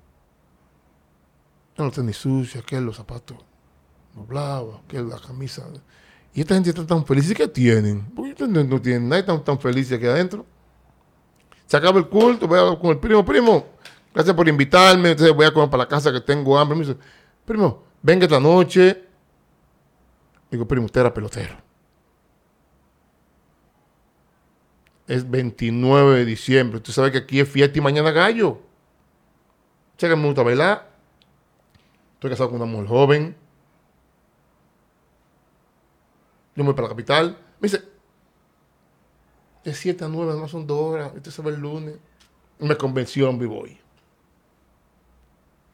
no 1.78 1.90
tenis 1.90 2.18
sucia, 2.18 2.60
aquel 2.60 2.84
los 2.84 2.98
zapatos 2.98 3.38
doblados, 4.14 4.82
aquel 4.84 5.07
la 5.07 5.18
camisa. 5.18 5.64
Y 6.34 6.41
esta 6.41 6.56
gente 6.56 6.72
está 6.72 6.86
tan 6.86 7.06
feliz. 7.06 7.32
¿Y 7.32 7.36
qué 7.36 7.48
tienen? 7.48 8.11
Porque 8.14 8.36
no, 8.45 8.64
no 8.65 8.82
tienen 8.82 9.07
nadie 9.07 9.24
tan, 9.24 9.41
tan 9.41 9.57
feliz 9.57 9.90
aquí 9.94 10.06
adentro. 10.06 10.45
Se 11.68 11.78
acaba 11.78 11.99
el 11.99 12.07
culto, 12.10 12.49
voy 12.49 12.60
a 12.60 12.78
con 12.78 12.90
el 12.90 12.99
primo. 12.99 13.24
Primo, 13.24 13.65
gracias 14.14 14.36
por 14.36 14.49
invitarme. 14.49 15.11
Entonces 15.11 15.34
voy 15.34 15.45
a 15.45 15.53
comer 15.53 15.69
para 15.69 15.84
la 15.84 15.88
casa 15.88 16.11
que 16.11 16.19
tengo 16.19 16.60
hambre. 16.60 16.78
Me 16.78 16.86
dice, 16.86 16.99
primo, 17.45 17.82
venga 18.02 18.26
esta 18.26 18.41
noche. 18.41 19.06
Digo, 20.52 20.68
primo, 20.68 20.86
usted 20.86 20.99
era 20.99 21.14
pelotero. 21.14 21.66
Es 25.08 25.30
29 25.30 26.18
de 26.20 26.26
diciembre. 26.26 26.78
Usted 26.78 26.92
sabe 26.94 27.12
que 27.12 27.20
aquí 27.20 27.40
es 27.40 27.48
fiesta 27.50 27.78
y 27.78 27.82
mañana 27.82 28.12
gallo. 28.12 28.60
Sé 29.98 30.10
que 30.10 30.16
me 30.16 30.26
gusta 30.26 30.44
bailar. 30.44 30.90
Estoy 32.16 32.30
casado 32.32 32.50
con 32.50 32.62
una 32.62 32.70
mujer 32.72 32.88
joven. 32.88 33.36
Yo 36.56 36.64
me 36.64 36.70
voy 36.70 36.74
para 36.74 36.88
la 36.88 36.90
capital. 36.90 37.38
Me 37.60 37.68
dice, 37.70 37.84
de 39.64 39.74
7 39.74 40.06
a 40.06 40.08
9, 40.08 40.34
no 40.40 40.48
son 40.48 40.66
dos 40.68 40.80
horas. 40.80 41.12
Se 41.30 41.42
va 41.42 41.50
el 41.52 41.60
lunes. 41.60 41.96
Me 42.60 42.76
convenció 42.76 43.32
y 43.32 43.46
voy. 43.46 43.78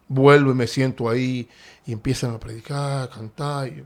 Vuelvo 0.10 0.52
y 0.52 0.56
me 0.56 0.68
siento 0.68 1.10
ahí 1.10 1.50
y 1.86 1.94
empiezan 1.94 2.36
a 2.36 2.40
predicar, 2.40 3.04
a 3.04 3.10
cantar. 3.10 3.68
y- 3.70 3.84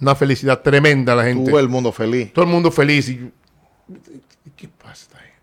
Una 0.00 0.14
felicidad 0.14 0.62
tremenda 0.62 1.14
la 1.14 1.24
gente. 1.24 1.50
Todo 1.50 1.60
el 1.60 1.68
mundo 1.68 1.92
feliz. 1.92 2.32
Todo 2.32 2.44
el 2.46 2.50
mundo 2.50 2.70
feliz. 2.70 3.08
Y 3.10 3.32
¿qué 4.56 4.68
pasa 4.68 5.18
gente? 5.18 5.38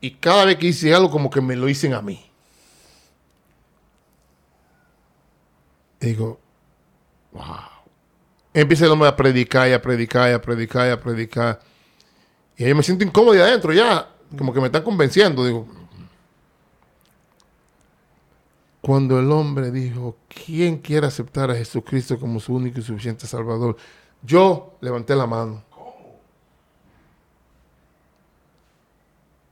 Y 0.00 0.12
cada 0.12 0.46
vez 0.46 0.56
que 0.56 0.68
hice 0.68 0.94
algo, 0.94 1.10
como 1.10 1.30
que 1.30 1.40
me 1.40 1.56
lo 1.56 1.66
dicen 1.66 1.92
a 1.92 2.00
mí. 2.00 2.24
Digo, 6.00 6.40
wow. 7.32 7.44
Empieza 8.54 8.86
el 8.86 8.92
hombre 8.92 9.08
a 9.08 9.16
predicar 9.16 9.68
y 9.68 9.72
a 9.72 9.82
predicar 9.82 10.30
y 10.30 10.32
a 10.32 10.40
predicar 10.40 10.88
y 10.88 10.90
a 10.90 11.00
predicar. 11.00 11.60
Y 12.56 12.64
ahí 12.64 12.74
me 12.74 12.82
siento 12.82 13.04
incómodo 13.04 13.34
de 13.34 13.42
adentro 13.42 13.72
ya. 13.72 14.08
Como 14.36 14.52
que 14.52 14.60
me 14.60 14.66
están 14.66 14.82
convenciendo. 14.82 15.44
Digo, 15.44 15.68
cuando 18.80 19.20
el 19.20 19.30
hombre 19.30 19.70
dijo, 19.70 20.16
¿quién 20.28 20.78
quiere 20.78 21.06
aceptar 21.06 21.50
a 21.50 21.54
Jesucristo 21.54 22.18
como 22.18 22.40
su 22.40 22.54
único 22.54 22.80
y 22.80 22.82
suficiente 22.82 23.26
Salvador? 23.26 23.76
Yo 24.22 24.76
levanté 24.80 25.14
la 25.14 25.26
mano. 25.26 25.64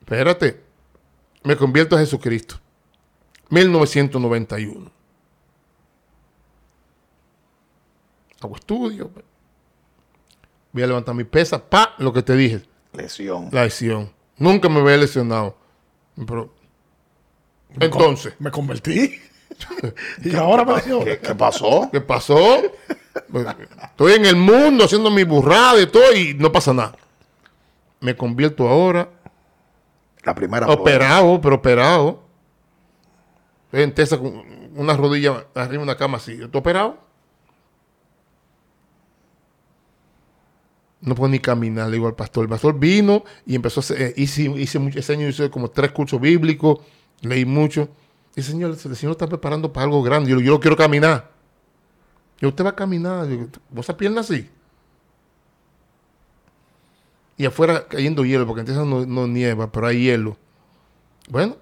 Espérate, 0.00 0.64
me 1.42 1.56
convierto 1.56 1.96
a 1.96 1.98
Jesucristo. 1.98 2.56
1991. 3.50 4.90
Hago 8.40 8.56
estudio. 8.56 9.10
Voy 10.72 10.82
a 10.82 10.86
levantar 10.86 11.14
mi 11.14 11.24
pesa. 11.24 11.58
Pa, 11.62 11.94
lo 11.98 12.12
que 12.12 12.22
te 12.22 12.36
dije. 12.36 12.62
Lesión. 12.92 13.48
La 13.52 13.64
lesión. 13.64 14.12
Nunca 14.36 14.68
me 14.68 14.80
había 14.80 14.96
lesionado. 14.96 15.56
Pero, 16.14 16.54
entonces, 17.80 18.34
Me 18.38 18.50
convertí. 18.50 19.18
y 20.24 20.36
ahora 20.36 20.64
me 20.64 20.80
dio. 20.82 21.04
¿Qué, 21.04 21.18
qué 21.18 21.34
pasó? 21.34 21.88
¿Qué 21.90 22.00
pasó? 22.00 22.62
Estoy 23.82 24.12
en 24.12 24.26
el 24.26 24.36
mundo 24.36 24.84
haciendo 24.84 25.10
mi 25.10 25.24
burrada 25.24 25.80
y 25.80 25.86
todo 25.86 26.14
y 26.14 26.34
no 26.34 26.52
pasa 26.52 26.72
nada. 26.72 26.96
Me 28.00 28.16
convierto 28.16 28.68
ahora, 28.68 29.08
La 30.24 30.34
primera 30.34 30.66
operado, 30.68 31.40
pero 31.40 31.56
operado. 31.56 32.22
Estoy 33.66 33.82
en 33.82 33.94
Tesa 33.94 34.18
con 34.18 34.42
una 34.76 34.96
rodilla 34.96 35.46
arriba 35.54 35.78
de 35.78 35.82
una 35.82 35.96
cama 35.96 36.18
así. 36.18 36.32
¿Estoy 36.32 36.60
operado? 36.60 36.98
No 41.00 41.14
puedo 41.14 41.30
ni 41.30 41.38
caminar, 41.38 41.88
le 41.88 41.94
digo 41.94 42.06
al 42.06 42.14
pastor. 42.14 42.44
El 42.44 42.48
pastor 42.48 42.78
vino 42.78 43.24
y 43.46 43.54
empezó 43.54 43.80
a 43.80 43.82
hacer, 43.82 44.02
eh, 44.02 44.14
hice, 44.16 44.42
hice 44.42 44.78
mucho, 44.78 44.98
ese 44.98 45.12
año 45.12 45.28
hice 45.28 45.50
como 45.50 45.70
tres 45.70 45.92
cursos 45.92 46.20
bíblicos, 46.20 46.80
leí 47.20 47.44
mucho. 47.44 47.88
Y 48.34 48.42
señor, 48.42 48.70
el 48.70 48.96
Señor 48.96 49.12
está 49.12 49.26
preparando 49.26 49.72
para 49.72 49.84
algo 49.84 50.02
grande. 50.02 50.30
Yo, 50.30 50.40
yo 50.40 50.60
quiero 50.60 50.76
caminar. 50.76 51.37
Y 52.40 52.46
usted 52.46 52.64
va 52.64 52.70
a 52.70 52.76
caminar. 52.76 53.26
¿Vos 53.70 53.86
esa 53.86 53.96
pierna 53.96 54.20
así? 54.20 54.48
Y 57.36 57.44
afuera 57.46 57.86
cayendo 57.86 58.24
hielo, 58.24 58.46
porque 58.46 58.60
en 58.60 58.66
Texas 58.66 58.86
no, 58.86 59.06
no 59.06 59.26
nieva, 59.26 59.70
pero 59.70 59.86
hay 59.86 60.02
hielo. 60.02 60.36
Bueno, 61.28 61.56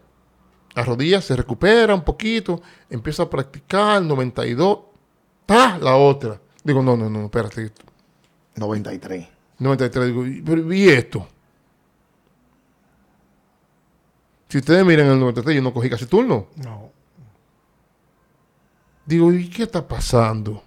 la 0.74 0.85
rodilla 0.85 1.20
se 1.20 1.36
recupera 1.36 1.94
un 1.94 2.03
poquito, 2.05 2.62
empiezo 2.89 3.23
a 3.23 3.31
practicar, 3.31 4.03
92, 4.03 4.78
¡pa! 5.44 5.78
La 5.78 5.97
otra. 5.97 6.40
Digo, 6.65 6.82
no, 6.82 6.97
no, 6.97 7.11
no, 7.11 7.24
espérate. 7.27 7.73
93. 8.57 9.28
93, 9.59 10.07
digo, 10.07 10.27
"¿Y- 10.27 10.40
pero 10.43 10.73
¿y 10.73 10.89
esto? 10.89 11.27
Si 14.48 14.59
ustedes 14.59 14.85
miran 14.85 15.09
el 15.09 15.19
93, 15.20 15.57
yo 15.57 15.62
no 15.62 15.73
cogí 15.73 15.90
casi 15.90 16.07
turno. 16.07 16.47
No. 16.57 16.90
Digo, 19.05 19.32
¿y 19.32 19.48
qué 19.51 19.65
está 19.65 19.86
pasando? 19.86 20.62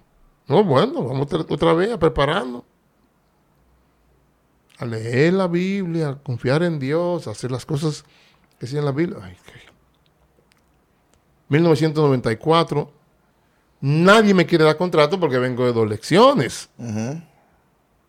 No, 0.50 0.64
bueno, 0.64 1.04
vamos 1.04 1.28
otra- 1.32 1.74
vez 1.74 1.92
a 1.92 1.98
prepararnos. 1.98 2.64
A 4.78 4.84
leer 4.84 5.32
la 5.34 5.46
Biblia, 5.46 6.08
a 6.08 6.18
confiar 6.18 6.64
en 6.64 6.80
Dios, 6.80 7.28
a 7.28 7.30
hacer 7.30 7.52
las 7.52 7.64
cosas 7.64 8.02
que 8.58 8.66
decía 8.66 8.80
en 8.80 8.84
la 8.84 8.90
Biblia. 8.90 9.18
Ay, 9.22 9.36
qué- 9.46 9.70
1994, 11.48 12.92
Nadie 13.82 14.34
me 14.34 14.44
quiere 14.44 14.64
dar 14.64 14.76
contrato 14.76 15.18
porque 15.18 15.38
vengo 15.38 15.64
de 15.64 15.72
dos 15.72 15.88
lecciones. 15.88 16.68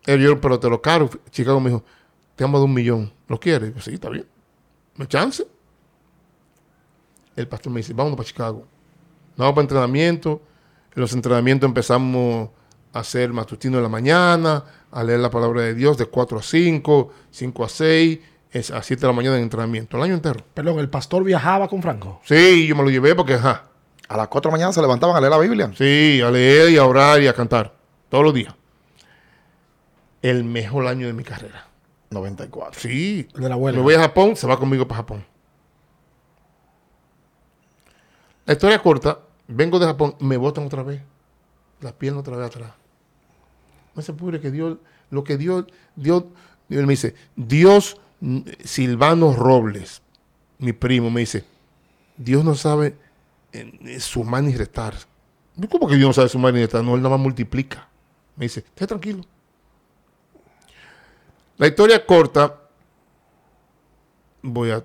Eh, 0.06 0.18
yo, 0.20 0.38
pero 0.38 0.60
te 0.60 0.68
lo 0.68 0.82
caro. 0.82 1.08
Chicago 1.30 1.60
me 1.60 1.70
dijo, 1.70 1.82
te 2.36 2.44
amo 2.44 2.58
de 2.58 2.64
un 2.66 2.74
millón. 2.74 3.10
¿Lo 3.26 3.40
quieres? 3.40 3.74
Yo, 3.74 3.80
sí, 3.80 3.94
está 3.94 4.10
bien. 4.10 4.26
¿Me 4.96 5.06
chance? 5.08 5.46
El 7.36 7.48
pastor 7.48 7.72
me 7.72 7.78
dice, 7.80 7.94
vámonos 7.94 8.18
para 8.18 8.26
Chicago. 8.28 8.66
Vamos 9.38 9.54
para 9.54 9.62
entrenamiento. 9.62 10.42
En 10.94 11.00
los 11.00 11.12
entrenamientos 11.12 11.66
empezamos 11.66 12.50
a 12.92 13.00
hacer 13.00 13.32
matutino 13.32 13.78
en 13.78 13.82
la 13.82 13.88
mañana, 13.88 14.64
a 14.90 15.02
leer 15.02 15.20
la 15.20 15.30
palabra 15.30 15.62
de 15.62 15.74
Dios 15.74 15.96
de 15.96 16.06
4 16.06 16.38
a 16.38 16.42
5, 16.42 17.12
5 17.30 17.64
a 17.64 17.68
6, 17.68 18.18
es 18.50 18.70
a 18.70 18.82
7 18.82 19.00
de 19.00 19.06
la 19.06 19.12
mañana 19.14 19.36
en 19.36 19.44
entrenamiento, 19.44 19.96
el 19.96 20.02
año 20.02 20.14
entero. 20.14 20.44
Perdón, 20.52 20.78
¿el 20.78 20.90
pastor 20.90 21.24
viajaba 21.24 21.68
con 21.68 21.80
Franco? 21.80 22.20
Sí, 22.24 22.66
yo 22.66 22.76
me 22.76 22.82
lo 22.82 22.90
llevé 22.90 23.14
porque, 23.14 23.34
ajá. 23.34 23.64
A 24.08 24.16
las 24.18 24.28
4 24.28 24.50
de 24.50 24.52
la 24.52 24.58
mañana 24.58 24.72
se 24.74 24.82
levantaban 24.82 25.16
a 25.16 25.20
leer 25.20 25.30
la 25.30 25.38
Biblia. 25.38 25.72
Sí, 25.74 26.20
a 26.22 26.30
leer 26.30 26.70
y 26.70 26.76
a 26.76 26.84
orar 26.84 27.22
y 27.22 27.28
a 27.28 27.32
cantar. 27.32 27.74
Todos 28.10 28.24
los 28.24 28.34
días. 28.34 28.54
El 30.20 30.44
mejor 30.44 30.86
año 30.86 31.06
de 31.06 31.14
mi 31.14 31.24
carrera. 31.24 31.66
94. 32.10 32.78
Sí. 32.78 33.26
El 33.34 33.42
de 33.42 33.48
la 33.48 33.54
abuela. 33.54 33.78
Me 33.78 33.82
voy 33.82 33.94
a 33.94 34.00
Japón, 34.00 34.36
se 34.36 34.46
va 34.46 34.58
conmigo 34.58 34.86
para 34.86 34.98
Japón. 34.98 35.24
La 38.44 38.52
historia 38.52 38.82
corta, 38.82 39.20
vengo 39.48 39.78
de 39.78 39.86
Japón, 39.86 40.16
me 40.20 40.36
botan 40.36 40.66
otra 40.66 40.82
vez. 40.82 41.02
La 41.80 41.92
pierna 41.92 42.20
otra 42.20 42.36
vez 42.36 42.46
atrás. 42.46 42.72
No 43.94 44.02
se 44.02 44.12
puede 44.12 44.40
que 44.40 44.50
Dios, 44.50 44.78
lo 45.10 45.24
que 45.24 45.36
Dios, 45.36 45.66
Dios, 45.96 46.24
Dios 46.68 46.86
me 46.86 46.92
dice, 46.92 47.14
Dios, 47.36 47.98
mm, 48.20 48.40
Silvano 48.64 49.34
Robles, 49.34 50.02
mi 50.58 50.72
primo, 50.72 51.10
me 51.10 51.20
dice, 51.20 51.44
Dios 52.16 52.44
no 52.44 52.54
sabe 52.54 52.96
eh, 53.52 53.98
sumar 54.00 54.42
ni 54.42 54.54
restar. 54.54 54.94
¿Cómo 55.70 55.86
que 55.86 55.96
Dios 55.96 56.08
no 56.08 56.12
sabe 56.12 56.28
sumar 56.28 56.54
ni 56.54 56.60
restar? 56.60 56.82
No, 56.82 56.94
Él 56.94 57.02
nada 57.02 57.16
más 57.16 57.20
multiplica. 57.20 57.88
Me 58.36 58.46
dice, 58.46 58.60
esté 58.60 58.86
tranquilo. 58.86 59.24
La 61.58 61.66
historia 61.66 62.04
corta, 62.06 62.60
voy 64.42 64.70
a 64.70 64.84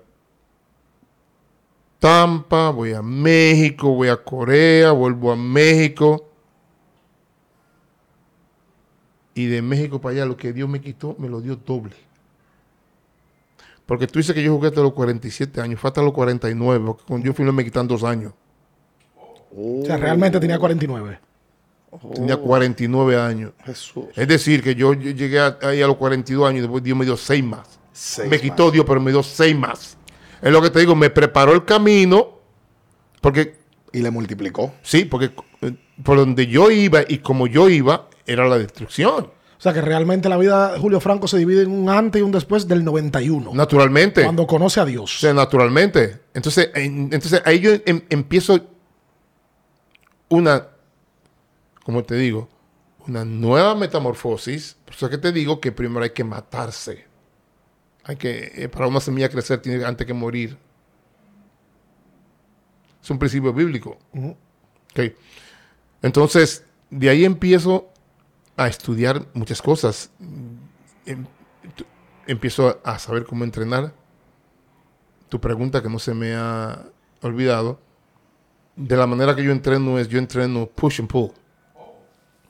Tampa, 1.99 2.69
voy 2.69 2.93
a 2.93 3.01
México, 3.01 3.89
voy 3.89 4.09
a 4.09 4.17
Corea, 4.17 4.91
vuelvo 4.91 5.31
a 5.31 5.35
México. 5.35 6.29
Y 9.33 9.45
de 9.45 9.61
México 9.61 9.99
para 10.01 10.13
allá, 10.15 10.25
lo 10.25 10.37
que 10.37 10.53
Dios 10.53 10.67
me 10.67 10.81
quitó, 10.81 11.15
me 11.19 11.29
lo 11.29 11.41
dio 11.41 11.55
doble. 11.55 11.95
Porque 13.85 14.07
tú 14.07 14.19
dices 14.19 14.35
que 14.35 14.43
yo 14.43 14.53
jugué 14.53 14.67
hasta 14.67 14.81
los 14.81 14.93
47 14.93 15.61
años, 15.61 15.79
fue 15.79 15.87
hasta 15.89 16.01
los 16.01 16.11
49, 16.13 16.83
porque 16.85 17.03
con 17.05 17.21
Dios 17.21 17.35
fui 17.35 17.45
me 17.51 17.63
quitan 17.63 17.87
dos 17.87 18.03
años. 18.03 18.33
O 19.55 19.83
sea, 19.85 19.97
realmente 19.97 20.39
tenía 20.39 20.59
49. 20.59 21.19
Tenía 22.13 22.35
49 22.37 23.19
años. 23.19 23.53
Jesús. 23.63 24.05
Es 24.15 24.27
decir, 24.27 24.61
que 24.61 24.75
yo, 24.75 24.93
llegué 24.93 25.39
a- 25.39 25.57
ahí 25.61 25.81
a 25.81 25.87
los 25.87 25.95
42 25.95 26.47
años 26.47 26.59
y 26.59 26.61
después 26.61 26.83
Dios 26.83 26.97
me 26.97 27.05
dio 27.05 27.15
seis 27.15 27.43
más. 27.43 27.79
Seis 27.93 28.29
me 28.29 28.39
quitó 28.39 28.65
más. 28.65 28.73
Dios, 28.73 28.85
pero 28.85 28.99
me 28.99 29.11
dio 29.11 29.23
seis 29.23 29.55
más. 29.57 29.96
Es 30.41 30.51
lo 30.51 30.61
que 30.61 30.69
te 30.69 30.79
digo, 30.79 30.95
me 30.95 31.09
preparó 31.09 31.53
el 31.53 31.65
camino, 31.65 32.39
porque 33.21 33.55
Y 33.93 34.01
le 34.01 34.11
multiplicó. 34.11 34.73
Sí, 34.83 35.05
porque 35.05 35.31
eh, 35.61 35.73
por 36.03 36.17
donde 36.17 36.47
yo 36.47 36.69
iba 36.71 37.01
y 37.07 37.19
como 37.19 37.47
yo 37.47 37.69
iba, 37.69 38.09
era 38.25 38.47
la 38.47 38.57
destrucción. 38.57 39.25
O 39.57 39.59
sea, 39.61 39.73
que 39.73 39.81
realmente 39.81 40.29
la 40.29 40.37
vida 40.37 40.73
de 40.73 40.79
Julio 40.79 40.99
Franco 40.99 41.27
se 41.27 41.37
divide 41.39 41.63
en 41.63 41.71
un 41.71 41.89
antes 41.89 42.19
y 42.19 42.23
un 42.23 42.31
después 42.31 42.67
del 42.67 42.83
91. 42.83 43.53
Naturalmente. 43.55 44.21
Cuando 44.23 44.45
conoce 44.45 44.79
a 44.79 44.83
O 44.83 44.85
Dios. 44.85 45.19
sea, 45.19 45.33
naturalmente. 45.33 46.19
Entonces, 46.35 46.69
en- 46.75 47.09
entonces 47.11 47.41
ahí 47.43 47.59
yo 47.59 47.71
em- 47.87 48.03
empiezo 48.09 48.59
una, 50.29 50.67
como 51.83 52.03
te 52.03 52.15
digo, 52.15 52.49
una 53.07 53.25
nueva 53.25 53.73
metamorfosis. 53.73 54.75
Por 54.85 54.93
eso 54.93 55.05
es 55.07 55.11
que 55.11 55.17
te 55.17 55.31
digo 55.31 55.59
que 55.59 55.71
primero 55.71 56.03
hay 56.03 56.11
que 56.11 56.23
matarse. 56.23 57.06
Hay 58.07 58.15
que, 58.15 58.51
eh, 58.55 58.69
para 58.69 58.87
una 58.87 58.99
semilla 59.01 59.29
crecer, 59.29 59.59
tiene 59.61 59.83
antes 59.85 60.07
que 60.07 60.13
morir. 60.13 60.57
Es 63.03 63.09
un 63.09 63.19
principio 63.19 63.53
bíblico. 63.53 63.97
Ok. 64.13 65.13
Entonces, 66.01 66.63
de 66.89 67.09
ahí 67.09 67.25
empiezo 67.25 67.89
a 68.55 68.67
estudiar 68.67 69.25
muchas 69.33 69.61
cosas. 69.61 70.09
Em- 71.05 71.25
empiezo 72.27 72.79
a 72.83 72.97
saber 72.99 73.25
cómo 73.25 73.43
entrenar. 73.43 73.93
Tu 75.29 75.39
pregunta 75.39 75.81
que 75.81 75.89
no 75.89 75.99
se 75.99 76.13
me 76.13 76.33
ha 76.35 76.85
olvidado. 77.21 77.79
De 78.75 78.95
la 78.95 79.07
manera 79.07 79.35
que 79.35 79.43
yo 79.43 79.51
entreno 79.51 79.99
es, 79.99 80.07
yo 80.07 80.19
entreno 80.19 80.67
push 80.67 80.99
and 81.01 81.09
pull. 81.09 81.31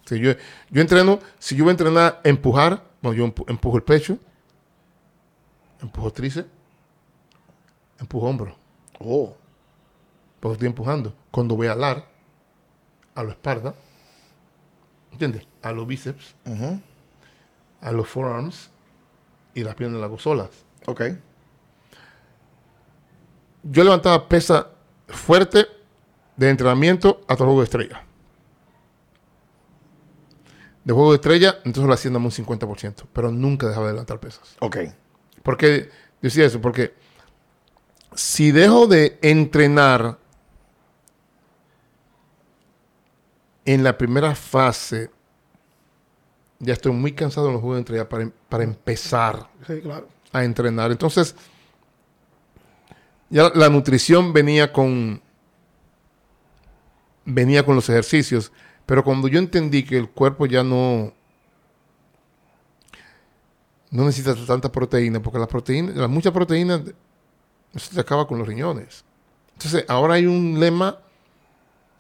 Si 0.06 0.20
yo, 0.20 0.32
yo 0.70 0.82
entreno, 0.82 1.20
si 1.40 1.56
yo 1.56 1.64
voy 1.66 1.72
a 1.72 1.74
entrenar 1.74 2.22
empujar, 2.24 2.84
bueno, 3.02 3.18
yo 3.18 3.26
empu- 3.26 3.46
empujo 3.50 3.78
el 3.78 3.84
pecho, 3.84 4.18
empujo 5.82 6.12
tríceps, 6.12 6.50
empujo 8.00 8.28
hombro. 8.28 8.56
Oh. 9.00 9.36
porque 10.40 10.54
estoy 10.54 10.68
empujando. 10.68 11.14
Cuando 11.32 11.56
voy 11.56 11.68
a 11.68 11.74
alar, 11.74 12.08
a 13.16 13.24
la 13.24 13.32
espalda, 13.32 13.74
¿entiendes? 15.12 15.48
A 15.62 15.72
los 15.72 15.88
bíceps, 15.88 16.36
a 17.82 17.92
los 17.92 18.08
forearms 18.08 18.70
y 19.56 19.64
las 19.64 19.76
piernas 19.76 20.00
las 20.00 20.08
hago 20.08 20.20
solas. 20.20 20.50
Ok. 20.86 21.02
Yo 23.64 23.84
levantaba 23.84 24.30
pesa 24.30 24.68
fuerte 25.08 25.66
de 26.36 26.50
entrenamiento 26.50 27.22
hasta 27.28 27.44
el 27.44 27.48
juego 27.48 27.62
de 27.62 27.64
estrella. 27.66 28.04
De 30.84 30.94
juego 30.94 31.12
de 31.12 31.16
estrella, 31.16 31.56
entonces 31.66 31.88
lo 31.88 31.94
hacía 31.94 32.12
un 32.12 32.30
50%, 32.30 33.08
pero 33.12 33.32
nunca 33.32 33.68
dejaba 33.68 33.88
de 33.88 33.94
levantar 33.94 34.20
pesas. 34.20 34.56
Ok. 34.60 34.78
¿Por 35.48 35.56
qué 35.56 35.90
decía 36.22 36.46
eso? 36.46 36.60
Porque 36.60 36.94
si 38.14 38.52
dejo 38.52 38.86
de 38.86 39.18
entrenar 39.22 40.18
en 43.64 43.82
la 43.82 43.98
primera 43.98 44.36
fase, 44.36 45.10
ya 46.60 46.74
estoy 46.74 46.92
muy 46.92 47.14
cansado 47.14 47.48
en 47.48 47.54
los 47.54 47.62
juegos 47.62 47.78
de 47.78 47.80
entrega 47.80 48.10
para, 48.10 48.24
em- 48.24 48.32
para 48.50 48.66
empezar 48.66 49.48
Sí, 49.66 49.80
claro. 49.80 50.10
a 50.34 50.44
entrenar. 50.44 50.92
Entonces, 50.92 51.34
ya 53.30 53.50
la 53.56 53.70
nutrición 53.70 54.34
venía 54.34 54.74
con 54.74 55.22
venía 57.24 57.66
con 57.66 57.76
los 57.76 57.88
ejercicios, 57.88 58.52
pero 58.86 59.02
cuando 59.02 59.30
yo 59.30 59.40
entendí 59.40 59.84
que 59.86 59.98
el 59.98 60.10
cuerpo 60.10 60.46
ya 60.46 60.62
no 60.62 61.14
no 63.92 64.06
necesita 64.06 64.36
tanta 64.46 64.72
proteína, 64.72 65.22
porque 65.22 65.40
la 65.40 65.48
proteína, 65.48 65.92
la 65.96 66.08
mucha 66.08 66.32
proteína 66.32 66.82
eso 67.74 67.94
se 67.94 68.00
acaba 68.00 68.28
con 68.28 68.38
los 68.40 68.48
riñones. 68.48 69.04
Entonces, 69.54 69.86
ahora 69.88 70.16
hay 70.16 70.26
un 70.26 70.60
lema 70.60 70.98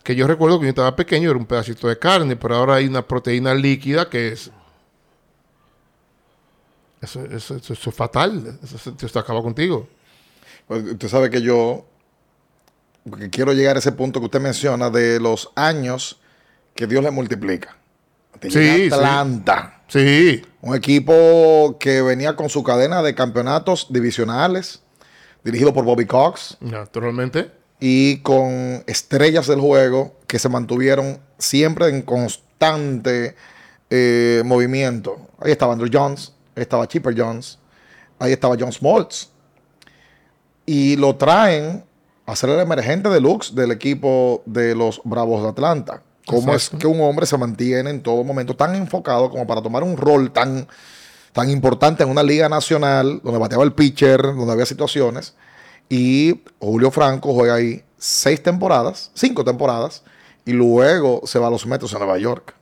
que 0.03 0.15
yo 0.15 0.26
recuerdo 0.27 0.59
que 0.59 0.65
yo 0.65 0.69
estaba 0.69 0.95
pequeño, 0.95 1.30
era 1.30 1.38
un 1.39 1.45
pedacito 1.45 1.88
de 1.88 1.97
carne, 1.99 2.35
pero 2.35 2.55
ahora 2.55 2.76
hay 2.76 2.88
una 2.88 3.05
proteína 3.05 3.53
líquida 3.53 4.09
que 4.09 4.30
es 4.30 4.51
eso, 7.01 7.23
eso- 7.26 7.55
eso- 7.55 7.73
eso 7.73 7.89
es 7.89 7.95
fatal. 7.95 8.59
Eso, 8.64 8.77
se- 8.77 9.05
eso 9.05 9.19
acaba 9.19 9.41
contigo. 9.41 9.88
Pues, 10.68 10.84
usted 10.84 11.07
sabe 11.07 11.30
que 11.30 11.41
yo 11.41 11.85
que 13.19 13.30
quiero 13.30 13.53
llegar 13.53 13.77
a 13.77 13.80
ese 13.80 13.93
punto 13.93 14.19
que 14.19 14.26
usted 14.26 14.41
menciona 14.41 14.89
de 14.89 15.19
los 15.22 15.49
años 15.55 16.19
que 16.76 16.88
Dios 16.88 17.01
le 17.03 17.09
multiplica. 17.11 17.77
Te 18.39 18.51
sí. 18.51 18.89
Atlanta, 18.91 19.81
Sí. 19.88 20.43
Un 20.68 20.76
equipo 20.76 21.77
que 21.80 22.02
venía 22.02 22.35
con 22.35 22.49
su 22.49 22.61
cadena 22.61 23.02
de 23.02 23.15
campeonatos 23.15 23.88
divisionales, 23.89 24.81
dirigido 25.44 25.73
por 25.73 25.85
Bobby 25.85 26.06
Cox, 26.06 26.57
Naturalmente. 26.60 27.52
y 27.80 28.18
con 28.18 28.84
estrellas 28.85 29.48
del 29.48 29.61
juego 29.61 30.18
que 30.27 30.39
se 30.39 30.49
mantuvieron 30.49 31.19
siempre 31.38 31.88
en 31.88 32.02
constante 32.02 33.35
eh, 33.89 34.41
movimiento. 34.44 35.22
Ahí 35.39 35.53
estaba 35.53 35.72
Andrew 35.72 35.89
Jones, 35.91 36.34
ahí 36.53 36.64
estaba 36.64 36.85
Chipper 36.85 37.14
Jones, 37.18 37.60
ahí 38.19 38.34
estaba 38.34 38.57
John 38.60 38.73
Smoltz. 38.73 39.30
Y 40.65 40.98
lo 40.98 41.15
traen 41.15 41.85
a 42.26 42.35
ser 42.35 42.49
el 42.49 42.60
emergente 42.60 43.07
deluxe 43.07 43.56
del 43.56 43.72
equipo 43.72 44.44
de 44.45 44.76
los 44.76 44.99
Bravos 45.06 45.44
de 45.44 45.48
Atlanta. 45.49 46.03
¿Cómo 46.27 46.53
es 46.53 46.69
que 46.69 46.85
un 46.85 47.01
hombre 47.01 47.25
se 47.25 47.37
mantiene 47.37 47.89
en 47.89 48.03
todo 48.03 48.23
momento 48.23 48.55
tan 48.55 48.75
enfocado 48.75 49.29
como 49.29 49.47
para 49.47 49.61
tomar 49.61 49.81
un 49.81 49.95
rol 49.95 50.31
tan, 50.31 50.67
tan 51.31 51.49
importante 51.49 52.03
en 52.03 52.09
una 52.09 52.21
liga 52.21 52.49
nacional 52.49 53.21
donde 53.23 53.39
bateaba 53.39 53.63
el 53.63 53.71
pitcher, 53.71 54.21
donde 54.21 54.51
había 54.51 54.65
situaciones? 54.65 55.35
Y 55.87 56.41
Julio 56.59 56.91
Franco 56.91 57.33
juega 57.33 57.55
ahí 57.55 57.81
seis 57.97 58.43
temporadas, 58.43 59.09
cinco 59.13 59.45
temporadas, 59.45 60.03
y 60.45 60.51
luego 60.51 61.21
se 61.25 61.39
va 61.39 61.47
a 61.47 61.49
los 61.49 61.65
Metros 61.65 61.93
en 61.93 61.99
Nueva 61.99 62.17
York. 62.17 62.53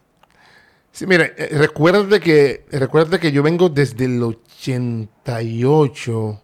Sí, 0.91 1.07
mire, 1.07 1.33
eh, 1.37 1.49
recuérdate 1.57 2.19
que, 2.19 2.65
recuérdate 2.71 3.19
que 3.19 3.31
yo 3.31 3.41
vengo 3.43 3.69
desde 3.69 4.05
el 4.05 4.21
88. 4.23 6.41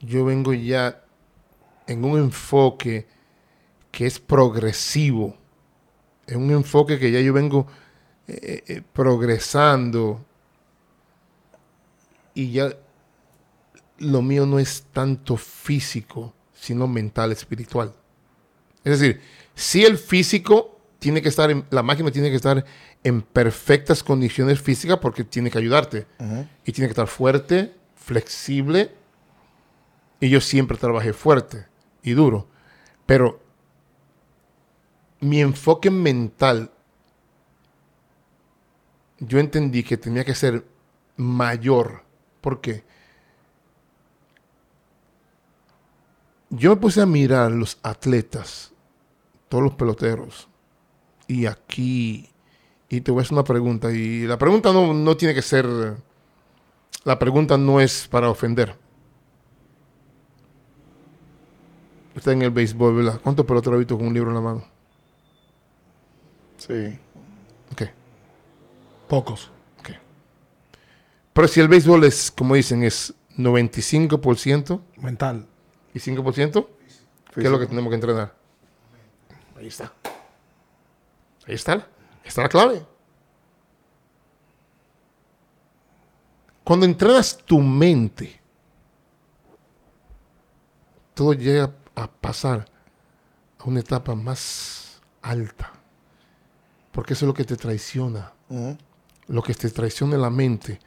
Yo 0.00 0.24
vengo 0.24 0.52
ya 0.52 1.00
en 1.86 2.04
un 2.04 2.18
enfoque 2.18 3.06
que 3.90 4.06
es 4.06 4.18
progresivo. 4.18 5.36
Es 6.26 6.36
un 6.36 6.50
enfoque 6.50 6.98
que 6.98 7.10
ya 7.10 7.20
yo 7.20 7.32
vengo 7.32 7.66
eh, 8.28 8.62
eh, 8.66 8.82
progresando 8.92 10.24
y 12.34 12.52
ya 12.52 12.76
lo 13.98 14.22
mío 14.22 14.46
no 14.46 14.58
es 14.58 14.84
tanto 14.92 15.36
físico, 15.36 16.32
sino 16.54 16.86
mental, 16.86 17.32
espiritual. 17.32 17.92
Es 18.84 18.98
decir, 18.98 19.20
si 19.54 19.84
el 19.84 19.98
físico 19.98 20.80
tiene 20.98 21.20
que 21.22 21.28
estar, 21.28 21.50
en, 21.50 21.64
la 21.70 21.82
máquina 21.82 22.10
tiene 22.10 22.30
que 22.30 22.36
estar 22.36 22.64
en 23.02 23.22
perfectas 23.22 24.02
condiciones 24.02 24.60
físicas 24.60 24.98
porque 24.98 25.24
tiene 25.24 25.50
que 25.50 25.58
ayudarte. 25.58 26.06
Y 26.64 26.72
tiene 26.72 26.86
que 26.86 26.92
estar 26.92 27.08
fuerte, 27.08 27.74
flexible. 27.96 28.92
Y 30.20 30.28
yo 30.28 30.40
siempre 30.40 30.76
trabajé 30.76 31.12
fuerte 31.12 31.66
y 32.02 32.12
duro. 32.12 32.46
Pero 33.06 33.40
mi 35.20 35.40
enfoque 35.40 35.90
mental, 35.90 36.70
yo 39.18 39.38
entendí 39.38 39.82
que 39.82 39.96
tenía 39.96 40.24
que 40.24 40.34
ser 40.34 40.64
mayor. 41.16 42.04
¿Por 42.40 42.60
qué? 42.60 42.84
Yo 46.48 46.70
me 46.70 46.76
puse 46.76 47.00
a 47.00 47.06
mirar 47.06 47.52
los 47.52 47.78
atletas, 47.82 48.72
todos 49.48 49.62
los 49.62 49.74
peloteros, 49.74 50.48
y 51.28 51.46
aquí, 51.46 52.28
y 52.88 53.02
te 53.02 53.12
voy 53.12 53.20
a 53.20 53.22
hacer 53.22 53.34
una 53.34 53.44
pregunta, 53.44 53.92
y 53.92 54.26
la 54.26 54.36
pregunta 54.36 54.72
no, 54.72 54.92
no 54.92 55.16
tiene 55.16 55.32
que 55.32 55.42
ser, 55.42 55.66
la 57.04 57.18
pregunta 57.20 57.56
no 57.56 57.80
es 57.80 58.08
para 58.08 58.30
ofender. 58.30 58.76
Está 62.16 62.32
en 62.32 62.42
el 62.42 62.50
béisbol, 62.50 62.96
¿verdad? 62.96 63.20
¿Cuántos 63.22 63.46
peloteros 63.46 63.76
ha 63.76 63.78
visto 63.78 63.96
con 63.96 64.08
un 64.08 64.14
libro 64.14 64.30
en 64.30 64.34
la 64.34 64.40
mano? 64.40 64.69
Sí. 66.60 66.98
Ok. 67.72 67.82
Pocos. 69.08 69.50
ok. 69.80 69.90
Pero 71.32 71.48
si 71.48 71.60
el 71.60 71.68
béisbol 71.68 72.04
es, 72.04 72.30
como 72.30 72.54
dicen, 72.54 72.82
es 72.82 73.14
95% 73.36 74.80
Mental. 74.98 75.46
y 75.94 75.98
5%, 75.98 76.66
¿qué 77.34 77.40
es 77.40 77.50
lo 77.50 77.58
que 77.58 77.66
tenemos 77.66 77.90
que 77.90 77.94
entrenar? 77.94 78.34
Ahí 79.56 79.66
está. 79.68 79.92
Ahí 81.46 81.54
está. 81.54 81.72
Ahí 81.72 81.80
está 82.26 82.42
la 82.42 82.48
clave. 82.48 82.82
Cuando 86.62 86.86
entrenas 86.86 87.36
tu 87.38 87.58
mente, 87.60 88.38
todo 91.14 91.32
llega 91.32 91.72
a 91.96 92.06
pasar 92.06 92.66
a 93.58 93.64
una 93.64 93.80
etapa 93.80 94.14
más 94.14 95.00
alta. 95.22 95.72
Porque 96.92 97.14
eso 97.14 97.24
es 97.24 97.28
lo 97.28 97.34
que 97.34 97.44
te 97.44 97.56
traiciona. 97.56 98.32
Lo 99.28 99.42
que 99.42 99.54
te 99.54 99.70
traiciona 99.70 100.16
la 100.16 100.30
mente. 100.30 100.78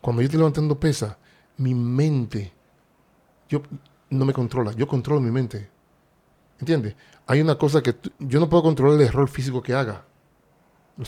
Cuando 0.00 0.22
yo 0.22 0.26
estoy 0.26 0.38
levantando 0.38 0.78
pesa, 0.78 1.18
mi 1.56 1.74
mente, 1.74 2.52
yo 3.48 3.62
no 4.10 4.24
me 4.24 4.32
controla, 4.32 4.72
yo 4.72 4.86
controlo 4.86 5.20
mi 5.20 5.30
mente. 5.30 5.70
¿Entiendes? 6.58 6.94
Hay 7.26 7.40
una 7.40 7.56
cosa 7.56 7.82
que 7.82 7.96
yo 8.18 8.40
no 8.40 8.48
puedo 8.48 8.62
controlar 8.62 9.00
el 9.00 9.06
error 9.06 9.28
físico 9.28 9.62
que 9.62 9.74
haga. 9.74 10.04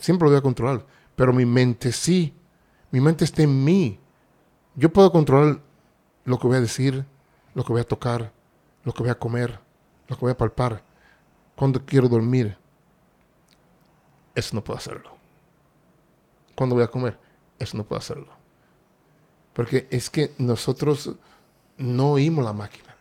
Siempre 0.01 0.27
lo 0.27 0.31
voy 0.31 0.39
a 0.39 0.43
controlar. 0.43 0.85
Pero 1.15 1.33
mi 1.33 1.47
mente 1.47 1.93
sí. 1.93 2.35
Mi 2.91 3.01
mente 3.01 3.25
está 3.25 3.43
en 3.43 3.65
mí. 3.65 3.99
Yo 4.75 4.93
puedo 4.93 5.11
controlar 5.13 5.61
lo 6.25 6.39
que 6.39 6.47
voy 6.47 6.57
a 6.57 6.61
decir, 6.61 7.05
lo 7.55 7.65
que 7.65 7.73
voy 7.73 7.81
a 7.81 7.85
tocar, 7.85 8.33
lo 8.85 8.93
que 8.93 9.03
voy 9.03 9.11
a 9.11 9.19
comer, 9.19 9.59
lo 10.07 10.17
que 10.17 10.21
voy 10.21 10.33
a 10.33 10.37
palpar. 10.37 10.83
Cuando 11.57 11.85
quiero 11.85 12.09
dormir. 12.09 12.57
Eso 14.39 14.55
no 14.55 14.63
puedo 14.63 14.79
hacerlo. 14.79 15.11
Cuando 16.55 16.77
voy 16.77 16.85
a 16.85 16.89
comer. 16.89 17.19
Eso 17.59 17.77
no 17.77 17.83
puedo 17.83 17.99
hacerlo. 17.99 18.29
Porque 19.53 19.89
es 19.91 20.11
que 20.11 20.33
nosotros 20.39 21.17
no 21.77 22.13
oímos 22.13 22.45
la 22.45 22.53
máquina. 22.53 22.95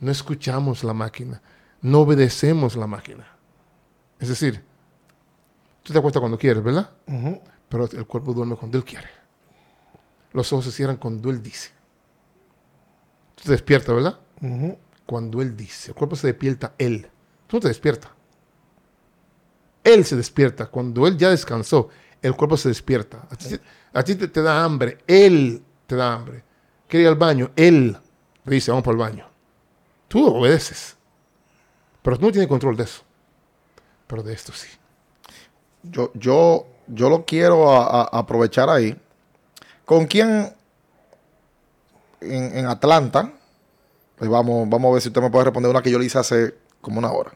No 0.00 0.10
escuchamos 0.12 0.84
la 0.84 0.92
máquina. 0.92 1.40
No 1.80 2.00
obedecemos 2.00 2.76
la 2.76 2.86
máquina. 2.86 3.26
Es 4.20 4.28
decir, 4.28 4.62
tú 5.82 5.94
te 5.94 5.98
acuestas 5.98 6.20
cuando 6.20 6.36
quieres, 6.36 6.62
¿verdad? 6.62 6.90
Pero 7.70 7.88
el 7.90 8.06
cuerpo 8.06 8.34
duerme 8.34 8.56
cuando 8.56 8.76
él 8.76 8.84
quiere. 8.84 9.08
Los 10.34 10.52
ojos 10.52 10.66
se 10.66 10.72
cierran 10.72 10.98
cuando 10.98 11.30
él 11.30 11.42
dice. 11.42 11.70
Tú 13.34 13.44
te 13.44 13.52
despiertas, 13.52 13.94
¿verdad? 13.94 14.20
Cuando 15.06 15.40
él 15.40 15.56
dice. 15.56 15.92
El 15.92 15.94
cuerpo 15.94 16.16
se 16.16 16.26
despierta 16.26 16.74
él. 16.76 17.08
Tú 17.46 17.56
no 17.56 17.60
te 17.62 17.68
despiertas. 17.68 18.10
Él 19.86 20.04
se 20.04 20.16
despierta. 20.16 20.66
Cuando 20.66 21.06
él 21.06 21.16
ya 21.16 21.30
descansó, 21.30 21.88
el 22.20 22.34
cuerpo 22.34 22.56
se 22.56 22.68
despierta. 22.68 23.22
A 23.92 24.02
ti, 24.02 24.16
te, 24.16 24.42
da 24.42 24.64
hambre. 24.64 24.98
Él 25.06 25.62
te 25.86 25.94
da 25.94 26.12
hambre. 26.12 26.42
Quiere 26.88 27.04
ir 27.04 27.08
al 27.08 27.14
baño. 27.14 27.52
Él 27.54 27.96
dice, 28.44 28.72
vamos 28.72 28.84
para 28.84 28.92
el 28.94 28.98
baño. 28.98 29.28
Tú 30.08 30.26
obedeces. 30.26 30.96
Pero 32.02 32.18
tú 32.18 32.26
no 32.26 32.32
tienes 32.32 32.48
control 32.48 32.76
de 32.76 32.82
eso. 32.84 33.02
Pero 34.08 34.22
de 34.24 34.32
esto 34.32 34.52
sí. 34.52 34.68
Yo, 35.84 36.10
yo, 36.14 36.66
yo 36.88 37.08
lo 37.08 37.24
quiero 37.24 37.70
a- 37.72 38.04
aprovechar 38.04 38.68
ahí. 38.68 39.00
¿Con 39.84 40.06
quién 40.06 40.52
en, 42.20 42.58
en 42.58 42.66
Atlanta? 42.66 43.32
Pues 44.16 44.28
vamos, 44.28 44.68
vamos 44.68 44.90
a 44.90 44.92
ver 44.94 45.02
si 45.02 45.08
usted 45.08 45.20
me 45.22 45.30
puede 45.30 45.44
responder 45.44 45.70
una 45.70 45.82
que 45.82 45.90
yo 45.90 45.98
le 45.98 46.06
hice 46.06 46.18
hace 46.18 46.54
como 46.80 46.98
una 46.98 47.12
hora. 47.12 47.32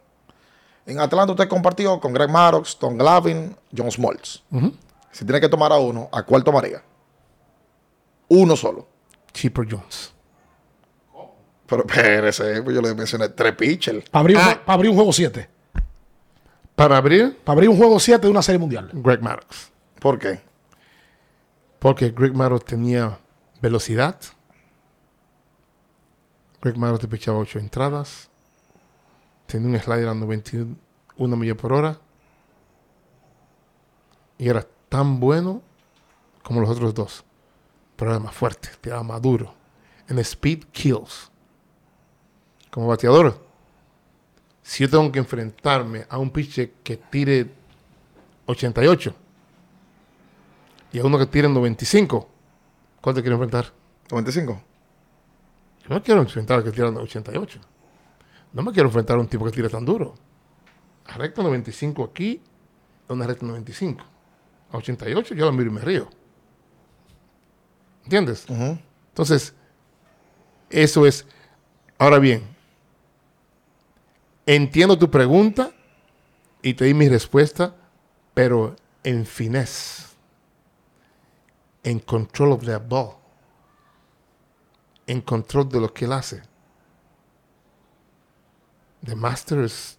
En 0.91 0.99
Atlanta 0.99 1.33
usted 1.33 1.49
compartió 1.49 2.01
con 2.01 2.13
Greg 2.13 2.29
Maddox, 2.29 2.77
Tom 2.77 2.97
Glavin, 2.99 3.57
John 3.77 3.91
Smoltz. 3.93 4.43
Si 5.13 5.25
tiene 5.25 5.41
que 5.41 5.49
tomar 5.49 5.73
a 5.73 5.79
uno, 5.79 6.09
¿a 6.13 6.23
cuál 6.25 6.43
tomaría? 6.43 6.83
Uno 8.29 8.57
solo. 8.57 8.89
Chipper 9.33 9.67
Jones. 9.71 10.13
Pero 11.67 11.85
espérese, 11.87 12.61
pues 12.63 12.75
yo 12.75 12.83
le 12.83 12.93
mencioné 12.95 13.29
tres 13.29 13.55
pitchers. 13.55 14.11
Para 14.11 14.21
abrir, 14.23 14.37
un 14.37 14.43
Ah. 14.43 14.61
pa' 14.67 14.73
abrir 14.73 14.91
un 14.91 14.97
juego 14.97 15.13
7. 15.13 15.49
Para 16.75 16.97
abrir, 16.97 17.39
Para 17.45 17.55
abrir 17.55 17.69
un 17.71 17.77
juego 17.77 18.01
7 18.01 18.27
de 18.27 18.31
una 18.31 18.43
serie 18.43 18.59
mundial. 18.59 18.91
Greg 18.93 19.23
Maddox. 19.23 19.71
¿Por 20.01 20.19
qué? 20.19 20.41
Porque 21.79 22.11
Greg 22.11 22.35
Maddox 22.35 22.65
tenía 22.65 23.19
velocidad. 23.61 24.17
Greg 26.61 26.77
Maddox 26.77 27.01
te 27.03 27.09
pichaba 27.09 27.39
8 27.39 27.59
entradas. 27.61 28.30
Tenía 29.51 29.69
un 29.69 29.81
slider 29.81 30.09
a 30.09 30.15
91 30.15 31.37
millas 31.37 31.57
por 31.57 31.73
hora. 31.73 31.99
Y 34.39 34.49
era 34.49 34.65
tan 34.89 35.19
bueno 35.19 35.61
como 36.45 36.61
los 36.61 36.71
otros 36.71 36.95
dos. 36.95 37.25
Pero 37.97 38.13
era 38.13 38.21
más 38.21 38.35
fuerte, 38.35 38.69
tiraba 38.81 39.03
más 39.03 39.21
duro. 39.21 39.53
En 40.09 40.19
speed 40.21 40.67
kills. 40.71 41.31
Como 42.71 42.87
bateador, 42.87 43.45
si 44.63 44.85
yo 44.85 44.91
tengo 44.91 45.11
que 45.11 45.19
enfrentarme 45.19 46.07
a 46.09 46.17
un 46.19 46.31
pitcher 46.31 46.71
que 46.85 46.97
tire 46.97 47.51
88 48.47 49.15
y 50.93 51.01
a 51.01 51.05
uno 51.05 51.19
que 51.19 51.27
tire 51.27 51.49
95, 51.49 52.29
¿cuál 53.01 53.15
te 53.17 53.21
quiero 53.21 53.35
enfrentar? 53.35 53.73
95. 54.11 54.63
Yo 55.83 55.89
no 55.89 56.03
quiero 56.03 56.21
enfrentar 56.21 56.59
al 56.59 56.65
que 56.65 56.71
tira 56.71 56.89
88. 56.89 57.61
No 58.53 58.63
me 58.63 58.73
quiero 58.73 58.89
enfrentar 58.89 59.17
a 59.17 59.21
un 59.21 59.29
tipo 59.29 59.45
que 59.45 59.53
tira 59.53 59.69
tan 59.69 59.85
duro. 59.85 60.15
A 61.07 61.17
recta 61.17 61.43
95 61.43 62.05
aquí, 62.05 62.41
a 63.09 63.13
una 63.13 63.27
recta 63.27 63.47
95. 63.47 64.05
A 64.73 64.77
88 64.77 65.35
yo 65.35 65.47
la 65.47 65.53
miro 65.53 65.71
y 65.71 65.75
me 65.75 65.81
río. 65.81 66.09
¿Entiendes? 68.05 68.47
Entonces, 68.49 69.55
eso 70.69 71.07
es. 71.07 71.27
Ahora 71.99 72.19
bien, 72.19 72.43
entiendo 74.47 74.99
tu 74.99 75.11
pregunta 75.11 75.71
y 76.63 76.75
te 76.75 76.87
di 76.87 76.95
mi 76.95 77.09
respuesta, 77.09 77.77
pero 78.35 78.75
en 79.05 79.27
finesse, 79.27 80.07
en 81.83 81.99
control 82.01 82.53
of 82.53 82.65
that 82.65 82.83
ball, 82.89 83.17
en 85.07 85.21
control 85.21 85.69
de 85.69 85.81
lo 85.81 85.93
que 85.93 86.05
él 86.07 86.13
hace. 86.13 86.43
The 89.05 89.17
master 89.17 89.61
es 89.61 89.99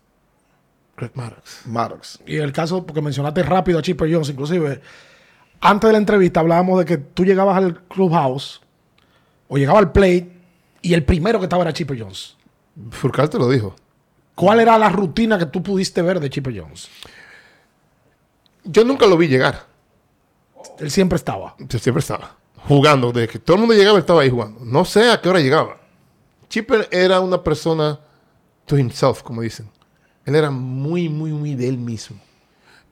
Greg 0.98 1.12
Maddox. 1.16 1.66
Maddox. 1.66 2.20
Y 2.26 2.38
el 2.38 2.52
caso, 2.52 2.86
porque 2.86 3.02
mencionaste 3.02 3.44
rápido 3.44 3.80
a 3.80 3.82
Chipper 3.82 4.12
Jones, 4.12 4.30
inclusive, 4.30 4.82
antes 5.60 5.88
de 5.88 5.92
la 5.94 5.98
entrevista 5.98 6.40
hablábamos 6.40 6.80
de 6.80 6.86
que 6.86 6.98
tú 6.98 7.26
llegabas 7.26 7.58
al 7.58 7.82
clubhouse 7.84 8.62
o 9.48 9.58
llegabas 9.58 9.84
al 9.84 9.92
plate 9.92 10.32
y 10.82 10.94
el 10.94 11.04
primero 11.04 11.40
que 11.40 11.46
estaba 11.46 11.64
era 11.64 11.74
Chipper 11.74 12.00
Jones. 12.00 12.36
Furcal 12.92 13.30
te 13.30 13.38
lo 13.38 13.50
dijo. 13.50 13.76
¿Cuál 14.36 14.60
era 14.60 14.78
la 14.78 14.90
rutina 14.90 15.38
que 15.38 15.46
tú 15.46 15.62
pudiste 15.62 16.02
ver 16.02 16.20
de 16.20 16.30
Chipper 16.30 16.60
Jones? 16.60 16.90
Yo 18.64 18.84
nunca 18.84 19.06
lo 19.06 19.18
vi 19.18 19.28
llegar. 19.28 19.66
Él 20.80 20.92
siempre 20.92 21.16
estaba. 21.16 21.56
Yo 21.60 21.80
siempre 21.80 22.00
estaba 22.00 22.36
jugando. 22.68 23.12
Desde 23.12 23.28
que 23.28 23.40
todo 23.40 23.56
el 23.56 23.62
mundo 23.62 23.76
llegaba, 23.76 23.98
él 23.98 24.02
estaba 24.02 24.22
ahí 24.22 24.30
jugando. 24.30 24.64
No 24.64 24.86
sé 24.86 25.12
a 25.12 25.20
qué 25.20 25.30
hora 25.30 25.40
llegaba. 25.40 25.78
Chipper 26.50 26.88
era 26.92 27.20
una 27.20 27.44
persona 27.44 28.00
to 28.72 28.78
himself, 28.78 29.22
como 29.22 29.42
dicen. 29.42 29.70
Él 30.26 30.36
era 30.36 30.50
muy, 30.50 31.10
muy, 31.10 31.32
muy 31.34 31.56
de 31.56 31.68
él 31.68 31.78
mismo. 31.78 32.18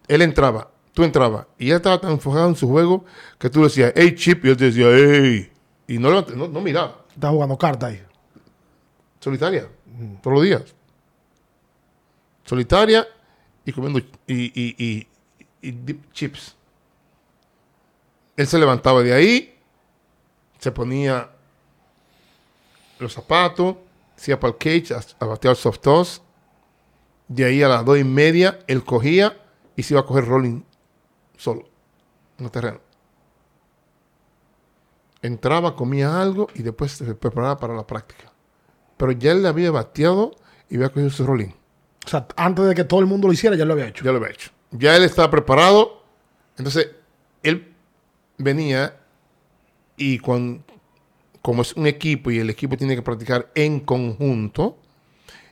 Él 0.09 0.21
entraba, 0.21 0.69
tú 0.93 1.03
entrabas, 1.05 1.45
y 1.57 1.69
él 1.69 1.77
estaba 1.77 2.01
tan 2.01 2.11
enfocado 2.11 2.49
en 2.49 2.55
su 2.57 2.67
juego 2.67 3.05
que 3.37 3.49
tú 3.49 3.59
le 3.59 3.65
decías, 3.67 3.93
hey, 3.95 4.13
Chip, 4.15 4.43
y 4.43 4.49
él 4.49 4.57
te 4.57 4.65
decía, 4.65 4.87
hey. 4.91 5.49
Y 5.87 5.97
no, 5.97 6.09
no, 6.11 6.47
no 6.49 6.61
miraba. 6.61 7.05
Está 7.13 7.29
jugando 7.29 7.57
carta 7.57 7.87
ahí. 7.87 8.03
Solitaria, 9.21 9.69
todos 10.21 10.33
los 10.35 10.43
días. 10.43 10.63
Solitaria 12.45 13.07
y 13.63 13.71
comiendo 13.71 13.99
y, 13.99 14.05
y- 14.27 14.75
y- 14.77 15.07
y 15.61 15.71
dip 15.71 16.11
chips. 16.11 16.55
Él 18.35 18.47
se 18.47 18.57
levantaba 18.59 19.01
de 19.03 19.13
ahí, 19.13 19.55
se 20.57 20.71
ponía 20.71 21.29
los 22.97 23.13
zapatos, 23.13 23.75
para 24.39 24.53
el 24.53 24.57
cage 24.57 24.93
a, 24.93 25.01
a 25.19 25.25
batear 25.25 25.55
soft 25.55 25.79
toss. 25.79 26.21
De 27.27 27.45
ahí 27.45 27.61
a 27.61 27.67
las 27.67 27.85
dos 27.85 27.97
y 27.97 28.03
media, 28.03 28.59
él 28.67 28.83
cogía 28.83 29.37
y 29.75 29.83
se 29.83 29.93
iba 29.93 30.01
a 30.01 30.05
coger 30.05 30.25
rolling 30.25 30.63
solo 31.37 31.69
en 32.37 32.45
el 32.45 32.51
terreno. 32.51 32.81
Entraba, 35.21 35.75
comía 35.75 36.21
algo 36.21 36.47
y 36.55 36.63
después 36.63 36.93
se 36.93 37.13
preparaba 37.13 37.57
para 37.57 37.75
la 37.75 37.85
práctica. 37.85 38.31
Pero 38.97 39.11
ya 39.11 39.31
él 39.31 39.43
le 39.43 39.49
había 39.49 39.71
bateado 39.71 40.35
y 40.69 40.75
había 40.75 40.89
cogido 40.89 41.09
su 41.09 41.25
rolling. 41.25 41.51
O 42.05 42.09
sea, 42.09 42.27
antes 42.37 42.65
de 42.65 42.75
que 42.75 42.83
todo 42.83 42.99
el 42.99 43.05
mundo 43.05 43.27
lo 43.27 43.33
hiciera, 43.33 43.55
ya 43.55 43.65
lo 43.65 43.73
había 43.73 43.87
hecho. 43.87 44.03
Ya 44.03 44.11
lo 44.11 44.17
había 44.17 44.31
hecho. 44.31 44.51
Ya 44.71 44.95
él 44.95 45.03
estaba 45.03 45.29
preparado. 45.29 46.03
Entonces, 46.57 46.91
él 47.43 47.73
venía 48.37 48.97
y 49.97 50.19
cuando, 50.19 50.63
como 51.41 51.61
es 51.61 51.73
un 51.73 51.87
equipo 51.87 52.31
y 52.31 52.39
el 52.39 52.49
equipo 52.49 52.75
tiene 52.77 52.95
que 52.95 53.01
practicar 53.01 53.49
en 53.55 53.79
conjunto, 53.79 54.77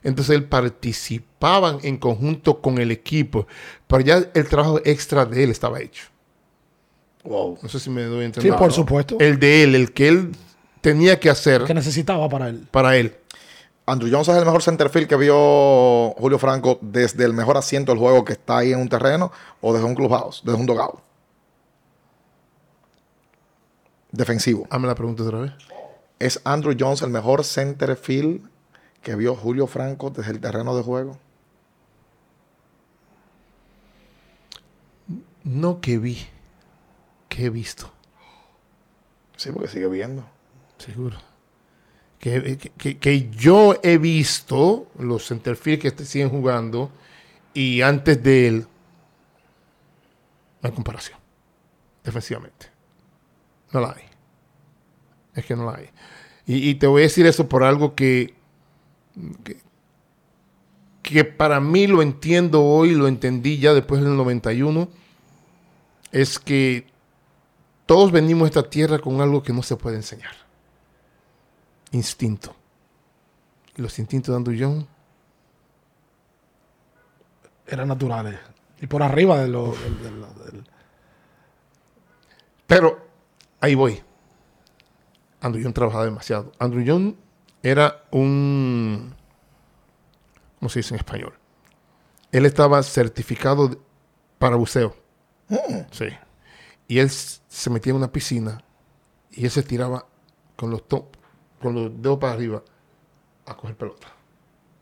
entonces 0.02 0.36
él 0.36 0.44
participaba 0.44 1.78
en 1.82 1.96
conjunto 1.96 2.60
con 2.60 2.78
el 2.78 2.90
equipo. 2.90 3.46
Pero 3.86 4.00
ya 4.02 4.22
el 4.34 4.48
trabajo 4.48 4.80
extra 4.84 5.24
de 5.24 5.44
él 5.44 5.50
estaba 5.50 5.80
hecho. 5.80 6.04
Wow. 7.24 7.58
No 7.62 7.68
sé 7.68 7.80
si 7.80 7.90
me 7.90 8.02
doy 8.04 8.18
a 8.18 8.20
Sí, 8.20 8.24
entender. 8.26 8.56
por 8.56 8.72
supuesto. 8.72 9.16
El 9.18 9.38
de 9.38 9.62
él, 9.64 9.74
el 9.74 9.92
que 9.92 10.08
él 10.08 10.32
tenía 10.80 11.18
que 11.18 11.28
hacer 11.30 11.64
que 11.64 11.74
necesitaba 11.74 12.28
para 12.28 12.48
él. 12.48 12.66
para 12.70 12.96
él. 12.96 13.16
Andrew 13.86 14.10
Jones 14.12 14.28
es 14.28 14.36
el 14.36 14.44
mejor 14.44 14.62
centerfield 14.62 15.08
que 15.08 15.16
vio 15.16 16.10
Julio 16.18 16.38
Franco 16.38 16.78
desde 16.82 17.24
el 17.24 17.32
mejor 17.32 17.56
asiento 17.56 17.90
del 17.90 17.98
juego 17.98 18.22
que 18.24 18.34
está 18.34 18.58
ahí 18.58 18.72
en 18.72 18.80
un 18.80 18.88
terreno 18.88 19.32
o 19.62 19.72
desde 19.72 19.86
un 19.86 19.94
clubhouse, 19.94 20.42
desde 20.44 20.58
un 20.60 20.66
dogout. 20.66 21.00
Defensivo. 24.12 24.66
Hazme 24.70 24.86
la 24.86 24.94
pregunta 24.94 25.22
otra 25.22 25.40
vez. 25.40 25.52
¿Es 26.18 26.40
Andrew 26.44 26.76
Jones 26.78 27.02
el 27.02 27.10
mejor 27.10 27.44
centerfield 27.44 28.48
que 29.02 29.14
vio 29.14 29.34
Julio 29.36 29.66
Franco 29.66 30.10
desde 30.10 30.32
el 30.32 30.40
terreno 30.40 30.76
de 30.76 30.82
juego? 30.82 31.18
No 35.44 35.80
que 35.80 35.98
vi, 35.98 36.18
que 37.28 37.46
he 37.46 37.50
visto. 37.50 37.90
Sí, 39.36 39.50
porque 39.52 39.68
sigue 39.68 39.88
viendo. 39.88 40.24
Seguro. 40.78 41.16
Que, 42.18 42.58
que- 42.58 42.70
que- 42.70 42.98
que 42.98 43.30
yo 43.30 43.76
he 43.82 43.96
visto 43.98 44.88
los 44.98 45.26
centerfield 45.28 45.80
que 45.80 45.92
te 45.92 46.04
siguen 46.04 46.28
jugando 46.30 46.90
y 47.54 47.80
antes 47.82 48.20
de 48.22 48.48
él, 48.48 48.66
no 50.60 50.68
hay 50.68 50.72
comparación. 50.74 51.18
Defensivamente. 52.02 52.66
No 53.72 53.80
la 53.80 53.92
hay. 53.92 54.07
Es 55.38 55.46
que 55.46 55.56
no 55.56 55.66
la 55.70 55.78
hay. 55.78 55.90
Y, 56.46 56.76
te 56.76 56.86
voy 56.86 57.02
a 57.02 57.04
decir 57.04 57.26
eso 57.26 57.46
por 57.48 57.62
algo 57.62 57.94
que, 57.94 58.34
que, 61.02 61.24
para 61.24 61.60
mí 61.60 61.86
lo 61.86 62.00
entiendo 62.00 62.64
hoy, 62.64 62.94
lo 62.94 63.06
entendí 63.06 63.58
ya 63.58 63.74
después 63.74 64.02
del 64.02 64.16
91, 64.16 64.88
es 66.10 66.38
que 66.38 66.86
todos 67.84 68.12
venimos 68.12 68.44
a 68.44 68.48
esta 68.48 68.70
tierra 68.70 68.98
con 68.98 69.20
algo 69.20 69.42
que 69.42 69.52
no 69.52 69.62
se 69.62 69.76
puede 69.76 69.96
enseñar. 69.96 70.32
Instinto. 71.92 72.56
Los 73.76 73.98
instintos 73.98 74.32
de 74.32 74.36
Andrew 74.36 74.86
Eran 77.66 77.88
naturales. 77.88 78.38
Y 78.80 78.86
por 78.86 79.02
arriba 79.02 79.38
de 79.40 79.48
lo, 79.48 79.72
del- 79.72 80.02
del- 80.02 80.20
del- 80.20 80.64
Pero 82.66 83.06
ahí 83.60 83.74
voy. 83.74 84.02
Andrew 85.40 85.62
Young 85.62 85.74
trabajaba 85.74 86.04
demasiado. 86.04 86.52
Andrew 86.58 86.82
Young 86.82 87.14
era 87.62 88.04
un. 88.10 89.14
¿Cómo 90.58 90.68
se 90.68 90.80
dice 90.80 90.94
en 90.94 90.98
español? 90.98 91.34
Él 92.32 92.44
estaba 92.46 92.82
certificado 92.82 93.78
para 94.38 94.56
buceo. 94.56 94.94
Sí. 95.92 96.06
Y 96.88 96.98
él 96.98 97.10
se 97.10 97.70
metía 97.70 97.90
en 97.90 97.96
una 97.96 98.10
piscina 98.12 98.62
y 99.30 99.44
él 99.44 99.50
se 99.50 99.62
tiraba 99.62 100.06
con 100.56 100.70
los, 100.70 100.86
to- 100.88 101.08
con 101.60 101.74
los 101.74 102.02
dedos 102.02 102.18
para 102.18 102.32
arriba 102.32 102.62
a 103.46 103.56
coger 103.56 103.76
pelota. 103.76 104.08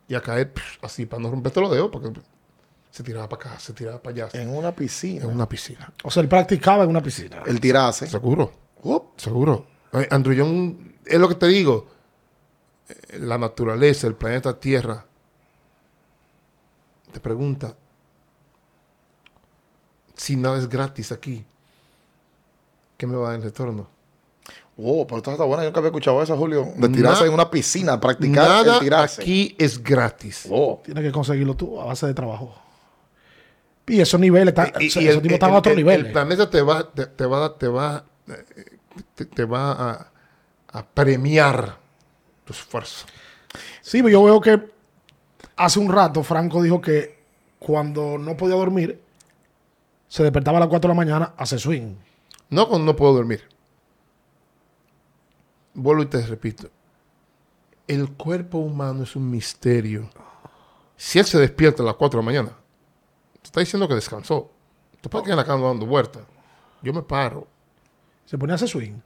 Y 0.09 0.15
a 0.15 0.21
caer 0.23 0.53
así 0.83 1.05
para 1.07 1.23
no 1.23 1.31
romperte 1.31 1.61
los 1.61 1.71
dedos 1.71 1.91
porque 1.93 2.11
se 2.91 3.03
tiraba 3.03 3.29
para 3.29 3.51
acá, 3.51 3.61
se 3.61 3.73
tiraba 3.75 4.01
para 4.03 4.27
allá. 4.27 4.41
En 4.41 4.49
una 4.49 4.73
piscina. 4.75 5.25
En 5.25 5.31
una 5.31 5.49
piscina. 5.49 5.93
O 6.05 6.11
sea, 6.11 6.23
él 6.23 6.29
practicaba 6.29 6.85
en 6.85 6.91
una 6.91 7.03
piscina. 7.03 7.43
El 7.47 7.61
tirase. 7.61 8.07
Seguro. 8.07 8.53
Seguro. 9.17 9.67
Andrew 10.11 10.35
Young, 10.35 10.77
es 11.05 11.19
lo 11.19 11.29
que 11.29 11.35
te 11.37 11.47
digo. 11.47 11.87
La 13.19 13.37
naturaleza, 13.39 14.07
el 14.07 14.15
planeta 14.15 14.59
Tierra, 14.61 15.05
te 17.13 17.21
pregunta 17.21 17.75
si 20.17 20.37
nada 20.37 20.59
es 20.59 20.69
gratis 20.69 21.13
aquí. 21.13 21.45
¿Qué 22.97 23.07
me 23.07 23.17
va 23.17 23.27
a 23.29 23.31
dar 23.31 23.39
en 23.41 23.43
retorno? 23.45 23.89
Oh, 24.79 25.07
pero 25.07 25.19
esta 25.19 25.33
está 25.33 25.45
buena. 25.45 25.63
Yo 25.63 25.69
nunca 25.71 25.81
había 25.81 25.89
escuchado 25.89 26.23
eso, 26.23 26.37
Julio. 26.37 26.67
De 26.77 26.89
tirarse 26.89 27.23
Na- 27.23 27.29
en 27.29 27.35
una 27.35 27.51
piscina, 27.51 27.99
practicar 28.01 28.47
Nada 28.49 28.75
el 28.75 28.81
tirarse. 28.81 29.23
aquí 29.23 29.55
es 29.59 29.83
gratis. 29.83 30.47
Oh. 30.51 30.81
Tienes 30.85 31.03
que 31.03 31.13
conseguirlo 31.13 31.55
tú 31.55 31.81
a 31.81 31.87
base 31.87 32.07
de 32.07 32.15
trabajo. 32.15 32.55
Y 33.87 34.01
esos 34.01 34.19
niveles, 34.21 34.49
están- 34.49 34.73
Y- 34.81 34.85
y 34.85 34.87
esos 34.89 35.03
el- 35.03 35.23
tipos 35.23 35.35
están 35.35 35.53
a 35.53 35.59
otro 35.59 35.73
el- 35.73 35.79
nivel. 35.79 36.07
El 36.07 36.13
planeta 36.13 36.49
te 36.51 36.61
va, 36.63 36.91
te, 36.91 37.07
te 37.07 37.25
va, 37.27 37.57
te 37.57 37.69
va, 37.69 38.05
eh, 38.29 38.76
te, 39.15 39.25
te 39.25 39.45
va 39.45 39.73
a, 39.73 40.13
a 40.69 40.87
premiar 40.87 41.79
tu 42.45 42.53
esfuerzo. 42.53 43.07
Sí, 43.81 43.99
pero 44.03 44.11
yo 44.11 44.25
veo 44.25 44.41
que 44.41 44.71
hace 45.57 45.79
un 45.79 45.91
rato 45.91 46.23
Franco 46.23 46.63
dijo 46.63 46.81
que 46.81 47.17
cuando 47.59 48.19
no 48.19 48.37
podía 48.37 48.57
dormir, 48.57 49.03
se 50.09 50.23
despertaba 50.23 50.59
a 50.59 50.61
las 50.61 50.69
4 50.69 50.89
de 50.89 50.95
la 50.95 50.97
mañana 50.97 51.35
a 51.37 51.43
hacer 51.43 51.59
swing. 51.59 51.95
No 52.51 52.69
cuando 52.69 52.87
no 52.87 52.97
puedo 52.97 53.15
dormir. 53.15 53.43
Vuelvo 55.75 56.03
y 56.03 56.07
te 56.07 56.25
repito. 56.25 56.69
El 57.87 58.13
cuerpo 58.13 58.59
humano 58.59 59.03
es 59.03 59.17
un 59.17 59.31
misterio. 59.31 60.09
Si 60.97 61.19
él 61.19 61.25
se 61.25 61.39
despierta 61.39 61.83
a 61.83 61.87
las 61.87 61.97
4 61.97 62.19
de 62.19 62.23
la 62.23 62.27
mañana, 62.27 62.57
te 63.43 63.47
está 63.49 63.61
diciendo 63.61 63.87
que 63.89 63.95
descansó. 63.95 64.51
Tú 65.01 65.11
puedes 65.11 65.25
quedar 65.25 65.39
en 65.39 65.45
la 65.45 65.47
cama 65.47 65.69
dando 65.69 65.87
vueltas. 65.87 66.23
Yo 66.83 66.93
me 66.93 67.03
paro. 67.03 67.47
Se 68.27 68.37
ponía 68.37 68.55
a 68.55 68.57
hacer 68.57 68.69
swing. 68.69 69.01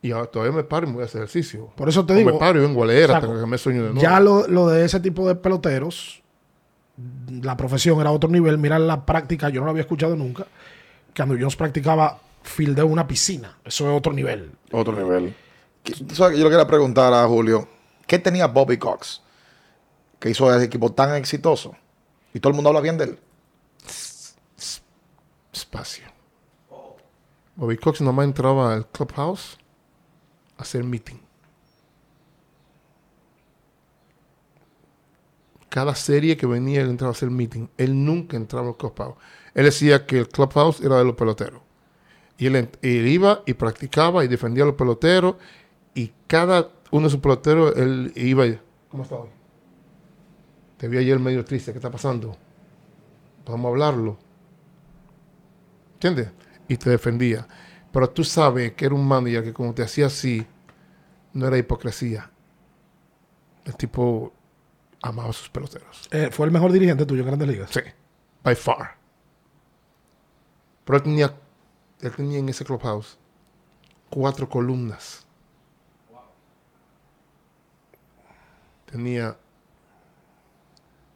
Y 0.00 0.10
ahora 0.10 0.26
todavía 0.26 0.56
me 0.56 0.64
paro 0.64 0.86
y 0.86 0.88
me 0.88 0.94
voy 0.94 1.02
a 1.02 1.06
hacer 1.06 1.20
ejercicio. 1.20 1.66
Por 1.76 1.88
eso 1.88 2.04
te 2.06 2.14
O 2.14 2.16
digo, 2.16 2.32
me 2.32 2.38
paro 2.38 2.58
y 2.58 2.62
vengo 2.62 2.82
a 2.82 2.86
leer 2.86 3.04
o 3.04 3.08
sea, 3.08 3.16
hasta 3.18 3.28
que 3.40 3.46
me 3.46 3.58
sueño 3.58 3.82
de 3.84 3.88
nuevo. 3.90 4.00
ya 4.02 4.18
lo, 4.18 4.48
lo 4.48 4.66
de 4.68 4.84
ese 4.84 4.98
tipo 4.98 5.28
de 5.28 5.34
peloteros, 5.36 6.22
la 7.42 7.56
profesión 7.56 8.00
era 8.00 8.10
otro 8.10 8.28
nivel. 8.30 8.58
Mira 8.58 8.78
la 8.78 9.04
práctica, 9.06 9.48
yo 9.50 9.60
no 9.60 9.66
lo 9.66 9.70
había 9.72 9.82
escuchado 9.82 10.16
nunca. 10.16 10.46
Que 11.14 11.22
Andrew 11.22 11.38
Jones 11.38 11.56
practicaba 11.56 12.18
fildeo 12.42 12.86
en 12.86 12.92
una 12.92 13.06
piscina. 13.06 13.58
Eso 13.64 13.90
es 13.90 13.96
otro 13.96 14.12
nivel. 14.12 14.50
Otro 14.72 14.92
nivel. 14.94 15.34
¿Qué- 15.84 15.92
tú 15.94 16.14
sabes 16.14 16.32
que 16.34 16.38
yo 16.38 16.44
le 16.44 16.50
quería 16.50 16.66
preguntar 16.66 17.12
a 17.12 17.26
Julio, 17.28 17.68
¿qué 18.06 18.18
tenía 18.18 18.46
Bobby 18.48 18.78
Cox 18.78 19.22
que 20.18 20.30
hizo 20.30 20.52
ese 20.54 20.64
equipo 20.64 20.90
tan 20.92 21.14
exitoso? 21.14 21.76
Y 22.34 22.40
todo 22.40 22.50
el 22.50 22.54
mundo 22.56 22.70
habla 22.70 22.80
bien 22.80 22.96
de 22.98 23.04
él. 23.04 23.18
espacio. 25.52 26.04
Bobby 27.62 27.76
Cox 27.76 28.00
nomás 28.00 28.24
entraba 28.24 28.74
al 28.74 28.88
clubhouse 28.88 29.56
a 30.58 30.62
hacer 30.62 30.82
meeting. 30.82 31.20
Cada 35.68 35.94
serie 35.94 36.36
que 36.36 36.44
venía 36.44 36.82
él 36.82 36.90
entraba 36.90 37.10
a 37.10 37.12
hacer 37.12 37.30
meeting. 37.30 37.68
Él 37.78 38.04
nunca 38.04 38.36
entraba 38.36 38.70
al 38.70 38.76
clubhouse. 38.76 39.14
Él 39.54 39.66
decía 39.66 40.06
que 40.06 40.18
el 40.18 40.28
clubhouse 40.28 40.80
era 40.80 40.98
de 40.98 41.04
los 41.04 41.14
peloteros. 41.14 41.62
Y 42.36 42.46
él, 42.46 42.68
iba 42.82 43.44
y 43.46 43.54
practicaba 43.54 44.24
y 44.24 44.28
defendía 44.28 44.64
a 44.64 44.66
los 44.66 44.74
peloteros. 44.74 45.36
Y 45.94 46.10
cada 46.26 46.68
uno 46.90 47.06
de 47.06 47.10
sus 47.12 47.20
peloteros, 47.20 47.76
él 47.76 48.12
iba. 48.16 48.44
¿Cómo 48.88 49.04
está 49.04 49.14
hoy? 49.14 49.28
Te 50.78 50.88
vi 50.88 50.98
ayer 50.98 51.20
medio 51.20 51.44
triste. 51.44 51.70
¿Qué 51.70 51.78
está 51.78 51.92
pasando? 51.92 52.36
Vamos 53.46 53.66
a 53.66 53.68
hablarlo. 53.68 54.18
¿Entiendes? 55.94 56.41
Y 56.68 56.76
te 56.76 56.90
defendía. 56.90 57.46
Pero 57.92 58.08
tú 58.08 58.24
sabes 58.24 58.72
que 58.72 58.86
era 58.86 58.94
un 58.94 59.06
manager 59.06 59.44
que 59.44 59.52
como 59.52 59.74
te 59.74 59.82
hacía 59.82 60.06
así, 60.06 60.46
no 61.32 61.46
era 61.46 61.58
hipocresía. 61.58 62.30
El 63.64 63.76
tipo 63.76 64.32
amaba 65.02 65.30
a 65.30 65.32
sus 65.32 65.48
peloteros. 65.48 66.08
Eh, 66.10 66.30
fue 66.32 66.46
el 66.46 66.52
mejor 66.52 66.72
dirigente 66.72 67.04
tuyo 67.04 67.20
en 67.20 67.26
Grandes 67.26 67.48
Ligas. 67.48 67.70
Sí, 67.70 67.80
by 68.42 68.54
far. 68.54 68.96
Pero 70.84 70.96
él 70.96 71.02
tenía, 71.02 71.34
él 72.00 72.12
tenía 72.12 72.38
en 72.38 72.48
ese 72.48 72.64
clubhouse 72.64 73.18
cuatro 74.10 74.48
columnas. 74.48 75.26
Tenía 78.86 79.38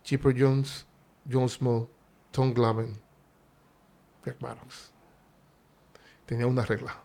Chipper 0.03 0.35
Jones, 0.39 0.87
John 1.31 1.49
Small, 1.49 1.89
Tom 2.31 2.55
Glavine, 2.55 2.97
Greg 4.25 4.37
Maddox. 4.41 4.93
Tenía 6.27 6.47
una 6.47 6.65
regla. 6.65 6.97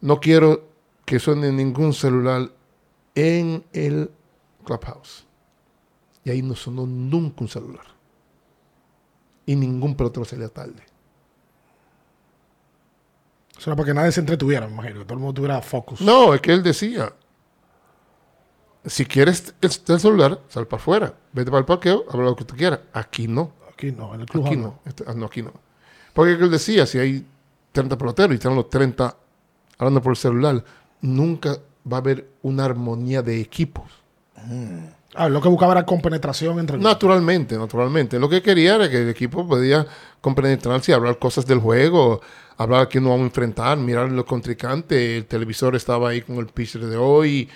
No 0.00 0.20
quiero 0.20 0.68
que 1.04 1.18
suene 1.18 1.52
ningún 1.52 1.92
celular 1.92 2.50
en 3.14 3.64
el 3.72 4.10
clubhouse. 4.64 5.26
Y 6.24 6.30
ahí 6.30 6.42
no 6.42 6.54
sonó 6.54 6.86
nunca 6.86 7.36
un 7.40 7.48
celular. 7.48 7.84
Y 9.46 9.56
ningún 9.56 9.96
pelotero 9.96 10.24
salía 10.24 10.48
tarde. 10.48 10.82
Eso 13.58 13.70
era 13.70 13.76
para 13.76 13.86
que 13.86 13.94
nadie 13.94 14.12
se 14.12 14.20
entretuviera, 14.20 14.66
me 14.66 14.72
imagino. 14.72 15.00
Que 15.00 15.04
todo 15.04 15.14
el 15.14 15.20
mundo 15.20 15.34
tuviera 15.34 15.60
focus. 15.60 16.00
No, 16.00 16.32
es 16.32 16.40
que 16.40 16.52
él 16.52 16.62
decía, 16.62 17.12
si 18.86 19.04
quieres 19.04 19.54
el, 19.60 19.70
el 19.88 20.00
celular, 20.00 20.40
sal 20.48 20.66
para 20.66 20.80
afuera. 20.80 21.14
Vete 21.32 21.50
para 21.50 21.60
el 21.60 21.66
parqueo, 21.66 22.04
habla 22.08 22.26
lo 22.26 22.36
que 22.36 22.44
tú 22.44 22.54
quieras. 22.56 22.80
Aquí 22.92 23.28
no. 23.28 23.52
Aquí 23.70 23.92
no, 23.92 24.14
en 24.14 24.20
el 24.22 24.26
club 24.26 24.46
Aquí 24.46 24.56
no. 24.56 24.78
Este- 24.84 25.04
ah, 25.06 25.14
no, 25.14 25.26
aquí 25.26 25.42
no. 25.42 25.52
Porque 26.14 26.32
él 26.32 26.50
decía, 26.50 26.86
si 26.86 26.98
hay 26.98 27.26
30 27.72 27.96
peloteros 27.96 28.32
y 28.32 28.34
están 28.34 28.54
los 28.54 28.68
30 28.68 29.16
hablando 29.78 30.02
por 30.02 30.12
el 30.12 30.16
celular, 30.16 30.64
nunca 31.00 31.56
va 31.90 31.98
a 31.98 32.00
haber 32.00 32.28
una 32.42 32.64
armonía 32.64 33.22
de 33.22 33.40
equipos. 33.40 33.84
Ah, 35.14 35.28
lo 35.28 35.40
que 35.40 35.48
buscaba 35.48 35.72
era 35.72 35.84
compenetración 35.84 36.58
entre 36.58 36.78
Naturalmente, 36.78 37.56
naturalmente. 37.56 38.18
Lo 38.18 38.28
que 38.28 38.42
quería 38.42 38.76
era 38.76 38.88
que 38.88 39.02
el 39.02 39.08
equipo 39.08 39.46
podía 39.46 39.86
compenetrarse 40.20 40.92
y 40.92 40.94
hablar 40.94 41.18
cosas 41.18 41.46
del 41.46 41.58
juego, 41.58 42.20
hablar 42.56 42.82
a 42.82 42.86
quién 42.86 43.04
nos 43.04 43.12
vamos 43.12 43.24
a 43.24 43.26
enfrentar, 43.26 43.78
mirar 43.78 44.10
los 44.12 44.24
contrincantes. 44.24 45.18
El 45.18 45.26
televisor 45.26 45.74
estaba 45.74 46.10
ahí 46.10 46.20
con 46.20 46.36
el 46.36 46.46
pitcher 46.46 46.86
de 46.86 46.96
hoy. 46.96 47.48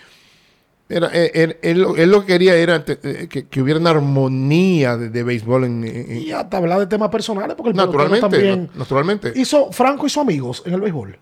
Era, 0.88 1.08
él, 1.08 1.30
él- 1.34 1.58
él 1.62 1.80
lo- 1.80 1.96
él 1.96 2.10
lo 2.10 2.20
que 2.20 2.26
quería 2.26 2.54
era 2.56 2.84
te- 2.84 2.98
eh, 3.02 3.28
que, 3.28 3.48
que 3.48 3.62
hubiera 3.62 3.80
una 3.80 3.90
armonía 3.90 4.96
de, 4.98 5.08
de 5.08 5.22
béisbol 5.22 5.64
en, 5.64 5.84
en- 5.84 6.16
Y 6.20 6.30
hasta 6.32 6.58
hablar 6.58 6.78
de 6.78 6.86
temas 6.86 7.08
personales, 7.08 7.56
porque 7.56 7.70
el 7.70 7.76
naturalmente. 7.76 8.20
también 8.28 8.70
na- 8.74 8.78
naturalmente. 8.80 9.32
hizo 9.34 9.72
Franco 9.72 10.06
hizo 10.06 10.20
amigos 10.20 10.62
en 10.66 10.74
el 10.74 10.80
béisbol. 10.82 11.18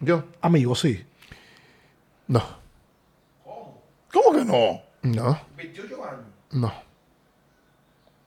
Yo. 0.00 0.22
Amigos, 0.40 0.80
sí. 0.80 1.04
No. 2.28 2.42
¿Cómo 4.12 4.32
que 4.38 4.44
no? 4.44 4.80
No. 5.02 5.40
No. 6.52 6.72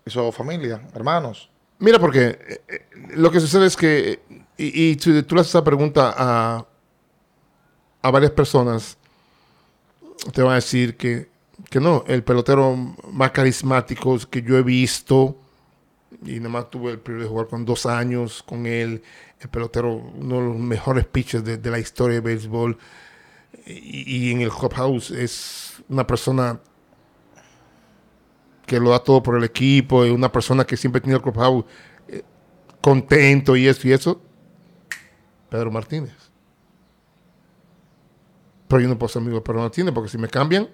Hizo 0.06 0.32
familia, 0.32 0.82
hermanos. 0.94 1.50
Mira, 1.80 2.00
porque 2.00 2.28
eh, 2.48 2.62
eh, 2.68 2.86
lo 3.16 3.32
que 3.32 3.40
sucede 3.40 3.68
es 3.68 3.78
que, 3.78 4.10
eh, 4.12 4.20
y, 4.58 4.90
y 4.92 4.96
tú, 4.98 5.22
tú 5.24 5.36
le 5.36 5.42
haces 5.42 5.52
esa 5.52 5.64
pregunta 5.64 6.14
a, 6.18 6.66
a 8.02 8.12
varias 8.12 8.32
personas, 8.32 8.97
te 10.34 10.42
van 10.42 10.54
a 10.54 10.56
decir 10.56 10.98
que, 10.98 11.30
que 11.70 11.80
no, 11.80 12.04
el 12.08 12.24
pelotero 12.24 12.76
más 13.12 13.32
carismático 13.32 14.18
que 14.30 14.42
yo 14.42 14.58
he 14.58 14.64
visto, 14.64 15.38
y 16.26 16.38
nada 16.38 16.50
más 16.50 16.70
tuve 16.70 16.92
el 16.92 17.00
privilegio 17.00 17.30
de 17.30 17.32
jugar 17.32 17.48
con 17.48 17.66
dos 17.66 17.86
años 17.86 18.44
con 18.44 18.66
él, 18.66 19.04
el 19.40 19.50
pelotero, 19.50 19.94
uno 19.94 20.36
de 20.36 20.48
los 20.48 20.58
mejores 20.58 21.06
pitchers 21.06 21.44
de, 21.44 21.72
la 21.72 21.80
historia 21.80 22.16
de 22.16 22.22
béisbol, 22.22 22.78
y, 23.66 24.32
en 24.32 24.42
el 24.42 24.50
clubhouse 24.50 25.12
es 25.12 25.84
una 25.90 26.08
persona 26.08 26.60
que 28.66 28.80
lo 28.80 28.92
da 28.92 29.00
todo 29.00 29.22
por 29.22 29.38
el 29.38 29.44
equipo, 29.44 30.02
una 30.02 30.32
persona 30.32 30.66
que 30.66 30.78
siempre 30.78 31.02
tiene 31.02 31.16
el 31.16 31.22
clubhouse 31.22 31.66
eh, 32.08 32.24
contento 32.82 33.56
y 33.56 33.68
esto 33.68 33.88
y 33.88 33.94
eso. 33.94 34.22
Pedro 35.50 35.72
Martínez. 35.72 36.27
Pero 38.68 38.82
yo 38.82 38.88
no 38.90 38.98
puedo 38.98 39.08
ser 39.10 39.22
amigo 39.22 39.36
de 39.38 39.42
Pedro 39.42 39.60
Martínez 39.62 39.94
porque 39.94 40.10
si 40.10 40.18
me 40.18 40.28
cambian, 40.28 40.68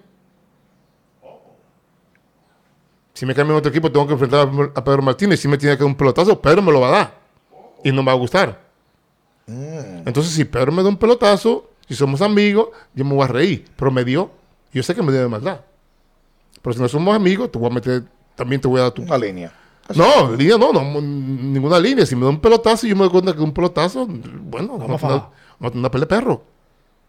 si 3.12 3.24
me 3.26 3.34
cambian 3.34 3.54
a 3.56 3.58
otro 3.58 3.70
equipo, 3.70 3.90
tengo 3.92 4.06
que 4.06 4.14
enfrentar 4.14 4.48
a 4.74 4.84
Pedro 4.84 5.02
Martínez. 5.02 5.38
Si 5.40 5.46
me 5.46 5.56
tiene 5.56 5.76
que 5.76 5.82
dar 5.82 5.86
un 5.86 5.94
pelotazo, 5.94 6.40
Pedro 6.40 6.62
me 6.62 6.72
lo 6.72 6.80
va 6.80 6.88
a 6.88 6.90
dar. 6.90 7.18
Y 7.84 7.92
no 7.92 8.02
me 8.02 8.06
va 8.06 8.12
a 8.12 8.16
gustar. 8.16 8.64
Entonces, 9.46 10.32
si 10.32 10.44
Pedro 10.44 10.72
me 10.72 10.82
da 10.82 10.88
un 10.88 10.96
pelotazo, 10.96 11.70
si 11.88 11.94
somos 11.94 12.20
amigos, 12.22 12.68
yo 12.94 13.04
me 13.04 13.14
voy 13.14 13.24
a 13.24 13.28
reír. 13.28 13.66
Pero 13.76 13.90
me 13.92 14.04
dio, 14.04 14.30
yo 14.72 14.82
sé 14.82 14.94
que 14.94 15.02
me 15.02 15.12
dio 15.12 15.20
de 15.20 15.28
maldad. 15.28 15.60
Pero 16.60 16.74
si 16.74 16.80
no 16.80 16.88
somos 16.88 17.14
amigos, 17.14 17.52
te 17.52 17.58
voy 17.58 17.70
a 17.70 17.74
meter, 17.74 18.04
también 18.34 18.60
te 18.60 18.66
voy 18.66 18.80
a 18.80 18.84
dar 18.84 18.92
tu. 18.92 19.02
Una 19.02 19.18
línea. 19.18 19.52
No, 19.94 20.34
línea 20.34 20.56
no, 20.56 20.72
no, 20.72 20.80
ninguna 21.00 21.78
línea. 21.78 22.06
Si 22.06 22.16
me 22.16 22.22
da 22.24 22.30
un 22.30 22.40
pelotazo 22.40 22.86
y 22.86 22.90
yo 22.90 22.96
me 22.96 23.02
doy 23.02 23.10
cuenta 23.10 23.34
que 23.34 23.42
un 23.42 23.52
pelotazo, 23.52 24.06
bueno, 24.08 24.78
vamos, 24.78 24.80
a 24.80 24.84
a 24.84 24.86
tener- 24.86 24.98
fajar. 24.98 25.18
vamos 25.20 25.30
a 25.60 25.70
tener 25.70 25.78
una 25.78 25.90
pelea 25.90 26.06
de 26.06 26.16
perro. 26.16 26.42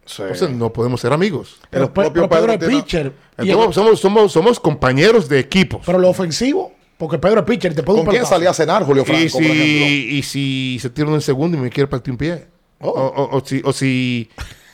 Sí. 0.05 0.21
Entonces 0.21 0.51
no 0.51 0.71
podemos 0.71 1.01
ser 1.01 1.11
amigos. 1.13 1.57
Pero, 1.69 1.85
El 1.85 1.89
Pe- 1.91 2.01
propio 2.03 2.29
pero 2.29 2.29
Pedro 2.29 2.53
es 2.53 2.59
pitcher. 2.83 3.13
y 3.39 3.49
Entonces, 3.49 3.67
el- 3.67 3.73
somos, 3.73 3.99
somos, 3.99 4.31
somos 4.31 4.59
compañeros 4.59 5.27
de 5.27 5.39
equipos. 5.39 5.81
pero 5.85 5.97
lo 5.97 6.09
ofensivo, 6.09 6.73
porque 6.97 7.17
Pedro 7.17 7.39
es 7.39 7.45
pitcher 7.45 7.73
te 7.73 7.81
puede 7.83 7.99
¿Con 7.99 8.07
un 8.07 8.13
quién 8.13 8.25
salía 8.25 8.51
a 8.51 8.53
cenar 8.53 8.83
Julio 8.83 9.03
Franco, 9.03 9.23
y, 9.23 9.29
por 9.29 9.41
ejemplo? 9.41 9.63
si, 9.65 10.07
y 10.17 10.23
si 10.23 10.77
se 10.79 10.89
tira 10.91 11.09
en 11.09 11.21
segundo 11.21 11.57
y 11.57 11.61
me 11.61 11.69
quiere 11.71 11.87
partir 11.87 12.11
un 12.11 12.17
pie. 12.17 12.47
Oh. 12.79 12.89
O, 12.89 13.23
o- 13.23 13.37
o 13.37 13.45
si, 13.45 13.61
o 13.65 13.73
si, 13.73 14.29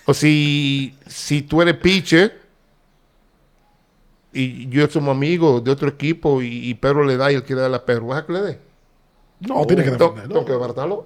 o 0.06 0.14
si, 0.14 0.96
si 1.08 1.42
tú 1.44 1.62
eres 1.62 1.76
pitcher 1.78 2.42
y 4.34 4.68
yo 4.70 4.88
somos 4.90 5.16
amigos 5.16 5.64
de 5.64 5.72
otro 5.72 5.90
equipo 5.90 6.42
y, 6.42 6.70
y 6.70 6.74
Pedro 6.74 7.04
le 7.04 7.18
da 7.18 7.32
y 7.32 7.36
él 7.36 7.44
quiere 7.44 7.62
darle 7.62 7.78
a 7.78 7.86
Pedro, 7.86 8.08
¿vas 8.08 8.24
a 8.24 8.26
que 8.26 8.34
le 8.34 8.42
dé? 8.42 8.60
No, 9.42 9.66
tiene 9.66 9.84
que 9.84 9.92
Tengo, 9.92 10.06
defenderlo. 10.10 10.34
tengo 10.34 10.46
que 10.46 10.52
desbaratarlo. 10.52 11.06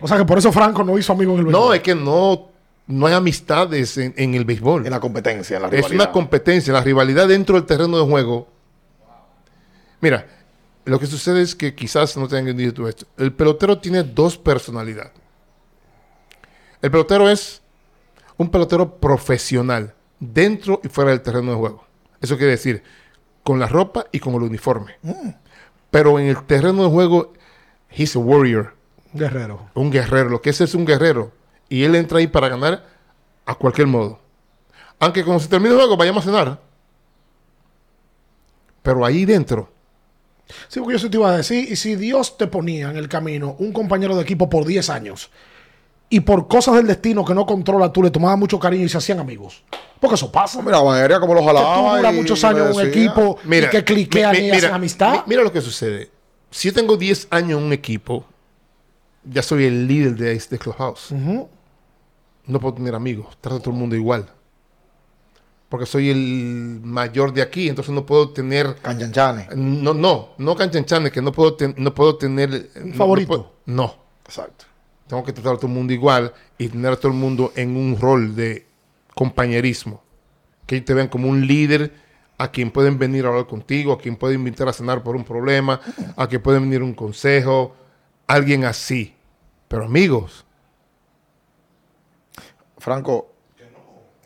O 0.00 0.08
sea 0.08 0.16
que 0.16 0.24
por 0.24 0.38
eso 0.38 0.50
Franco 0.50 0.82
no 0.82 0.96
hizo 0.98 1.12
amigo 1.12 1.34
en 1.34 1.40
el. 1.46 1.52
No, 1.52 1.72
es 1.74 1.80
que 1.80 1.94
no, 1.94 2.48
no 2.90 3.06
hay 3.06 3.14
amistades 3.14 3.96
en, 3.98 4.12
en 4.16 4.34
el 4.34 4.44
béisbol. 4.44 4.84
En 4.86 4.90
la 4.92 5.00
competencia, 5.00 5.56
en 5.56 5.62
la 5.62 5.68
Es 5.68 5.74
rivalidad. 5.76 6.04
una 6.04 6.12
competencia, 6.12 6.72
la 6.72 6.82
rivalidad 6.82 7.28
dentro 7.28 7.54
del 7.56 7.64
terreno 7.66 7.98
de 7.98 8.04
juego. 8.04 8.48
Mira, 10.00 10.26
lo 10.84 10.98
que 10.98 11.06
sucede 11.06 11.42
es 11.42 11.54
que 11.54 11.74
quizás 11.74 12.16
no 12.16 12.26
te 12.28 12.36
hayan 12.36 12.48
entendido 12.48 12.72
tú 12.74 12.88
esto. 12.88 13.06
El 13.16 13.32
pelotero 13.32 13.78
tiene 13.78 14.02
dos 14.02 14.36
personalidades. 14.38 15.12
El 16.82 16.90
pelotero 16.90 17.28
es 17.28 17.62
un 18.36 18.50
pelotero 18.50 18.96
profesional, 18.96 19.94
dentro 20.18 20.80
y 20.82 20.88
fuera 20.88 21.10
del 21.10 21.20
terreno 21.20 21.50
de 21.52 21.58
juego. 21.58 21.84
Eso 22.22 22.36
quiere 22.38 22.52
decir, 22.52 22.82
con 23.42 23.58
la 23.60 23.66
ropa 23.66 24.06
y 24.12 24.18
con 24.20 24.34
el 24.34 24.42
uniforme. 24.42 24.96
Pero 25.90 26.18
en 26.18 26.26
el 26.28 26.42
terreno 26.44 26.84
de 26.84 26.88
juego, 26.90 27.32
he's 27.90 28.16
a 28.16 28.18
warrior, 28.18 28.74
Guerrero. 29.12 29.68
un 29.74 29.90
guerrero. 29.90 30.30
Lo 30.30 30.40
que 30.40 30.50
es 30.50 30.60
es 30.60 30.74
un 30.74 30.86
guerrero. 30.86 31.32
Y 31.70 31.84
él 31.84 31.94
entra 31.94 32.18
ahí 32.18 32.26
para 32.26 32.48
ganar 32.50 32.84
a 33.46 33.54
cualquier 33.54 33.86
modo. 33.86 34.18
Aunque 34.98 35.24
cuando 35.24 35.42
se 35.42 35.48
termine 35.48 35.70
el 35.70 35.76
juego, 35.80 35.96
vayamos 35.96 36.22
a 36.26 36.30
cenar. 36.30 36.60
Pero 38.82 39.04
ahí 39.04 39.24
dentro, 39.24 39.68
Sí, 40.66 40.80
porque 40.80 40.94
yo 40.94 40.98
sí 40.98 41.08
te 41.08 41.16
iba 41.16 41.30
a 41.30 41.36
decir, 41.36 41.70
y 41.70 41.76
si 41.76 41.94
Dios 41.94 42.36
te 42.36 42.48
ponía 42.48 42.90
en 42.90 42.96
el 42.96 43.08
camino 43.08 43.54
un 43.60 43.72
compañero 43.72 44.16
de 44.16 44.22
equipo 44.22 44.50
por 44.50 44.64
10 44.66 44.90
años 44.90 45.30
y 46.08 46.18
por 46.20 46.48
cosas 46.48 46.74
del 46.74 46.88
destino 46.88 47.24
que 47.24 47.34
no 47.34 47.46
controla 47.46 47.92
tú 47.92 48.02
le 48.02 48.10
tomabas 48.10 48.36
mucho 48.36 48.58
cariño 48.58 48.84
y 48.84 48.88
se 48.88 48.98
hacían 48.98 49.20
amigos. 49.20 49.62
Porque 50.00 50.16
eso 50.16 50.32
pasa. 50.32 50.60
Mira, 50.60 50.80
Valeria 50.80 51.20
como 51.20 51.34
lo 51.34 51.40
que 51.42 51.46
tú 51.46 51.52
jalaba. 51.54 51.98
duras 51.98 52.12
y 52.12 52.16
muchos 52.16 52.42
años 52.42 52.66
en 52.68 52.74
un 52.74 52.80
equipo 52.88 53.38
Mira, 53.44 53.68
y 53.68 53.70
que 53.70 53.84
cliquean 53.84 54.32
mi- 54.32 54.40
mi- 54.40 54.46
y 54.48 54.50
hacen 54.50 54.72
amistad. 54.74 55.12
mi- 55.12 55.20
Mira 55.26 55.42
lo 55.44 55.52
que 55.52 55.60
sucede. 55.60 56.10
Si 56.50 56.66
yo 56.66 56.74
tengo 56.74 56.96
10 56.96 57.28
años 57.30 57.60
en 57.60 57.66
un 57.66 57.72
equipo, 57.72 58.24
ya 59.22 59.42
soy 59.44 59.66
el 59.66 59.86
líder 59.86 60.16
de 60.16 60.32
este 60.32 60.58
clubhouse. 60.58 61.12
No 62.50 62.60
puedo 62.60 62.74
tener 62.74 62.94
amigos. 62.94 63.38
Trato 63.40 63.56
a 63.56 63.60
todo 63.60 63.70
el 63.74 63.78
mundo 63.80 63.96
igual. 63.96 64.28
Porque 65.68 65.86
soy 65.86 66.10
el 66.10 66.80
mayor 66.82 67.32
de 67.32 67.42
aquí, 67.42 67.68
entonces 67.68 67.94
no 67.94 68.04
puedo 68.04 68.30
tener... 68.30 68.74
Canchanchanes. 68.82 69.54
No, 69.56 69.94
no, 69.94 70.30
no 70.36 70.56
canchanchanes, 70.56 71.12
que 71.12 71.22
no 71.22 71.30
puedo, 71.30 71.54
ten- 71.54 71.74
no 71.78 71.94
puedo 71.94 72.16
tener... 72.16 72.70
Un 72.82 72.90
no- 72.90 72.96
favorito. 72.96 73.54
No, 73.66 73.74
no. 73.84 73.94
Exacto. 74.24 74.64
Tengo 75.06 75.22
que 75.24 75.32
tratar 75.32 75.54
a 75.54 75.56
todo 75.56 75.68
el 75.68 75.72
mundo 75.74 75.92
igual 75.92 76.32
y 76.58 76.68
tener 76.68 76.92
a 76.92 76.96
todo 76.96 77.08
el 77.12 77.18
mundo 77.18 77.52
en 77.54 77.76
un 77.76 77.96
rol 78.00 78.34
de 78.34 78.66
compañerismo. 79.14 80.02
Que 80.66 80.76
ellos 80.76 80.86
te 80.86 80.94
vean 80.94 81.08
como 81.08 81.28
un 81.28 81.46
líder 81.46 81.92
a 82.38 82.50
quien 82.50 82.70
pueden 82.72 82.98
venir 82.98 83.24
a 83.26 83.28
hablar 83.28 83.46
contigo, 83.46 83.92
a 83.92 83.98
quien 83.98 84.16
pueden 84.16 84.38
invitar 84.40 84.68
a 84.68 84.72
cenar 84.72 85.02
por 85.04 85.14
un 85.14 85.24
problema, 85.24 85.80
a 86.16 86.26
quien 86.26 86.42
pueden 86.42 86.62
venir 86.62 86.82
un 86.82 86.94
consejo, 86.94 87.76
alguien 88.26 88.64
así. 88.64 89.14
Pero 89.68 89.84
amigos, 89.84 90.44
Franco, 92.80 93.32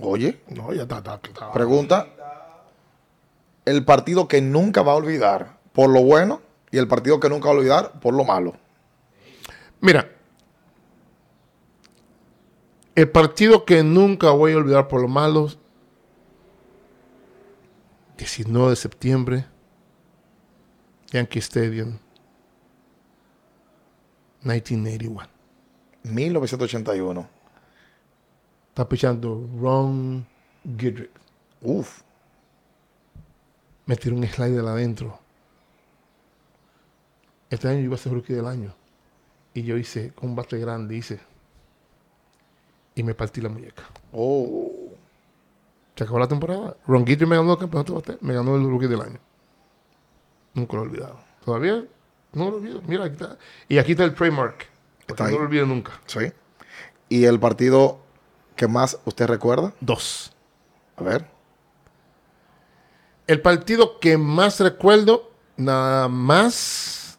oye, 0.00 0.40
No, 0.48 0.72
ya 0.72 0.82
está, 0.82 0.98
está, 0.98 1.20
está. 1.22 1.52
pregunta. 1.52 2.08
El 3.64 3.84
partido 3.84 4.28
que 4.28 4.40
nunca 4.40 4.82
va 4.82 4.92
a 4.92 4.96
olvidar 4.96 5.58
por 5.72 5.90
lo 5.90 6.02
bueno 6.02 6.40
y 6.70 6.78
el 6.78 6.86
partido 6.88 7.18
que 7.20 7.28
nunca 7.28 7.48
va 7.48 7.54
a 7.54 7.58
olvidar 7.58 8.00
por 8.00 8.14
lo 8.14 8.24
malo. 8.24 8.54
mira, 9.80 10.10
el 12.94 13.10
partido 13.10 13.64
que 13.64 13.82
nunca 13.82 14.30
voy 14.30 14.52
a 14.52 14.56
olvidar 14.56 14.86
por 14.88 15.00
lo 15.00 15.08
malos 15.08 15.58
19 18.18 18.70
de 18.70 18.76
septiembre, 18.76 19.46
Yankee 21.10 21.40
Stadium, 21.40 21.98
1981. 24.42 25.28
1981. 26.04 27.33
Está 28.74 28.88
pichando 28.88 29.48
Ron 29.60 30.26
Gidrick. 30.76 31.12
Uf. 31.62 32.02
Me 33.86 33.94
tiró 33.94 34.16
un 34.16 34.26
slider 34.26 34.64
adentro. 34.66 35.16
Este 37.48 37.68
año 37.68 37.78
yo 37.78 37.84
iba 37.84 37.94
a 37.94 37.98
ser 37.98 38.12
rookie 38.12 38.32
del 38.32 38.48
año. 38.48 38.74
Y 39.52 39.62
yo 39.62 39.76
hice 39.76 40.10
con 40.10 40.30
un 40.30 40.34
bate 40.34 40.58
grande, 40.58 40.96
hice. 40.96 41.20
Y 42.96 43.04
me 43.04 43.14
partí 43.14 43.40
la 43.40 43.48
muñeca. 43.48 43.84
Oh. 44.12 44.72
Se 45.94 46.02
acabó 46.02 46.18
la 46.18 46.26
temporada. 46.26 46.76
Ron 46.84 47.06
Gidrick 47.06 47.28
me 47.28 47.36
ganó 47.36 47.52
el 47.52 47.58
campeonato 47.60 47.92
de 47.92 48.00
bate, 48.00 48.18
me 48.26 48.34
ganó 48.34 48.56
el 48.56 48.64
rookie 48.64 48.88
del 48.88 49.02
año. 49.02 49.20
Nunca 50.52 50.74
lo 50.74 50.82
he 50.82 50.86
olvidado. 50.86 51.20
Todavía 51.44 51.84
no 52.32 52.50
lo 52.50 52.56
olvido. 52.56 52.82
Mira, 52.88 53.04
aquí 53.04 53.12
está. 53.12 53.38
Y 53.68 53.78
aquí 53.78 53.92
está 53.92 54.02
el 54.02 54.14
trademark. 54.16 54.66
No 55.16 55.28
lo 55.28 55.36
olvido 55.42 55.64
nunca. 55.64 55.92
Sí. 56.06 56.32
¿Y 57.08 57.26
el 57.26 57.38
partido 57.38 58.03
que 58.56 58.68
más 58.68 58.98
usted 59.04 59.26
recuerda? 59.26 59.72
Dos. 59.80 60.32
A 60.96 61.02
ver. 61.02 61.26
El 63.26 63.40
partido 63.40 63.98
que 64.00 64.18
más 64.18 64.60
recuerdo, 64.60 65.30
nada 65.56 66.08
más 66.08 67.18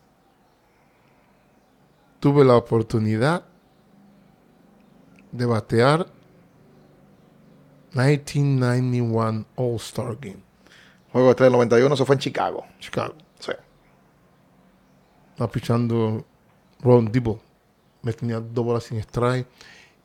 tuve 2.19 2.45
la 2.45 2.55
oportunidad 2.55 3.43
de 5.31 5.45
batear 5.45 6.07
1991 7.93 9.45
All-Star 9.55 10.17
Game, 10.19 10.43
Juego 11.11 11.31
este 11.31 11.45
del 11.45 11.53
91, 11.53 11.95
se 11.95 12.05
fue 12.05 12.15
en 12.15 12.19
Chicago. 12.19 12.65
Chicago. 12.79 13.15
Sí. 13.39 13.51
Estaba 15.31 15.49
pichando 15.49 16.25
Ron 16.81 17.11
Dibble. 17.11 17.39
Me 18.01 18.13
tenía 18.13 18.39
dos 18.39 18.65
bolas 18.65 18.83
sin 18.83 18.97
strike 18.99 19.47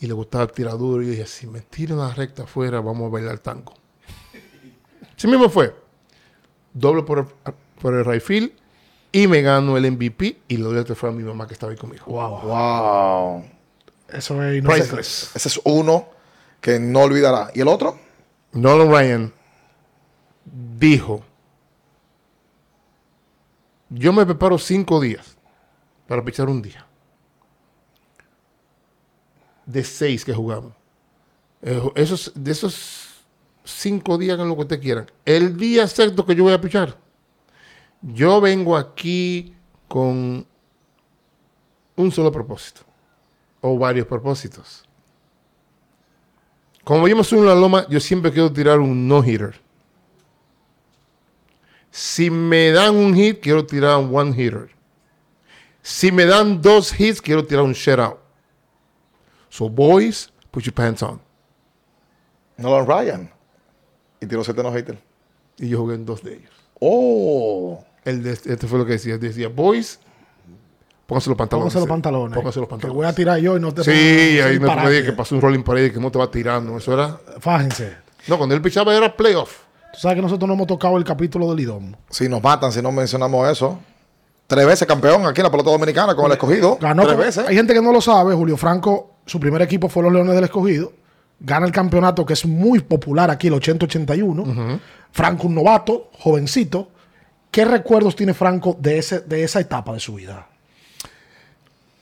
y 0.01 0.07
le 0.07 0.13
gustaba 0.15 0.45
el 0.45 0.53
tirador. 0.53 1.03
Y 1.03 1.07
yo 1.07 1.11
dije, 1.13 1.27
si 1.27 1.47
me 1.47 1.61
tira 1.61 1.95
una 1.95 2.13
recta 2.13 2.45
afuera, 2.45 2.81
vamos 2.81 3.07
a 3.07 3.11
bailar 3.11 3.39
tango. 3.39 3.75
Sí 5.17 5.29
mismo 5.29 5.49
fue. 5.49 5.75
Doble 6.73 7.03
por 7.03 7.19
el, 7.19 7.55
por 7.81 7.95
el 7.95 8.05
right 8.05 8.23
field 8.23 8.53
y 9.13 9.27
me 9.27 9.43
gano 9.43 9.77
el 9.77 9.91
MVP 9.91 10.41
y 10.49 10.57
lo 10.57 10.71
doy 10.71 10.79
el 10.79 10.85
trofeo 10.85 11.11
a 11.11 11.13
mi 11.13 11.23
mamá 11.23 11.47
que 11.47 11.55
estaba 11.55 11.73
ahí 11.73 11.79
conmigo. 11.79 12.05
Wow. 12.07 12.41
Wow. 12.43 13.45
Eso 14.09 14.43
es. 14.43 14.65
Priceless. 14.65 15.31
Ese 15.35 15.49
es 15.49 15.61
uno 15.65 16.09
que 16.61 16.79
no 16.79 17.01
olvidará. 17.01 17.51
¿Y 17.55 17.61
el 17.61 17.69
otro? 17.69 17.99
Nolan 18.53 18.91
Ryan 18.91 19.33
dijo, 20.79 21.23
yo 23.89 24.13
me 24.13 24.25
preparo 24.25 24.59
cinco 24.59 25.01
días 25.01 25.37
para 26.07 26.25
pichar 26.25 26.49
un 26.49 26.63
día. 26.63 26.87
De 29.71 29.85
seis 29.85 30.25
que 30.25 30.35
jugamos. 30.35 30.73
Eh, 31.63 31.81
Esos, 31.95 32.33
de 32.35 32.51
esos 32.51 33.09
cinco 33.65 34.19
días 34.19 34.35
hagan 34.35 34.49
lo 34.49 34.57
que 34.57 34.63
ustedes 34.63 34.83
quieran. 34.83 35.11
El 35.25 35.57
día 35.57 35.83
exacto 35.83 36.25
que 36.25 36.35
yo 36.35 36.45
voy 36.45 36.53
a 36.53 36.61
pichar. 36.61 36.97
Yo 38.03 38.41
vengo 38.41 38.77
aquí 38.77 39.55
con 39.87 40.47
un 41.97 42.13
solo 42.13 42.33
propósito. 42.33 42.81
O 43.61 43.79
varios 43.79 44.07
propósitos. 44.07 44.85
Como 46.83 47.05
vimos 47.05 47.31
en 47.33 47.45
la 47.45 47.55
loma, 47.55 47.87
yo 47.89 48.01
siempre 48.01 48.33
quiero 48.33 48.51
tirar 48.51 48.81
un 48.81 49.07
no-hitter. 49.07 49.61
Si 51.91 52.31
me 52.31 52.71
dan 52.71 52.97
un 52.97 53.15
hit, 53.15 53.41
quiero 53.41 53.67
tirar 53.67 53.99
un 53.99 54.15
one-hitter. 54.15 54.71
Si 55.83 56.11
me 56.11 56.25
dan 56.25 56.63
dos 56.63 56.99
hits, 56.99 57.21
quiero 57.21 57.45
tirar 57.45 57.65
un 57.65 57.73
shutout. 57.73 58.20
So, 59.51 59.69
boys, 59.69 60.33
put 60.51 60.63
your 60.65 60.73
pants 60.75 61.03
on. 61.03 61.21
Nolan 62.57 62.87
Ryan. 62.87 63.31
Y 64.21 64.27
tiró 64.27 64.43
7 64.45 64.63
no 64.63 64.77
hitter. 64.77 64.99
Y 65.59 65.69
yo 65.69 65.79
jugué 65.81 65.95
en 65.97 66.05
dos 66.07 66.23
de 66.23 66.35
ellos. 66.37 66.51
Oh. 66.81 67.85
El 68.05 68.23
de- 68.23 68.33
este 68.33 68.67
fue 68.67 68.79
lo 68.79 68.87
que 68.87 68.93
decía. 68.93 69.19
Decía, 69.19 69.49
boys, 69.49 69.99
pónganse 71.07 71.29
los 71.31 71.37
pantalones. 71.37 71.73
Pónganse 71.73 71.79
los 71.81 71.89
pantalones. 71.89 72.35
Pónganse 72.37 72.61
los 72.61 72.69
Que 72.69 72.71
pantalones. 72.71 72.97
voy 72.97 73.07
a 73.07 73.13
tirar 73.15 73.39
yo 73.39 73.57
y 73.57 73.61
no 73.61 73.73
te 73.75 73.85
Sí, 73.85 73.91
pongas- 73.91 74.47
ahí 74.79 74.85
no 74.85 74.91
dije 74.91 75.05
que 75.05 75.13
pasó 75.13 75.35
un 75.35 75.41
rolling 75.43 75.63
pared 75.63 75.87
y 75.87 75.91
que 75.93 76.01
no 76.01 76.11
te 76.11 76.19
va 76.19 76.31
tirando. 76.31 76.77
Eso 76.77 76.93
era. 76.95 77.19
Fájense. 77.41 77.97
No, 78.29 78.37
cuando 78.39 78.55
él 78.55 78.63
pichaba 78.63 78.95
era 78.95 79.15
playoff. 79.15 79.59
Tú 79.93 79.99
sabes 80.01 80.17
que 80.17 80.23
nosotros 80.23 80.47
no 80.47 80.55
hemos 80.55 80.67
tocado 80.67 80.97
el 80.97 81.05
capítulo 81.05 81.51
del 81.51 81.61
IDOM. 81.61 81.93
Si 82.11 82.29
nos 82.29 82.43
matan, 82.43 82.71
si 82.73 82.81
no 82.81 82.93
mencionamos 82.93 83.49
eso. 83.49 83.81
Tres 84.47 84.67
veces 84.67 84.87
campeón 84.87 85.27
aquí 85.27 85.41
en 85.41 85.45
la 85.45 85.51
pelota 85.51 85.71
dominicana 85.71 86.15
con 86.15 86.27
el 86.27 86.33
escogido. 86.33 86.77
Ganó 86.81 87.05
Tres 87.05 87.17
veces. 87.19 87.49
Hay 87.49 87.57
gente 87.57 87.73
que 87.75 87.81
no 87.83 87.93
lo 87.93 88.01
sabe. 88.01 88.35
Julio 88.35 88.57
Franco, 88.57 89.17
su 89.31 89.39
primer 89.39 89.63
equipo 89.63 89.89
fue 89.89 90.03
los 90.03 90.13
Leones 90.13 90.35
del 90.35 90.43
Escogido. 90.43 90.93
Gana 91.39 91.65
el 91.65 91.71
campeonato 91.71 92.27
que 92.27 92.33
es 92.33 92.45
muy 92.45 92.81
popular 92.81 93.31
aquí, 93.31 93.47
el 93.47 93.55
80-81. 93.55 94.81
Franco, 95.13 95.47
un 95.47 95.55
novato, 95.55 96.11
jovencito. 96.19 96.89
¿Qué 97.49 97.65
recuerdos 97.65 98.17
tiene 98.17 98.35
Franco 98.35 98.77
de, 98.81 98.99
ese, 98.99 99.21
de 99.21 99.45
esa 99.45 99.61
etapa 99.61 99.93
de 99.93 100.01
su 100.01 100.15
vida? 100.15 100.49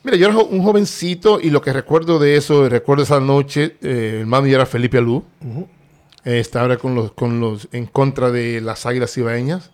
Mira, 0.05 0.17
yo 0.17 0.29
era 0.29 0.39
un 0.39 0.63
jovencito 0.63 1.39
y 1.39 1.51
lo 1.51 1.61
que 1.61 1.71
recuerdo 1.71 2.19
de 2.19 2.39
eso, 2.39 2.67
recuerdo 2.67 3.03
esa 3.03 3.21
noche, 3.21 3.77
eh, 3.83 4.21
el 4.21 4.27
manager 4.27 4.55
era 4.55 4.67
Felipe 4.67 4.97
Alú. 4.97 5.23
Eh, 6.25 6.41
estaba 6.41 6.79
con 6.79 6.95
los, 6.95 7.13
con 7.13 7.41
los, 7.41 7.69
en 7.73 7.85
contra 7.85 8.31
de 8.31 8.63
las 8.63 8.87
águilas 8.87 9.15
ibaeñas. 9.19 9.71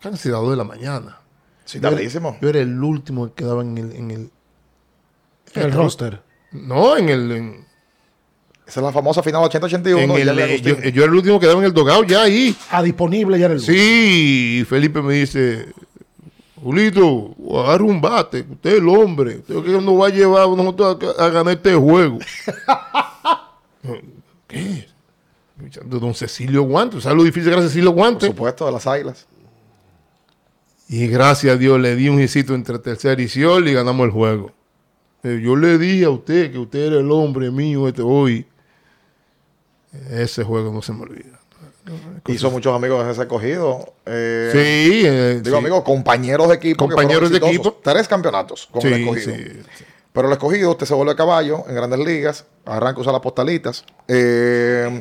Casi 0.00 0.30
a 0.30 0.32
las 0.32 0.40
2 0.40 0.52
de 0.52 0.56
la 0.56 0.64
mañana. 0.64 1.18
Sí, 1.66 1.78
tardísimo. 1.78 2.38
Yo 2.40 2.48
era 2.48 2.60
el 2.60 2.82
último 2.82 3.26
que 3.26 3.44
quedaba 3.44 3.60
en 3.60 3.76
el. 3.76 3.92
En 3.92 4.10
el 4.10 4.30
En 5.54 5.62
el 5.62 5.72
roster. 5.72 6.29
No, 6.52 6.96
en 6.96 7.08
el. 7.08 7.32
En, 7.32 7.64
Esa 8.66 8.80
es 8.80 8.84
la 8.84 8.92
famosa 8.92 9.22
final 9.22 9.42
80-81. 9.42 9.98
en 9.98 10.10
el, 10.10 10.26
ya 10.26 10.34
de 10.34 10.54
eh, 10.54 10.60
yo, 10.60 10.78
yo 10.80 11.02
era 11.02 11.12
el 11.12 11.14
último 11.18 11.38
que 11.40 11.46
quedaba 11.46 11.60
en 11.60 11.66
el 11.66 11.72
dogado 11.74 12.04
ya 12.04 12.22
ahí. 12.22 12.56
Ah, 12.70 12.82
disponible 12.82 13.38
ya 13.38 13.46
en 13.46 13.52
el 13.52 13.60
Sí, 13.60 14.58
y 14.60 14.64
Felipe 14.64 15.00
me 15.02 15.14
dice, 15.14 15.72
Julito, 16.62 17.34
agarra 17.58 17.84
un 17.84 18.00
bate, 18.00 18.44
usted 18.48 18.70
es 18.70 18.78
el 18.78 18.88
hombre, 18.88 19.36
usted 19.38 19.62
que 19.62 19.70
nos 19.80 20.00
va 20.00 20.06
a 20.08 20.10
llevar 20.10 20.42
a 20.44 20.46
nosotros 20.48 20.98
a, 21.18 21.24
a 21.24 21.28
ganar 21.30 21.54
este 21.54 21.74
juego. 21.74 22.18
¿Qué? 24.46 24.86
Don 25.84 26.14
Cecilio 26.14 26.62
Guante, 26.62 27.00
¿sabes 27.00 27.18
lo 27.18 27.24
difícil 27.24 27.50
que 27.50 27.54
era 27.56 27.62
Cecilio 27.62 27.90
Por 27.90 27.96
Guante? 27.98 28.26
supuesto, 28.28 28.66
de 28.66 28.72
las 28.72 28.86
águilas. 28.86 29.26
Y 30.88 31.06
gracias 31.06 31.54
a 31.54 31.56
Dios 31.56 31.78
le 31.78 31.94
di 31.94 32.08
un 32.08 32.20
hisito 32.20 32.54
entre 32.54 32.78
tercera 32.78 33.20
y 33.20 33.28
Ciol 33.28 33.68
y 33.68 33.74
ganamos 33.74 34.06
el 34.06 34.10
juego. 34.10 34.52
Eh, 35.22 35.40
Yo 35.42 35.56
le 35.56 35.78
dije 35.78 36.04
a 36.04 36.10
usted 36.10 36.50
que 36.52 36.58
usted 36.58 36.78
era 36.86 36.96
el 36.96 37.10
hombre 37.10 37.50
mío 37.50 37.88
este 37.88 38.02
hoy. 38.02 38.46
Ese 40.10 40.44
juego 40.44 40.72
no 40.72 40.82
se 40.82 40.92
me 40.92 41.02
olvida. 41.02 41.38
Hizo 42.28 42.50
muchos 42.50 42.74
amigos 42.74 43.04
de 43.04 43.12
ese 43.12 43.22
escogido. 43.22 43.94
Eh, 44.06 44.50
Sí, 44.52 45.02
eh, 45.04 45.40
Digo, 45.42 45.56
sí. 45.56 45.60
amigos, 45.60 45.82
compañeros 45.82 46.48
de 46.48 46.54
equipo. 46.54 46.86
Compañeros 46.86 47.30
de 47.30 47.38
equipo. 47.38 47.80
Tres 47.82 48.06
campeonatos 48.06 48.68
con 48.70 48.86
el 48.86 48.94
escogido. 49.00 49.34
sí, 49.36 49.44
sí. 49.78 49.84
Pero 50.12 50.26
el 50.28 50.32
escogido, 50.32 50.70
usted 50.72 50.86
se 50.86 50.94
vuelve 50.94 51.14
caballo 51.16 51.64
en 51.68 51.74
grandes 51.74 51.98
ligas, 52.00 52.44
arranca 52.66 52.98
a 52.98 53.00
usar 53.02 53.12
las 53.12 53.22
postalitas. 53.22 53.84
eh, 54.08 55.00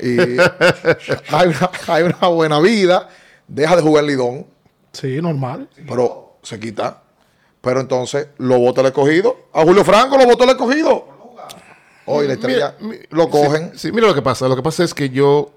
y 0.00 0.16
hay, 1.34 1.48
una, 1.48 1.70
hay 1.88 2.02
una 2.04 2.28
buena 2.28 2.60
vida, 2.60 3.08
deja 3.46 3.76
de 3.76 3.82
jugar 3.82 4.04
Lidón, 4.04 4.46
Sí, 4.92 5.20
normal. 5.20 5.68
pero 5.88 6.36
se 6.42 6.58
quita. 6.58 7.01
Pero 7.62 7.80
entonces 7.80 8.28
lo 8.38 8.58
vota 8.58 8.82
el 8.82 8.88
escogido. 8.88 9.46
A 9.54 9.62
Julio 9.62 9.84
Franco 9.84 10.18
lo 10.18 10.26
votó 10.26 10.44
el 10.44 10.50
escogido. 10.50 11.08
Hoy 12.04 12.26
la 12.26 12.34
estrella 12.34 12.76
Mira, 12.80 13.02
lo 13.10 13.30
cogen. 13.30 13.70
Sí, 13.72 13.78
sí, 13.88 13.92
mira 13.92 14.08
lo 14.08 14.14
que 14.14 14.20
pasa. 14.22 14.46
Lo 14.48 14.56
que 14.56 14.62
pasa 14.62 14.82
es 14.84 14.92
que 14.92 15.08
yo 15.08 15.52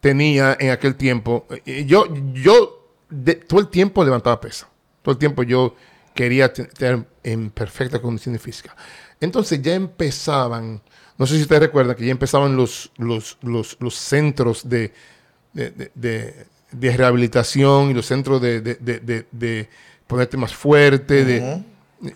tenía 0.00 0.56
en 0.60 0.70
aquel 0.70 0.94
tiempo, 0.96 1.46
eh, 1.66 1.84
yo, 1.86 2.06
yo 2.32 2.88
de- 3.08 3.34
todo 3.36 3.60
el 3.60 3.68
tiempo 3.68 4.04
levantaba 4.04 4.40
pesa. 4.40 4.68
Todo 5.02 5.12
el 5.12 5.18
tiempo 5.18 5.42
yo 5.42 5.74
quería 6.14 6.52
tener 6.52 7.06
en 7.22 7.50
perfectas 7.50 8.00
condiciones 8.00 8.40
físicas. 8.40 8.74
Entonces 9.20 9.60
ya 9.62 9.74
empezaban, 9.74 10.80
no 11.18 11.26
sé 11.26 11.36
si 11.36 11.42
ustedes 11.42 11.62
recuerdan 11.62 11.96
que 11.96 12.04
ya 12.04 12.12
empezaban 12.12 12.56
los, 12.56 12.92
los, 12.98 13.38
los, 13.42 13.76
los 13.80 13.94
centros 13.94 14.68
de, 14.68 14.92
de, 15.52 15.90
de- 15.94 16.46
de- 16.74 16.96
rehabilitación 16.96 17.90
y 17.90 17.94
los 17.94 18.06
centros 18.06 18.40
de, 18.40 18.60
de- 18.60 18.74
de- 18.76 19.26
de- 19.30 19.68
ponerte 20.06 20.36
más 20.36 20.54
fuerte. 20.54 21.24
de, 21.24 21.62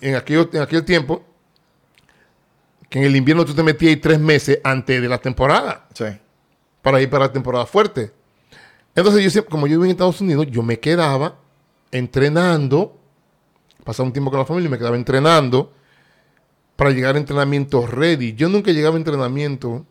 en, 0.01 0.14
aquel, 0.14 0.48
en 0.52 0.60
aquel 0.62 0.85
tiempo, 0.85 1.24
que 2.89 2.98
en 2.98 3.05
el 3.06 3.16
invierno 3.16 3.44
tú 3.44 3.55
te 3.55 3.62
metías 3.62 3.90
ahí 3.90 3.97
tres 3.97 4.18
meses 4.18 4.60
antes 4.64 5.01
de 5.01 5.09
la 5.09 5.18
temporada 5.18 5.86
Sí. 5.94 6.05
para 6.82 7.01
ir 7.01 7.09
para 7.10 7.26
la 7.26 7.32
temporada 7.32 7.66
fuerte. 7.66 8.12
Entonces 8.94 9.22
yo 9.22 9.30
siempre, 9.30 9.51
como 9.51 9.66
yo 9.66 9.76
vivía 9.78 9.86
en 9.86 9.90
Estados 9.93 10.20
Unidos, 10.20 10.47
yo 10.51 10.62
me 10.62 10.78
quedaba 10.80 11.36
entrenando, 11.90 12.98
pasaba 13.85 14.06
un 14.06 14.12
tiempo 14.12 14.30
con 14.30 14.40
la 14.40 14.47
familia 14.47 14.68
y 14.68 14.70
me 14.70 14.78
quedaba 14.78 14.97
entrenando 14.97 15.72
para 16.76 16.90
llegar 16.90 17.14
a 17.14 17.18
entrenamiento 17.18 17.86
ready. 17.86 18.35
Yo 18.35 18.48
nunca 18.48 18.70
llegaba 18.72 18.97
a 18.97 18.98
entrenamiento 18.98 19.85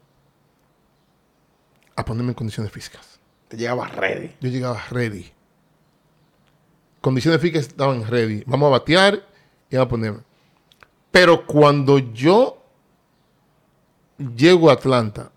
a 1.96 2.06
ponerme 2.06 2.30
en 2.32 2.36
condiciones 2.36 2.72
físicas. 2.72 3.17
Te 3.48 3.58
llegabas 3.58 3.96
ready. 3.96 4.36
Yo 4.42 4.50
llegaba 4.50 4.82
ready. 4.92 5.32
Condiciones 7.02 7.40
físicas 7.40 7.68
estaban 7.68 8.06
ready. 8.06 8.44
Vamos 8.46 8.68
a 8.68 8.72
batear 8.72 9.24
y 9.70 9.76
vamos 9.76 9.86
a 9.86 9.90
ponerme. 9.90 10.20
Pero 11.12 11.46
cuando 11.46 11.98
yo 12.00 12.62
llego 14.36 14.70
a 14.70 14.74
Atlanta 14.74 15.32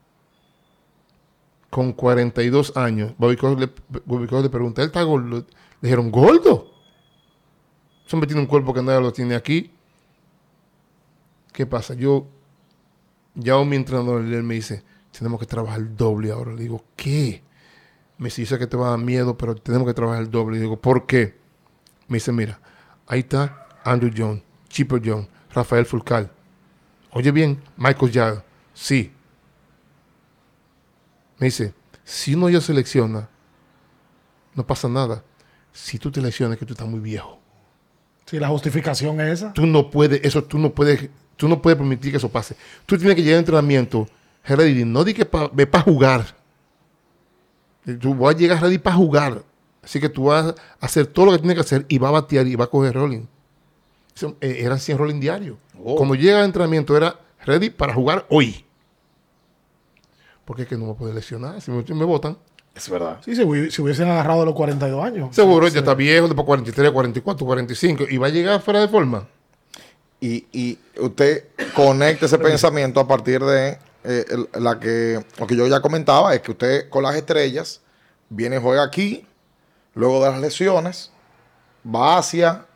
con 1.69 1.93
42 1.93 2.77
años, 2.77 3.15
Bobby 3.17 3.37
Cox 3.37 3.61
le, 3.61 3.71
le 4.43 4.49
pregunta, 4.49 4.83
¿él 4.83 4.89
está 4.89 5.03
gordo? 5.03 5.39
Le 5.39 5.45
dijeron, 5.81 6.11
¿gordo? 6.11 6.71
Me 8.13 8.27
tiene 8.27 8.41
un 8.41 8.49
cuerpo 8.49 8.75
que 8.75 8.83
nadie 8.83 9.01
lo 9.01 9.13
tiene 9.13 9.37
aquí. 9.37 9.71
¿Qué 11.53 11.65
pasa? 11.65 11.95
Yo, 11.95 12.27
ya 13.35 13.63
mi 13.65 13.77
entrenador 13.77 14.23
él 14.23 14.43
me 14.43 14.55
dice, 14.55 14.83
tenemos 15.17 15.39
que 15.39 15.47
trabajar 15.47 15.97
doble 15.97 16.33
ahora. 16.33 16.53
Le 16.53 16.63
digo, 16.63 16.85
¿qué? 16.97 17.43
Me 18.21 18.27
dice, 18.27 18.43
yo 18.43 18.49
sé 18.49 18.59
que 18.59 18.67
te 18.67 18.77
va 18.77 18.89
a 18.89 18.91
dar 18.91 18.99
miedo, 18.99 19.39
pero 19.39 19.55
tenemos 19.55 19.89
que 19.89 19.95
trabajar 19.95 20.23
el 20.23 20.31
doble. 20.31 20.57
Le 20.57 20.63
digo, 20.65 20.79
¿por 20.79 21.07
qué? 21.07 21.39
Me 22.07 22.19
dice, 22.19 22.33
mira, 22.33 22.61
ahí 23.07 23.21
está 23.21 23.67
Andrew 23.83 24.13
Jones, 24.15 24.43
Chipper 24.69 25.01
Jones, 25.03 25.27
Rafael 25.55 25.87
Fulcal. 25.87 26.31
Oye 27.13 27.31
bien, 27.31 27.63
Michael 27.79 28.13
Jagger. 28.13 28.45
Sí. 28.75 29.11
Me 31.39 31.47
dice, 31.47 31.73
si 32.05 32.35
uno 32.35 32.51
ya 32.51 32.61
selecciona, 32.61 33.27
no 34.55 34.67
pasa 34.67 34.87
nada. 34.87 35.25
Si 35.73 35.99
tú 35.99 36.11
te 36.11 36.21
lesionas, 36.21 36.59
que 36.59 36.67
tú 36.67 36.75
estás 36.75 36.87
muy 36.87 37.01
viejo. 37.01 37.41
Sí, 38.27 38.39
la 38.39 38.49
justificación 38.49 39.19
es 39.23 39.41
esa. 39.41 39.55
Tú 39.55 39.65
no 39.65 39.91
puedes, 39.91 40.21
eso 40.23 40.45
tú 40.45 40.59
no 40.59 40.75
puedes, 40.75 41.09
tú 41.37 41.49
no 41.49 41.63
puedes 41.63 41.79
permitir 41.79 42.11
que 42.11 42.19
eso 42.19 42.29
pase. 42.29 42.55
Tú 42.85 42.99
tienes 42.99 43.17
que 43.17 43.23
llegar 43.23 43.37
a 43.37 43.39
entrenamiento 43.39 44.07
ready, 44.45 44.85
no 44.85 45.05
di 45.05 45.15
que 45.15 45.25
para 45.25 45.81
jugar. 45.83 46.40
Tú 48.01 48.15
vas 48.15 48.35
a 48.35 48.39
llegar 48.39 48.61
ready 48.61 48.79
para 48.79 48.97
jugar. 48.97 49.43
Así 49.83 50.01
que 50.01 50.09
tú 50.09 50.25
vas 50.25 50.47
a 50.47 50.55
hacer 50.87 51.07
todo 51.07 51.27
lo 51.27 51.33
que 51.33 51.39
tienes 51.39 51.55
que 51.55 51.63
hacer 51.63 51.87
y 51.89 51.99
va 51.99 52.09
a 52.09 52.13
batear 52.13 52.47
y 52.47 52.55
va 52.55 52.65
a 52.65 52.69
coger 52.69 52.95
rolling. 52.95 53.27
Eh, 54.41 54.59
eran 54.61 54.79
100 54.79 54.99
rolling 54.99 55.21
diarios. 55.21 55.57
Oh. 55.83 55.97
Cuando 55.97 56.15
llega 56.15 56.39
al 56.39 56.45
entrenamiento 56.45 56.97
era 56.97 57.19
ready 57.45 57.71
para 57.71 57.95
jugar 57.95 58.27
hoy. 58.29 58.65
Porque 60.45 60.63
es 60.63 60.69
que 60.69 60.77
no 60.77 60.87
me 60.87 60.95
puede 60.95 61.15
lesionar. 61.15 61.61
Si 61.61 61.71
me, 61.71 61.83
me 61.83 62.05
botan. 62.05 62.37
Es 62.75 62.89
verdad. 62.89 63.19
Sí, 63.25 63.35
si, 63.35 63.71
si 63.71 63.83
hubiesen 63.83 64.09
agarrado 64.09 64.41
de 64.41 64.47
los 64.47 64.55
42 64.55 65.05
años. 65.05 65.35
Seguro, 65.35 65.67
ya 65.69 65.81
está 65.81 65.95
viejo, 65.95 66.27
después 66.27 66.47
43, 66.47 66.91
44, 66.91 67.47
45. 67.47 68.05
Y 68.11 68.17
va 68.19 68.27
a 68.27 68.31
llegar 68.31 68.61
fuera 68.61 68.81
de 68.81 68.89
forma. 68.89 69.27
Y, 70.21 70.47
y 70.53 70.79
usted 70.99 71.45
conecta 71.75 72.27
ese 72.27 72.39
pensamiento 72.39 73.01
a 73.01 73.09
partir 73.09 73.43
de 73.43 73.79
eh, 74.05 74.25
el- 74.31 74.49
la 74.63 74.79
que 74.81 75.25
lo 75.39 75.47
que 75.47 75.57
yo 75.57 75.67
ya 75.67 75.81
comentaba, 75.81 76.35
es 76.35 76.41
que 76.41 76.53
usted 76.53 76.89
con 76.89 77.03
las 77.03 77.15
estrellas 77.17 77.81
viene 78.29 78.57
y 78.57 78.61
juega 78.61 78.83
aquí, 78.83 79.27
luego 79.95 80.25
de 80.25 80.31
las 80.31 80.41
lesiones, 80.41 81.11
va 81.85 82.19
hacia 82.19 82.67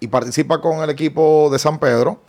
y 0.00 0.08
participa 0.08 0.60
con 0.60 0.82
el 0.82 0.90
equipo 0.90 1.48
de 1.50 1.58
San 1.58 1.78
Pedro. 1.78 2.20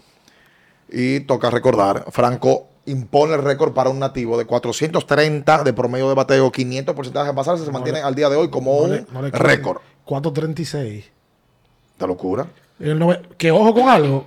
Y 0.90 1.22
toca 1.22 1.50
recordar, 1.50 2.06
Franco 2.12 2.68
impone 2.86 3.34
el 3.34 3.42
récord 3.44 3.74
para 3.74 3.90
un 3.90 3.98
nativo 3.98 4.38
de 4.38 4.46
430 4.46 5.64
de 5.64 5.74
promedio 5.74 6.08
de 6.08 6.14
bateo, 6.14 6.52
500 6.52 6.94
porcentaje 6.96 7.30
de 7.30 7.34
pasarse, 7.34 7.66
se 7.66 7.72
mantiene 7.72 8.00
al 8.02 8.14
día 8.14 8.30
de 8.30 8.36
hoy 8.36 8.50
como 8.50 8.86
No 8.88 8.94
un 8.94 9.08
no 9.12 9.22
récord. 9.32 9.80
436. 10.06 11.06
De 11.98 12.08
locura. 12.08 12.46
El 12.80 13.00
que 13.38 13.50
ojo 13.52 13.74
con 13.74 13.90
algo. 13.90 14.24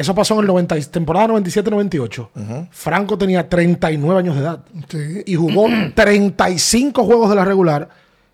Eso 0.00 0.14
pasó 0.14 0.32
en 0.34 0.40
el 0.40 0.46
90, 0.46 0.78
y- 0.78 0.84
temporada 0.86 1.26
97-98. 1.28 2.68
Franco 2.70 3.18
tenía 3.18 3.46
39 3.46 4.18
años 4.18 4.34
de 4.34 4.40
edad. 4.40 4.60
Sí. 4.88 5.22
Y 5.26 5.34
jugó 5.34 5.66
35 5.94 7.04
juegos 7.04 7.28
de 7.28 7.36
la 7.36 7.44
regular 7.44 7.86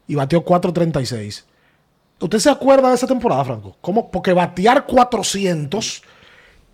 y 0.07 0.15
bateó 0.15 0.43
436. 0.45 1.45
¿Usted 2.21 2.39
se 2.39 2.51
acuerda 2.51 2.91
de 2.91 2.95
esa 2.95 3.09
temporada, 3.09 3.45
Franco? 3.45 3.77
¿Cómo? 3.81 4.13
Porque 4.13 4.33
batear 4.33 4.87
400 4.87 6.03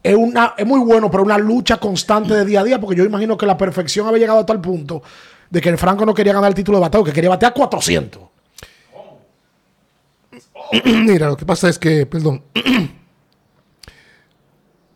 es, 0.02 0.14
una, 0.14 0.52
es 0.58 0.66
muy 0.66 0.80
bueno, 0.80 1.10
pero 1.10 1.22
una 1.22 1.38
lucha 1.38 1.78
constante 1.78 2.34
de 2.34 2.44
día 2.44 2.60
a 2.60 2.64
día, 2.64 2.78
porque 2.78 2.96
yo 2.96 3.04
imagino 3.04 3.38
que 3.38 3.46
la 3.46 3.56
perfección 3.56 4.06
había 4.06 4.18
llegado 4.20 4.40
a 4.40 4.46
tal 4.46 4.60
punto 4.60 5.02
de 5.48 5.60
que 5.62 5.70
el 5.70 5.78
Franco 5.78 6.04
no 6.04 6.12
quería 6.12 6.34
ganar 6.34 6.50
el 6.50 6.54
título 6.54 6.76
de 6.76 6.82
bateo, 6.82 7.02
que 7.02 7.12
quería 7.14 7.30
batear 7.30 7.54
400. 7.54 8.22
Mira, 10.84 11.28
lo 11.28 11.36
que 11.38 11.46
pasa 11.46 11.70
es 11.70 11.78
que, 11.78 12.04
perdón, 12.04 12.42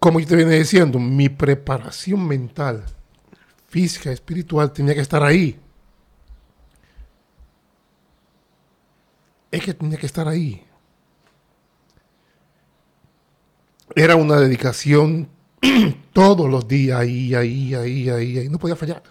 como 0.06 0.20
yo 0.20 0.26
te 0.28 0.36
venía 0.36 0.56
diciendo, 0.56 1.00
mi 1.00 1.28
preparación 1.28 2.28
mental, 2.28 2.84
física, 3.66 4.12
espiritual 4.12 4.72
tenía 4.72 4.94
que 4.94 5.00
estar 5.00 5.20
ahí. 5.20 5.58
Es 9.50 9.64
que 9.64 9.74
tenía 9.74 9.98
que 9.98 10.06
estar 10.06 10.28
ahí. 10.28 10.64
Era 13.96 14.14
una 14.14 14.38
dedicación 14.38 15.28
todos 16.12 16.48
los 16.48 16.68
días, 16.68 17.00
ahí, 17.00 17.34
ahí, 17.34 17.74
ahí, 17.74 18.08
ahí, 18.08 18.38
ahí. 18.38 18.48
No 18.48 18.60
podía 18.60 18.76
fallar. 18.76 19.02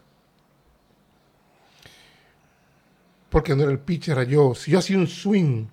Porque 3.29 3.53
no 3.53 3.63
era 3.63 3.71
el 3.73 3.79
pitcher, 3.79 4.17
era 4.17 4.23
yo. 4.23 4.55
Si 4.55 4.71
yo 4.71 4.79
hacía 4.79 4.97
un 4.97 5.07
swing, 5.07 5.65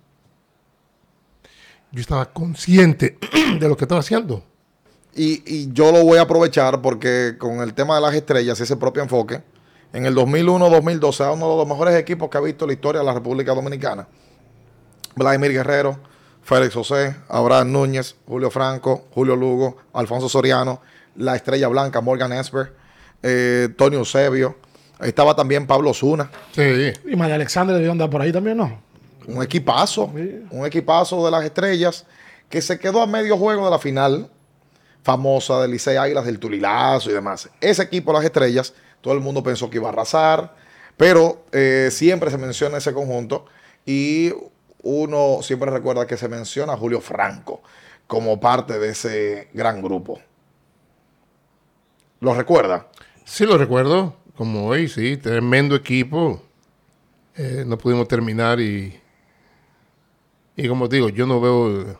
yo 1.92 2.00
estaba 2.00 2.32
consciente 2.32 3.18
de 3.60 3.68
lo 3.68 3.76
que 3.76 3.84
estaba 3.84 4.00
haciendo. 4.00 4.50
Y, 5.14 5.42
y 5.46 5.72
yo 5.72 5.92
lo 5.92 6.04
voy 6.04 6.18
a 6.18 6.22
aprovechar 6.22 6.80
porque 6.80 7.36
con 7.38 7.60
el 7.60 7.74
tema 7.74 7.96
de 7.96 8.00
las 8.00 8.14
estrellas 8.14 8.58
y 8.60 8.62
ese 8.62 8.76
propio 8.76 9.02
enfoque, 9.02 9.42
en 9.92 10.06
el 10.06 10.14
2001-2012 10.14 11.20
era 11.20 11.32
uno 11.32 11.50
de 11.50 11.56
los 11.56 11.68
mejores 11.68 11.94
equipos 11.96 12.30
que 12.30 12.38
ha 12.38 12.40
visto 12.40 12.66
la 12.66 12.72
historia 12.72 13.00
de 13.00 13.06
la 13.06 13.12
República 13.12 13.54
Dominicana. 13.54 14.06
Vladimir 15.14 15.52
Guerrero, 15.52 15.98
Félix 16.42 16.74
José, 16.74 17.14
Abraham 17.28 17.72
Núñez, 17.72 18.16
Julio 18.26 18.50
Franco, 18.50 19.04
Julio 19.14 19.36
Lugo, 19.36 19.76
Alfonso 19.92 20.28
Soriano, 20.28 20.80
la 21.16 21.36
estrella 21.36 21.68
blanca 21.68 22.00
Morgan 22.00 22.32
Esper, 22.32 22.72
eh, 23.22 23.68
Tony 23.76 23.96
Eusebio. 23.96 24.56
Estaba 25.00 25.34
también 25.34 25.66
Pablo 25.66 25.92
Zuna. 25.92 26.30
Sí. 26.52 26.92
Y 27.04 27.16
María 27.16 27.34
Alexander 27.34 27.74
debió 27.74 27.92
andar 27.92 28.08
por 28.08 28.22
ahí 28.22 28.32
también, 28.32 28.56
¿no? 28.56 28.80
Un 29.26 29.42
equipazo, 29.42 30.04
un 30.50 30.66
equipazo 30.66 31.24
de 31.24 31.30
las 31.30 31.44
estrellas 31.44 32.06
que 32.48 32.60
se 32.62 32.78
quedó 32.78 33.02
a 33.02 33.06
medio 33.06 33.36
juego 33.36 33.64
de 33.64 33.70
la 33.70 33.78
final 33.78 34.30
famosa 35.02 35.60
del 35.60 35.72
Licey 35.72 35.96
Águilas 35.96 36.24
del 36.24 36.38
Tulilazo 36.38 37.10
y 37.10 37.12
demás. 37.12 37.50
Ese 37.60 37.82
equipo, 37.82 38.12
las 38.12 38.24
estrellas, 38.24 38.74
todo 39.00 39.14
el 39.14 39.20
mundo 39.20 39.42
pensó 39.42 39.68
que 39.68 39.78
iba 39.78 39.88
a 39.88 39.92
arrasar, 39.92 40.54
pero 40.96 41.44
eh, 41.52 41.88
siempre 41.90 42.30
se 42.30 42.38
menciona 42.38 42.78
ese 42.78 42.92
conjunto 42.92 43.46
y 43.84 44.32
uno 44.82 45.38
siempre 45.42 45.70
recuerda 45.70 46.06
que 46.06 46.16
se 46.16 46.28
menciona 46.28 46.74
a 46.74 46.76
Julio 46.76 47.00
Franco 47.00 47.62
como 48.06 48.38
parte 48.40 48.78
de 48.78 48.90
ese 48.90 49.48
gran 49.52 49.82
grupo. 49.82 50.20
¿Lo 52.20 52.34
recuerda? 52.34 52.88
Sí, 53.24 53.46
lo 53.46 53.58
recuerdo. 53.58 54.14
Como 54.36 54.66
hoy, 54.66 54.88
sí. 54.88 55.16
Tremendo 55.16 55.74
equipo. 55.74 56.42
Eh, 57.36 57.64
no 57.66 57.78
pudimos 57.78 58.06
terminar 58.06 58.60
y. 58.60 59.00
Y 60.54 60.68
como 60.68 60.88
digo, 60.88 61.08
yo 61.08 61.26
no 61.26 61.40
veo. 61.40 61.98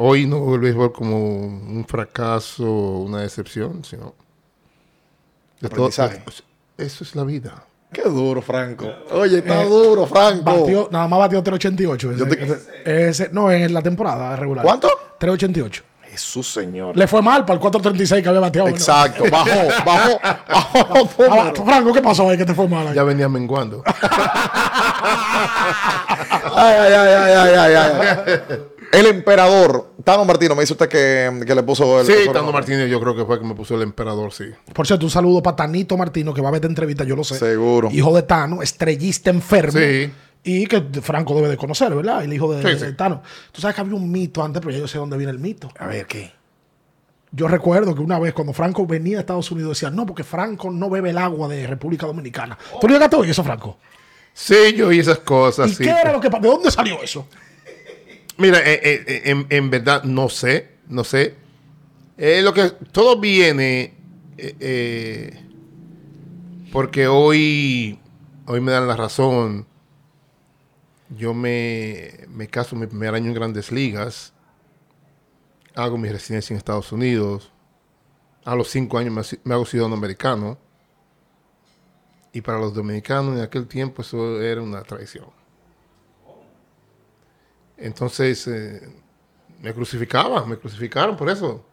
Hoy 0.00 0.26
no 0.26 0.44
veo 0.44 0.54
el 0.54 0.60
béisbol 0.60 0.92
como 0.92 1.16
un 1.18 1.84
fracaso, 1.88 2.64
una 2.64 3.20
decepción, 3.22 3.84
sino. 3.84 4.14
de 5.60 5.68
todo- 5.68 5.88
eso 5.88 7.02
es 7.04 7.16
la 7.16 7.24
vida. 7.24 7.64
Qué 7.92 8.02
duro, 8.02 8.40
Franco. 8.40 8.86
Oye, 9.10 9.38
está 9.38 9.64
duro, 9.64 10.06
Franco. 10.06 10.44
Batió, 10.44 10.88
nada 10.92 11.08
más 11.08 11.18
batió 11.18 11.42
388. 11.42 12.12
Ese, 12.12 12.18
Yo 12.20 12.28
te- 12.28 12.44
ese- 12.44 13.08
ese- 13.08 13.30
no, 13.32 13.50
en 13.50 13.74
la 13.74 13.82
temporada 13.82 14.36
regular. 14.36 14.64
¿Cuánto? 14.64 14.88
388. 15.18 15.82
Jesús, 16.02 16.52
señor. 16.52 16.96
Le 16.96 17.08
fue 17.08 17.20
mal 17.20 17.42
para 17.44 17.54
el 17.54 17.60
436 17.60 18.22
que 18.22 18.28
había 18.28 18.40
bateado. 18.40 18.68
¿no? 18.68 18.74
Exacto, 18.76 19.24
bajó, 19.32 19.50
bajó, 19.84 20.20
bajó. 20.20 21.00
Ah, 21.28 21.52
Franco, 21.64 21.92
¿qué 21.92 22.00
pasó 22.02 22.28
ahí 22.30 22.36
que 22.38 22.44
te 22.44 22.54
fue 22.54 22.68
mal? 22.68 22.86
ahí? 22.88 22.94
Ya 22.94 23.02
venía 23.02 23.28
menguando. 23.28 23.82
Ay, 26.60 26.74
ay, 26.76 26.92
ay, 26.92 27.08
ay, 27.14 27.32
ay, 27.32 27.74
ay, 27.74 27.74
ay. 27.74 28.58
El 28.92 29.06
emperador, 29.06 29.92
Tano 30.04 30.24
Martino, 30.24 30.54
me 30.54 30.62
dice 30.62 30.72
usted 30.72 30.88
que, 30.88 31.44
que 31.46 31.54
le 31.54 31.62
puso 31.62 32.00
el. 32.00 32.06
sí, 32.06 32.12
el- 32.12 32.32
Tano 32.32 32.52
Martínez, 32.52 32.88
yo 32.90 33.00
creo 33.00 33.14
que 33.14 33.24
fue 33.24 33.38
que 33.38 33.44
me 33.46 33.54
puso 33.54 33.74
el 33.74 33.82
emperador, 33.82 34.32
sí. 34.32 34.44
Por 34.72 34.86
cierto, 34.86 35.04
un 35.06 35.10
saludo 35.10 35.42
para 35.42 35.56
Tanito 35.56 35.96
Martino, 35.96 36.32
que 36.32 36.40
va 36.40 36.48
a 36.48 36.52
ver 36.52 36.58
esta 36.58 36.68
entrevista, 36.68 37.04
yo 37.04 37.14
lo 37.16 37.24
sé. 37.24 37.38
Seguro. 37.38 37.90
Hijo 37.92 38.14
de 38.14 38.22
Tano, 38.22 38.62
estrellista 38.62 39.30
enfermo. 39.30 39.78
Sí. 39.78 40.10
Y 40.44 40.66
que 40.66 40.80
Franco 41.02 41.34
debe 41.34 41.48
de 41.48 41.56
conocer, 41.56 41.94
¿verdad? 41.94 42.24
El 42.24 42.32
hijo 42.32 42.52
de, 42.54 42.62
Sí, 42.62 42.78
sí. 42.78 42.86
de 42.86 42.92
Tano. 42.94 43.22
Tú 43.52 43.60
sabes 43.60 43.74
que 43.74 43.80
había 43.82 43.94
un 43.94 44.10
mito 44.10 44.42
antes, 44.42 44.60
pero 44.60 44.72
ya 44.72 44.78
yo 44.78 44.88
sé 44.88 44.96
dónde 44.98 45.16
viene 45.18 45.32
el 45.32 45.38
mito. 45.38 45.70
A 45.78 45.86
ver, 45.86 46.06
¿qué? 46.06 46.32
Yo 47.30 47.46
recuerdo 47.46 47.94
que 47.94 48.00
una 48.00 48.18
vez 48.18 48.32
cuando 48.32 48.54
Franco 48.54 48.86
venía 48.86 49.18
a 49.18 49.20
Estados 49.20 49.50
Unidos 49.50 49.76
decía, 49.78 49.90
no, 49.90 50.06
porque 50.06 50.24
Franco 50.24 50.70
no 50.70 50.88
bebe 50.88 51.10
el 51.10 51.18
agua 51.18 51.46
de 51.48 51.66
República 51.66 52.06
Dominicana. 52.06 52.56
¿Tú 52.80 52.86
no 52.86 52.94
llegaste 52.94 53.16
a 53.16 53.18
oír 53.18 53.30
eso, 53.30 53.44
Franco? 53.44 53.76
Sí, 54.32 54.72
yo 54.74 54.88
oí 54.88 55.00
esas 55.00 55.18
cosas. 55.18 55.70
¿Y 55.70 55.74
sí. 55.74 55.84
qué 55.84 55.90
era 55.90 56.12
lo 56.12 56.20
que 56.20 56.30
¿De 56.30 56.38
dónde 56.48 56.70
salió 56.70 57.02
eso? 57.02 57.26
Mira, 58.38 58.58
eh, 58.60 58.80
eh, 58.82 59.04
eh, 59.06 59.22
en, 59.26 59.46
en 59.50 59.70
verdad 59.70 60.04
no 60.04 60.28
sé, 60.28 60.68
no 60.88 61.04
sé. 61.04 61.34
Eh, 62.18 62.42
lo 62.42 62.54
que 62.54 62.70
todo 62.92 63.20
viene, 63.20 63.94
eh, 64.38 65.44
Porque 66.72 67.06
hoy, 67.08 67.98
hoy 68.46 68.60
me 68.60 68.72
dan 68.72 68.86
la 68.86 68.96
razón. 68.96 69.66
Yo 71.10 71.32
me, 71.34 72.12
me 72.28 72.48
caso 72.48 72.76
mi 72.76 72.86
primer 72.86 73.14
año 73.14 73.28
en 73.28 73.34
grandes 73.34 73.72
ligas. 73.72 74.32
Hago 75.74 75.96
mi 75.96 76.08
residencia 76.10 76.52
en 76.52 76.58
Estados 76.58 76.92
Unidos. 76.92 77.52
A 78.44 78.54
los 78.56 78.68
cinco 78.70 78.98
años 78.98 79.14
me, 79.14 79.38
me 79.44 79.54
hago 79.54 79.66
ciudadano 79.66 79.96
americano. 79.96 80.58
Y 82.32 82.40
para 82.40 82.58
los 82.58 82.72
dominicanos 82.74 83.36
en 83.36 83.42
aquel 83.42 83.66
tiempo 83.66 84.02
eso 84.02 84.40
era 84.40 84.62
una 84.62 84.82
traición. 84.82 85.26
Entonces 87.78 88.46
eh, 88.48 88.88
me 89.60 89.72
crucificaban, 89.72 90.48
me 90.48 90.58
crucificaron 90.58 91.16
por 91.16 91.30
eso. 91.30 91.64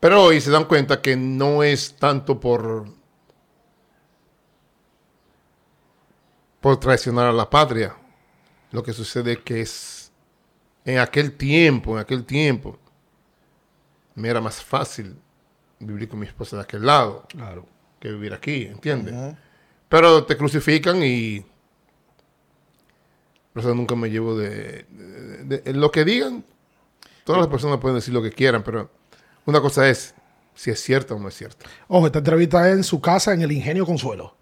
Pero 0.00 0.24
hoy 0.24 0.40
se 0.40 0.50
dan 0.50 0.64
cuenta 0.64 1.00
que 1.00 1.16
no 1.16 1.62
es 1.62 1.94
tanto 1.94 2.38
por 2.38 2.86
por 6.60 6.78
traicionar 6.78 7.26
a 7.26 7.32
la 7.32 7.48
patria. 7.50 7.94
Lo 8.70 8.82
que 8.82 8.92
sucede 8.92 9.32
es 9.32 9.38
que 9.40 9.60
es 9.60 10.12
en 10.84 10.98
aquel 10.98 11.32
tiempo, 11.36 11.92
en 11.94 11.98
aquel 11.98 12.24
tiempo, 12.24 12.78
me 14.14 14.28
era 14.28 14.40
más 14.40 14.62
fácil 14.62 15.16
vivir 15.78 16.08
con 16.08 16.20
mi 16.20 16.26
esposa 16.26 16.56
de 16.56 16.62
aquel 16.62 16.86
lado 16.86 17.24
Claro. 17.28 17.66
que 17.98 18.08
vivir 18.10 18.32
aquí, 18.32 18.64
¿entiendes? 18.66 19.14
Pero 19.88 20.24
te 20.24 20.36
crucifican 20.36 21.02
y 21.02 21.44
por 23.52 23.62
eso 23.62 23.74
nunca 23.74 23.94
me 23.94 24.10
llevo 24.10 24.36
de, 24.36 24.86
de- 25.44 25.58
de- 25.58 25.72
lo 25.74 25.90
que 25.90 26.04
digan. 26.04 26.44
Todas 27.24 27.40
las 27.40 27.48
personas 27.50 27.78
pueden 27.78 27.96
decir 27.96 28.12
lo 28.12 28.22
que 28.22 28.32
quieran, 28.32 28.62
pero 28.64 28.90
una 29.46 29.60
cosa 29.60 29.88
es 29.88 30.14
si 30.54 30.70
es 30.70 30.80
cierto 30.80 31.14
o 31.16 31.18
no 31.18 31.28
es 31.28 31.34
cierto. 31.36 31.66
Ojo, 31.88 32.06
esta 32.06 32.18
entrevista 32.18 32.68
es 32.68 32.76
en 32.76 32.84
su 32.84 33.00
casa 33.00 33.32
en 33.32 33.42
el 33.42 33.52
Ingenio 33.52 33.86
Consuelo. 33.86 34.34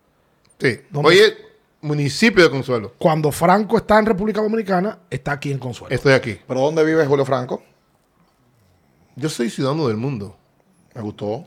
Sí. 0.59 0.81
¿Dónde? 0.91 1.09
Oye, 1.09 1.37
municipio 1.83 2.43
de 2.45 2.51
Consuelo. 2.51 2.95
Cuando 2.99 3.31
Franco 3.33 3.77
está 3.77 3.99
en 3.99 4.07
República 4.07 4.41
Dominicana, 4.41 4.99
está 5.11 5.33
aquí 5.33 5.53
en 5.53 5.59
Consuelo. 5.59 5.95
Estoy 5.95 6.13
aquí. 6.15 6.39
¿Pero 6.47 6.61
dónde 6.61 6.85
vive 6.85 7.05
Julio 7.07 7.25
Franco? 7.25 7.63
Yo 9.17 9.29
soy 9.29 9.51
ciudadano 9.51 9.89
del 9.89 9.97
mundo. 9.99 10.37
Me 10.95 11.03
gustó. 11.03 11.45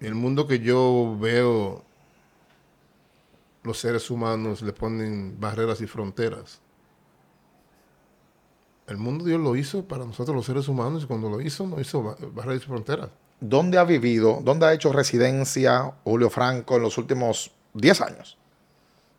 El 0.00 0.14
mundo 0.14 0.46
que 0.46 0.58
yo 0.58 1.16
veo, 1.18 1.82
los 3.66 3.78
seres 3.78 4.10
humanos 4.10 4.62
le 4.62 4.72
ponen 4.72 5.38
barreras 5.38 5.80
y 5.80 5.86
fronteras. 5.86 6.60
El 8.86 8.98
mundo 8.98 9.24
Dios 9.24 9.40
lo 9.40 9.56
hizo 9.56 9.84
para 9.84 10.04
nosotros 10.04 10.34
los 10.36 10.46
seres 10.46 10.68
humanos 10.68 11.02
y 11.02 11.06
cuando 11.06 11.28
lo 11.28 11.40
hizo 11.40 11.66
no 11.66 11.80
hizo 11.80 12.02
ba- 12.02 12.16
barreras 12.32 12.62
y 12.62 12.66
fronteras. 12.66 13.10
¿Dónde 13.40 13.78
ha 13.78 13.84
vivido, 13.84 14.40
dónde 14.42 14.66
ha 14.66 14.72
hecho 14.72 14.92
residencia 14.92 15.92
Julio 16.04 16.30
Franco 16.30 16.76
en 16.76 16.82
los 16.82 16.96
últimos 16.96 17.50
10 17.74 18.00
años? 18.00 18.38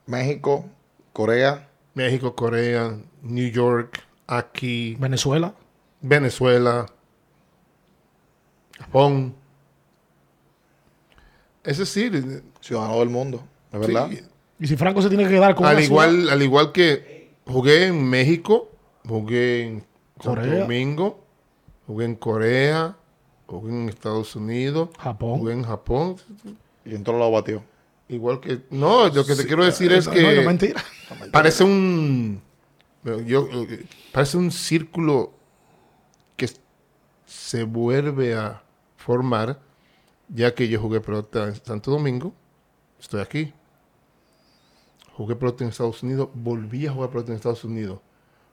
México, 0.06 0.66
Corea. 1.14 1.70
México, 1.94 2.34
Corea, 2.36 2.98
New 3.24 3.52
York, 3.52 4.04
aquí, 4.28 4.96
Venezuela. 5.00 5.54
Venezuela, 6.02 6.86
Japón. 8.80 9.36
Es 11.64 11.78
decir, 11.80 12.44
Ciudadano 12.62 13.00
del 13.00 13.10
mundo, 13.10 13.44
¿es 13.72 13.80
verdad? 13.80 14.10
sí, 14.10 14.22
Y 14.60 14.68
si 14.68 14.76
Franco 14.76 15.02
se 15.02 15.10
tiene 15.10 15.24
que 15.26 15.30
quedar 15.32 15.56
con 15.56 15.66
al 15.66 15.76
una 15.78 15.86
ciudad- 15.86 16.08
igual, 16.12 16.30
al 16.30 16.42
igual 16.42 16.72
que 16.72 17.32
jugué 17.46 17.88
en 17.88 18.04
México, 18.10 18.72
jugué 19.08 19.64
en 19.68 19.84
Santo. 20.22 20.42
Domingo, 20.46 21.24
jugué 21.86 22.06
en 22.06 22.16
Corea, 22.16 22.96
jugué 23.46 23.72
en 23.72 23.90
Estados 23.90 24.36
Unidos, 24.36 24.90
Japón. 25.00 25.40
jugué 25.40 25.54
en 25.54 25.64
Japón. 25.64 26.16
Y 26.86 26.96
en 26.96 27.04
todos 27.04 27.20
lados 27.20 27.34
batió. 27.34 27.64
Igual 28.10 28.40
que. 28.40 28.62
No, 28.72 29.10
lo 29.10 29.26
que 29.26 29.36
te 29.36 29.46
quiero 29.46 29.64
decir 29.66 29.92
es 29.92 30.08
No, 30.08 30.14
que. 30.14 30.36
no, 30.36 30.42
mentira. 30.44 30.84
Parece 31.32 31.64
un. 31.64 32.42
Yo, 33.26 33.48
eh, 33.52 33.86
parece 34.12 34.38
un 34.38 34.52
círculo 34.52 35.32
que 36.36 36.50
se 37.26 37.64
vuelve 37.64 38.34
a 38.34 38.64
formar, 38.98 39.60
ya 40.30 40.54
que 40.56 40.68
yo 40.68 40.80
jugué 40.82 41.00
pelota 41.00 41.44
en 41.48 41.56
Santo 41.56 41.92
Domingo, 41.92 42.34
estoy 43.00 43.22
aquí. 43.22 43.54
Jugué 45.18 45.36
pelota 45.36 45.64
en 45.64 45.72
Estados 45.72 46.04
Unidos, 46.04 46.30
volví 46.34 46.88
a 46.88 46.94
jugar 46.94 47.10
pelota 47.10 47.32
en 47.32 47.38
Estados 47.38 47.64
Unidos. 47.64 48.00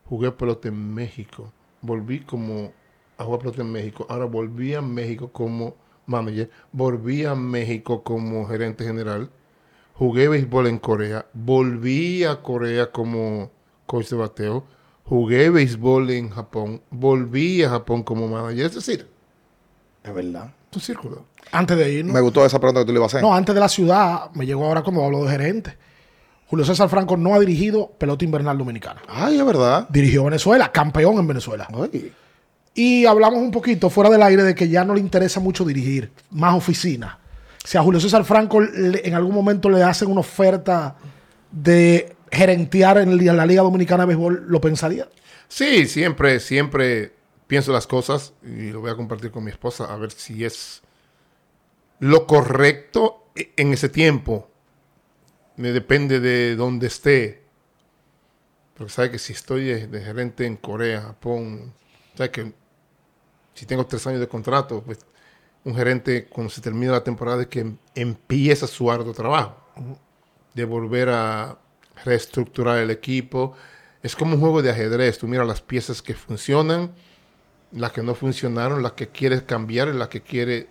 Jugué 0.08 0.32
pelota 0.32 0.68
en 0.68 0.94
México, 0.94 1.52
volví 1.82 2.20
como 2.20 2.72
a 3.18 3.24
jugar 3.24 3.40
pelota 3.40 3.62
en 3.62 3.70
México. 3.70 4.06
Ahora 4.08 4.24
volví 4.24 4.74
a 4.74 4.82
México 4.82 5.30
como 5.30 5.76
manager, 6.06 6.50
volví 6.72 7.24
a 7.24 7.34
México 7.34 8.02
como 8.02 8.46
gerente 8.46 8.84
general 8.84 9.30
jugué 9.94 10.28
béisbol 10.28 10.66
en 10.66 10.78
Corea, 10.78 11.26
volví 11.32 12.24
a 12.24 12.42
Corea 12.42 12.90
como 12.90 13.50
coach 13.86 14.08
de 14.10 14.16
bateo, 14.16 14.64
jugué 15.04 15.50
béisbol 15.50 16.10
en 16.10 16.30
Japón, 16.30 16.82
volví 16.90 17.62
a 17.62 17.70
Japón 17.70 18.02
como 18.02 18.28
manager. 18.28 18.66
Es 18.66 18.74
decir, 18.74 19.08
Es 20.02 20.14
verdad. 20.14 20.52
un 20.74 20.80
círculo. 20.80 21.24
Antes 21.52 21.78
de 21.78 21.92
irnos. 21.92 22.14
Me 22.14 22.20
gustó 22.20 22.44
esa 22.44 22.58
pregunta 22.58 22.80
que 22.80 22.86
tú 22.86 22.92
le 22.92 22.98
ibas 22.98 23.14
a 23.14 23.18
hacer. 23.18 23.22
No, 23.28 23.34
antes 23.34 23.54
de 23.54 23.60
la 23.60 23.68
ciudad, 23.68 24.30
me 24.32 24.44
llegó 24.44 24.64
ahora 24.64 24.82
cuando 24.82 25.04
hablo 25.04 25.24
de 25.24 25.30
gerente. 25.30 25.78
Julio 26.54 26.64
César 26.64 26.88
Franco 26.88 27.16
no 27.16 27.34
ha 27.34 27.40
dirigido 27.40 27.90
pelota 27.98 28.24
invernal 28.24 28.56
dominicana. 28.56 29.02
Ay, 29.08 29.38
es 29.40 29.44
verdad. 29.44 29.88
Dirigió 29.90 30.22
Venezuela, 30.22 30.70
campeón 30.70 31.18
en 31.18 31.26
Venezuela. 31.26 31.66
Ay. 31.74 32.12
Y 32.74 33.06
hablamos 33.06 33.40
un 33.40 33.50
poquito 33.50 33.90
fuera 33.90 34.08
del 34.08 34.22
aire 34.22 34.44
de 34.44 34.54
que 34.54 34.68
ya 34.68 34.84
no 34.84 34.94
le 34.94 35.00
interesa 35.00 35.40
mucho 35.40 35.64
dirigir, 35.64 36.12
más 36.30 36.54
oficina. 36.54 37.18
Si 37.64 37.76
a 37.76 37.82
Julio 37.82 37.98
César 37.98 38.24
Franco 38.24 38.60
le- 38.60 39.04
en 39.04 39.14
algún 39.14 39.34
momento 39.34 39.68
le 39.68 39.82
hacen 39.82 40.08
una 40.08 40.20
oferta 40.20 40.94
de 41.50 42.14
gerentear 42.30 42.98
en 42.98 43.36
la 43.36 43.46
Liga 43.46 43.62
Dominicana 43.62 44.04
de 44.04 44.06
Béisbol, 44.14 44.44
¿lo 44.46 44.60
pensaría? 44.60 45.08
Sí, 45.48 45.86
siempre, 45.88 46.38
siempre 46.38 47.14
pienso 47.48 47.72
las 47.72 47.88
cosas 47.88 48.32
y 48.44 48.70
lo 48.70 48.80
voy 48.80 48.92
a 48.92 48.94
compartir 48.94 49.32
con 49.32 49.42
mi 49.42 49.50
esposa 49.50 49.92
a 49.92 49.96
ver 49.96 50.12
si 50.12 50.44
es 50.44 50.82
lo 51.98 52.28
correcto 52.28 53.24
e- 53.34 53.52
en 53.56 53.72
ese 53.72 53.88
tiempo. 53.88 54.50
Me 55.56 55.72
depende 55.72 56.20
de 56.20 56.56
dónde 56.56 56.86
esté. 56.88 57.42
Porque 58.76 58.92
sabe 58.92 59.10
que 59.12 59.18
si 59.18 59.32
estoy 59.32 59.64
de, 59.64 59.86
de 59.86 60.00
gerente 60.02 60.46
en 60.46 60.56
Corea, 60.56 61.02
Japón, 61.02 61.72
sabe 62.16 62.30
que 62.30 62.52
si 63.54 63.66
tengo 63.66 63.86
tres 63.86 64.06
años 64.06 64.20
de 64.20 64.28
contrato, 64.28 64.82
pues 64.84 64.98
un 65.64 65.74
gerente 65.76 66.26
cuando 66.26 66.50
se 66.50 66.60
termina 66.60 66.92
la 66.92 67.04
temporada 67.04 67.42
es 67.42 67.48
que 67.48 67.60
em- 67.60 67.78
empieza 67.94 68.66
su 68.66 68.90
arduo 68.90 69.12
trabajo 69.12 69.56
de 70.54 70.64
volver 70.64 71.08
a 71.10 71.58
reestructurar 72.04 72.78
el 72.78 72.90
equipo. 72.90 73.54
Es 74.02 74.16
como 74.16 74.34
un 74.34 74.40
juego 74.40 74.62
de 74.62 74.70
ajedrez. 74.70 75.18
Tú 75.18 75.28
miras 75.28 75.46
las 75.46 75.62
piezas 75.62 76.02
que 76.02 76.14
funcionan, 76.14 76.92
las 77.72 77.92
que 77.92 78.02
no 78.02 78.14
funcionaron, 78.14 78.82
las 78.82 78.92
que 78.92 79.08
quieres 79.08 79.42
cambiar 79.42 79.88
las 79.88 80.08
que 80.08 80.22
quiere 80.22 80.68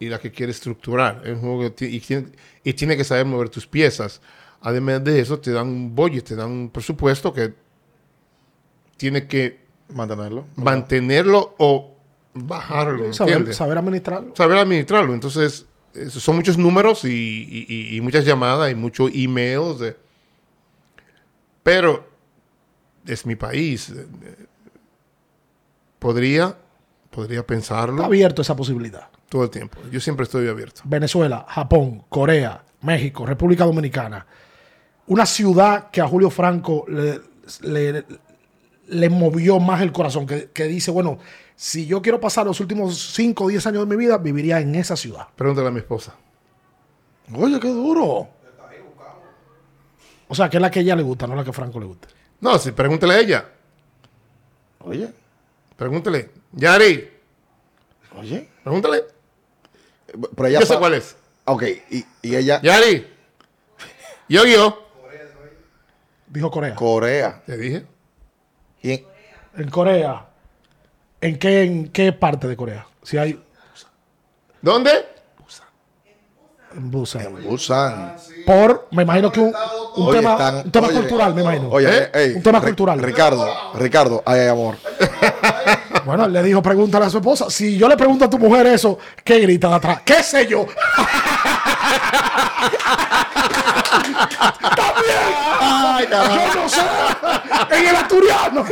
y 0.00 0.08
las 0.08 0.18
que 0.20 0.32
quiere 0.32 0.50
estructurar. 0.50 1.22
Es 1.24 1.34
un 1.34 1.40
juego 1.40 1.74
que 1.76 1.86
y, 1.86 2.00
tiene, 2.00 2.26
y 2.64 2.72
tiene 2.72 2.96
que 2.96 3.04
saber 3.04 3.26
mover 3.26 3.48
tus 3.50 3.66
piezas. 3.66 4.20
Además 4.62 5.04
de 5.04 5.20
eso, 5.20 5.38
te 5.38 5.52
dan 5.52 5.68
un 5.68 5.94
budget, 5.94 6.24
te 6.24 6.34
dan 6.36 6.50
un 6.50 6.70
presupuesto 6.70 7.32
que 7.32 7.54
tiene 8.96 9.26
que 9.26 9.60
Mantenerlo. 9.94 10.46
mantenerlo 10.56 11.54
o 11.58 11.94
bajarlo. 12.34 13.12
Saber, 13.12 13.54
saber 13.54 13.78
administrarlo. 13.78 14.34
saber 14.36 14.58
administrarlo. 14.58 15.14
Entonces, 15.14 15.66
son 16.10 16.36
muchos 16.36 16.56
números 16.58 17.04
y, 17.04 17.08
y- 17.08 17.66
y- 17.68 17.96
y 17.96 18.00
muchas 18.00 18.24
llamadas 18.24 18.70
y 18.70 18.74
muchos 18.74 19.10
emails. 19.14 19.78
de- 19.80 19.96
pero 21.62 22.08
es 23.06 23.26
mi 23.26 23.36
país. 23.36 23.90
eh, 23.90 24.06
eh, 24.22 24.46
Podría, 25.98 26.56
podría 27.10 27.46
pensarlo 27.46 27.96
Está 27.96 28.06
abierto 28.06 28.40
esa 28.42 28.56
posibilidad. 28.56 29.08
Todo 29.30 29.44
el 29.44 29.50
tiempo. 29.50 29.78
Yo 29.90 29.98
siempre 30.00 30.24
estoy 30.24 30.46
abierto. 30.48 30.82
Venezuela, 30.84 31.46
Japón, 31.48 32.04
Corea, 32.10 32.62
México, 32.82 33.24
República 33.24 33.64
Dominicana. 33.64 34.26
Una 35.06 35.24
ciudad 35.24 35.88
que 35.90 36.02
a 36.02 36.06
Julio 36.08 36.28
Franco 36.28 36.84
le, 36.88 37.20
le- 37.62 38.04
le 38.88 39.08
movió 39.08 39.58
más 39.60 39.80
el 39.82 39.92
corazón, 39.92 40.26
que, 40.26 40.50
que 40.50 40.64
dice, 40.64 40.90
bueno, 40.90 41.18
si 41.56 41.86
yo 41.86 42.02
quiero 42.02 42.20
pasar 42.20 42.44
los 42.46 42.58
últimos 42.60 43.12
5 43.14 43.44
o 43.44 43.48
10 43.48 43.66
años 43.68 43.88
de 43.88 43.96
mi 43.96 44.02
vida, 44.04 44.18
viviría 44.18 44.60
en 44.60 44.74
esa 44.74 44.96
ciudad. 44.96 45.28
Pregúntale 45.36 45.68
a 45.68 45.70
mi 45.70 45.78
esposa. 45.78 46.14
Oye, 47.34 47.58
qué 47.60 47.68
duro. 47.68 48.28
O 50.28 50.34
sea, 50.34 50.48
que 50.48 50.56
es 50.56 50.60
la 50.60 50.70
que 50.70 50.80
a 50.80 50.82
ella 50.82 50.96
le 50.96 51.02
gusta, 51.02 51.26
no 51.26 51.34
la 51.34 51.42
que 51.44 51.50
a 51.50 51.52
Franco 51.52 51.78
le 51.80 51.86
gusta. 51.86 52.08
No, 52.40 52.58
sí, 52.58 52.72
pregúntale 52.72 53.14
a 53.14 53.18
ella. 53.20 53.48
Oye, 54.80 55.12
Pregúntale. 55.76 56.30
Yari, 56.52 57.08
oye. 58.18 58.48
pregúntale. 58.62 59.04
Yo 60.50 60.62
sé 60.62 60.78
cuál 60.78 60.94
es. 60.94 61.16
Ok, 61.44 61.64
y, 61.90 62.04
y 62.22 62.36
ella. 62.36 62.60
Yari. 62.62 63.06
Yo, 64.28 64.44
yo. 64.44 64.86
Dijo 66.28 66.50
Corea. 66.50 66.74
Corea. 66.74 67.42
Te 67.46 67.56
dije. 67.56 67.84
Y 68.82 68.92
en- 68.92 69.06
en 69.56 69.68
Corea. 69.70 70.26
¿En 71.20 71.38
qué, 71.38 71.62
¿En 71.64 71.88
qué 71.88 72.12
parte 72.12 72.46
de 72.46 72.56
Corea? 72.56 72.86
Si 73.02 73.18
hay. 73.18 73.42
¿Dónde? 74.62 74.90
En 76.72 76.88
Busan. 76.90 77.22
En 77.22 77.42
Busan. 77.42 78.16
Por, 78.46 78.86
me 78.92 79.02
imagino 79.02 79.32
que 79.32 79.40
un, 79.40 79.48
un 79.96 80.06
Oye, 80.08 80.18
tema, 80.20 80.32
están- 80.32 80.56
un 80.66 80.70
tema 80.70 80.86
oye, 80.86 80.96
cultural, 81.00 81.34
me 81.34 81.42
imagino. 81.42 81.68
Oye, 81.68 81.88
¿Eh? 81.90 82.10
ey, 82.14 82.32
un 82.34 82.42
tema 82.44 82.60
Ri- 82.60 82.64
cultural. 82.66 83.00
Ricardo, 83.00 83.48
Ricardo, 83.74 84.22
ay, 84.24 84.40
ay, 84.40 84.48
amor. 84.48 84.76
Bueno, 86.10 86.24
él 86.24 86.32
le 86.32 86.42
dijo, 86.42 86.60
pregúntale 86.60 87.06
a 87.06 87.10
su 87.10 87.18
esposa. 87.18 87.48
Si 87.50 87.78
yo 87.78 87.88
le 87.88 87.96
pregunto 87.96 88.24
a 88.24 88.28
tu 88.28 88.36
mujer 88.36 88.66
eso, 88.66 88.98
¿qué 89.22 89.38
grita 89.38 89.68
de 89.68 89.74
atrás? 89.76 90.00
¿Qué 90.04 90.24
sé 90.24 90.44
yo? 90.44 90.66
Ay, 95.60 96.06
carajo. 96.08 96.36
Yo 96.52 96.62
no 96.62 96.68
sé. 96.68 96.80
En 97.70 97.86
el 97.86 97.94
asturiano. 97.94 98.64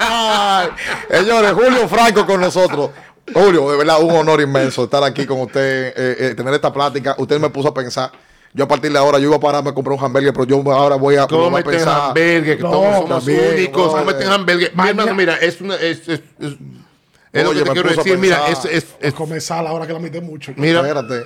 Ay, 0.00 0.68
Señores, 1.08 1.52
Julio 1.52 1.88
Franco 1.88 2.26
con 2.26 2.40
nosotros. 2.40 2.90
Julio, 3.32 3.70
de 3.70 3.76
verdad, 3.78 4.02
un 4.02 4.16
honor 4.16 4.40
inmenso 4.40 4.82
estar 4.82 5.04
aquí 5.04 5.24
con 5.26 5.42
usted, 5.42 5.94
eh, 5.96 6.16
eh, 6.18 6.34
tener 6.36 6.54
esta 6.54 6.72
plática. 6.72 7.14
Usted 7.18 7.38
me 7.38 7.50
puso 7.50 7.68
a 7.68 7.74
pensar. 7.74 8.10
Yo 8.56 8.64
a 8.64 8.68
partir 8.68 8.92
de 8.92 8.98
ahora, 8.98 9.18
yo 9.18 9.26
iba 9.26 9.36
a 9.36 9.40
pararme 9.40 9.70
a 9.70 9.74
comprar 9.74 9.98
un 9.98 10.04
hamburger, 10.04 10.32
pero 10.32 10.44
yo 10.46 10.72
ahora 10.72 10.94
voy 10.94 11.16
a, 11.16 11.26
voy 11.26 11.40
a 11.40 11.44
Cómete 11.44 11.70
pensar. 11.70 12.00
hamburgues, 12.10 12.56
que 12.56 12.62
No, 12.62 12.70
todos 12.70 12.94
somos 12.94 13.08
también, 13.24 13.54
únicos. 13.54 13.92
no, 13.92 13.98
Cómete 13.98 14.24
hamburgues. 14.26 14.76
Mi 14.76 14.88
hermano, 14.88 15.14
mira, 15.14 15.36
es 15.38 15.60
una. 15.60 15.74
Es, 15.74 16.08
es, 16.08 16.20
es- 16.38 16.56
es 17.32 17.42
lo 17.42 17.50
Oye, 17.50 17.58
que 17.64 17.64
te 17.68 17.72
quiero 17.72 17.88
decir. 17.90 18.16
Mira, 18.16 18.46
es, 18.48 18.58
pensar. 18.60 18.72
es, 18.72 18.86
es- 19.00 19.14
Comenzar 19.14 19.66
ahora 19.66 19.88
que 19.88 19.92
la 19.92 19.98
metí 19.98 20.20
mucho. 20.20 20.52
mira. 20.56 20.80
Espérate. 20.80 21.24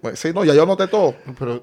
Pues, 0.00 0.18
sí, 0.18 0.32
no, 0.34 0.44
ya 0.44 0.52
yo 0.52 0.64
anoté 0.64 0.88
todo. 0.88 1.14
Pero, 1.38 1.62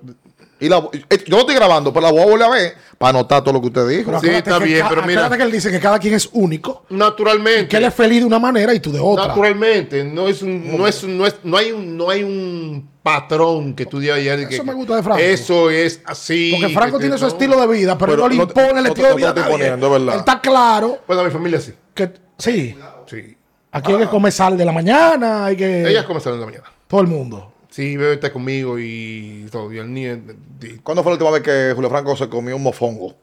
Y 0.62 0.68
la, 0.68 0.78
eh, 1.10 1.24
yo 1.26 1.36
no 1.36 1.40
estoy 1.40 1.56
grabando, 1.56 1.94
pero 1.94 2.06
la 2.08 2.12
voy 2.12 2.22
a 2.22 2.26
volver 2.26 2.44
a 2.48 2.50
ver 2.50 2.74
para 2.98 3.12
anotar 3.12 3.42
todo 3.44 3.54
lo 3.54 3.62
que 3.62 3.68
usted 3.68 3.88
dijo. 3.88 4.12
Pero 4.12 4.20
Sí, 4.20 4.28
está 4.30 4.60
bien, 4.60 4.86
pero 4.90 5.04
mira. 5.04 5.30
que 5.30 5.44
él 5.44 5.52
dice 5.52 5.72
que 5.72 5.80
cada 5.80 6.00
quien 6.00 6.14
es 6.16 6.30
único. 6.34 6.84
naturalmente. 6.90 7.68
Que 7.70 7.78
él 7.78 7.86
es 7.86 7.94
feliz 7.94 8.20
de 8.20 8.26
una 8.26 8.40
manera 8.40 8.74
y 8.74 8.80
tú 8.80 8.92
de 8.92 9.00
otra. 9.00 9.28
Naturalmente, 9.28 10.04
no 10.04 10.28
es 10.28 10.42
un, 10.42 10.78
no 10.78 10.86
es 10.88 11.02
un- 11.04 11.18
no 11.18 11.26
es, 11.26 11.36
no 11.44 11.56
hay 11.58 11.72
un, 11.72 11.96
no 11.96 12.10
hay 12.10 12.24
un 12.24 12.90
patrón 13.02 13.74
que 13.74 13.86
tú 13.86 14.00
digas 14.00 14.18
ayer 14.18 14.48
que- 14.50 14.56
Eso 14.56 14.64
me 14.66 14.74
gusta 14.74 14.98
de 14.98 15.04
Franco. 15.04 15.20
Eso 15.22 15.70
es 15.70 16.02
así. 16.06 16.52
Porque 16.60 16.74
Franco 16.74 17.00
tiene 17.00 17.18
su 17.18 17.24
no. 17.24 17.28
estilo 17.30 17.60
de 17.62 17.68
vida, 17.68 17.98
pero, 17.98 18.12
Pero 18.14 18.24
no 18.24 18.30
le 18.30 18.36
impone 18.36 18.80
el 18.80 18.86
estilo 18.88 19.08
de 19.10 19.16
vida. 19.16 19.30
a 19.30 19.48
poniendo. 19.48 19.96
Él 19.96 20.10
está 20.10 20.42
claro 20.42 21.00
Bueno, 21.08 21.24
mi 21.24 21.32
familia 21.32 21.62
sí. 21.62 21.74
que 21.94 22.12
sí. 22.38 22.76
Sí. 23.08 23.38
Aquí 23.72 23.92
hay 23.94 24.00
que 24.00 24.08
comer 24.08 24.32
sal 24.32 24.58
de 24.58 24.66
la 24.66 24.72
mañana, 24.72 25.46
hay 25.46 25.56
que. 25.56 25.88
Ellas 25.90 26.04
comenzaron 26.06 26.36
en 26.38 26.42
la 26.42 26.46
mañana. 26.48 26.66
Todo 26.88 27.02
el 27.02 27.08
mundo. 27.08 27.54
Sí, 27.80 27.96
bebé 27.96 28.16
está 28.16 28.30
conmigo 28.34 28.78
y 28.78 29.48
todo. 29.50 29.72
Y 29.72 29.78
el 29.78 29.94
niño. 29.94 30.22
y- 30.62 30.80
¿Cuándo 30.80 31.02
fue 31.02 31.12
la 31.12 31.14
última 31.14 31.32
vez 31.32 31.42
que 31.44 31.72
Julio 31.74 31.90
Franco 31.90 32.14
se 32.18 32.28
comió 32.28 32.58
un 32.58 32.64
mofongo? 32.64 33.16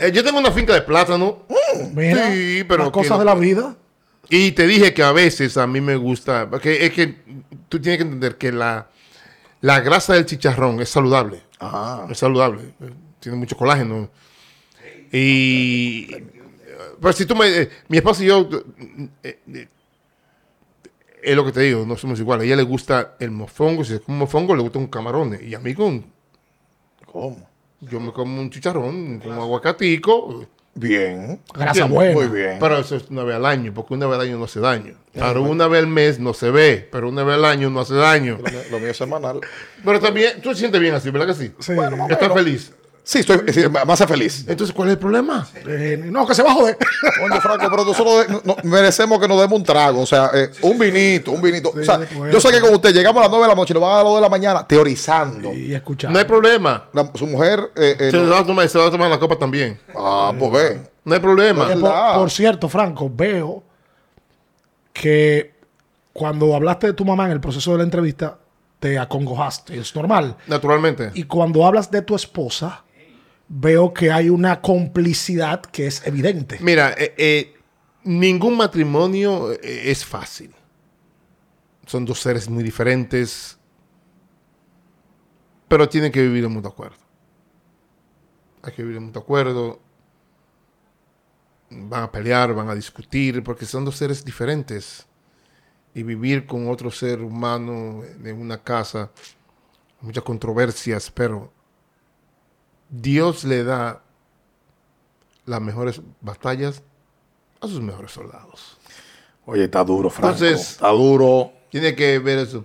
Eh, 0.00 0.10
yo 0.12 0.24
tengo 0.24 0.40
una 0.40 0.50
finca 0.50 0.74
de 0.74 0.82
plátano. 0.82 1.44
Mira, 1.94 2.28
Sí, 2.32 2.64
pero 2.66 2.82
las 2.84 2.92
cosas 2.92 3.12
no- 3.12 3.18
de 3.20 3.24
la 3.24 3.34
vida. 3.36 3.76
Y 4.30 4.50
te 4.50 4.66
dije 4.66 4.92
que 4.94 5.04
a 5.04 5.12
veces 5.12 5.56
a 5.56 5.68
mí 5.68 5.80
me 5.80 5.94
gusta. 5.94 6.50
Porque 6.50 6.84
es 6.86 6.92
que 6.92 7.14
tú 7.68 7.80
tienes 7.80 7.98
que 7.98 8.02
entender 8.04 8.36
que 8.36 8.50
la, 8.50 8.88
la 9.60 9.78
grasa 9.78 10.14
del 10.14 10.26
chicharrón 10.26 10.80
es 10.80 10.88
saludable. 10.88 11.42
Ah. 11.60 12.04
Es 12.10 12.18
saludable. 12.18 12.74
Tiene 13.20 13.38
mucho 13.38 13.56
colágeno. 13.56 14.10
Y. 15.12 16.08
Pues 17.00 17.14
si 17.14 17.26
tú 17.26 17.36
me. 17.36 17.46
eh, 17.48 17.70
mi 17.86 17.98
esposa 17.98 18.24
y 18.24 18.26
yo. 18.26 18.48
eh, 19.22 19.38
eh, 19.54 19.68
es 21.22 21.36
lo 21.36 21.44
que 21.44 21.52
te 21.52 21.60
digo, 21.60 21.84
no 21.86 21.96
somos 21.96 22.18
iguales. 22.20 22.42
A 22.42 22.46
ella 22.46 22.56
le 22.56 22.62
gusta 22.62 23.14
el 23.20 23.30
mofongo. 23.30 23.84
Si 23.84 23.94
es 23.94 24.00
un 24.06 24.18
mofongo, 24.18 24.54
le 24.54 24.62
gusta 24.62 24.78
un 24.78 24.86
camarón. 24.88 25.38
Y 25.42 25.54
a 25.54 25.58
mí 25.58 25.74
con. 25.74 26.04
¿Cómo? 27.10 27.48
Yo 27.80 28.00
me 28.00 28.12
como 28.12 28.40
un 28.40 28.50
chicharrón 28.50 29.20
con 29.20 29.32
aguacatico. 29.32 30.46
Bien. 30.74 31.40
Grasa 31.54 31.86
buena. 31.86 32.14
Muy 32.14 32.26
bien. 32.28 32.58
Pero 32.60 32.78
eso 32.78 32.96
es 32.96 33.08
una 33.10 33.24
vez 33.24 33.36
al 33.36 33.46
año, 33.46 33.72
porque 33.74 33.94
una 33.94 34.06
vez 34.06 34.16
al 34.16 34.26
año 34.26 34.38
no 34.38 34.44
hace 34.44 34.60
daño. 34.60 34.94
Pero 35.12 35.42
una 35.42 35.66
vez 35.66 35.80
al 35.80 35.88
mes 35.88 36.18
no 36.20 36.34
se 36.34 36.50
ve, 36.50 36.88
pero 36.92 37.08
una 37.08 37.24
vez 37.24 37.34
al 37.36 37.44
año 37.44 37.70
no 37.70 37.80
hace 37.80 37.94
daño. 37.94 38.38
Lo 38.42 38.50
mío- 38.50 38.60
Lo 38.70 38.78
mío 38.78 38.90
es 38.90 38.96
semanal. 38.96 39.40
Pero 39.84 39.98
también, 40.00 40.40
tú 40.40 40.50
te 40.50 40.56
sientes 40.56 40.80
bien 40.80 40.94
así, 40.94 41.10
¿verdad 41.10 41.26
que 41.28 41.34
sí? 41.34 41.52
Sí. 41.58 41.72
Estás 42.10 42.32
feliz. 42.32 42.72
Sí, 43.08 43.20
estoy, 43.20 43.40
sí, 43.54 43.62
me 43.70 43.90
hace 43.90 44.06
feliz. 44.06 44.44
Entonces, 44.46 44.74
¿cuál 44.76 44.88
es 44.90 44.92
el 44.92 44.98
problema? 44.98 45.48
Eh, 45.66 45.98
no, 46.10 46.26
que 46.26 46.34
se 46.34 46.42
va 46.42 46.50
a 46.50 46.54
joder. 46.54 46.76
Coño, 47.18 47.40
Franco, 47.40 47.66
pero 47.70 47.82
nosotros 47.82 48.44
no- 48.44 48.54
merecemos 48.64 49.18
que 49.18 49.26
nos 49.26 49.40
demos 49.40 49.58
un 49.58 49.64
trago. 49.64 50.02
O 50.02 50.04
sea, 50.06 50.30
eh, 50.34 50.50
un 50.60 50.78
vinito, 50.78 51.30
un 51.32 51.40
vinito. 51.40 51.70
o 51.74 51.82
sea, 51.82 52.00
yo 52.30 52.38
sé 52.38 52.50
que 52.52 52.60
con 52.60 52.74
usted 52.74 52.92
llegamos 52.92 53.20
a 53.20 53.22
las 53.22 53.30
9 53.30 53.44
de 53.44 53.48
la 53.48 53.54
noche 53.54 53.72
y 53.72 53.74
nos 53.76 53.82
van 53.82 53.92
a 53.92 53.94
las 53.96 54.04
2 54.04 54.14
de 54.16 54.20
la 54.20 54.28
mañana 54.28 54.66
teorizando. 54.68 55.54
y 55.54 55.72
escuchar. 55.72 56.10
No 56.10 56.18
hay 56.18 56.26
problema. 56.26 56.84
La- 56.92 57.10
su 57.14 57.26
mujer. 57.26 57.72
eh, 57.76 57.96
eh, 57.98 58.10
Se 58.10 58.18
no- 58.18 58.28
va 58.30 58.40
a 58.40 58.44
tomar, 58.46 58.68
se 58.68 58.78
va 58.78 58.88
a 58.88 58.90
tomar 58.90 59.08
la 59.08 59.18
copa 59.18 59.36
también. 59.36 59.80
ah, 59.96 60.30
pues 60.38 60.52
ve. 60.52 60.80
No 61.06 61.14
hay 61.14 61.20
problema. 61.20 61.72
Eh, 61.72 61.76
por 62.14 62.30
cierto, 62.30 62.68
Franco, 62.68 63.10
veo 63.10 63.62
que 64.92 65.54
cuando 66.12 66.54
hablaste 66.54 66.88
de 66.88 66.92
tu 66.92 67.06
mamá 67.06 67.24
en 67.26 67.32
el 67.32 67.40
proceso 67.40 67.72
de 67.72 67.78
la 67.78 67.84
entrevista, 67.84 68.36
te 68.80 68.98
acongojaste. 68.98 69.78
Es 69.78 69.94
normal. 69.96 70.36
Naturalmente. 70.46 71.10
Y 71.14 71.24
cuando 71.24 71.64
hablas 71.66 71.90
de 71.90 72.02
tu 72.02 72.14
esposa, 72.14 72.84
veo 73.48 73.94
que 73.94 74.12
hay 74.12 74.28
una 74.28 74.60
complicidad 74.60 75.62
que 75.62 75.86
es 75.86 76.06
evidente. 76.06 76.58
Mira, 76.60 76.92
eh, 76.92 77.14
eh, 77.16 77.54
ningún 78.04 78.56
matrimonio 78.56 79.52
eh, 79.52 79.90
es 79.90 80.04
fácil. 80.04 80.54
Son 81.86 82.04
dos 82.04 82.20
seres 82.20 82.48
muy 82.48 82.62
diferentes, 82.62 83.58
pero 85.66 85.88
tienen 85.88 86.12
que 86.12 86.22
vivir 86.22 86.44
en 86.44 86.52
mutuo 86.52 86.70
acuerdo. 86.70 86.98
Hay 88.62 88.72
que 88.72 88.82
vivir 88.82 88.98
en 88.98 89.04
mutuo 89.04 89.22
acuerdo. 89.22 89.80
Van 91.70 92.02
a 92.02 92.12
pelear, 92.12 92.52
van 92.54 92.68
a 92.68 92.74
discutir, 92.74 93.42
porque 93.42 93.64
son 93.64 93.84
dos 93.84 93.96
seres 93.96 94.24
diferentes. 94.24 95.06
Y 95.94 96.02
vivir 96.02 96.46
con 96.46 96.68
otro 96.68 96.90
ser 96.90 97.22
humano 97.22 98.02
en 98.22 98.38
una 98.38 98.62
casa, 98.62 99.10
muchas 100.02 100.22
controversias, 100.22 101.10
pero 101.10 101.52
Dios 102.90 103.44
le 103.44 103.64
da 103.64 104.02
las 105.46 105.60
mejores 105.60 106.00
batallas 106.20 106.82
a 107.60 107.66
sus 107.68 107.80
mejores 107.80 108.12
soldados. 108.12 108.76
Oye, 109.46 109.64
está 109.64 109.82
duro, 109.84 110.10
Franco. 110.10 110.32
Entonces- 110.34 110.72
está 110.72 110.88
duro. 110.90 111.52
Tiene 111.70 111.94
que 111.94 112.18
ver 112.18 112.38
eso. 112.38 112.64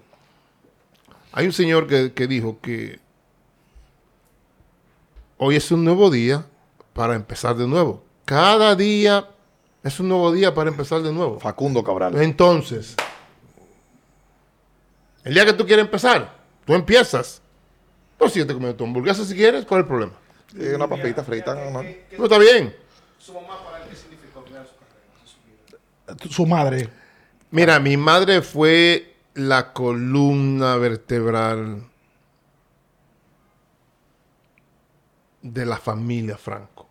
Hay 1.34 1.45
un 1.45 1.52
señor 1.54 1.88
que, 1.88 2.14
que 2.14 2.28
dijo 2.28 2.60
que 2.62 3.00
hoy 5.38 5.56
es 5.56 5.72
un 5.72 5.84
nuevo 5.84 6.10
día 6.10 6.45
para 6.94 7.16
empezar 7.16 7.56
de 7.56 7.68
nuevo. 7.68 8.04
Cada 8.26 8.76
día 8.76 9.30
es 9.84 10.00
un 10.00 10.08
nuevo 10.10 10.32
día 10.32 10.54
para 10.54 10.70
empezar 10.70 11.02
de 11.02 11.12
nuevo. 11.12 11.40
Facundo 11.40 11.84
Cabral. 11.84 12.22
Entonces, 12.22 12.95
el 15.24 15.34
día 15.34 15.45
que 15.45 15.54
tú 15.54 15.66
quieres 15.66 15.86
empezar, 15.86 16.34
tú 16.66 16.74
empiezas. 16.74 17.41
Pues 18.24 18.34
si 18.34 18.40
yo 18.40 18.48
te 18.48 18.54
comiendo 18.54 18.78
tu 18.78 18.86
hamburguesa 18.86 19.26
si 19.26 19.36
quieres, 19.36 19.66
¿cuál 19.66 19.82
es 19.82 19.84
el 19.84 19.88
problema? 19.90 20.14
Sí, 20.50 20.60
una 20.74 20.88
papita 20.88 21.26
frita. 21.26 21.54
¿no? 21.54 21.84
No 22.18 22.24
está 22.24 22.38
bien. 22.38 22.74
Su 26.30 26.45
madre. 26.45 26.90
Mira, 27.52 27.80
mi 27.82 27.98
madre 27.98 28.41
fue 28.41 29.14
la 29.34 29.74
columna 29.74 30.78
vertebral 30.78 31.84
de 35.41 35.66
la 35.66 35.78
familia 35.78 36.38
Franco. 36.38 36.88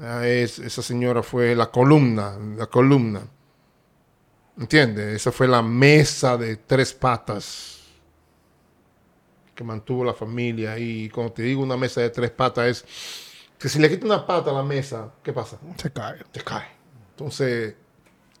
Ah, 0.00 0.26
es- 0.26 0.58
esa 0.58 0.82
señora 0.82 1.22
fue 1.22 1.54
la 1.54 1.70
columna, 1.70 2.36
la 2.56 2.66
columna. 2.66 3.20
¿Entiendes? 4.58 5.14
Esa 5.14 5.30
fue 5.30 5.46
la 5.46 5.62
mesa 5.62 6.36
de 6.36 6.56
tres 6.56 6.92
patas 6.92 7.75
que 9.56 9.64
mantuvo 9.64 10.04
la 10.04 10.14
familia. 10.14 10.78
Y 10.78 11.08
cuando 11.08 11.32
te 11.32 11.42
digo 11.42 11.62
una 11.62 11.76
mesa 11.76 12.00
de 12.00 12.10
tres 12.10 12.30
patas 12.30 12.66
es 12.66 12.84
que 13.58 13.68
si 13.68 13.80
le 13.80 13.88
quita 13.88 14.06
una 14.06 14.24
pata 14.24 14.50
a 14.50 14.54
la 14.54 14.62
mesa, 14.62 15.10
¿qué 15.22 15.32
pasa? 15.32 15.58
Se 15.76 15.90
cae. 15.90 16.22
te 16.30 16.42
cae. 16.42 16.68
Entonces, 17.10 17.74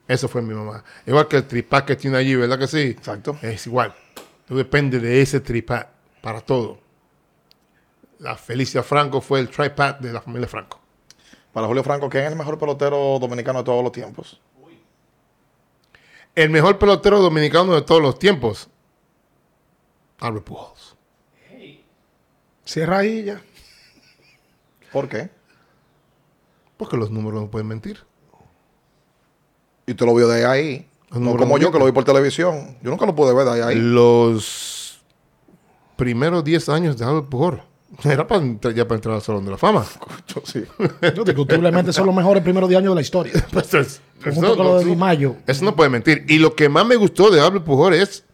eso 0.06 0.28
fue 0.28 0.42
mi 0.42 0.54
mamá. 0.54 0.84
Igual 1.06 1.26
que 1.26 1.38
el 1.38 1.46
tripad 1.48 1.84
que 1.84 1.96
tiene 1.96 2.18
allí, 2.18 2.36
¿verdad 2.36 2.58
que 2.58 2.68
sí? 2.68 2.82
Exacto. 2.82 3.36
Es 3.42 3.66
igual. 3.66 3.94
Todo 4.46 4.58
depende 4.58 5.00
de 5.00 5.22
ese 5.22 5.40
tripad 5.40 5.86
para 6.20 6.40
todo. 6.40 6.78
La 8.18 8.36
Felicia 8.36 8.82
Franco 8.82 9.20
fue 9.20 9.40
el 9.40 9.48
tripad 9.48 9.96
de 9.96 10.12
la 10.12 10.20
familia 10.20 10.46
Franco. 10.46 10.80
Para 11.52 11.66
Julio 11.66 11.82
Franco, 11.82 12.08
¿quién 12.10 12.24
es 12.24 12.32
el 12.32 12.36
mejor 12.36 12.58
pelotero 12.58 13.18
dominicano 13.18 13.60
de 13.60 13.64
todos 13.64 13.82
los 13.82 13.92
tiempos? 13.92 14.40
El 16.34 16.50
mejor 16.50 16.78
pelotero 16.78 17.20
dominicano 17.20 17.74
de 17.74 17.80
todos 17.80 18.02
los 18.02 18.18
tiempos. 18.18 18.68
Albert 20.20 20.44
Pujols. 20.44 20.95
Cierra 22.66 22.98
ahí 22.98 23.24
ya. 23.24 23.40
¿Por 24.92 25.08
qué? 25.08 25.30
Porque 26.76 26.96
los 26.98 27.10
números 27.10 27.40
no 27.42 27.50
pueden 27.50 27.68
mentir. 27.68 28.00
Y 29.86 29.94
te 29.94 30.04
lo 30.04 30.14
vio 30.14 30.28
de 30.28 30.44
ahí. 30.44 30.88
No, 31.12 31.36
como 31.36 31.56
yo 31.58 31.70
que 31.72 31.78
lo 31.78 31.86
vi 31.86 31.92
por 31.92 32.04
televisión. 32.04 32.76
Yo 32.82 32.90
nunca 32.90 33.06
lo 33.06 33.14
pude 33.14 33.32
ver 33.32 33.44
de 33.46 33.52
ahí. 33.52 33.60
ahí. 33.60 33.74
Los 33.76 35.00
primeros 35.96 36.44
10 36.44 36.68
años 36.68 36.98
de 36.98 37.04
Albert 37.06 37.28
Pujols 37.28 37.62
Era 38.04 38.26
para 38.26 38.42
entrar- 38.42 38.74
ya 38.74 38.84
para 38.86 38.96
entrar 38.96 39.14
al 39.14 39.22
Salón 39.22 39.44
de 39.44 39.52
la 39.52 39.56
Fama. 39.56 39.86
Yo 40.26 40.42
sí. 40.44 40.64
Indiscutiblemente 41.16 41.92
son 41.92 42.06
los 42.06 42.14
mejores 42.14 42.42
primeros 42.42 42.68
10 42.68 42.80
años 42.80 42.90
de 42.90 42.94
la 42.96 43.00
historia. 43.00 43.32
Pues, 43.52 43.72
es- 43.74 44.00
eso, 44.24 44.40
con 44.40 44.58
lo 44.58 44.64
no, 44.64 44.78
de 44.80 44.84
Di 44.86 44.96
Mayo. 44.96 45.36
eso 45.46 45.64
no 45.64 45.76
puede 45.76 45.88
mentir. 45.90 46.24
Y 46.28 46.38
lo 46.38 46.54
que 46.56 46.68
más 46.68 46.84
me 46.84 46.96
gustó 46.96 47.30
de 47.30 47.40
Albert 47.40 47.64
Pujol 47.64 47.94
es 47.94 48.24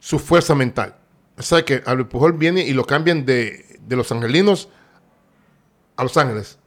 su 0.00 0.18
fuerza 0.18 0.54
mental. 0.54 0.94
O 1.38 1.42
sea 1.42 1.64
que 1.64 1.82
Albert 1.84 2.08
Pujol 2.08 2.32
viene 2.32 2.62
y 2.62 2.72
lo 2.72 2.84
cambian 2.84 3.26
de, 3.26 3.78
de 3.80 3.96
los 3.96 4.10
angelinos 4.10 4.68
a 5.96 6.02
Los 6.02 6.16
Ángeles. 6.16 6.58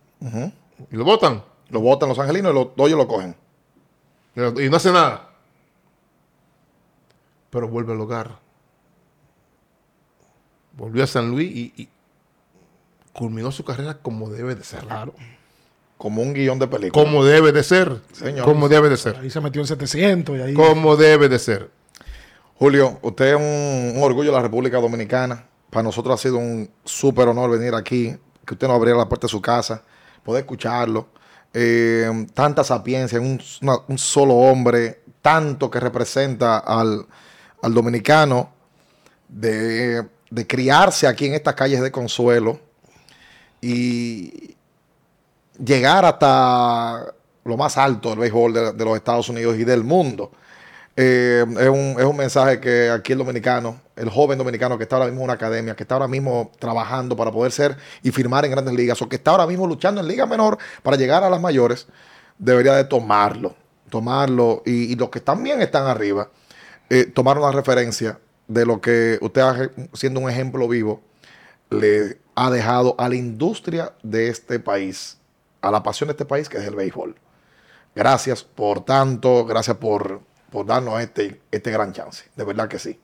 Y 0.91 0.95
lo 0.95 1.03
votan. 1.03 1.43
Lo 1.69 1.81
botan 1.81 2.09
los 2.09 2.19
angelinos 2.19 2.51
y 2.51 2.55
los 2.55 2.75
Dodgers 2.75 2.97
lo 2.97 3.07
cogen. 3.07 3.35
Y 4.35 4.69
no 4.69 4.77
hace 4.77 4.91
nada. 4.91 5.29
Pero 7.49 7.67
vuelve 7.67 7.93
al 7.93 8.01
hogar. 8.01 8.39
Volvió 10.73 11.03
a 11.03 11.07
San 11.07 11.29
Luis 11.31 11.51
y, 11.51 11.73
y 11.75 11.89
culminó 13.11 13.51
su 13.51 13.65
carrera 13.65 13.97
como 13.97 14.29
debe 14.29 14.55
de 14.55 14.63
ser. 14.63 14.81
Claro. 14.81 15.13
Como 15.97 16.21
un 16.21 16.33
guion 16.33 16.57
de 16.59 16.67
película. 16.67 17.03
Como 17.03 17.25
debe 17.25 17.51
de 17.51 17.63
ser. 17.63 18.01
Señor. 18.13 18.45
Como 18.45 18.69
debe 18.69 18.87
de 18.89 18.97
ser. 18.97 19.17
Ahí 19.17 19.29
se 19.29 19.41
metió 19.41 19.61
en 19.61 19.67
700 19.67 20.37
y 20.37 20.41
ahí. 20.41 20.53
Como 20.53 20.95
debe 20.95 21.27
de 21.27 21.39
ser. 21.39 21.69
Julio, 22.59 22.99
usted 23.03 23.35
es 23.35 23.35
un, 23.37 24.03
orgullo 24.03 24.31
de 24.31 24.35
la 24.35 24.41
República 24.41 24.81
Dominicana. 24.81 25.45
Para 25.69 25.83
nosotros 25.83 26.19
ha 26.19 26.21
sido 26.21 26.39
un 26.39 26.69
súper 26.83 27.29
honor 27.29 27.51
venir 27.51 27.73
aquí, 27.73 28.13
que 28.45 28.53
usted 28.53 28.67
nos 28.67 28.75
abriera 28.75 28.99
la 28.99 29.07
puerta 29.07 29.27
de 29.27 29.31
su 29.31 29.41
casa, 29.41 29.81
poder 30.25 30.41
escucharlo. 30.41 31.07
Eh, 31.53 32.27
tanta 32.33 32.65
sapiencia, 32.65 33.17
un, 33.21 33.39
solo 33.97 34.33
hombre, 34.33 35.03
tanto 35.21 35.71
que 35.71 35.79
representa 35.79 36.57
al, 36.57 37.07
dominicano 37.61 38.51
de, 39.29 40.05
criarse 40.45 41.07
aquí 41.07 41.27
en 41.27 41.35
estas 41.35 41.55
calles 41.55 41.79
de 41.79 41.91
Consuelo 41.91 42.59
y 43.61 44.57
llegar 45.63 46.03
hasta 46.03 47.05
lo 47.45 47.55
más 47.55 47.77
alto 47.77 48.09
del 48.09 48.19
béisbol 48.19 48.75
de 48.75 48.83
los 48.83 48.97
Estados 48.97 49.29
Unidos 49.29 49.57
y 49.57 49.63
del 49.63 49.85
mundo. 49.85 50.31
Eh, 51.01 51.45
es, 51.57 51.69
un, 51.69 51.95
es 51.97 52.03
un 52.03 52.17
mensaje 52.17 52.59
que 52.59 52.89
aquí 52.89 53.13
el 53.13 53.19
dominicano, 53.19 53.79
el 53.95 54.09
joven 54.09 54.37
dominicano 54.37 54.77
que 54.77 54.83
está 54.83 54.97
ahora 54.97 55.05
mismo 55.05 55.21
en 55.21 55.23
una 55.23 55.33
academia, 55.35 55.73
que 55.73 55.83
está 55.83 55.95
ahora 55.95 56.09
mismo 56.09 56.51
trabajando 56.59 57.15
para 57.15 57.31
poder 57.31 57.53
ser 57.53 57.77
y 58.03 58.11
firmar 58.11 58.43
en 58.43 58.51
grandes 58.51 58.73
ligas, 58.73 59.01
o 59.01 59.07
que 59.07 59.15
está 59.15 59.31
ahora 59.31 59.47
mismo 59.47 59.65
luchando 59.65 60.01
en 60.01 60.09
liga 60.09 60.25
menor 60.25 60.57
para 60.83 60.97
llegar 60.97 61.23
a 61.23 61.29
las 61.29 61.39
mayores, 61.39 61.87
debería 62.37 62.73
de 62.73 62.83
tomarlo, 62.83 63.55
tomarlo, 63.89 64.61
y, 64.65 64.93
los 64.97 65.09
que 65.09 65.21
también 65.21 65.61
están 65.61 65.87
arriba, 65.87 66.31
eh, 66.89 67.05
tomar 67.05 67.37
una 67.37 67.53
referencia 67.53 68.19
de 68.49 68.65
lo 68.65 68.81
que 68.81 69.19
usted, 69.21 69.71
siendo 69.93 70.19
un 70.19 70.29
ejemplo 70.29 70.67
vivo, 70.67 71.01
le 71.69 72.17
ha 72.35 72.49
dejado 72.49 72.95
a 72.97 73.07
la 73.07 73.15
industria 73.15 73.93
de 74.03 74.27
este 74.27 74.59
país, 74.59 75.17
a 75.61 75.71
la 75.71 75.81
pasión 75.81 76.09
de 76.09 76.11
este 76.11 76.25
país, 76.25 76.49
que 76.49 76.57
es 76.57 76.65
el 76.65 76.75
béisbol. 76.75 77.15
Gracias 77.95 78.43
por 78.43 78.83
tanto, 78.83 79.45
gracias 79.45 79.77
por, 79.77 80.27
por 80.51 80.65
darnos 80.65 80.99
este, 81.01 81.41
este 81.51 81.71
gran 81.71 81.93
chance. 81.93 82.25
De 82.35 82.43
verdad 82.43 82.67
que 82.67 82.79
sí. 82.79 82.99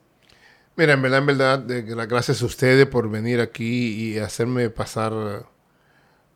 Mira, 0.76 0.92
en 0.92 1.02
verdad, 1.02 1.18
en 1.20 1.26
verdad, 1.26 1.66
gra- 1.66 2.06
gracias 2.08 2.42
a 2.42 2.46
ustedes 2.46 2.86
por 2.86 3.08
venir 3.08 3.40
aquí 3.40 4.12
y 4.14 4.18
hacerme 4.18 4.68
pasar 4.70 5.46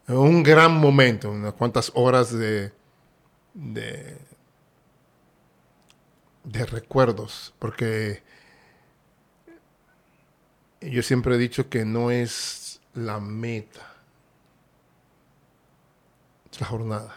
un 0.08 0.42
gran 0.42 0.72
momento, 0.72 1.30
unas 1.30 1.52
cuantas 1.54 1.92
horas 1.94 2.32
de, 2.32 2.72
de, 3.54 4.16
de 6.44 6.66
recuerdos, 6.66 7.54
porque 7.58 8.22
yo 10.80 11.02
siempre 11.02 11.34
he 11.34 11.38
dicho 11.38 11.68
que 11.68 11.84
no 11.84 12.10
es 12.10 12.80
la 12.94 13.20
meta, 13.20 13.86
es 16.50 16.60
la 16.60 16.66
jornada. 16.66 17.16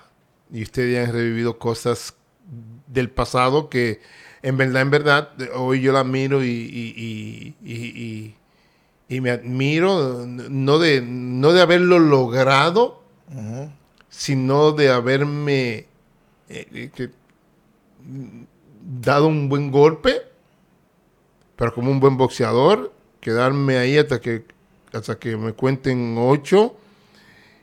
Y 0.51 0.61
ustedes 0.63 1.07
han 1.07 1.13
revivido 1.13 1.57
cosas 1.57 2.15
del 2.93 3.09
pasado 3.09 3.69
que 3.69 3.99
en 4.43 4.57
verdad, 4.57 4.81
en 4.81 4.89
verdad, 4.91 5.29
hoy 5.55 5.81
yo 5.81 5.93
la 5.93 6.03
miro 6.03 6.43
y, 6.43 6.49
y, 7.63 8.35
y, 9.07 9.21
me 9.21 9.31
admiro, 9.31 10.25
no 10.25 10.79
de, 10.79 11.01
no 11.01 11.53
de 11.53 11.61
haberlo 11.61 11.97
logrado, 11.99 13.03
sino 14.09 14.73
de 14.73 14.89
haberme 14.89 15.85
eh, 16.49 16.89
eh, 16.97 17.09
dado 19.01 19.27
un 19.27 19.47
buen 19.47 19.71
golpe, 19.71 20.23
pero 21.55 21.73
como 21.73 21.89
un 21.89 22.01
buen 22.01 22.17
boxeador, 22.17 22.91
quedarme 23.21 23.77
ahí 23.77 23.97
hasta 23.97 24.19
que, 24.19 24.43
hasta 24.91 25.17
que 25.19 25.37
me 25.37 25.53
cuenten 25.53 26.15
ocho 26.17 26.75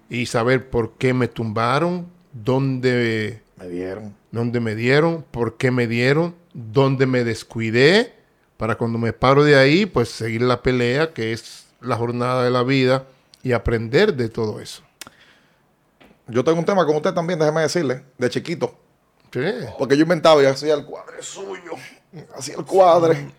y 0.09 0.25
saber 0.25 0.71
por 0.71 0.93
qué 0.93 1.13
me 1.13 1.29
tumbaron, 1.29 2.07
dónde 2.33 3.43
Me 3.61 3.69
dieron. 3.69 4.15
dónde 4.31 4.59
me 4.61 4.75
dieron, 4.75 5.25
por 5.31 5.57
qué 5.59 5.71
me 5.71 5.87
dieron, 5.87 6.35
dónde 6.55 7.07
me 7.07 7.25
descuidé, 7.25 8.15
para 8.57 8.77
cuando 8.77 8.99
me 8.99 9.13
paro 9.13 9.45
de 9.45 9.57
ahí, 9.57 9.87
pues 9.87 10.09
seguir 10.09 10.43
la 10.43 10.63
pelea, 10.63 11.13
que 11.13 11.33
es 11.33 11.67
la 11.81 11.97
jornada 11.97 12.43
de 12.43 12.51
la 12.51 12.63
vida, 12.63 13.05
y 13.43 13.53
aprender 13.53 14.15
de 14.15 14.29
todo 14.29 14.61
eso. 14.61 14.83
Yo 16.27 16.43
tengo 16.45 16.59
un 16.59 16.65
tema 16.65 16.87
con 16.87 16.97
usted 16.97 17.13
también, 17.13 17.39
déjeme 17.39 17.61
decirle, 17.63 18.03
de 18.17 18.31
chiquito. 18.31 18.75
Sí. 19.33 19.41
Porque 19.79 19.97
yo 19.97 20.03
inventaba 20.03 20.43
y 20.43 20.47
hacía 20.47 20.75
el 20.75 20.85
cuadre 20.85 21.23
suyo. 21.23 21.73
Hacía 22.37 22.57
el 22.57 22.65
cuadre. 22.65 23.31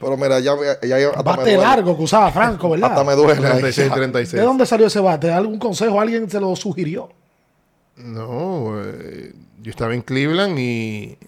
Pero 0.00 0.16
mira, 0.16 0.40
ya, 0.40 0.52
ya, 0.82 0.98
ya 0.98 1.08
hasta 1.08 1.18
me 1.18 1.22
Bate 1.22 1.40
duele. 1.42 1.56
largo 1.58 1.96
que 1.96 2.02
usaba 2.02 2.32
Franco, 2.32 2.70
¿verdad? 2.70 2.90
Hasta 2.90 3.04
me 3.04 3.14
duele. 3.14 3.40
36, 3.40 3.92
36. 3.92 4.40
¿De 4.40 4.46
dónde 4.46 4.66
salió 4.66 4.86
ese 4.86 5.00
bate? 5.00 5.30
¿Algún 5.30 5.58
consejo? 5.58 6.00
¿Alguien 6.00 6.28
se 6.28 6.40
lo 6.40 6.56
sugirió? 6.56 7.10
No, 7.96 8.80
eh, 8.82 9.34
yo 9.60 9.70
estaba 9.70 9.94
en 9.94 10.02
Cleveland 10.02 10.58
y 10.58 11.18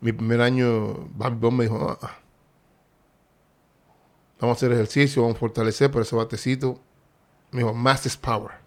mi 0.00 0.12
primer 0.12 0.40
año, 0.40 1.08
Bobby 1.14 1.36
Bond 1.38 1.58
me 1.58 1.64
dijo, 1.64 1.98
"Ah, 2.02 2.18
vamos 4.40 4.56
a 4.56 4.58
hacer 4.58 4.72
ejercicio, 4.72 5.22
vamos 5.22 5.36
a 5.36 5.40
fortalecer, 5.40 5.90
pero 5.90 6.02
ese 6.02 6.16
batecito, 6.16 6.78
me 7.50 7.60
dijo, 7.60 7.72
mass 7.72 8.04
is 8.06 8.16
power. 8.16 8.64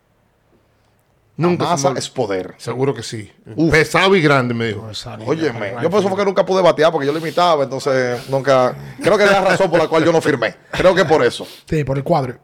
Nunca 1.35 1.65
masa 1.65 1.93
es 1.95 2.09
poder. 2.09 2.55
Seguro 2.57 2.95
que 2.95 3.03
sí. 3.03 3.31
Uf. 3.55 3.69
Pesado 3.69 4.15
y 4.15 4.21
grande, 4.21 4.55
me 4.55 4.69
dijo. 4.69 4.89
Óyeme, 5.23 5.73
yo 5.83 5.89
por 5.91 5.99
eso 5.99 6.09
fue 6.09 6.17
que 6.17 6.25
nunca 6.25 6.43
pude 6.43 6.63
batear 6.63 6.91
porque 6.91 7.05
yo 7.05 7.13
lo 7.13 7.19
imitaba, 7.19 7.63
entonces 7.63 8.27
nunca. 8.27 8.75
Creo 9.03 9.17
que 9.19 9.25
es 9.25 9.31
la 9.31 9.41
razón 9.41 9.69
por 9.69 9.79
la 9.79 9.87
cual 9.87 10.03
yo 10.03 10.11
no 10.11 10.19
firmé. 10.19 10.55
Creo 10.71 10.95
que 10.95 11.05
por 11.05 11.23
eso. 11.23 11.45
Sí, 11.69 11.83
por 11.83 11.95
el 11.97 12.03
cuadro. 12.03 12.39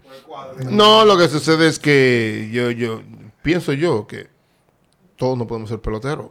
No, 0.70 1.06
lo 1.06 1.18
que 1.18 1.28
sucede 1.28 1.68
es 1.68 1.80
que 1.80 2.52
yo, 2.54 2.70
yo 2.70 3.02
pienso 3.42 3.74
yo 3.74 4.06
que 4.06 4.28
todos 5.24 5.38
no 5.38 5.48
podemos 5.48 5.70
ser 5.70 5.80
peloteros. 5.80 6.26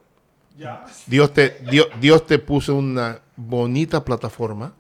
Dios 1.07 1.33
te, 1.33 1.61
Dios, 1.71 1.87
Dios 1.99 2.27
te 2.27 2.39
puso 2.39 2.75
una 2.75 3.21
bonita 3.37 4.05
plataforma 4.05 4.75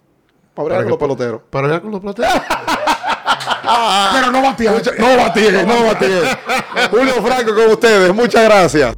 Para 0.55 0.66
bregar 0.66 0.82
con 0.82 0.91
los 0.91 0.99
peloteros. 0.99 1.41
para 1.49 1.65
hablar 1.66 1.81
con 1.81 1.92
los 1.92 2.00
peloteros. 2.02 2.31
Pero 4.12 4.31
no 4.31 4.42
batía. 4.42 4.70
No 4.99 5.16
batí, 5.16 5.41
no 5.66 5.84
batí. 5.86 6.07
Julio 6.91 7.15
Franco 7.23 7.55
con 7.55 7.70
ustedes. 7.70 8.15
Muchas 8.15 8.44
gracias. 8.44 8.94